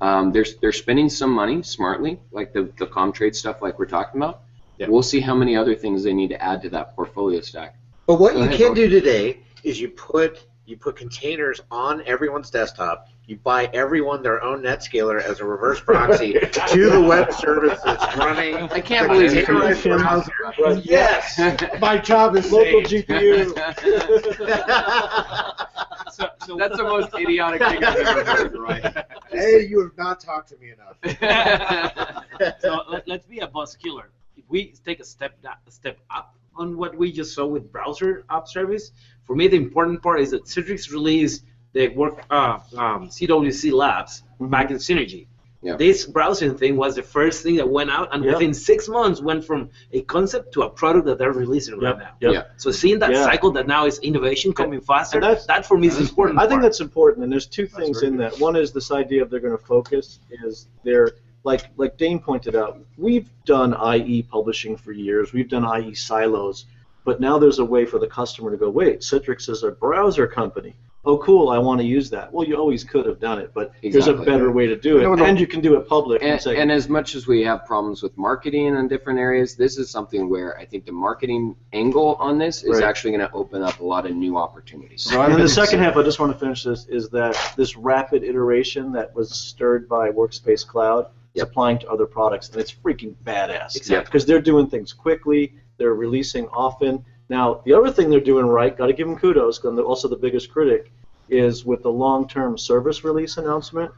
Um, 0.00 0.32
they're, 0.32 0.44
they're 0.60 0.72
spending 0.72 1.08
some 1.08 1.30
money 1.30 1.62
smartly, 1.62 2.20
like 2.32 2.52
the, 2.52 2.64
the 2.78 2.86
Comtrade 2.86 3.34
stuff, 3.34 3.62
like 3.62 3.78
we're 3.78 3.86
talking 3.86 4.20
about. 4.20 4.42
Yeah. 4.76 4.88
We'll 4.88 5.02
see 5.02 5.20
how 5.20 5.34
many 5.34 5.56
other 5.56 5.74
things 5.74 6.02
they 6.02 6.12
need 6.12 6.28
to 6.30 6.42
add 6.42 6.62
to 6.62 6.70
that 6.70 6.94
portfolio 6.96 7.40
stack. 7.40 7.76
But 8.06 8.20
what 8.20 8.34
Go 8.34 8.40
you 8.40 8.44
ahead, 8.46 8.58
can 8.58 8.74
do 8.74 8.88
today 8.88 9.38
is 9.62 9.80
you 9.80 9.88
put 9.88 10.44
you 10.66 10.76
put 10.76 10.96
containers 10.96 11.60
on 11.70 12.02
everyone's 12.06 12.50
desktop. 12.50 13.08
You 13.26 13.36
buy 13.36 13.70
everyone 13.72 14.22
their 14.22 14.42
own 14.42 14.60
NetScaler 14.62 15.22
as 15.22 15.40
a 15.40 15.46
reverse 15.46 15.80
proxy 15.80 16.32
to 16.34 16.90
the 16.90 17.00
web 17.00 17.32
service 17.32 17.80
that's 17.82 18.16
running. 18.18 18.56
I 18.56 18.80
can't 18.80 19.08
the 19.08 19.14
believe 19.14 19.34
you 19.34 19.46
containerized 19.46 19.82
can- 19.82 19.96
browser. 19.98 20.32
Right. 20.62 20.84
Yes, 20.84 21.40
my 21.80 21.96
job 21.96 22.36
is 22.36 22.52
Local 22.52 22.82
GPU. 22.82 23.54
So, 26.12 26.28
so 26.46 26.56
That's 26.56 26.76
the 26.76 26.84
most 26.84 27.12
idiotic 27.18 27.60
thing 27.60 27.82
I've 27.82 27.96
ever 27.96 28.24
heard, 28.24 28.54
right? 28.56 29.04
hey, 29.32 29.66
you 29.66 29.80
have 29.80 29.96
not 29.98 30.20
talked 30.20 30.48
to 30.50 30.56
me 30.58 30.70
enough. 30.70 30.96
so 32.60 32.82
let, 32.88 33.08
let's 33.08 33.26
be 33.26 33.40
a 33.40 33.48
bus 33.48 33.74
killer. 33.74 34.10
If 34.36 34.44
we 34.48 34.74
take 34.84 35.00
a 35.00 35.04
step 35.04 35.42
da- 35.42 35.54
a 35.66 35.70
step 35.72 35.98
up 36.10 36.36
on 36.54 36.76
what 36.76 36.96
we 36.96 37.10
just 37.10 37.34
saw 37.34 37.46
with 37.46 37.72
browser 37.72 38.24
app 38.30 38.46
service, 38.46 38.92
for 39.24 39.34
me 39.34 39.48
the 39.48 39.56
important 39.56 40.02
part 40.04 40.20
is 40.20 40.30
that 40.30 40.44
Citrix 40.44 40.92
released 40.92 41.42
the 41.74 41.88
work 41.88 42.24
uh, 42.30 42.58
um, 42.76 43.08
CWC 43.10 43.72
Labs 43.72 44.22
back 44.40 44.70
in 44.70 44.76
Synergy. 44.78 45.26
Yeah. 45.60 45.76
This 45.76 46.04
browsing 46.04 46.56
thing 46.58 46.76
was 46.76 46.94
the 46.94 47.02
first 47.02 47.42
thing 47.42 47.56
that 47.56 47.68
went 47.68 47.90
out, 47.90 48.08
and 48.12 48.22
Yeah. 48.22 48.32
within 48.32 48.52
six 48.52 48.86
months 48.86 49.20
went 49.22 49.44
from 49.46 49.70
a 49.92 50.02
concept 50.02 50.52
to 50.54 50.62
a 50.62 50.68
product 50.68 51.06
that 51.06 51.16
they're 51.18 51.32
releasing 51.32 51.78
right 51.80 51.98
now. 51.98 52.10
yep. 52.20 52.32
Yeah. 52.34 52.42
So 52.58 52.70
seeing 52.70 52.98
that 52.98 53.12
Yeah. 53.12 53.24
cycle 53.24 53.50
that 53.52 53.66
now 53.66 53.86
is 53.86 53.98
innovation 54.00 54.52
coming 54.52 54.80
faster, 54.82 55.20
that's- 55.20 55.46
that 55.46 55.64
for 55.66 55.78
me 55.78 55.86
is 55.86 55.98
important. 55.98 56.38
I 56.38 56.42
think 56.42 56.60
part. 56.60 56.62
that's 56.64 56.80
important, 56.80 57.24
and 57.24 57.32
there's 57.32 57.46
two 57.46 57.62
That's 57.66 57.76
things 57.78 58.02
in 58.02 58.18
good. 58.18 58.32
that. 58.32 58.40
One 58.40 58.56
is 58.56 58.72
this 58.72 58.90
idea 58.92 59.22
of 59.22 59.30
they're 59.30 59.40
going 59.40 59.56
to 59.56 59.64
focus. 59.64 60.18
Is 60.44 60.68
they're 60.84 61.12
like 61.44 61.62
like 61.78 61.96
Dane 61.96 62.18
pointed 62.20 62.54
out, 62.56 62.78
we've 62.98 63.28
done 63.46 63.74
IE 63.74 64.22
publishing 64.22 64.76
for 64.76 64.92
years. 64.92 65.32
We've 65.32 65.48
done 65.48 65.64
IE 65.64 65.94
silos, 65.94 66.66
but 67.06 67.20
now 67.20 67.38
there's 67.38 67.58
a 67.58 67.64
way 67.64 67.84
for 67.86 67.98
the 67.98 68.06
customer 68.06 68.50
to 68.50 68.56
go, 68.58 68.68
wait, 68.70 69.00
Citrix 69.00 69.48
is 69.48 69.62
a 69.62 69.70
browser 69.70 70.26
company. 70.26 70.74
Oh, 71.06 71.18
cool! 71.18 71.50
I 71.50 71.58
want 71.58 71.80
to 71.82 71.86
use 71.86 72.08
that. 72.10 72.32
Well, 72.32 72.46
you 72.46 72.56
always 72.56 72.82
could 72.82 73.04
have 73.04 73.20
done 73.20 73.38
it, 73.38 73.50
but 73.52 73.72
there's 73.82 74.06
a 74.06 74.14
better 74.14 74.50
way 74.50 74.66
to 74.66 74.74
do 74.76 74.98
it, 74.98 75.02
No, 75.02 75.14
no. 75.14 75.24
and 75.24 75.38
you 75.38 75.46
can 75.46 75.60
do 75.60 75.76
it 75.76 75.86
public 75.86 76.22
and, 76.22 76.40
And, 76.46 76.56
and 76.58 76.72
as 76.72 76.88
much 76.88 77.14
as 77.14 77.26
we 77.26 77.42
have 77.42 77.66
problems 77.66 78.02
with 78.02 78.16
marketing 78.16 78.66
in 78.74 78.88
different 78.88 79.18
areas, 79.18 79.54
this 79.54 79.76
is 79.76 79.90
something 79.90 80.30
where 80.30 80.58
I 80.58 80.64
think 80.64 80.86
the 80.86 80.92
marketing 80.92 81.56
angle 81.74 82.14
on 82.18 82.38
this 82.38 82.64
is 82.64 82.76
Right. 82.80 82.84
actually 82.84 83.10
going 83.16 83.28
to 83.28 83.32
open 83.34 83.62
up 83.62 83.80
a 83.80 83.84
lot 83.84 84.06
of 84.06 84.16
new 84.16 84.38
opportunities. 84.38 85.02
So 85.02 85.20
and 85.20 85.34
then 85.34 85.40
the 85.40 85.48
second 85.48 85.80
half, 85.80 85.96
I 85.96 86.02
just 86.02 86.18
want 86.20 86.32
to 86.32 86.38
finish 86.38 86.62
this, 86.64 86.86
is 86.86 87.10
that 87.10 87.36
this 87.56 87.76
rapid 87.76 88.24
iteration 88.24 88.90
that 88.92 89.14
was 89.14 89.30
stirred 89.30 89.86
by 89.88 90.10
Workspace 90.10 90.66
Cloud 90.66 91.06
is 91.34 91.40
Yep. 91.40 91.48
applying 91.48 91.78
to 91.80 91.90
other 91.90 92.06
products, 92.06 92.48
and 92.50 92.60
it's 92.60 92.72
freaking 92.72 93.14
badass. 93.24 93.76
Exactly. 93.76 94.04
Because 94.06 94.24
they're 94.24 94.40
doing 94.40 94.68
things 94.68 94.92
quickly, 94.94 95.52
they're 95.76 95.94
releasing 95.94 96.46
often. 96.48 97.04
Now, 97.28 97.62
the 97.64 97.72
other 97.72 97.90
thing 97.90 98.10
they're 98.10 98.20
doing 98.20 98.46
right, 98.46 98.76
got 98.76 98.86
to 98.86 98.92
give 98.92 99.08
them 99.08 99.18
kudos, 99.18 99.58
because 99.58 99.76
they're 99.76 99.84
also 99.84 100.08
the 100.08 100.16
biggest 100.16 100.50
critic, 100.50 100.92
is 101.28 101.64
with 101.64 101.82
the 101.82 101.90
long-term 101.90 102.58
service 102.58 103.02
release 103.02 103.38
announcement, 103.38 103.90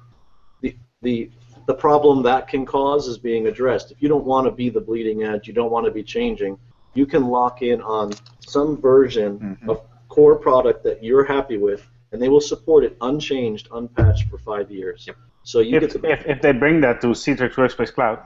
the, 0.60 0.76
the, 1.02 1.30
the 1.66 1.74
problem 1.74 2.22
that 2.22 2.46
can 2.46 2.64
cause 2.64 3.08
is 3.08 3.18
being 3.18 3.48
addressed. 3.48 3.90
If 3.90 4.00
you 4.00 4.08
don't 4.08 4.24
want 4.24 4.46
to 4.46 4.52
be 4.52 4.68
the 4.68 4.80
bleeding 4.80 5.24
edge, 5.24 5.48
you 5.48 5.52
don't 5.52 5.72
want 5.72 5.86
to 5.86 5.92
be 5.92 6.04
changing, 6.04 6.56
you 6.94 7.04
can 7.04 7.26
lock 7.26 7.62
in 7.62 7.80
on 7.82 8.12
some 8.46 8.80
version 8.80 9.58
Mhm. 9.62 9.68
of 9.68 9.80
core 10.08 10.36
product 10.36 10.84
that 10.84 11.02
you're 11.02 11.24
happy 11.24 11.58
with, 11.58 11.84
and 12.12 12.22
they 12.22 12.28
will 12.28 12.40
support 12.40 12.84
it 12.84 12.96
unchanged, 13.00 13.68
unpatched 13.72 14.30
for 14.30 14.38
five 14.38 14.70
years. 14.70 15.04
Yep. 15.06 15.16
So 15.42 15.60
you 15.60 15.72
get 15.72 15.82
If, 15.82 16.00
to, 16.00 16.10
if, 16.10 16.26
if 16.26 16.42
they 16.42 16.52
bring 16.52 16.80
that 16.82 17.00
to 17.02 17.08
Citrix 17.08 17.54
Workspace 17.54 17.92
Cloud, 17.92 18.20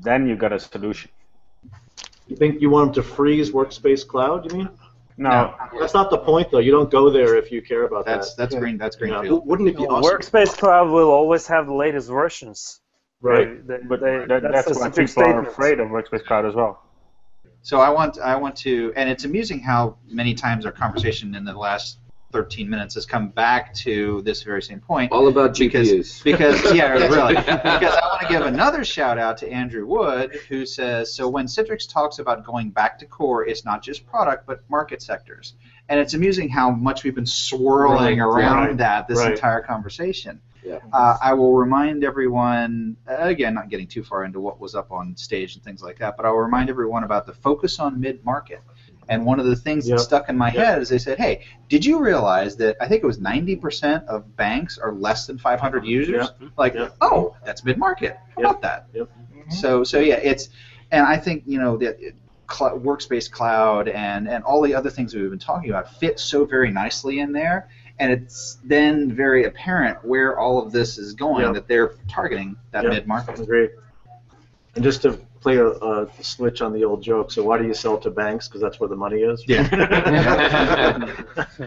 then 0.00 0.26
you 0.28 0.36
got 0.36 0.52
a 0.52 0.58
solution. 0.60 1.10
You 2.28 2.36
think 2.36 2.60
you 2.60 2.70
want 2.70 2.94
them 2.94 3.02
to 3.04 3.08
freeze 3.08 3.50
Workspace 3.50 4.06
Cloud? 4.06 4.50
You 4.50 4.58
mean? 4.58 4.68
No, 5.18 5.54
That's 5.78 5.94
not 5.94 6.10
the 6.10 6.18
point, 6.18 6.50
though. 6.50 6.58
You 6.58 6.72
don't 6.72 6.90
go 6.90 7.10
there 7.10 7.36
if 7.36 7.52
you 7.52 7.60
care 7.62 7.84
about 7.84 8.06
That's 8.06 8.34
that. 8.34 8.48
that's 8.50 8.54
green. 8.54 8.78
That's 8.78 8.96
Yeah. 9.00 9.20
Wouldn't 9.30 9.68
it 9.68 9.76
be 9.76 9.86
awesome? 9.86 10.18
Workspace 10.18 10.56
Cloud 10.56 10.90
will 10.90 11.10
always 11.10 11.46
have 11.46 11.66
the 11.66 11.74
latest 11.74 12.08
versions. 12.08 12.80
Right. 13.20 13.64
They- 13.66 13.78
but 13.86 14.00
they- 14.00 14.24
that, 14.26 14.42
that's, 14.42 14.72
the 14.72 14.78
why 14.80 14.88
Citrix 14.88 15.14
people 15.14 15.24
are 15.24 15.42
afraid 15.42 15.80
of 15.80 15.88
Workspace 15.88 16.24
Cloud 16.24 16.46
as 16.46 16.54
well. 16.54 16.82
So 17.64 17.78
I 17.78 17.90
want 17.90 18.18
I 18.18 18.34
want 18.36 18.56
to, 18.56 18.92
and 18.96 19.08
it's 19.08 19.24
amusing 19.24 19.60
how 19.60 19.96
many 20.08 20.34
times 20.34 20.66
our 20.66 20.72
conversation 20.72 21.34
in 21.36 21.44
the 21.44 21.52
last 21.52 21.98
13 22.32 22.68
minutes 22.68 22.94
has 22.94 23.06
come 23.06 23.28
back 23.28 23.74
to 23.74 24.22
this 24.22 24.42
very 24.42 24.62
same 24.62 24.80
point. 24.80 25.12
All 25.12 25.28
about 25.28 25.56
Because- 25.56 25.88
GPUs. 25.90 26.24
Because 26.24 26.74
yeah, 26.74 26.88
really. 26.92 27.34
Because 27.34 27.94
I 27.94 28.00
want 28.06 28.22
to 28.22 28.28
give 28.28 28.42
another 28.42 28.84
shout 28.84 29.18
out 29.18 29.36
to 29.38 29.50
Andrew 29.52 29.86
Wood, 29.86 30.32
who 30.48 30.64
says 30.66 31.14
so 31.14 31.28
when 31.28 31.46
Citrix 31.46 31.88
talks 31.90 32.18
about 32.18 32.44
going 32.44 32.70
back 32.70 32.98
to 33.00 33.06
core, 33.06 33.46
it's 33.46 33.64
not 33.64 33.82
just 33.82 34.06
product 34.06 34.46
but 34.46 34.62
market 34.68 35.02
sectors, 35.02 35.54
and 35.88 36.00
it's 36.00 36.14
amusing 36.14 36.48
how 36.48 36.70
much 36.70 37.04
we've 37.04 37.14
been 37.14 37.26
swirling 37.26 38.18
Right, 38.18 38.26
around 38.26 38.66
right, 38.66 38.76
that 38.78 39.08
this 39.08 39.18
right. 39.18 39.32
entire 39.32 39.60
conversation. 39.60 40.40
Yeah. 40.64 40.78
Uh, 40.92 41.16
I 41.20 41.34
will 41.34 41.54
remind 41.54 42.04
everyone 42.04 42.96
uh, 43.08 43.16
again, 43.18 43.54
not 43.54 43.68
getting 43.68 43.88
too 43.88 44.04
far 44.04 44.24
into 44.24 44.38
what 44.40 44.60
was 44.60 44.76
up 44.76 44.92
on 44.92 45.16
stage 45.16 45.56
and 45.56 45.64
things 45.64 45.82
like 45.82 45.98
that, 45.98 46.16
but 46.16 46.24
I 46.24 46.30
will 46.30 46.38
remind 46.38 46.70
everyone 46.70 47.02
about 47.02 47.26
the 47.26 47.32
focus 47.32 47.80
on 47.80 47.98
mid 48.00 48.24
market. 48.24 48.60
And 49.08 49.26
one 49.26 49.40
of 49.40 49.46
the 49.46 49.56
things 49.56 49.88
Yep. 49.88 49.98
that 49.98 50.02
stuck 50.04 50.28
in 50.28 50.38
my 50.38 50.52
Yep. 50.52 50.64
head 50.66 50.82
is 50.82 50.88
they 50.88 50.98
said, 50.98 51.18
"Hey, 51.18 51.42
did 51.68 51.84
you 51.84 51.98
realize 52.00 52.56
that 52.56 52.76
I 52.80 52.86
think 52.88 53.02
it 53.02 53.06
was 53.06 53.18
90% 53.18 54.06
of 54.06 54.36
banks 54.36 54.78
are 54.78 54.92
less 54.92 55.26
than 55.26 55.38
500 55.38 55.84
users? 55.84 56.30
Like, 56.56 56.74
Yep. 56.74 56.94
oh, 57.00 57.34
that's 57.44 57.64
mid 57.64 57.78
market. 57.78 58.16
How 58.36 58.42
about 58.42 58.62
that? 58.62 58.86
Yep. 58.94 59.08
So, 59.50 59.82
so 59.84 59.98
yeah, 59.98 60.14
it's, 60.16 60.50
and 60.92 61.04
I 61.04 61.16
think 61.16 61.42
you 61.46 61.58
know 61.58 61.76
that 61.78 61.98
cl- 62.50 62.78
workspace 62.78 63.30
cloud 63.30 63.88
and 63.88 64.28
and 64.28 64.44
all 64.44 64.62
the 64.62 64.74
other 64.74 64.90
things 64.90 65.14
we've 65.14 65.28
been 65.30 65.38
talking 65.38 65.70
about 65.70 65.90
fit 65.98 66.20
so 66.20 66.44
very 66.44 66.70
nicely 66.70 67.20
in 67.20 67.32
there, 67.32 67.68
and 67.98 68.12
it's 68.12 68.58
then 68.64 69.10
very 69.12 69.44
apparent 69.44 70.04
where 70.04 70.38
all 70.38 70.62
of 70.64 70.70
this 70.70 70.96
is 70.96 71.12
going 71.14 71.52
that 71.54 71.66
they're 71.66 71.94
targeting 72.08 72.56
that 72.70 72.84
mid 72.84 73.06
market. 73.06 73.40
Agreed. 73.40 73.70
And 74.74 74.84
just 74.84 75.02
to 75.02 75.18
play 75.42 75.56
a, 75.56 75.66
a 75.68 76.08
switch 76.22 76.62
on 76.62 76.72
the 76.72 76.84
old 76.84 77.02
joke, 77.02 77.30
so 77.32 77.42
why 77.42 77.58
do 77.58 77.64
you 77.66 77.74
sell 77.74 77.98
to 77.98 78.10
banks? 78.10 78.48
Because 78.48 78.60
that's 78.62 78.78
where 78.80 78.88
the 78.88 78.96
money 78.96 79.20
is. 79.20 79.44
Yeah. 79.46 79.64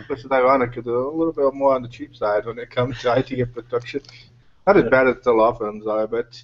Which 0.08 0.20
is 0.26 0.32
ironic 0.32 0.72
because 0.72 0.86
they're 0.86 0.94
a 0.96 1.10
little 1.10 1.34
bit 1.34 1.54
more 1.54 1.74
on 1.76 1.82
the 1.84 1.90
cheap 1.90 2.16
side 2.16 2.46
when 2.46 2.58
it 2.60 2.70
comes 2.72 3.00
to 3.02 3.16
IT 3.18 3.32
infrastructure. 3.32 4.02
Not 4.68 4.78
as 4.78 4.90
bad 4.90 5.08
as 5.08 5.18
the 5.24 5.32
law 5.32 5.54
firms 5.54 5.86
are, 5.88 6.08
but 6.08 6.42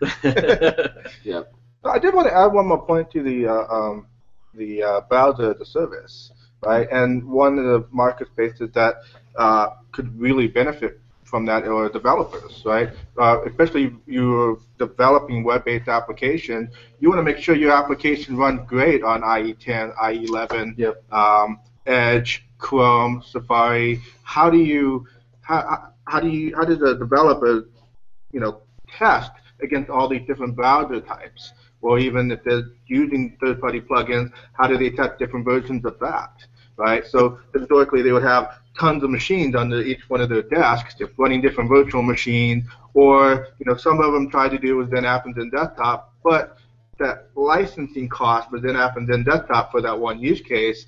Yep. 1.24 1.52
I 1.84 1.98
did 1.98 2.14
want 2.14 2.28
to 2.28 2.34
add 2.36 2.52
one 2.52 2.66
more 2.66 2.84
point 2.84 3.10
to 3.12 3.22
the 3.22 3.46
uh, 3.48 3.66
um, 3.76 4.06
the 4.54 4.82
uh, 4.82 5.00
browser 5.02 5.50
as 5.52 5.60
a 5.60 5.64
service. 5.64 6.30
right? 6.64 6.88
And 6.90 7.24
one 7.28 7.58
of 7.58 7.64
the 7.64 7.86
market 7.90 8.28
spaces 8.28 8.70
that 8.74 8.96
uh, 9.36 9.68
could 9.92 10.18
really 10.20 10.46
benefit 10.48 11.00
from 11.24 11.46
that 11.46 11.64
are 11.66 11.88
developers, 11.88 12.62
right? 12.64 12.90
Uh, 13.18 13.40
especially 13.46 13.94
you're 14.06 14.58
developing 14.86 15.38
web-based 15.50 15.88
applications, 15.88 16.66
you 17.00 17.08
want 17.10 17.18
to 17.18 17.28
make 17.30 17.38
sure 17.44 17.54
your 17.54 17.72
application 17.82 18.36
runs 18.36 18.60
great 18.74 19.00
on 19.02 19.18
E 19.22 19.54
IE10, 19.54 19.84
IE11, 20.08 20.78
Yep. 20.78 20.94
um, 21.12 21.48
Edge, 21.86 22.30
Chrome, 22.58 23.22
Safari. 23.32 24.00
How 24.34 24.46
do 24.50 24.58
you 24.72 25.06
how, 25.48 25.58
how 26.06 26.20
do 26.24 26.28
you 26.28 26.54
how 26.56 26.64
does 26.70 26.80
a 26.90 26.94
developer 27.04 27.54
you 28.34 28.40
know 28.42 28.52
test 28.98 29.32
against 29.66 29.88
all 29.90 30.08
these 30.08 30.26
different 30.26 30.54
browser 30.60 31.00
types? 31.00 31.42
Or 31.86 31.98
even 31.98 32.30
if 32.34 32.40
they're 32.44 32.68
using 32.86 33.36
third-party 33.40 33.80
plugins, 33.90 34.28
how 34.58 34.66
do 34.70 34.74
they 34.82 34.90
test 34.90 35.18
different 35.18 35.44
versions 35.44 35.84
of 35.84 35.94
that? 36.06 36.32
Right. 36.82 37.06
So 37.06 37.38
historically, 37.54 38.02
they 38.02 38.10
would 38.10 38.24
have 38.24 38.58
tons 38.76 39.04
of 39.04 39.10
machines 39.10 39.54
under 39.54 39.80
each 39.80 40.10
one 40.10 40.20
of 40.20 40.28
their 40.28 40.42
desks, 40.42 40.94
just 40.94 41.12
running 41.16 41.40
different 41.40 41.70
virtual 41.70 42.02
machines. 42.02 42.64
Or 42.94 43.46
you 43.60 43.66
know, 43.66 43.76
some 43.76 44.00
of 44.00 44.12
them 44.12 44.28
tried 44.28 44.48
to 44.48 44.58
do 44.58 44.76
with 44.76 44.90
Xen 44.90 45.04
App 45.04 45.24
and 45.26 45.52
Desktop, 45.52 46.12
but 46.24 46.58
that 46.98 47.28
licensing 47.36 48.08
cost 48.08 48.50
for 48.50 48.58
Xen 48.58 48.76
App 48.76 48.96
and 48.96 49.08
Xen 49.08 49.24
Desktop 49.24 49.70
for 49.70 49.80
that 49.80 49.96
one 49.96 50.18
use 50.18 50.40
case 50.40 50.86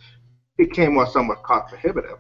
became 0.57 0.95
more 0.95 1.07
somewhat 1.07 1.45
cost 1.45 1.69
prohibitive. 1.69 2.19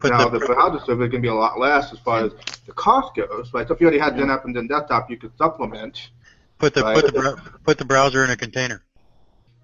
But 0.00 0.10
now 0.10 0.28
the- 0.28 0.40
the, 0.40 0.46
browser 0.46 0.84
server 0.84 1.08
can 1.08 1.22
be 1.22 1.28
a 1.28 1.34
lot 1.34 1.60
less 1.60 1.92
as 1.92 2.00
far 2.00 2.24
as 2.24 2.32
the 2.66 2.72
cost 2.72 3.14
goes, 3.14 3.54
right? 3.54 3.68
So 3.68 3.74
if 3.74 3.80
you 3.80 3.86
already 3.86 4.00
had 4.00 4.14
Xen 4.14 4.34
App 4.34 4.46
and 4.46 4.56
Xen 4.56 4.68
Desktop, 4.68 5.08
you 5.10 5.16
could 5.16 5.30
supplement. 5.38 6.10
Put 6.58 6.74
the 6.74 6.82
Right. 6.82 6.96
put 6.96 7.14
the 7.14 7.36
put 7.64 7.78
the 7.78 7.84
browser 7.84 8.24
in 8.24 8.30
a 8.30 8.36
container. 8.36 8.82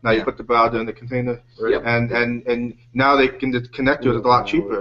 Now 0.02 0.10
you 0.12 0.18
Yeah. 0.18 0.24
put 0.24 0.36
the 0.36 0.44
browser 0.44 0.78
in 0.78 0.86
the 0.86 0.92
container, 0.92 1.40
Yep. 1.74 1.82
and 1.84 2.12
and 2.12 2.30
and 2.46 2.60
now 2.94 3.16
they 3.16 3.28
can 3.28 3.50
just 3.52 3.72
connect 3.72 4.02
to 4.04 4.10
it. 4.10 4.16
A 4.16 4.28
lot 4.34 4.46
cheaper. 4.46 4.80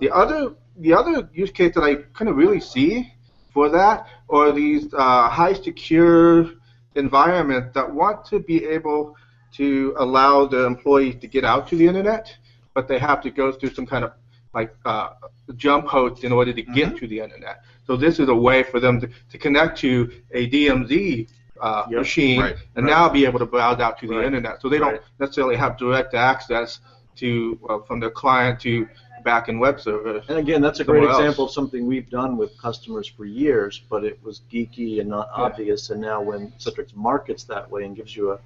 The 0.00 0.10
other 0.22 0.40
the 0.76 0.92
other 0.94 1.28
use 1.32 1.50
case 1.50 1.74
that 1.74 1.84
I 1.90 1.92
kind 2.18 2.28
of 2.28 2.36
really 2.36 2.60
see 2.60 3.12
for 3.54 3.68
that 3.70 4.06
are 4.30 4.52
these 4.52 4.92
uh, 4.94 5.28
high 5.28 5.54
secure 5.54 6.50
environments 6.94 7.74
that 7.74 7.86
want 7.92 8.24
to 8.26 8.38
be 8.40 8.64
able 8.64 9.16
to 9.52 9.94
allow 9.98 10.46
the 10.46 10.64
employees 10.66 11.16
to 11.22 11.26
get 11.26 11.44
out 11.44 11.66
to 11.68 11.76
the 11.76 11.86
internet, 11.86 12.36
but 12.74 12.86
they 12.88 12.98
have 12.98 13.20
to 13.22 13.30
go 13.30 13.50
through 13.52 13.70
some 13.70 13.86
kind 13.86 14.04
of 14.04 14.12
like 14.54 14.74
uh, 14.84 15.08
jump 15.56 15.86
host 15.86 16.24
in 16.24 16.32
order 16.32 16.52
to 16.52 16.62
get 16.62 16.96
to 16.96 17.06
the 17.06 17.20
internet. 17.20 17.62
So 17.86 17.96
this 17.96 18.18
is 18.18 18.28
a 18.28 18.34
way 18.34 18.62
for 18.62 18.80
them 18.80 19.00
to, 19.00 19.08
to 19.30 19.38
connect 19.38 19.78
to 19.78 20.10
a 20.32 20.48
DMZ 20.50 21.28
uh, 21.60 21.84
Yep. 21.90 21.98
machine 22.00 22.40
Right, 22.40 22.56
and 22.76 22.84
right. 22.86 22.90
now 22.92 23.08
be 23.08 23.24
able 23.24 23.38
to 23.38 23.46
browse 23.46 23.80
out 23.80 23.98
to 24.00 24.06
the 24.06 24.16
Right, 24.16 24.26
internet. 24.26 24.60
So 24.62 24.68
they 24.68 24.78
don't 24.78 25.00
necessarily 25.18 25.56
have 25.56 25.76
direct 25.76 26.14
access 26.14 26.80
to 27.16 27.58
uh, 27.68 27.78
from 27.80 28.00
the 28.00 28.10
client 28.10 28.60
to 28.60 28.86
back-end 29.24 29.58
web 29.60 29.80
server. 29.80 30.22
And 30.28 30.38
again, 30.38 30.62
that's 30.62 30.80
a 30.80 30.84
great 30.84 31.02
else. 31.04 31.18
example 31.18 31.44
of 31.46 31.50
something 31.50 31.86
we've 31.86 32.08
done 32.08 32.36
with 32.36 32.56
customers 32.56 33.08
for 33.08 33.24
years, 33.24 33.82
but 33.90 34.04
it 34.04 34.18
was 34.22 34.42
geeky 34.52 35.00
and 35.00 35.08
not 35.08 35.28
Yeah. 35.36 35.44
obvious. 35.44 35.90
And 35.90 36.00
now 36.00 36.22
when 36.22 36.52
Citrix 36.58 36.94
markets 36.94 37.42
that 37.44 37.68
way 37.68 37.84
and 37.84 37.96
gives 37.96 38.16
you 38.16 38.32
a 38.32 38.38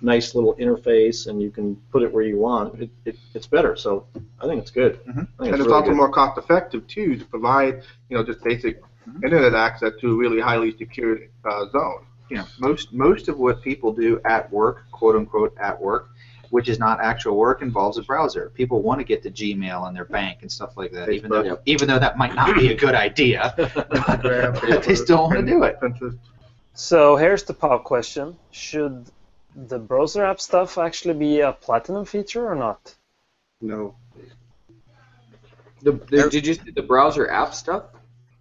nice 0.00 0.34
little 0.34 0.54
interface 0.54 1.26
and 1.26 1.42
you 1.42 1.50
can 1.50 1.76
put 1.92 2.02
it 2.02 2.12
where 2.12 2.22
you 2.24 2.38
want, 2.38 2.80
it, 2.80 2.90
it, 3.04 3.16
it's 3.34 3.46
better. 3.48 3.74
So 3.76 4.06
I 4.40 4.46
think 4.46 4.62
it's 4.62 4.70
good. 4.70 5.00
Mhm. 5.04 5.14
Think 5.14 5.26
and 5.40 5.48
it's 5.48 5.58
really 5.58 5.72
also 5.72 5.90
good. 5.90 5.96
more 5.96 6.08
cost-effective 6.10 6.86
too 6.86 7.16
to 7.16 7.24
provide, 7.24 7.82
you 8.08 8.16
know, 8.16 8.22
just 8.24 8.42
basic 8.44 8.80
Mhm. 9.08 9.24
internet 9.24 9.54
access 9.54 9.92
to 10.00 10.12
a 10.12 10.16
really 10.16 10.40
highly 10.40 10.70
secured 10.76 11.28
uh, 11.44 11.66
zone. 11.70 12.06
You 12.30 12.36
know, 12.36 12.46
most 12.58 12.92
most 12.92 13.28
of 13.28 13.38
what 13.38 13.60
people 13.60 13.92
do 13.92 14.20
at 14.24 14.50
work, 14.52 14.90
quote 14.92 15.16
unquote, 15.16 15.54
at 15.58 15.78
work, 15.78 16.10
which 16.50 16.68
is 16.68 16.78
not 16.78 17.00
actual 17.00 17.36
work, 17.36 17.60
involves 17.60 17.98
a 17.98 18.02
browser. 18.02 18.50
People 18.54 18.82
want 18.82 19.00
to 19.00 19.04
get 19.04 19.22
to 19.24 19.30
Gmail 19.30 19.88
and 19.88 19.96
their 19.96 20.04
bank 20.04 20.38
and 20.42 20.50
stuff 20.50 20.76
like 20.76 20.92
that, 20.92 21.10
even 21.10 21.30
though 21.30 21.42
Yep. 21.42 21.62
even 21.66 21.88
though 21.88 21.98
that 21.98 22.16
might 22.16 22.34
not 22.34 22.54
be 22.54 22.72
a 22.72 22.76
good 22.76 22.94
idea. 22.94 23.52
but 23.74 24.84
they 24.84 24.94
still 24.94 25.24
want 25.24 25.40
to 25.40 25.42
do 25.42 25.64
it. 25.64 25.78
So 26.74 27.16
here's 27.16 27.42
the 27.42 27.54
pop 27.54 27.82
question: 27.84 28.36
Should 28.52 29.06
the 29.54 29.78
browser 29.78 30.24
app 30.24 30.40
stuff 30.40 30.78
actually 30.78 31.14
be 31.14 31.40
a 31.40 31.52
platinum 31.52 32.04
feature 32.04 32.46
or 32.46 32.54
not? 32.54 32.94
No. 33.60 33.96
The, 35.82 35.92
the, 35.92 36.28
did 36.28 36.46
you 36.46 36.54
see 36.54 36.70
the 36.70 36.82
browser 36.82 37.28
app 37.30 37.54
stuff? 37.54 37.84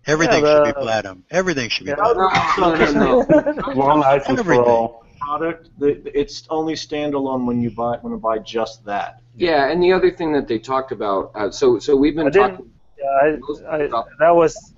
Everything 0.07 0.43
Yeah, 0.43 0.63
should 0.65 0.75
be 0.75 0.81
platinum. 0.81 1.23
Everything 1.31 1.69
should 1.69 1.85
be 1.85 1.91
Yeah. 1.91 1.95
platinum. 1.95 2.29
No, 2.57 3.21
no, 3.23 3.51
no. 3.51 3.73
One 3.75 3.99
license 3.99 4.41
for 4.41 4.53
all. 4.55 5.05
product. 5.19 5.69
It's 5.81 6.43
only 6.49 6.73
standalone 6.73 7.45
when 7.45 7.61
you 7.61 7.69
buy 7.71 7.97
when 8.01 8.13
you 8.13 8.19
buy 8.19 8.39
just 8.39 8.85
that. 8.85 9.21
Yeah, 9.35 9.69
and 9.69 9.81
the 9.83 9.91
other 9.93 10.09
thing 10.11 10.31
that 10.33 10.47
they 10.47 10.57
talked 10.59 10.91
about, 10.91 11.31
uh, 11.35 11.51
so 11.51 11.79
so 11.79 11.95
we've 11.95 12.15
been 12.15 12.27
I 12.27 12.29
didn't- 12.31 12.51
talking. 12.51 12.71
Yeah, 12.97 13.67
I, 13.69 13.75
I, 13.75 14.03
that 14.19 14.35
was. 14.35 14.73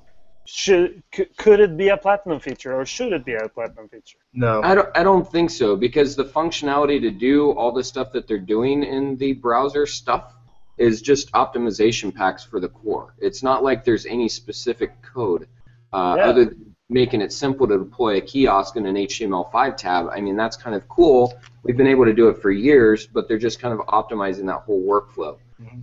Should 0.46 1.04
could, 1.14 1.38
could 1.38 1.60
it 1.60 1.78
be 1.78 1.90
a 1.90 1.98
platinum 1.98 2.40
feature 2.40 2.74
or 2.78 2.84
should 2.86 3.14
it 3.14 3.24
be 3.24 3.36
a 3.36 3.48
platinum 3.48 3.88
feature? 3.88 4.18
No. 4.34 4.62
I 4.64 4.74
don't, 4.76 4.90
I 4.96 5.04
don't 5.04 5.26
think 5.32 5.50
so 5.52 5.76
because 5.76 6.16
the 6.16 6.26
functionality 6.26 7.00
to 7.02 7.12
do 7.12 7.52
all 7.52 7.72
the 7.72 7.84
stuff 7.84 8.12
that 8.14 8.28
they're 8.28 8.40
doing 8.40 8.84
in 8.84 9.16
the 9.18 9.34
browser 9.34 9.86
stuff 9.86 10.34
is 10.78 11.02
just 11.02 11.32
optimization 11.34 12.14
packs 12.14 12.44
for 12.44 12.60
the 12.60 12.70
core. 12.70 13.14
It's 13.20 13.44
not 13.44 13.64
like 13.64 13.84
there's 13.86 14.06
any 14.06 14.30
specific 14.30 15.02
code 15.02 15.48
uh, 15.94 16.16
Yeah. 16.18 16.26
other 16.26 16.46
than 16.46 16.76
making 16.90 17.22
it 17.22 17.32
simple 17.32 17.68
to 17.68 17.78
deploy 17.78 18.18
a 18.18 18.22
kiosk 18.22 18.76
in 18.76 18.86
an 18.86 18.96
HTML5 18.98 19.78
tab. 19.78 20.08
I 20.12 20.20
mean, 20.20 20.36
that's 20.36 20.58
kind 20.58 20.76
of 20.76 20.88
cool. 20.90 21.34
We've 21.64 21.78
been 21.78 21.88
able 21.88 22.04
to 22.06 22.14
do 22.14 22.28
it 22.28 22.42
for 22.42 22.52
years, 22.52 23.08
but 23.08 23.28
they're 23.28 23.38
just 23.38 23.60
kind 23.62 23.74
of 23.74 23.86
optimizing 23.88 24.46
that 24.48 24.62
whole 24.62 24.82
workflow. 24.84 25.38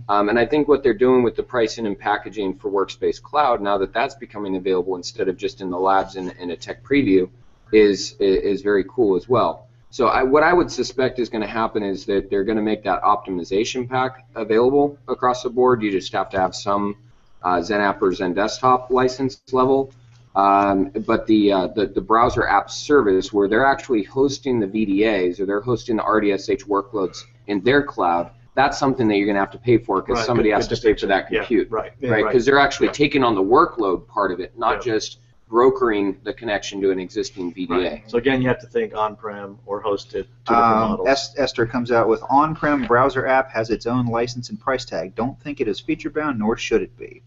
Um, 0.09 0.27
and 0.27 0.37
I 0.37 0.45
think 0.45 0.67
what 0.67 0.83
they're 0.83 0.93
doing 0.93 1.23
with 1.23 1.37
the 1.37 1.43
pricing 1.43 1.87
and 1.87 1.97
packaging 1.97 2.59
for 2.59 2.69
Workspace 2.69 3.21
Cloud, 3.21 3.61
now 3.61 3.77
that 3.77 3.93
that's 3.93 4.13
becoming 4.13 4.57
available 4.57 4.97
instead 4.97 5.29
of 5.29 5.37
just 5.37 5.61
in 5.61 5.69
the 5.69 5.79
labs 5.79 6.17
and 6.17 6.31
in 6.33 6.51
a 6.51 6.57
tech 6.57 6.83
preview, 6.83 7.29
is 7.71 8.15
is 8.19 8.61
very 8.61 8.83
cool 8.89 9.15
as 9.15 9.29
well. 9.29 9.68
So 9.91 10.07
I, 10.07 10.21
what 10.23 10.43
I 10.43 10.53
would 10.53 10.71
suspect 10.71 11.17
is 11.19 11.29
going 11.29 11.41
to 11.41 11.47
happen 11.47 11.81
is 11.81 12.05
that 12.05 12.29
they're 12.29 12.43
going 12.43 12.57
to 12.57 12.63
make 12.63 12.83
that 12.83 13.01
optimization 13.01 13.89
pack 13.89 14.25
available 14.35 14.97
across 15.07 15.41
the 15.43 15.49
board. 15.49 15.81
You 15.81 15.91
just 15.91 16.13
have 16.13 16.29
to 16.29 16.39
have 16.39 16.53
some 16.55 16.95
uh, 17.41 17.55
Xen 17.57 17.79
app 17.79 18.01
or 18.01 18.11
Xen 18.11 18.35
desktop 18.35 18.91
license 18.91 19.41
level. 19.51 19.91
Um, 20.35 20.91
but 21.07 21.25
the, 21.25 21.51
uh, 21.51 21.67
the 21.67 21.87
the 21.87 22.01
browser 22.01 22.47
app 22.47 22.69
service, 22.69 23.33
where 23.33 23.47
they're 23.47 23.65
actually 23.65 24.03
hosting 24.03 24.59
the 24.59 24.67
VDAs 24.67 25.39
or 25.39 25.47
they're 25.47 25.59
hosting 25.59 25.95
the 25.97 26.03
RDSH 26.03 26.65
workloads 26.65 27.23
in 27.47 27.61
their 27.61 27.81
cloud, 27.81 28.29
that's 28.53 28.77
something 28.77 29.07
that 29.07 29.15
you're 29.17 29.25
going 29.25 29.35
to 29.35 29.39
have 29.41 29.51
to 29.51 29.57
pay 29.57 29.79
for 29.79 30.01
because 30.01 30.17
Right, 30.17 30.25
somebody 30.27 30.49
good- 30.49 30.55
has 30.55 30.67
good 30.67 30.75
to 30.75 30.81
pay 30.81 30.93
for 30.93 31.07
that 31.07 31.29
distinction. 31.29 31.33
Yeah, 31.35 31.39
compute 31.41 31.71
right. 31.71 31.91
Yeah, 31.99 32.09
right? 32.11 32.25
Because 32.27 32.45
they're 32.45 32.59
actually 32.59 32.87
Yeah. 32.87 32.93
taking 32.93 33.23
on 33.23 33.33
the 33.33 33.41
workload 33.43 34.07
part 34.07 34.31
of 34.31 34.39
it, 34.39 34.57
not 34.57 34.83
just 34.83 35.17
brokering 35.49 36.17
the 36.23 36.33
connection 36.33 36.79
to 36.81 36.91
an 36.91 36.99
existing 36.99 37.51
VDA. 37.53 38.03
So 38.07 38.17
again, 38.19 38.41
you 38.41 38.47
have 38.47 38.59
to 38.61 38.67
think 38.67 38.95
on-prem 38.95 39.57
or 39.65 39.81
hosted. 39.81 40.27
Two 40.47 40.53
Um, 40.53 40.89
models. 40.91 41.07
Es- 41.07 41.33
Esther 41.37 41.65
comes 41.65 41.91
out 41.91 42.07
with 42.07 42.21
on-prem 42.29 42.85
browser 42.85 43.25
app 43.25 43.49
has 43.49 43.71
its 43.71 43.87
own 43.87 44.05
license 44.05 44.49
and 44.51 44.59
price 44.59 44.85
tag. 44.85 45.15
Don't 45.15 45.39
think 45.41 45.59
it 45.59 45.67
is 45.67 45.79
feature 45.79 46.11
bound, 46.11 46.37
nor 46.37 46.55
should 46.55 46.83
it 46.83 46.95
be. 46.97 47.23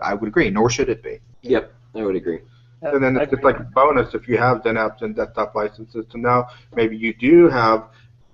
I 0.00 0.14
would 0.14 0.26
agree, 0.28 0.50
nor 0.50 0.68
should 0.68 0.88
it 0.88 1.02
be. 1.02 1.20
Yep, 1.42 1.72
I 1.94 2.02
would 2.02 2.16
agree. 2.16 2.40
And 2.82 3.02
then 3.04 3.16
it's 3.16 3.30
just 3.30 3.44
like 3.44 3.60
a 3.60 3.64
bonus 3.64 4.14
if 4.14 4.26
you 4.26 4.36
have 4.38 4.62
Xen 4.62 4.74
apps 4.76 5.02
and 5.02 5.14
desktop 5.14 5.54
licenses. 5.54 6.06
So 6.10 6.18
now 6.18 6.48
maybe 6.74 6.96
you 6.96 7.14
do 7.14 7.48
have 7.48 7.88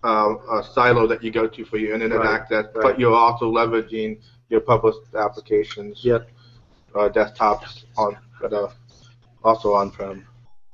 um, 0.04 0.38
a 0.50 0.62
silo 0.62 1.06
that 1.08 1.22
you 1.22 1.30
go 1.32 1.46
to 1.48 1.64
for 1.64 1.76
your 1.78 1.92
internet 1.92 2.20
Right, 2.20 2.28
access, 2.40 2.66
but 2.72 2.98
you're 2.98 3.14
also 3.14 3.52
leveraging 3.52 4.20
your 4.48 4.60
published 4.60 5.00
applications, 5.18 6.04
Yep. 6.04 6.30
uh, 6.94 7.08
desktops 7.08 7.84
on, 7.98 8.16
but 8.40 8.52
uh, 8.52 8.68
also 9.44 9.74
on-prem. 9.74 10.26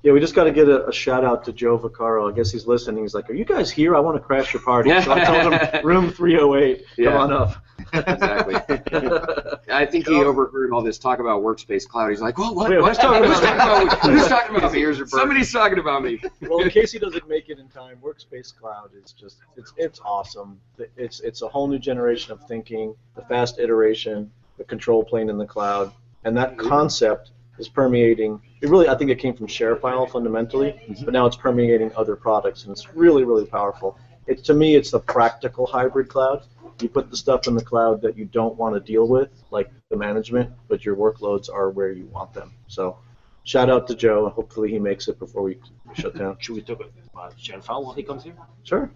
Yeah, 0.02 0.12
we 0.12 0.18
just 0.18 0.34
got 0.34 0.44
to 0.44 0.50
get 0.52 0.68
a, 0.68 0.88
a 0.88 0.92
shout 0.92 1.24
out 1.24 1.44
to 1.44 1.52
Joe 1.52 1.78
Vaccaro. 1.78 2.30
I 2.30 2.34
guess 2.34 2.50
he's 2.50 2.66
listening. 2.66 3.02
He's 3.04 3.14
like, 3.14 3.30
"Are 3.30 3.34
you 3.34 3.44
guys 3.44 3.70
here? 3.70 3.94
I 3.94 4.00
want 4.00 4.16
to 4.16 4.20
crash 4.20 4.52
your 4.52 4.60
party." 4.62 4.90
So 5.00 5.12
I 5.12 5.24
told 5.24 5.52
him, 5.52 5.84
"Room 5.84 6.10
308. 6.10 6.84
Yeah. 6.96 7.10
Come 7.12 7.20
on 7.20 7.32
up." 7.32 7.56
Exactly. 7.92 8.54
I 9.72 9.86
think 9.86 10.08
he 10.08 10.14
overheard 10.16 10.72
all 10.72 10.82
this 10.82 10.98
talk 10.98 11.20
about 11.20 11.42
Workspace 11.42 11.86
Cloud. 11.86 12.10
He's 12.10 12.20
like, 12.20 12.36
"Well, 12.36 12.52
what? 12.52 12.70
Wait, 12.70 12.80
what? 12.80 12.88
who's 12.88 12.98
talking 12.98 13.22
Who's 13.28 13.38
about 13.38 13.56
talking 13.56 13.86
me?" 13.86 13.86
about? 13.92 14.10
Who's 14.10 14.26
talking 14.28 14.56
about 14.56 14.72
me? 14.72 14.80
ears 14.80 15.00
are. 15.00 15.06
Somebody's 15.06 15.52
talking 15.52 15.78
about 15.78 16.02
me." 16.02 16.20
well, 16.40 16.58
in 16.60 16.70
case 16.70 16.90
he 16.90 16.98
doesn't 16.98 17.28
make 17.28 17.48
it 17.48 17.60
in 17.60 17.68
time, 17.68 17.98
Workspace 18.02 18.52
Cloud 18.56 18.90
is 19.00 19.12
just 19.12 19.38
it's 19.56 19.72
it's 19.76 20.00
awesome. 20.04 20.60
It's 20.96 21.20
it's 21.20 21.42
a 21.42 21.48
whole 21.48 21.68
new 21.68 21.78
generation 21.78 22.32
of 22.32 22.44
thinking, 22.48 22.96
the 23.14 23.22
fast 23.22 23.60
iteration, 23.60 24.32
the 24.58 24.64
control 24.64 25.04
plane 25.04 25.28
in 25.28 25.38
the 25.38 25.46
cloud, 25.46 25.92
and 26.24 26.36
that 26.36 26.58
concept 26.58 27.30
is 27.58 27.68
permeating. 27.68 28.40
It 28.60 28.68
really, 28.68 28.88
I 28.88 28.94
think 28.96 29.10
it 29.10 29.18
came 29.18 29.34
from 29.34 29.46
ShareFile 29.46 30.10
fundamentally, 30.10 30.80
but 31.04 31.12
now 31.12 31.26
it's 31.26 31.36
permeating 31.36 31.92
other 31.96 32.16
products, 32.16 32.64
and 32.64 32.72
it's 32.72 32.94
really 32.94 33.24
really 33.24 33.46
powerful. 33.46 33.98
It 34.26 34.44
to 34.44 34.54
me, 34.54 34.76
it's 34.76 34.90
the 34.90 35.00
practical 35.00 35.66
hybrid 35.66 36.08
cloud. 36.08 36.44
You 36.80 36.88
put 36.88 37.10
the 37.10 37.16
stuff 37.16 37.46
in 37.46 37.54
the 37.54 37.64
cloud 37.64 38.00
that 38.02 38.16
you 38.16 38.24
don't 38.24 38.56
want 38.56 38.74
to 38.74 38.80
deal 38.80 39.06
with, 39.06 39.30
like 39.50 39.70
the 39.90 39.96
management, 39.96 40.50
but 40.68 40.84
your 40.84 40.96
workloads 40.96 41.52
are 41.52 41.70
where 41.70 41.92
you 41.92 42.06
want 42.06 42.32
them. 42.32 42.52
So, 42.66 42.98
shout 43.44 43.70
out 43.70 43.86
to 43.88 43.94
Joe, 43.94 44.26
and 44.26 44.34
hopefully 44.34 44.70
he 44.70 44.78
makes 44.78 45.06
it 45.08 45.18
before 45.18 45.42
we 45.42 45.58
we 45.88 45.94
shut 45.94 46.16
down. 46.16 46.36
Should 46.40 46.56
we 46.56 46.62
talk 46.62 46.80
about 47.12 47.36
ShareFile 47.36 47.84
while 47.84 47.92
he 47.92 48.02
comes 48.02 48.24
here? 48.24 48.34
Sure. 48.64 48.90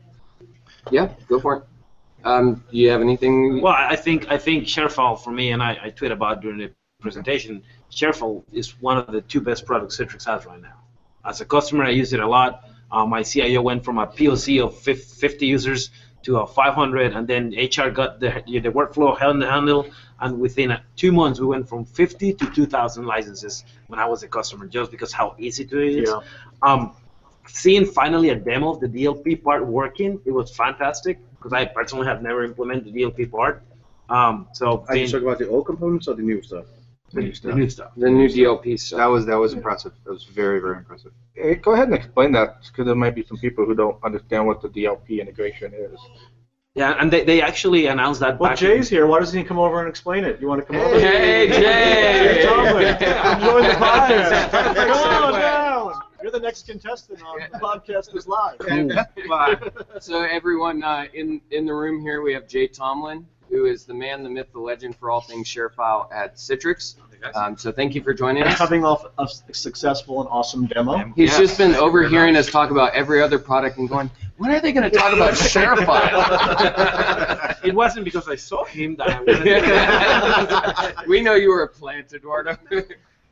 Yeah, 0.90 1.12
go 1.28 1.38
for 1.38 1.56
it. 1.56 1.64
Um, 2.24 2.64
do 2.70 2.76
you 2.76 2.90
have 2.90 3.00
anything? 3.00 3.60
Well, 3.60 3.74
I 3.76 3.96
think 3.96 4.30
I 4.30 4.38
think 4.38 4.64
ShareFile 4.64 5.22
for 5.22 5.30
me, 5.30 5.52
and 5.52 5.62
I, 5.62 5.78
I 5.84 5.90
tweeted 5.90 6.12
about 6.12 6.40
during 6.40 6.58
the 6.58 6.72
presentation. 7.06 7.62
ShareFile 7.90 8.42
is 8.52 8.66
one 8.80 8.98
of 8.98 9.10
the 9.16 9.22
two 9.32 9.40
best 9.40 9.64
products 9.64 9.96
Citrix 9.98 10.24
has 10.26 10.44
right 10.46 10.60
now. 10.60 10.78
As 11.24 11.40
a 11.40 11.44
customer, 11.44 11.84
I 11.84 11.90
use 12.02 12.12
it 12.12 12.20
a 12.20 12.30
lot. 12.38 12.52
Uh, 12.90 13.06
my 13.06 13.22
CIO 13.22 13.62
went 13.62 13.84
from 13.84 13.98
a 13.98 14.06
POC 14.06 14.64
of 14.64 14.76
fif- 14.78 15.04
50 15.04 15.46
users 15.46 15.90
to 16.24 16.38
a 16.38 16.46
500, 16.46 17.12
and 17.16 17.26
then 17.32 17.42
HR 17.56 17.90
got 18.00 18.20
the 18.20 18.30
the 18.46 18.72
workflow 18.78 19.16
held 19.22 19.42
handle, 19.42 19.82
and 20.20 20.30
within 20.40 20.68
two 20.96 21.12
months 21.12 21.38
we 21.42 21.46
went 21.46 21.68
from 21.68 21.84
50 21.84 22.32
to 22.34 22.50
2,000 22.50 23.06
licenses 23.06 23.64
when 23.86 23.98
I 24.00 24.06
was 24.06 24.22
a 24.24 24.28
customer, 24.28 24.66
just 24.66 24.90
because 24.90 25.12
how 25.12 25.36
easy 25.38 25.62
it 25.64 25.72
is. 25.72 26.10
Yeah. 26.10 26.20
Um, 26.68 26.82
seeing 27.46 27.84
finally 27.86 28.30
a 28.30 28.36
demo 28.36 28.70
of 28.74 28.80
the 28.80 28.88
DLP 28.88 29.42
part 29.42 29.64
working, 29.66 30.20
it 30.24 30.32
was 30.32 30.50
fantastic 30.64 31.18
because 31.36 31.52
I 31.52 31.64
personally 31.64 32.06
have 32.06 32.22
never 32.22 32.44
implemented 32.44 32.84
the 32.86 32.94
DLP 32.98 33.30
part. 33.30 33.62
Um, 34.08 34.48
so 34.52 34.84
Are 34.88 34.96
you 34.96 35.06
talking 35.06 35.26
about 35.26 35.38
the 35.38 35.48
old 35.48 35.66
components 35.66 36.08
or 36.08 36.14
the 36.14 36.22
new 36.22 36.42
stuff? 36.42 36.66
The, 37.12 37.30
the 37.42 37.54
new 37.54 37.68
stuff. 37.70 37.92
The 37.96 38.10
new 38.10 38.28
DLP 38.28 38.78
stuff. 38.78 38.98
That 38.98 39.06
was 39.06 39.26
that 39.26 39.36
was 39.36 39.52
impressive. 39.52 39.92
That 40.04 40.12
was 40.12 40.24
very 40.24 40.60
very 40.60 40.78
impressive. 40.78 41.12
Hey, 41.34 41.54
go 41.56 41.72
ahead 41.72 41.88
and 41.88 41.96
explain 41.96 42.32
that 42.32 42.62
because 42.62 42.86
there 42.86 42.94
might 42.94 43.14
be 43.14 43.24
some 43.24 43.36
people 43.38 43.64
who 43.64 43.74
don't 43.74 44.02
understand 44.04 44.46
what 44.46 44.60
the 44.62 44.68
DLP 44.68 45.20
integration 45.20 45.72
is. 45.74 45.98
Yeah, 46.74 46.94
and 47.00 47.10
they, 47.10 47.24
they 47.24 47.40
actually 47.40 47.86
announced 47.86 48.20
that 48.20 48.38
Well, 48.38 48.50
back. 48.50 48.58
Jay's 48.58 48.90
here. 48.90 49.06
Why 49.06 49.18
doesn't 49.18 49.38
he 49.38 49.42
come 49.44 49.58
over 49.58 49.80
and 49.80 49.88
explain 49.88 50.24
it? 50.24 50.38
You 50.42 50.46
want 50.46 50.60
to 50.60 50.66
come 50.66 50.76
over? 50.76 51.00
Hey, 51.00 51.48
Jay! 51.48 52.34
Jay 52.34 52.42
Tomlin. 52.44 52.96
Come 52.98 53.40
join 53.44 53.62
the 53.62 53.68
podcast. 53.70 54.50
Come 54.74 55.34
on 55.34 55.40
down. 55.40 55.94
You're 56.22 56.32
the 56.32 56.40
next 56.40 56.66
contestant 56.66 57.22
on 57.22 57.38
the 57.50 57.58
podcast 57.58 58.14
is 58.14 58.26
live. 58.26 58.58
So 60.00 60.22
everyone 60.24 60.82
uh, 60.82 61.06
in 61.14 61.40
in 61.50 61.64
the 61.64 61.72
room 61.72 62.00
here, 62.02 62.20
we 62.20 62.34
have 62.34 62.46
Jay 62.46 62.66
Tomlin, 62.66 63.26
who 63.50 63.66
is 63.66 63.84
the 63.84 63.94
man, 63.94 64.22
the 64.22 64.30
myth, 64.30 64.48
the 64.52 64.58
legend 64.58 64.96
for 64.96 65.10
all 65.10 65.20
things 65.20 65.48
ShareFile 65.48 66.12
at 66.12 66.36
Citrix. 66.36 66.96
Um, 67.34 67.56
so 67.56 67.72
thank 67.72 67.94
you 67.94 68.02
for 68.02 68.12
joining 68.14 68.42
us. 68.42 68.56
Coming 68.56 68.84
off 68.84 69.06
a 69.18 69.26
successful 69.52 70.20
and 70.20 70.28
awesome 70.30 70.66
demo. 70.66 71.12
He's 71.16 71.36
just 71.36 71.58
been 71.58 71.74
overhearing 71.74 72.36
us 72.36 72.50
talk 72.50 72.70
about 72.70 72.94
every 72.94 73.22
other 73.22 73.38
product 73.38 73.78
and 73.78 73.88
going, 73.88 74.10
when 74.36 74.50
are 74.50 74.60
they 74.60 74.72
going 74.72 74.90
to 74.90 74.96
talk 74.96 75.12
about 75.12 75.32
ShareFile? 75.34 75.96
it 77.64 77.74
wasn't 77.74 78.04
because 78.04 78.28
I 78.28 78.36
saw 78.36 78.64
him 78.64 78.96
that 78.96 79.08
I 79.08 79.22
wanted 80.94 81.08
we 81.08 81.20
know 81.20 81.34
you 81.34 81.50
were 81.50 81.62
a 81.62 81.68
plant, 81.68 82.12
Eduardo. 82.12 82.56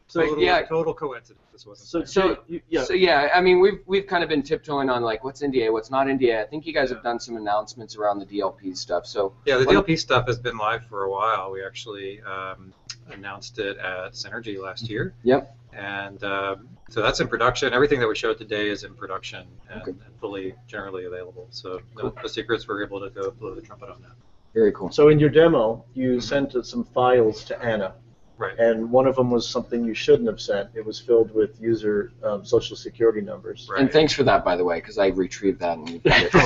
So 0.07 0.35
But 0.35 0.41
yeah, 0.41 0.63
Total 0.63 0.93
coincidence. 0.95 1.41
This 1.53 1.67
wasn't. 1.67 1.89
So, 1.89 2.05
So- 2.05 2.39
you, 2.47 2.61
yeah. 2.69 2.85
So 2.85 2.93
yeah, 2.93 3.31
I 3.35 3.41
mean 3.41 3.61
we've 3.61 3.81
we've 3.87 4.07
kind 4.07 4.23
of 4.23 4.29
been 4.29 4.43
tiptoeing 4.43 4.91
on 4.91 5.03
like 5.03 5.25
what's 5.25 5.43
NDA, 5.43 5.73
what's 5.73 5.91
not 5.91 6.07
NDA. 6.07 6.43
I 6.43 6.47
think 6.47 6.67
you 6.67 6.73
guys 6.75 6.91
have 6.91 7.03
done 7.03 7.19
some 7.19 7.37
announcements 7.37 7.97
around 7.97 8.19
the 8.19 8.27
DLP 8.27 8.77
stuff. 8.77 9.07
So 9.07 9.35
Yeah, 9.47 9.57
the 9.59 9.65
What- 9.65 9.87
DLP 9.87 9.99
stuff 9.99 10.27
has 10.27 10.39
been 10.39 10.59
live 10.59 10.85
for 10.89 11.05
a 11.05 11.11
while. 11.11 11.51
We 11.51 11.65
actually 11.65 12.21
um, 12.23 12.73
announced 13.11 13.59
it 13.59 13.79
at 13.79 14.13
Synergy 14.13 14.61
last 14.61 14.89
year. 14.91 15.15
Yep. 15.23 15.57
And 15.73 16.23
um, 16.23 16.69
so 16.91 17.01
that's 17.03 17.21
in 17.21 17.27
production. 17.29 17.73
Everything 17.73 17.99
that 18.01 18.07
we 18.09 18.15
showed 18.15 18.39
today 18.39 18.69
is 18.69 18.85
in 18.85 18.95
production 18.95 19.47
and, 19.71 19.83
Okay. 19.83 19.91
and 19.91 20.21
fully 20.21 20.55
generally 20.69 21.07
available. 21.07 21.49
So 21.51 21.81
no, 21.97 22.13
no 22.21 22.27
secrets. 22.29 22.69
We're 22.69 22.85
able 22.85 23.01
to 23.01 23.11
go 23.11 23.31
blow 23.31 23.55
the 23.55 23.63
trumpet 23.63 23.89
on 23.89 24.01
that. 24.03 24.13
very 24.53 24.71
cool. 24.73 24.91
So 24.93 25.09
in 25.09 25.19
your 25.19 25.31
demo, 25.31 25.85
you 25.95 26.21
sent 26.21 26.55
some 26.65 26.85
files 26.85 27.43
to 27.47 27.61
Anna, 27.61 27.95
Right. 28.37 28.59
and 28.59 28.91
one 28.91 29.07
of 29.07 29.15
them 29.15 29.31
was 29.31 29.49
something 29.49 29.85
you 29.85 29.95
shouldn't 29.95 30.29
have 30.29 30.41
sent. 30.41 30.71
It 30.75 30.85
was 30.85 30.99
filled 31.01 31.33
with 31.33 31.61
user 31.61 32.11
um, 32.25 32.45
social 32.45 32.75
security 32.77 33.21
numbers. 33.21 33.69
Right. 33.71 33.81
And 33.83 33.93
thanks 33.93 34.13
for 34.13 34.25
that, 34.25 34.45
by 34.45 34.57
the 34.57 34.65
way, 34.65 34.79
because 34.81 34.99
I 34.99 35.07
retrieved 35.09 35.61
that 35.61 35.79
and. 35.79 36.03
Good. 36.03 36.33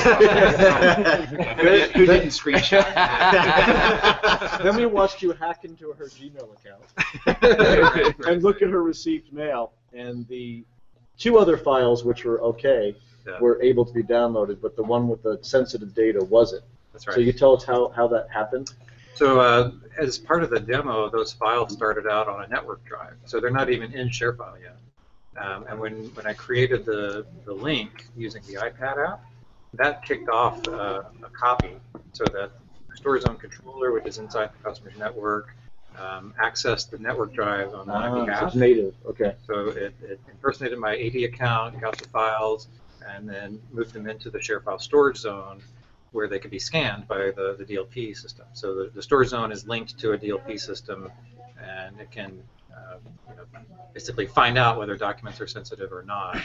Who 1.97 2.07
didn't 2.07 2.29
screenshot? 2.31 2.85
then 4.63 4.77
we 4.77 4.87
watched 4.87 5.23
you 5.23 5.33
hack 5.33 5.65
into 5.65 5.93
her 5.93 6.07
Gmail 6.07 6.49
account 6.59 6.83
and 8.27 8.43
look 8.43 8.63
at 8.63 8.69
her 8.69 8.83
received 8.83 9.33
mail, 9.33 9.73
and 9.93 10.27
the 10.29 10.65
two 11.19 11.39
other 11.39 11.57
files, 11.57 12.05
which 12.05 12.25
were 12.25 12.41
okay, 12.43 12.97
Yeah. 13.27 13.39
were 13.41 13.61
able 13.63 13.85
to 13.85 13.93
be 13.93 14.03
downloaded, 14.03 14.61
but 14.61 14.77
the 14.77 14.83
one 14.83 15.09
with 15.09 15.23
the 15.23 15.39
sensitive 15.43 15.95
data 15.95 16.23
wasn't. 16.25 16.65
That's 16.93 17.07
right. 17.07 17.15
So 17.15 17.21
you 17.21 17.33
tell 17.33 17.57
us 17.57 17.65
how, 17.65 17.89
how 17.89 18.09
that 18.09 18.29
happened? 18.31 18.71
So 19.19 19.41
uh, 19.41 19.73
as 19.99 20.17
part 20.17 20.45
of 20.45 20.51
the 20.51 20.61
demo, 20.61 21.11
those 21.11 21.33
files 21.33 21.73
started 21.73 22.07
out 22.07 22.29
on 22.29 22.45
a 22.45 22.47
network 22.47 22.85
drive. 22.85 23.15
So 23.25 23.41
they're 23.41 23.51
not 23.51 23.69
even 23.69 23.93
in 23.93 24.09
ShareFile 24.11 24.61
yet. 24.63 24.77
Um, 25.45 25.65
and 25.69 25.81
when, 25.81 26.05
when 26.15 26.25
I 26.27 26.35
created 26.35 26.85
the, 26.85 27.27
the 27.45 27.53
link 27.53 28.07
using 28.17 28.43
the 28.47 28.55
iPad 28.55 29.05
app, 29.05 29.25
that 29.75 30.05
kicked 30.05 30.29
off 30.29 30.67
uh, 30.69 31.03
a 31.25 31.31
copy 31.31 31.73
so 32.13 32.25
that 32.27 32.53
the 32.89 32.97
storage 32.97 33.23
zone 33.23 33.37
controller, 33.37 33.91
which 33.93 34.07
is 34.07 34.19
inside 34.19 34.51
the 34.57 34.63
customer's 34.69 34.97
network, 34.97 35.49
um, 35.99 36.33
accessed 36.41 36.91
the 36.91 36.99
network 36.99 37.35
drive 37.35 37.75
on 37.75 37.89
my 37.89 38.07
Ah, 38.07 38.15
so 38.15 38.25
behalf. 38.25 38.43
it's 38.45 38.55
native. 38.55 38.95
Okay. 39.05 39.35
So 39.49 39.69
it, 39.71 39.95
it 40.01 40.21
impersonated 40.31 40.79
my 40.79 40.97
AD 40.97 41.17
account, 41.25 41.81
got 41.81 41.99
the 41.99 42.09
files, 42.09 42.69
and 43.09 43.29
then 43.29 43.61
moved 43.73 43.95
them 43.95 44.07
into 44.09 44.31
the 44.31 44.39
ShareFile 44.39 44.81
storage 44.81 45.17
zone 45.19 45.61
where 46.13 46.29
they 46.29 46.39
could 46.39 46.51
be 46.51 46.59
scanned 46.59 47.07
by 47.07 47.31
the, 47.37 47.57
the 47.59 47.65
DLP 47.65 48.17
system. 48.17 48.47
So 48.53 48.75
the, 48.75 48.91
the 48.95 49.03
storage 49.03 49.29
zone 49.29 49.53
is 49.53 49.67
linked 49.67 49.99
to 49.99 50.13
a 50.13 50.19
DLP 50.19 50.59
system, 50.61 51.11
and 51.63 52.01
it 52.01 52.11
can 52.11 52.43
uh, 52.75 52.97
you 53.29 53.37
know, 53.37 53.45
basically 53.93 54.27
find 54.27 54.57
out 54.57 54.79
whether 54.79 54.97
documents 54.97 55.41
are 55.41 55.47
sensitive 55.47 55.93
or 55.93 56.03
not, 56.03 56.39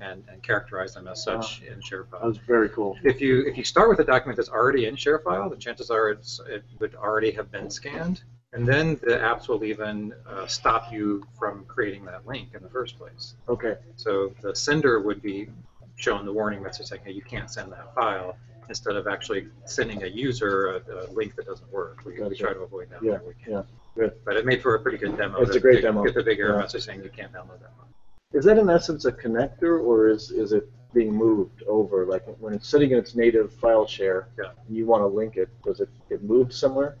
and, 0.00 0.24
and 0.30 0.42
characterize 0.42 0.94
them 0.94 1.08
as 1.08 1.22
such 1.22 1.62
in 1.62 1.74
That 1.74 1.82
ShareFile. 1.84 2.24
was 2.24 2.38
very 2.38 2.68
cool. 2.68 2.98
If 3.02 3.20
you 3.20 3.46
if 3.46 3.56
you 3.56 3.64
start 3.64 3.88
with 3.88 3.98
a 4.00 4.04
document 4.04 4.36
that's 4.36 4.50
already 4.50 4.86
in 4.86 4.96
ShareFile, 4.96 5.48
the 5.50 5.56
chances 5.56 5.90
are 5.90 6.10
it's, 6.10 6.40
it 6.48 6.64
would 6.80 6.94
already 6.94 7.30
have 7.32 7.50
been 7.50 7.70
scanned, 7.70 8.22
and 8.52 8.66
then 8.66 8.98
the 9.02 9.16
apps 9.16 9.48
will 9.48 9.64
even 9.64 10.12
uh, 10.28 10.46
stop 10.46 10.92
you 10.92 11.26
from 11.38 11.64
creating 11.64 12.04
that 12.06 12.26
link 12.26 12.50
in 12.54 12.62
the 12.62 12.68
first 12.68 12.98
place. 12.98 13.34
Okay. 13.48 13.76
So 13.96 14.34
the 14.42 14.54
sender 14.54 15.00
would 15.00 15.22
be 15.22 15.48
shown 15.96 16.26
the 16.26 16.32
warning 16.32 16.62
message 16.62 16.86
saying, 16.86 17.02
"Hey, 17.04 17.12
you 17.12 17.22
can't 17.22 17.50
send 17.50 17.72
that 17.72 17.94
file," 17.94 18.36
instead 18.68 18.96
of 18.96 19.06
actually 19.06 19.48
sending 19.64 20.02
a 20.02 20.06
user 20.06 20.76
a, 20.88 21.06
a 21.06 21.12
link 21.12 21.34
that 21.36 21.46
doesn't 21.46 21.70
work. 21.72 22.02
We, 22.04 22.20
we 22.20 22.36
try 22.36 22.52
to 22.52 22.60
avoid 22.60 22.90
that 22.90 23.02
Yeah, 23.02 23.18
we 23.26 23.34
can. 23.42 23.52
yeah, 23.52 23.62
good. 23.94 24.12
But 24.24 24.36
it 24.36 24.44
made 24.46 24.62
for 24.62 24.74
a 24.74 24.80
pretty 24.80 24.98
good 24.98 25.16
demo. 25.16 25.40
It's 25.40 25.54
a 25.56 25.60
great 25.60 25.76
to 25.76 25.82
demo. 25.82 26.04
Get 26.04 26.14
the 26.14 26.22
big 26.22 26.38
error 26.40 26.54
Yeah. 26.54 26.60
message 26.62 26.84
saying 26.84 27.02
you 27.02 27.10
can't 27.10 27.32
download 27.32 27.60
that 27.60 27.74
file. 27.76 27.88
Is 28.32 28.44
that 28.44 28.58
in 28.58 28.68
essence 28.68 29.04
a 29.04 29.12
connector, 29.12 29.80
or 29.82 30.08
is, 30.08 30.30
is 30.30 30.52
it 30.52 30.68
being 30.92 31.12
moved 31.12 31.62
over? 31.64 32.04
Like 32.06 32.24
when 32.40 32.52
it's 32.54 32.68
sitting 32.68 32.90
in 32.90 32.98
its 32.98 33.14
native 33.14 33.52
file 33.54 33.86
share, 33.86 34.28
Yeah. 34.38 34.50
and 34.66 34.76
you 34.76 34.86
want 34.86 35.02
to 35.02 35.06
link 35.06 35.36
it, 35.36 35.48
does 35.62 35.80
it 35.80 35.88
get 36.08 36.22
moved 36.22 36.52
somewhere? 36.52 36.96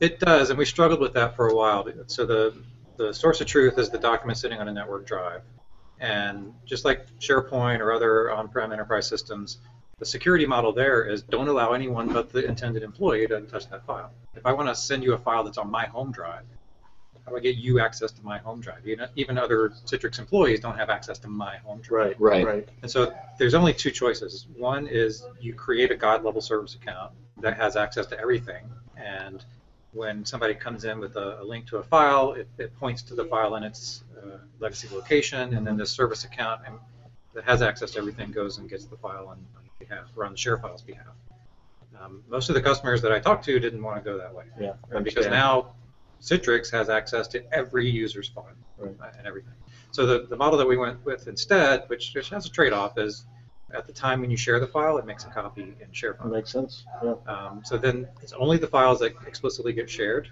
It 0.00 0.18
does, 0.20 0.48
and 0.50 0.58
we 0.58 0.64
struggled 0.64 1.00
with 1.00 1.12
that 1.14 1.36
for 1.36 1.48
a 1.48 1.54
while. 1.54 1.86
So 2.06 2.24
the 2.24 2.54
the 2.96 3.12
source 3.14 3.40
of 3.40 3.46
truth 3.46 3.78
is 3.78 3.88
the 3.90 3.98
document 3.98 4.38
sitting 4.38 4.58
on 4.58 4.68
a 4.68 4.72
network 4.72 5.06
drive, 5.06 5.42
and 6.00 6.52
just 6.66 6.84
like 6.84 7.06
SharePoint 7.18 7.80
or 7.80 7.92
other 7.92 8.30
on-prem 8.30 8.72
enterprise 8.72 9.06
systems, 9.06 9.58
the 10.00 10.06
security 10.06 10.46
model 10.46 10.72
there 10.72 11.04
is 11.04 11.22
don't 11.22 11.46
allow 11.46 11.72
anyone 11.72 12.08
but 12.08 12.32
the 12.32 12.44
intended 12.44 12.82
employee 12.82 13.26
to 13.28 13.42
touch 13.42 13.68
that 13.68 13.86
file. 13.86 14.10
If 14.34 14.46
I 14.46 14.52
want 14.52 14.68
to 14.68 14.74
send 14.74 15.04
you 15.04 15.12
a 15.12 15.18
file 15.18 15.44
that's 15.44 15.58
on 15.58 15.70
my 15.70 15.84
home 15.86 16.10
drive, 16.10 16.44
how 17.24 17.32
do 17.32 17.36
I 17.36 17.40
get 17.40 17.56
you 17.56 17.80
access 17.80 18.10
to 18.12 18.22
my 18.24 18.38
home 18.38 18.62
drive? 18.62 18.88
Even, 18.88 19.08
even 19.14 19.36
other 19.36 19.68
Citrix 19.84 20.18
employees 20.18 20.58
don't 20.58 20.76
have 20.76 20.88
access 20.88 21.18
to 21.18 21.28
my 21.28 21.58
home 21.58 21.82
drive. 21.82 22.16
Right. 22.18 22.44
Right. 22.44 22.46
Right. 22.46 22.68
And 22.80 22.90
so 22.90 23.12
there's 23.38 23.54
only 23.54 23.74
two 23.74 23.90
choices. 23.90 24.46
One 24.56 24.86
is 24.86 25.22
you 25.38 25.52
create 25.52 25.90
a 25.90 25.96
God 25.96 26.24
level 26.24 26.40
service 26.40 26.74
account 26.74 27.12
that 27.42 27.58
has 27.58 27.76
access 27.76 28.06
to 28.06 28.18
everything, 28.18 28.64
and 28.96 29.44
when 29.92 30.24
somebody 30.24 30.54
comes 30.54 30.84
in 30.84 30.98
with 30.98 31.16
a, 31.16 31.40
a 31.42 31.44
link 31.44 31.66
to 31.66 31.78
a 31.78 31.82
file, 31.82 32.32
it, 32.32 32.48
it 32.58 32.74
points 32.78 33.02
to 33.02 33.14
the 33.14 33.24
file 33.24 33.56
in 33.56 33.64
its 33.64 34.04
uh, 34.16 34.38
legacy 34.60 34.88
location, 34.94 35.54
and 35.54 35.66
then 35.66 35.76
the 35.76 35.86
service 35.86 36.24
account 36.24 36.62
and 36.66 36.78
that 37.34 37.44
has 37.44 37.62
access 37.62 37.92
to 37.92 37.98
everything 37.98 38.32
goes 38.32 38.58
and 38.58 38.68
gets 38.68 38.84
the 38.86 38.96
file 38.96 39.28
on, 39.28 39.38
on 39.56 39.59
behalf 39.80 40.06
or 40.16 40.24
on 40.24 40.32
the 40.32 40.38
ShareFile's 40.38 40.82
behalf. 40.82 41.06
Um, 42.00 42.22
most 42.28 42.48
of 42.48 42.54
the 42.54 42.62
customers 42.62 43.02
that 43.02 43.12
I 43.12 43.18
talked 43.18 43.44
to 43.46 43.58
didn't 43.58 43.82
want 43.82 43.96
to 44.02 44.02
go 44.02 44.16
that 44.16 44.32
way, 44.34 44.44
Yeah. 44.58 44.70
I 44.94 45.00
because 45.00 45.26
understand. 45.26 45.30
now 45.32 45.74
Citrix 46.22 46.70
has 46.70 46.88
access 46.88 47.26
to 47.28 47.42
every 47.54 47.90
user's 47.90 48.28
file 48.28 48.46
Right. 48.78 48.94
uh, 49.00 49.06
and 49.18 49.26
everything. 49.26 49.52
So 49.90 50.06
the, 50.06 50.26
the 50.26 50.36
model 50.36 50.56
that 50.58 50.66
we 50.66 50.76
went 50.76 51.04
with 51.04 51.26
instead, 51.28 51.84
which, 51.88 52.12
which 52.14 52.30
has 52.30 52.46
a 52.46 52.50
trade-off, 52.50 52.96
is 52.96 53.26
at 53.74 53.86
the 53.86 53.92
time 53.92 54.20
when 54.20 54.30
you 54.30 54.36
share 54.36 54.58
the 54.60 54.66
file, 54.66 54.96
it 54.98 55.04
makes 55.06 55.24
a 55.24 55.28
copy 55.28 55.62
in 55.62 55.74
That 55.78 55.92
ShareFile. 55.92 56.30
makes 56.30 56.50
sense. 56.50 56.84
Yeah. 57.04 57.14
Um, 57.26 57.62
so 57.64 57.76
then 57.76 58.08
it's 58.22 58.32
only 58.32 58.56
the 58.56 58.66
files 58.66 59.00
that 59.00 59.12
explicitly 59.26 59.72
get 59.72 59.90
shared 59.90 60.28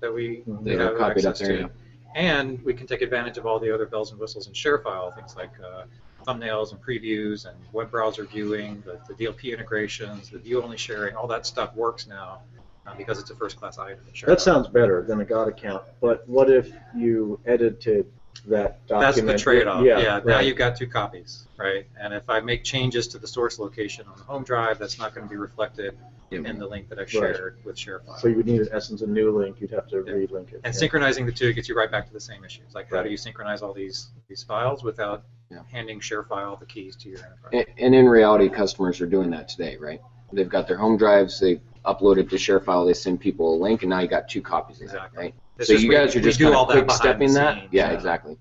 that 0.00 0.12
we, 0.12 0.42
Mhm. 0.46 0.62
we 0.62 0.72
have 0.72 1.00
access 1.00 1.38
there, 1.38 1.48
to. 1.56 1.58
yeah. 1.62 1.68
And 2.14 2.62
we 2.64 2.74
can 2.74 2.86
take 2.86 3.00
advantage 3.02 3.38
of 3.38 3.46
all 3.46 3.58
the 3.58 3.72
other 3.72 3.86
bells 3.86 4.10
and 4.10 4.20
whistles 4.20 4.46
in 4.46 4.52
ShareFile, 4.52 5.14
things 5.14 5.36
like 5.36 5.50
uh, 5.60 5.84
thumbnails 6.28 6.72
and 6.72 6.80
previews 6.82 7.46
and 7.46 7.56
web 7.72 7.90
browser 7.90 8.24
viewing, 8.24 8.82
the, 8.84 9.00
the 9.08 9.14
DLP 9.14 9.52
integrations, 9.52 10.30
the 10.30 10.38
view-only 10.38 10.76
sharing, 10.76 11.16
all 11.16 11.26
that 11.26 11.46
stuff 11.46 11.74
works 11.74 12.06
now 12.06 12.40
uh, 12.86 12.94
because 12.94 13.18
it's 13.18 13.30
a 13.30 13.34
first-class 13.34 13.78
item. 13.78 14.00
That 14.26 14.40
sounds 14.40 14.68
better 14.68 15.02
than 15.02 15.20
a 15.20 15.24
God 15.24 15.48
account. 15.48 15.82
But 16.00 16.28
what 16.28 16.50
if 16.50 16.70
you 16.94 17.40
edited 17.46 18.12
that 18.46 18.86
document? 18.86 19.26
That's 19.26 19.40
the 19.40 19.42
trade-off. 19.42 19.84
Yeah, 19.84 20.00
Yeah, 20.00 20.20
now 20.24 20.40
you've 20.40 20.56
got 20.56 20.76
two 20.76 20.86
copies, 20.86 21.46
right? 21.56 21.86
And 21.98 22.12
if 22.12 22.28
I 22.28 22.40
make 22.40 22.62
changes 22.62 23.08
to 23.08 23.18
the 23.18 23.26
source 23.26 23.58
location 23.58 24.06
on 24.06 24.18
the 24.18 24.24
home 24.24 24.44
drive, 24.44 24.78
that's 24.78 24.98
not 24.98 25.14
going 25.14 25.26
to 25.26 25.30
be 25.30 25.36
reflected 25.36 25.96
in 26.30 26.58
the 26.58 26.66
link 26.66 26.90
that 26.90 26.98
I 26.98 27.06
shared 27.06 27.56
with 27.64 27.76
ShareFile. 27.76 28.18
So 28.18 28.28
you 28.28 28.36
would 28.36 28.46
need, 28.46 28.60
in 28.60 28.68
essence, 28.70 29.00
a 29.00 29.06
new 29.06 29.30
link, 29.30 29.60
you'd 29.60 29.70
have 29.70 29.88
to 29.88 29.96
relink 29.96 30.52
it. 30.52 30.60
And 30.62 30.74
Yeah. 30.74 30.78
synchronizing 30.78 31.24
the 31.24 31.32
two 31.32 31.54
gets 31.54 31.70
you 31.70 31.74
right 31.74 31.90
back 31.90 32.06
to 32.06 32.12
the 32.12 32.20
same 32.20 32.44
issues. 32.44 32.74
Like, 32.74 32.90
how 32.90 33.02
do 33.02 33.08
you 33.08 33.16
synchronize 33.16 33.62
all 33.62 33.72
these 33.72 34.10
these 34.28 34.42
files 34.42 34.84
without 34.84 35.24
handing 35.70 36.00
ShareFile 36.00 36.58
the 36.60 36.66
keys 36.66 36.96
to 36.96 37.08
your 37.08 37.18
enterprise? 37.18 37.52
And, 37.52 37.66
and 37.78 37.94
in 37.94 38.08
reality, 38.08 38.48
customers 38.48 39.00
are 39.00 39.06
doing 39.06 39.30
that 39.30 39.48
today, 39.48 39.76
right? 39.76 40.00
They've 40.32 40.48
got 40.48 40.68
their 40.68 40.76
home 40.76 40.96
drives, 40.96 41.40
they 41.40 41.60
upload 41.86 42.18
it 42.18 42.28
to 42.30 42.36
ShareFile, 42.36 42.86
they 42.86 42.94
send 42.94 43.20
people 43.20 43.54
a 43.54 43.56
link, 43.56 43.82
and 43.82 43.90
now 43.90 44.00
you 44.00 44.08
got 44.08 44.28
two 44.28 44.42
copies 44.42 44.82
of 44.82 44.90
that, 44.92 45.10
right? 45.16 45.34
It's 45.58 45.68
so 45.68 45.74
just 45.74 45.82
you 45.84 45.88
we- 45.90 45.94
guys 45.94 46.14
are 46.14 46.20
just 46.20 46.40
kind 46.40 46.54
all 46.54 46.64
of 46.64 46.70
quick 46.70 46.86
behind 46.86 47.00
stepping 47.00 47.32
that? 47.34 47.58
scenes. 47.60 47.68
Yeah, 47.72 47.88
Yeah. 47.90 47.94
exactly. 47.96 48.36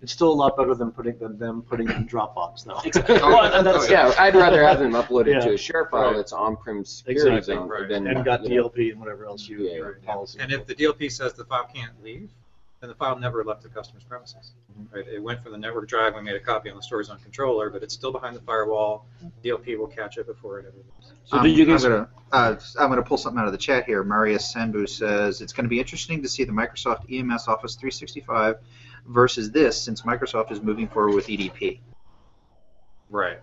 It's 0.00 0.12
still 0.12 0.30
a 0.30 0.32
lot 0.32 0.56
better 0.56 0.76
than 0.76 0.92
putting 0.92 1.18
than 1.18 1.36
them 1.38 1.62
putting 1.62 1.88
it 1.88 1.96
in 1.96 2.06
Dropbox, 2.06 2.64
though. 2.64 2.80
Well, 3.28 3.52
and 3.52 3.90
yeah, 3.90 4.14
I'd 4.16 4.36
rather 4.36 4.62
have 4.64 4.78
them 4.78 4.92
uploaded 4.92 5.32
Yeah. 5.34 5.40
to 5.40 5.48
a 5.50 5.54
ShareFile 5.54 5.90
Right. 5.92 6.16
that's 6.16 6.32
on-prem 6.32 6.84
security 6.84 7.36
Exactly. 7.38 7.54
zone 7.56 7.68
Right. 7.68 7.88
than 7.88 8.06
And 8.06 8.24
got 8.24 8.44
you 8.48 8.58
know, 8.58 8.68
DLP 8.68 8.92
and 8.92 9.00
whatever 9.00 9.26
else 9.26 9.48
you, 9.48 9.68
your 9.68 9.94
policy. 10.06 10.38
And 10.40 10.52
if 10.52 10.66
the 10.66 10.74
DLP 10.76 11.10
says 11.10 11.32
the 11.32 11.44
file 11.44 11.68
can't 11.74 12.00
leave, 12.00 12.30
then 12.80 12.88
the 12.88 12.94
file 12.94 13.18
never 13.18 13.44
left 13.44 13.62
the 13.62 13.68
customer's 13.68 14.04
premises. 14.04 14.52
Right? 14.92 15.06
It 15.06 15.22
went 15.22 15.42
from 15.42 15.52
the 15.52 15.58
network 15.58 15.88
drive, 15.88 16.14
we 16.14 16.22
made 16.22 16.36
a 16.36 16.40
copy 16.40 16.70
on 16.70 16.76
the 16.76 16.82
storage 16.82 17.08
zone 17.08 17.18
controller, 17.22 17.70
but 17.70 17.82
it's 17.82 17.94
still 17.94 18.12
behind 18.12 18.36
the 18.36 18.40
firewall. 18.40 19.06
DLP 19.44 19.76
will 19.76 19.88
catch 19.88 20.16
it 20.18 20.26
before 20.26 20.60
it 20.60 20.66
ever 20.66 20.76
leaves. 20.76 21.12
Um, 21.32 21.40
I'm 21.40 21.66
gonna, 21.66 22.08
uh, 22.32 22.56
I'm 22.78 22.88
gonna 22.88 23.02
pull 23.02 23.18
something 23.18 23.40
out 23.40 23.46
of 23.46 23.52
the 23.52 23.58
chat 23.58 23.84
here. 23.84 24.04
Marius 24.04 24.54
Sandbu 24.54 24.88
says 24.88 25.40
it's 25.40 25.52
going 25.52 25.64
to 25.64 25.70
be 25.70 25.80
interesting 25.80 26.22
to 26.22 26.28
see 26.28 26.44
the 26.44 26.52
Microsoft 26.52 27.12
EMS 27.12 27.48
Office 27.48 27.74
365 27.74 28.58
versus 29.06 29.50
this, 29.50 29.80
since 29.80 30.02
Microsoft 30.02 30.52
is 30.52 30.62
moving 30.62 30.88
forward 30.88 31.14
with 31.14 31.26
EDP. 31.26 31.80
Right. 33.10 33.38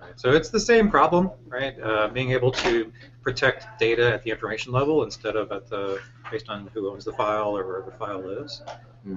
Right. 0.00 0.18
So 0.18 0.30
it's 0.30 0.50
the 0.50 0.60
same 0.60 0.90
problem, 0.90 1.30
right? 1.48 1.78
Uh, 1.80 2.08
being 2.08 2.30
able 2.30 2.52
to 2.52 2.92
protect 3.22 3.78
data 3.80 4.12
at 4.12 4.22
the 4.22 4.30
information 4.30 4.72
level 4.72 5.02
instead 5.02 5.34
of 5.36 5.50
at 5.50 5.68
the 5.68 6.00
based 6.30 6.48
on 6.48 6.68
who 6.72 6.88
owns 6.90 7.04
the 7.04 7.12
file 7.12 7.56
or 7.56 7.66
where 7.66 7.82
the 7.82 7.90
file 7.92 8.20
lives. 8.20 8.62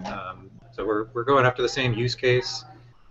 Um, 0.05 0.49
so 0.71 0.85
we're, 0.85 1.05
we're 1.13 1.23
going 1.23 1.45
after 1.45 1.61
the 1.61 1.69
same 1.69 1.93
use 1.93 2.15
case. 2.15 2.63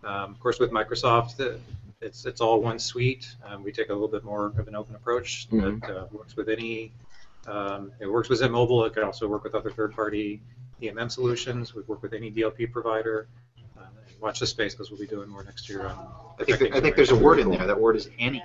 Um, 0.03 0.33
of 0.33 0.41
course, 0.41 0.59
with 0.59 0.71
Microsoft, 0.71 1.37
the, 1.37 1.59
it's 2.01 2.25
it's 2.25 2.41
all 2.41 2.61
one 2.63 2.79
suite. 2.79 3.37
Um, 3.47 3.63
we 3.63 3.71
take 3.73 3.91
a 3.91 3.93
little 3.93 4.09
bit 4.09 4.25
more 4.25 4.47
of 4.47 4.67
an 4.67 4.75
open 4.75 4.95
approach 4.95 5.49
Mhm. 5.51 5.81
that 5.83 5.97
uh, 5.97 6.07
works 6.11 6.37
with 6.37 6.49
any. 6.49 6.93
Um, 7.47 7.93
it 8.01 8.07
works 8.07 8.29
with 8.29 8.41
XenMobile. 8.41 8.87
It 8.87 8.95
can 8.95 9.05
also 9.05 9.29
work 9.29 9.45
with 9.45 9.55
other 9.55 9.71
third-party 9.71 10.41
EMM 10.83 11.11
solutions. 11.11 11.75
We 11.75 11.83
work 11.83 12.03
with 12.03 12.15
any 12.15 12.31
DLP 12.31 12.73
provider. 12.73 13.29
Watch 14.21 14.41
this 14.41 14.51
space 14.51 14.75
because 14.75 14.91
we'll 14.91 15.01
be 15.01 15.07
doing 15.07 15.29
more 15.29 15.43
next 15.43 15.69
year 15.69 15.87
on. 15.87 16.09
I 16.39 16.45
think, 16.45 16.59
there- 16.59 16.75
I 16.75 16.81
think 16.81 16.97
there's 16.97 17.11
a 17.11 17.17
word 17.17 17.39
in 17.39 17.51
there. 17.51 17.67
That 17.67 17.81
word 17.81 17.97
is 17.97 18.11
any. 18.19 18.43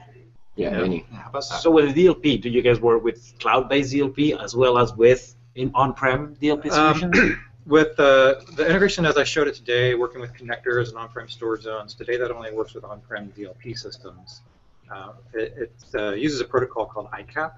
Yeah, 0.55 0.69
any. 0.69 1.05
How 1.11 1.29
about 1.29 1.49
that? 1.49 1.59
So 1.61 1.69
with 1.69 1.93
DLP, 1.93 2.41
do 2.41 2.49
you 2.49 2.61
guys 2.61 2.79
work 2.79 3.03
with 3.03 3.33
cloud-based 3.39 3.91
DLP 3.93 4.41
as 4.41 4.55
well 4.55 4.77
as 4.77 4.93
with 4.93 5.35
in 5.55 5.71
on-prem 5.75 6.35
DLP 6.37 6.71
solutions? 6.71 7.19
Um, 7.19 7.45
with 7.65 7.99
uh, 7.99 8.35
the 8.53 8.65
integration 8.65 9.05
as 9.05 9.17
I 9.17 9.25
showed 9.25 9.49
it 9.49 9.55
today, 9.55 9.95
working 9.95 10.21
with 10.21 10.33
connectors 10.33 10.89
and 10.89 10.97
on-prem 10.97 11.27
storage 11.27 11.63
zones, 11.63 11.93
today 11.93 12.15
that 12.17 12.31
only 12.31 12.53
works 12.53 12.73
with 12.73 12.85
on-prem 12.85 13.33
DLP 13.37 13.77
systems. 13.77 14.41
Uh, 14.89 15.13
it 15.33 15.53
it 15.57 15.73
uh, 15.95 16.11
uses 16.11 16.39
a 16.39 16.45
protocol 16.45 16.85
called 16.85 17.09
ICAP, 17.11 17.51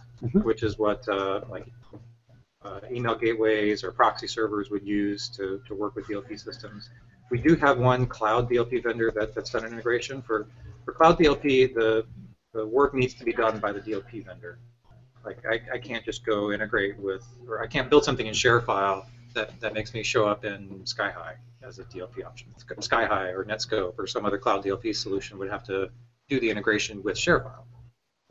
which 0.43 0.63
is 0.63 0.79
what 0.79 1.07
uh, 1.07 1.41
like 1.49 1.67
uh, 2.63 2.79
email 2.91 3.15
gateways 3.15 3.83
or 3.83 3.91
proxy 3.91 4.27
servers 4.27 4.69
would 4.69 4.85
use 4.85 5.29
to, 5.29 5.61
to 5.67 5.75
work 5.75 5.95
with 5.95 6.07
DLP 6.07 6.39
systems. 6.39 6.89
We 7.29 7.39
do 7.39 7.55
have 7.55 7.77
one 7.77 8.05
cloud 8.05 8.49
DLP 8.49 8.83
vendor 8.83 9.11
that, 9.11 9.35
that's 9.35 9.49
done 9.49 9.65
integration. 9.65 10.21
For, 10.21 10.47
for 10.85 10.93
cloud 10.93 11.19
DLP, 11.19 11.73
the, 11.73 12.05
the 12.53 12.65
work 12.65 12.93
needs 12.93 13.13
to 13.15 13.25
be 13.25 13.33
done 13.33 13.59
by 13.59 13.71
the 13.71 13.79
DLP 13.79 14.25
vendor. 14.25 14.59
Like 15.25 15.43
I, 15.45 15.59
I 15.73 15.77
can't 15.77 16.05
just 16.05 16.25
go 16.25 16.51
integrate 16.51 16.97
with, 16.99 17.25
or 17.47 17.61
I 17.61 17.67
can't 17.67 17.89
build 17.89 18.05
something 18.05 18.27
in 18.27 18.33
ShareFile 18.33 19.05
that, 19.33 19.59
that 19.59 19.73
makes 19.73 19.93
me 19.93 20.03
show 20.03 20.25
up 20.25 20.45
in 20.45 20.81
SkyHigh 20.85 21.35
as 21.61 21.79
a 21.79 21.83
DLP 21.83 22.25
option. 22.25 22.47
SkyHigh 22.57 23.33
or 23.33 23.43
Netskope 23.43 23.95
or 23.97 24.07
some 24.07 24.25
other 24.25 24.37
cloud 24.37 24.63
DLP 24.63 24.95
solution 24.95 25.37
would 25.37 25.49
have 25.49 25.63
to 25.65 25.89
do 26.29 26.39
the 26.39 26.49
integration 26.49 27.03
with 27.03 27.17
ShareFile. 27.17 27.63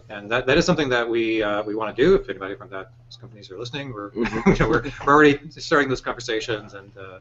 And 0.08 0.30
that, 0.30 0.46
that 0.46 0.56
is 0.56 0.64
something 0.64 0.88
that 0.90 1.08
we 1.08 1.42
uh, 1.42 1.62
we 1.64 1.74
want 1.74 1.94
to 1.94 2.00
do. 2.00 2.14
If 2.14 2.28
anybody 2.28 2.54
from 2.54 2.70
that 2.70 2.92
companies 3.20 3.50
are 3.50 3.58
listening, 3.58 3.92
we're 3.92 4.12
you 4.14 4.24
know, 4.60 4.68
we're, 4.68 4.84
we're 5.04 5.14
already 5.14 5.40
starting 5.50 5.88
those 5.88 6.00
conversations, 6.00 6.74
and 6.74 6.92
uh, 6.96 7.18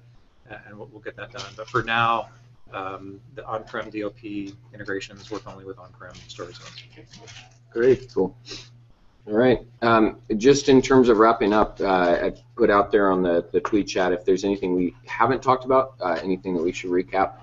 and 0.50 0.78
we'll, 0.78 0.88
we'll 0.92 1.02
get 1.02 1.16
that 1.18 1.32
done. 1.32 1.52
But 1.56 1.68
for 1.70 1.84
now, 1.84 2.30
um, 2.74 3.20
the 3.36 3.46
on-prem 3.46 3.92
DLP 3.92 4.54
integrations 4.74 5.30
work 5.32 5.48
only 5.48 5.66
with 5.66 5.80
on-prem 5.80 6.14
storage 6.28 6.58
zones. 6.58 6.84
Great, 7.72 8.14
cool. 8.14 8.36
All 9.28 9.34
right. 9.34 9.66
Um, 9.82 10.20
just 10.38 10.70
in 10.70 10.82
terms 10.82 11.10
of 11.10 11.18
wrapping 11.18 11.52
up, 11.52 11.80
uh, 11.82 11.86
I 11.88 12.34
put 12.56 12.70
out 12.70 12.92
there 12.92 13.12
on 13.12 13.24
the, 13.24 13.46
the 13.52 13.60
tweet 13.60 13.88
chat 13.88 14.14
if 14.14 14.24
there's 14.24 14.44
anything 14.44 14.76
we 14.76 14.96
haven't 15.06 15.42
talked 15.42 15.66
about, 15.66 15.96
uh, 16.00 16.20
anything 16.22 16.54
that 16.56 16.64
we 16.64 16.72
should 16.72 16.92
recap. 16.92 17.34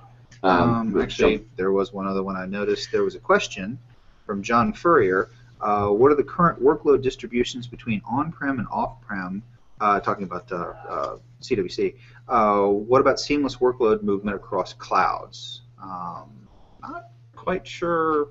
Um, 0.45 0.93
we'll 0.93 1.03
actually, 1.03 1.39
jump- 1.39 1.57
there 1.57 1.73
was 1.73 1.93
one 1.93 2.07
other 2.07 2.23
one 2.23 2.37
I 2.37 2.47
noticed. 2.47 2.93
There 2.93 3.03
was 3.03 3.15
a 3.15 3.21
question 3.21 3.79
from 4.27 4.43
John 4.43 4.73
Furrier. 4.73 5.29
Uh, 5.61 5.89
what 5.89 6.11
are 6.11 6.17
the 6.17 6.25
current 6.25 6.63
workload 6.63 7.03
distributions 7.03 7.67
between 7.67 8.01
on-prem 8.09 8.59
and 8.59 8.69
off-prem? 8.69 9.43
Uh, 9.83 9.99
talking 9.99 10.23
about 10.23 10.53
uh, 10.53 10.73
uh, 10.89 11.17
CWC. 11.41 11.97
Uh, 12.29 12.67
what 12.69 13.01
about 13.01 13.19
seamless 13.19 13.57
workload 13.57 14.05
movement 14.05 14.37
across 14.37 14.73
clouds? 14.75 15.63
Um, 15.83 16.47
not 16.81 17.07
quite 17.35 17.67
sure 17.67 18.29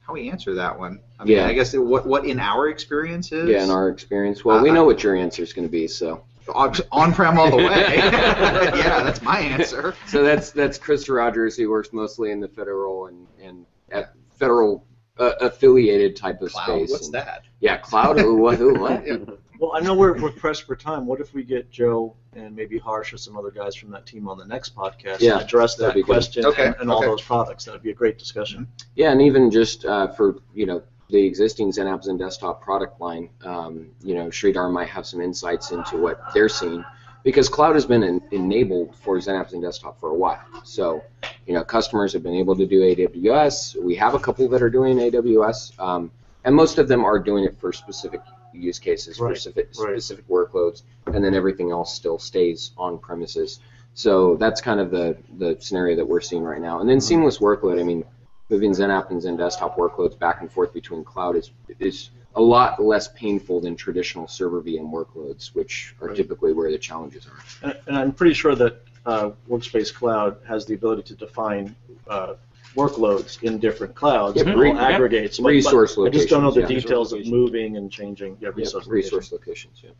how 0.00 0.12
we 0.12 0.28
answer 0.28 0.52
that 0.56 0.78
one. 0.78 1.00
I 1.18 1.24
mean, 1.24 1.38
Yeah. 1.38 1.46
I 1.46 1.54
guess 1.54 1.74
what 1.74 2.06
what 2.06 2.26
in 2.26 2.38
our 2.38 2.68
experience 2.68 3.32
is 3.32 3.48
yeah, 3.48 3.64
in 3.64 3.70
our 3.70 3.88
experience. 3.88 4.44
Well, 4.44 4.62
we 4.62 4.70
know 4.70 4.84
what 4.84 5.02
your 5.02 5.16
answer 5.16 5.42
is 5.42 5.54
going 5.54 5.66
to 5.66 5.72
be, 5.72 5.88
so. 5.88 6.22
on, 6.54 6.74
on-prem 6.92 7.38
all 7.38 7.50
the 7.50 7.56
way. 7.56 7.64
yeah, 7.96 9.02
that's 9.02 9.22
my 9.22 9.38
answer. 9.38 9.94
So 10.06 10.22
that's 10.22 10.50
that's 10.50 10.76
Chris 10.76 11.08
Rogers, 11.08 11.56
who 11.56 11.70
works 11.70 11.94
mostly 11.94 12.30
in 12.30 12.40
the 12.40 12.48
federal 12.48 13.06
and 13.06 13.26
and 13.40 13.64
at 13.90 14.12
federal 14.38 14.84
uh, 15.18 15.32
affiliated 15.40 16.14
type 16.14 16.42
of 16.42 16.52
Cloud? 16.52 16.64
space. 16.64 16.90
What's 16.90 17.06
and- 17.06 17.14
that? 17.14 17.44
Yeah, 17.60 17.78
cloud. 17.78 18.20
Who, 18.20 18.36
what? 18.36 18.58
What? 18.78 19.38
Well, 19.58 19.72
I 19.74 19.80
know 19.80 19.94
we're, 19.94 20.16
we're 20.20 20.30
pressed 20.30 20.64
for 20.64 20.76
time. 20.76 21.04
What 21.06 21.20
if 21.20 21.34
we 21.34 21.42
get 21.42 21.70
Joe 21.70 22.14
and 22.34 22.54
maybe 22.54 22.78
Harsh 22.78 23.12
or 23.12 23.16
some 23.18 23.36
other 23.36 23.50
guys 23.50 23.74
from 23.74 23.90
that 23.90 24.06
team 24.06 24.28
on 24.28 24.38
the 24.38 24.44
next 24.44 24.74
podcast 24.76 25.20
Yeah, 25.20 25.34
and 25.34 25.42
address 25.42 25.74
that'd 25.74 25.90
that 25.90 25.94
be 25.94 26.02
good. 26.02 26.06
question 26.06 26.46
Okay, 26.46 26.66
and, 26.66 26.76
and 26.80 26.90
all 26.90 27.02
those 27.02 27.22
products? 27.22 27.64
That 27.64 27.72
would 27.72 27.82
be 27.82 27.90
a 27.90 27.94
great 27.94 28.18
discussion. 28.18 28.68
Yeah, 28.94 29.10
and 29.10 29.20
even 29.20 29.50
just 29.50 29.84
uh, 29.84 30.08
for 30.08 30.36
you 30.54 30.66
know 30.66 30.82
the 31.10 31.24
existing 31.24 31.72
XenApps 31.72 32.06
and 32.08 32.18
desktop 32.18 32.62
product 32.62 33.00
line, 33.00 33.30
um, 33.44 33.88
you 34.00 34.14
know 34.14 34.26
Sridhar 34.26 34.70
might 34.72 34.88
have 34.88 35.06
some 35.06 35.20
insights 35.20 35.72
into 35.72 35.96
what 35.96 36.20
they're 36.32 36.48
seeing 36.48 36.84
because 37.24 37.48
cloud 37.48 37.74
has 37.74 37.84
been 37.84 38.04
en- 38.04 38.22
enabled 38.30 38.94
for 38.94 39.16
XenApps 39.18 39.54
and 39.54 39.62
desktop 39.62 39.98
for 39.98 40.10
a 40.10 40.14
while. 40.14 40.40
So 40.64 41.02
you 41.46 41.54
know 41.54 41.64
customers 41.64 42.12
have 42.12 42.22
been 42.22 42.34
able 42.34 42.54
to 42.54 42.66
do 42.66 42.80
AWS. 42.82 43.82
We 43.82 43.96
have 43.96 44.14
a 44.14 44.20
couple 44.20 44.48
that 44.50 44.62
are 44.62 44.70
doing 44.70 44.98
AWS, 44.98 45.80
um, 45.80 46.12
and 46.44 46.54
most 46.54 46.78
of 46.78 46.86
them 46.86 47.04
are 47.04 47.18
doing 47.18 47.42
it 47.42 47.58
for 47.58 47.72
specific 47.72 48.20
use 48.52 48.78
cases, 48.78 49.20
Right, 49.20 49.36
specific 49.36 49.70
right. 49.78 49.90
specific 50.00 50.28
workloads, 50.28 50.82
and 51.06 51.24
then 51.24 51.34
everything 51.34 51.70
else 51.70 51.94
still 51.94 52.18
stays 52.18 52.72
on 52.76 52.98
premises. 52.98 53.60
So 53.94 54.36
that's 54.36 54.60
kind 54.60 54.80
of 54.80 54.90
the 54.90 55.16
the 55.38 55.56
scenario 55.60 55.96
that 55.96 56.06
we're 56.06 56.20
seeing 56.20 56.42
right 56.42 56.60
now. 56.60 56.80
And 56.80 56.88
then 56.88 57.00
seamless 57.00 57.38
workload. 57.38 57.80
I 57.80 57.84
mean 57.84 58.04
moving 58.50 58.70
XenApp 58.72 59.10
and 59.10 59.20
Xen 59.20 59.36
desktop 59.36 59.76
workloads 59.76 60.18
back 60.18 60.40
and 60.40 60.50
forth 60.50 60.72
between 60.72 61.04
cloud 61.04 61.36
is 61.36 61.50
is 61.78 62.10
a 62.36 62.40
lot 62.40 62.80
less 62.82 63.08
painful 63.08 63.60
than 63.60 63.74
traditional 63.76 64.28
server 64.28 64.62
VM 64.62 64.90
workloads, 64.92 65.54
which 65.54 65.94
are 66.00 66.08
Right. 66.08 66.16
typically 66.16 66.52
where 66.52 66.70
the 66.70 66.78
challenges 66.78 67.26
are. 67.26 67.68
And, 67.68 67.78
and 67.88 67.96
I'm 67.96 68.12
pretty 68.12 68.34
sure 68.34 68.54
that 68.54 68.82
uh, 69.04 69.30
Workspace 69.48 69.92
Cloud 69.92 70.36
has 70.46 70.64
the 70.66 70.74
ability 70.74 71.02
to 71.02 71.14
define 71.14 71.74
uh, 72.08 72.34
workloads 72.74 73.42
in 73.42 73.58
different 73.58 73.94
clouds 73.94 74.36
Yep, 74.36 74.46
and 74.46 74.60
re- 74.60 74.70
all 74.70 74.78
aggregates. 74.78 75.38
But- 75.38 75.44
but 75.44 75.50
resource 75.50 75.98
I 75.98 76.08
just 76.10 76.28
don't 76.28 76.42
know 76.42 76.50
the 76.50 76.60
yeah. 76.60 76.66
details 76.66 77.12
of 77.12 77.26
moving 77.26 77.76
and 77.76 77.90
changing. 77.90 78.36
Yeah, 78.40 78.48
Yeah, 78.48 78.54
resource 78.54 78.86
resource 78.86 79.32
locations. 79.32 79.80
Yeah. 79.82 79.90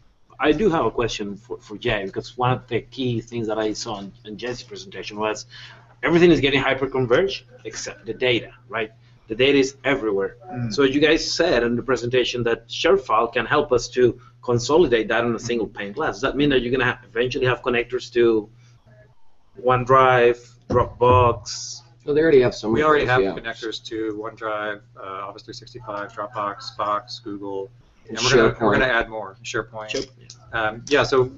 I 0.40 0.52
do 0.52 0.70
have 0.70 0.86
a 0.86 0.90
question 0.90 1.36
for, 1.36 1.58
for 1.58 1.76
Jay 1.76 2.04
because 2.04 2.38
one 2.38 2.52
of 2.52 2.66
the 2.68 2.80
key 2.82 3.20
things 3.20 3.48
that 3.48 3.58
I 3.58 3.72
saw 3.72 3.98
in, 3.98 4.12
in 4.24 4.38
Jesse's 4.38 4.62
presentation 4.62 5.18
was 5.18 5.46
everything 6.02 6.30
is 6.30 6.40
getting 6.40 6.60
hyper-converged 6.60 7.44
except 7.64 8.06
the 8.06 8.14
data, 8.14 8.52
right? 8.68 8.92
The 9.26 9.34
data 9.34 9.58
is 9.58 9.76
everywhere. 9.84 10.36
Mm. 10.50 10.72
So 10.72 10.84
you 10.84 11.00
guys 11.00 11.28
said 11.30 11.62
in 11.64 11.76
the 11.76 11.82
presentation 11.82 12.44
that 12.44 12.68
ShareFile 12.68 13.32
can 13.32 13.46
help 13.46 13.72
us 13.72 13.88
to 13.88 14.20
consolidate 14.42 15.08
that 15.08 15.24
in 15.24 15.34
a 15.34 15.38
single 15.38 15.66
pane 15.66 15.92
glass. 15.92 16.14
Does 16.14 16.22
that 16.22 16.36
mean 16.36 16.48
that 16.50 16.62
you're 16.62 16.74
going 16.74 16.86
to 16.86 16.98
eventually 17.04 17.46
have 17.46 17.60
connectors 17.60 18.10
to 18.12 18.48
OneDrive, 19.62 20.38
Dropbox? 20.68 21.82
Well, 22.04 22.14
they 22.14 22.22
already 22.22 22.40
have 22.40 22.54
some. 22.54 22.72
We 22.72 22.82
already 22.82 23.04
have 23.06 23.22
yeah. 23.22 23.32
connectors 23.32 23.84
to 23.84 24.14
OneDrive, 24.14 24.80
uh, 24.96 25.26
Office 25.26 25.42
365, 25.42 26.12
Dropbox, 26.12 26.76
Box, 26.76 27.18
Google, 27.18 27.70
and 28.08 28.18
we're 28.18 28.30
gonna, 28.34 28.56
we're 28.60 28.72
gonna 28.72 28.86
add 28.86 29.08
more. 29.08 29.36
SharePoint. 29.44 30.36
Um, 30.52 30.84
yeah, 30.88 31.02
so 31.02 31.32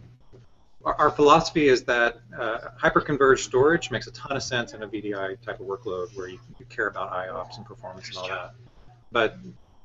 our, 0.85 0.95
our 0.95 1.11
philosophy 1.11 1.69
is 1.69 1.83
that 1.85 2.21
uh, 2.39 2.59
hyperconverged 2.81 3.41
storage 3.41 3.91
makes 3.91 4.07
a 4.07 4.13
ton 4.13 4.37
of 4.37 4.43
sense 4.43 4.73
in 4.73 4.83
a 4.83 4.89
VDI 4.89 5.41
type 5.43 5.61
of 5.61 5.67
workload 5.67 6.17
where 6.17 6.29
you, 6.29 6.39
you 6.59 6.67
care 6.67 6.87
about 6.87 7.13
IOPS 7.13 7.57
and 7.57 7.67
performance 7.67 8.09
and 8.09 8.19
all 8.19 8.29
that. 8.29 8.55
But 9.13 9.39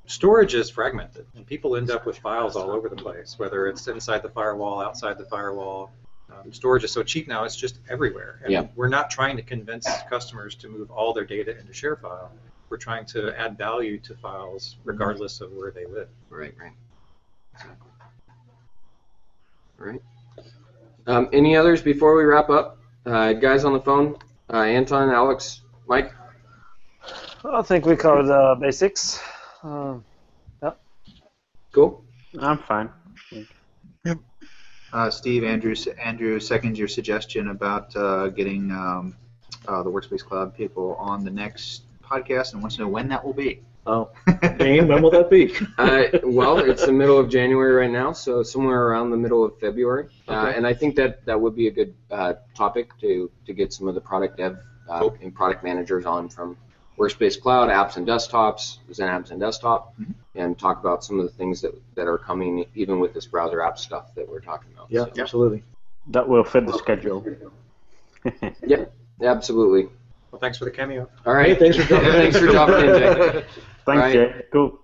storage 0.05 0.53
is 0.53 0.69
fragmented, 0.69 1.25
and 1.35 1.45
people 1.45 1.75
end 1.75 1.89
up 1.91 2.05
with 2.05 2.17
files 2.19 2.55
all 2.55 2.71
over 2.71 2.89
the 2.89 2.95
place, 2.95 3.37
whether 3.37 3.67
it's 3.67 3.87
inside 3.87 4.21
the 4.21 4.29
firewall, 4.29 4.81
outside 4.81 5.17
the 5.17 5.25
firewall. 5.25 5.91
Um, 6.31 6.51
storage 6.51 6.83
is 6.83 6.91
so 6.91 7.03
cheap 7.03 7.27
now; 7.27 7.43
it's 7.43 7.55
just 7.55 7.79
everywhere. 7.89 8.39
And 8.43 8.51
Yeah. 8.51 8.67
we're 8.75 8.87
not 8.87 9.09
trying 9.09 9.37
to 9.37 9.43
convince 9.43 9.87
customers 10.09 10.55
to 10.55 10.69
move 10.69 10.89
all 10.91 11.13
their 11.13 11.25
data 11.25 11.57
into 11.57 11.71
ShareFile. 11.71 12.29
We're 12.69 12.77
trying 12.77 13.05
to 13.07 13.39
add 13.39 13.57
value 13.57 13.99
to 13.99 14.15
files 14.15 14.77
regardless 14.83 15.39
of 15.41 15.51
where 15.53 15.71
they 15.71 15.85
live. 15.85 16.09
Right, 16.29 16.55
right. 16.59 16.73
Exactly. 17.53 17.91
All 19.79 19.85
right. 19.85 20.01
Um, 21.07 21.29
any 21.31 21.55
others 21.55 21.81
before 21.81 22.15
we 22.15 22.23
wrap 22.23 22.49
up? 22.49 22.79
Uh, 23.05 23.33
guys 23.33 23.63
on 23.65 23.73
the 23.73 23.79
phone? 23.81 24.17
Uh, 24.51 24.57
Anton, 24.61 25.09
Alex, 25.11 25.61
Mike? 25.87 26.11
I 27.43 27.61
think 27.61 27.85
we 27.85 27.95
covered 27.95 28.25
the 28.25 28.57
basics. 28.59 29.21
Uh, 29.63 29.99
Cool. 31.71 32.05
I'm 32.39 32.57
fine. 32.59 32.89
Uh, 34.95 35.09
Steve, 35.09 35.43
Andrew, 35.43 35.75
Andrew 36.01 36.39
seconds 36.39 36.79
your 36.79 36.87
suggestion 36.87 37.49
about 37.49 37.93
uh, 37.97 38.29
getting 38.29 38.71
um, 38.71 39.13
uh, 39.67 39.83
the 39.83 39.89
Workspace 39.91 40.23
Cloud 40.23 40.55
people 40.55 40.95
on 40.97 41.25
the 41.25 41.29
next 41.29 41.81
podcast 42.01 42.53
and 42.53 42.61
wants 42.61 42.77
to 42.77 42.83
know 42.83 42.87
when 42.87 43.09
that 43.09 43.21
will 43.23 43.33
be. 43.33 43.59
Oh, 43.85 44.09
Dane, 44.57 44.87
when 44.87 45.01
will 45.01 45.11
that 45.11 45.29
be? 45.29 45.53
Uh, 45.77 46.03
well, 46.23 46.57
it's 46.59 46.85
the 46.85 46.93
middle 46.93 47.19
of 47.19 47.29
January 47.29 47.73
right 47.73 47.91
now, 47.91 48.13
so 48.13 48.41
somewhere 48.41 48.87
around 48.87 49.09
the 49.11 49.17
middle 49.17 49.43
of 49.43 49.59
February. 49.59 50.07
Uh, 50.29 50.31
Okay. 50.47 50.57
and 50.57 50.65
I 50.65 50.73
think 50.73 50.95
that 50.95 51.25
that 51.25 51.41
would 51.41 51.57
be 51.57 51.67
a 51.67 51.71
good 51.71 51.93
uh, 52.09 52.35
topic 52.55 52.97
to, 53.01 53.29
to 53.45 53.53
get 53.53 53.73
some 53.73 53.89
of 53.89 53.95
the 53.95 54.01
product 54.01 54.37
dev 54.37 54.57
uh, 54.89 55.09
and 55.21 55.35
product 55.35 55.61
managers 55.61 56.05
on 56.05 56.29
from 56.29 56.55
Workspace 56.97 57.39
Cloud, 57.39 57.69
apps 57.69 57.97
and 57.97 58.07
desktops, 58.07 58.77
Xen 58.89 59.07
apps 59.09 59.31
and 59.31 59.39
desktop, 59.39 59.93
and 60.35 60.57
talk 60.57 60.79
about 60.79 61.03
some 61.03 61.19
of 61.19 61.25
the 61.25 61.31
things 61.31 61.61
that, 61.61 61.73
that 61.95 62.07
are 62.07 62.17
coming 62.17 62.65
even 62.75 62.99
with 62.99 63.13
this 63.13 63.25
browser 63.25 63.61
app 63.61 63.77
stuff 63.77 64.13
that 64.15 64.27
we're 64.27 64.39
talking 64.39 64.69
about. 64.73 64.87
Yeah, 64.89 65.05
So- 65.13 65.21
absolutely. 65.21 65.63
That 66.07 66.27
will 66.29 66.43
fit 66.43 66.65
the 66.67 66.77
schedule. 66.77 67.25
Yep, 68.65 68.91
absolutely. 69.21 69.87
Well, 70.31 70.39
thanks 70.39 70.57
for 70.57 70.65
the 70.65 70.71
cameo. 70.71 71.07
All 71.25 71.33
right. 71.33 71.49
Hey, 71.49 71.55
thanks 71.55 71.77
for 71.77 71.83
dropping 71.87 72.07
in. 72.07 72.11
thanks 72.13 72.39
for 72.39 72.47
dropping 72.47 72.75
in, 72.89 72.95
Jay. 72.97 73.31
Thanks, 73.85 73.87
All 73.87 73.95
right. 73.97 74.13
Jay. 74.13 74.41
Cool. 74.51 74.79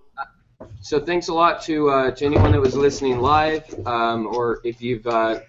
So 0.82 1.00
thanks 1.00 1.28
a 1.30 1.34
lot 1.34 1.62
to 1.64 1.90
uh, 1.90 2.12
to 2.12 2.26
anyone 2.26 2.52
that 2.52 2.62
was 2.62 2.76
listening 2.76 3.20
live, 3.20 3.66
um, 3.88 4.28
or 4.28 4.62
if 4.64 4.80
you've 4.82 5.08
uh, 5.08 5.40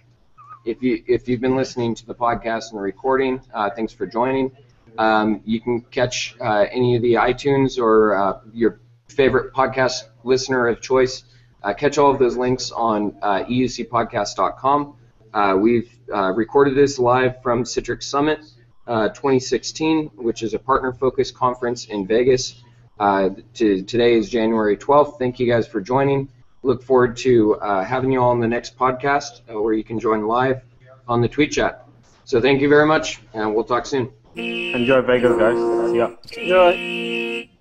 if 0.65 0.83
you 0.83 1.05
if 1.07 1.29
you've 1.29 1.43
been 1.43 1.55
listening 1.55 1.95
to 1.97 2.07
the 2.07 2.15
podcast 2.15 2.71
and 2.71 2.79
the 2.79 2.83
recording, 2.83 3.41
uh, 3.53 3.69
thanks 3.77 3.93
for 3.93 4.07
joining. 4.07 4.51
Um, 4.99 5.41
you 5.45 5.61
can 5.61 5.81
catch 5.83 6.37
uh, 6.41 6.67
any 6.71 6.97
of 6.97 7.03
the 7.03 7.15
iTunes 7.15 7.79
or 7.79 8.15
uh, 8.15 8.41
your 8.53 8.81
favorite 9.09 9.53
podcast 9.53 10.05
listener 10.25 10.69
of 10.69 10.81
choice. 10.81 11.25
Uh, 11.63 11.73
catch 11.73 11.99
all 11.99 12.11
of 12.11 12.19
those 12.19 12.37
links 12.37 12.71
on 12.73 13.17
uh, 13.23 13.45
eucpodcast.com. 13.45 14.97
Uh, 15.33 15.57
we've 15.59 15.91
uh, 16.13 16.33
recorded 16.33 16.75
this 16.75 16.99
live 16.99 17.43
from 17.43 17.65
Citrix 17.65 18.03
Summit 18.05 18.45
uh, 18.87 19.09
2016, 19.09 20.11
which 20.17 20.43
is 20.43 20.55
a 20.55 20.59
partner-focused 20.59 21.35
conference 21.35 21.87
in 21.87 22.07
Vegas. 22.07 22.63
To, 23.01 23.83
today 23.83 24.15
is 24.15 24.29
January 24.29 24.77
12th. 24.77 25.19
Thank 25.19 25.41
you 25.41 25.47
guys 25.47 25.67
for 25.67 25.81
joining. 25.81 26.29
Look 26.63 26.83
forward 26.85 27.17
to 27.19 27.59
having 27.61 28.13
you 28.13 28.21
all 28.21 28.31
on 28.31 28.41
the 28.41 28.47
next 28.47 28.77
podcast 28.77 29.41
where 29.49 29.73
you 29.73 29.83
can 29.83 29.99
join 29.99 30.27
live 30.27 30.63
on 31.09 31.21
the 31.21 31.29
tweet 31.29 31.51
chat. 31.53 31.89
So 32.25 32.41
thank 32.41 32.61
you 32.61 32.69
very 32.69 32.87
much, 32.87 33.21
and 33.35 33.55
we'll 33.55 33.65
talk 33.65 33.87
soon. 33.87 34.13
Enjoy 34.35 35.03
Vegas, 35.03 35.37
guys. 35.37 35.59
See 35.91 35.99
ya. 35.99 36.09
Enjoy. 36.41 36.73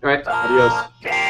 All 0.03 0.10
right. 0.10 0.23
Adios. 0.26 1.20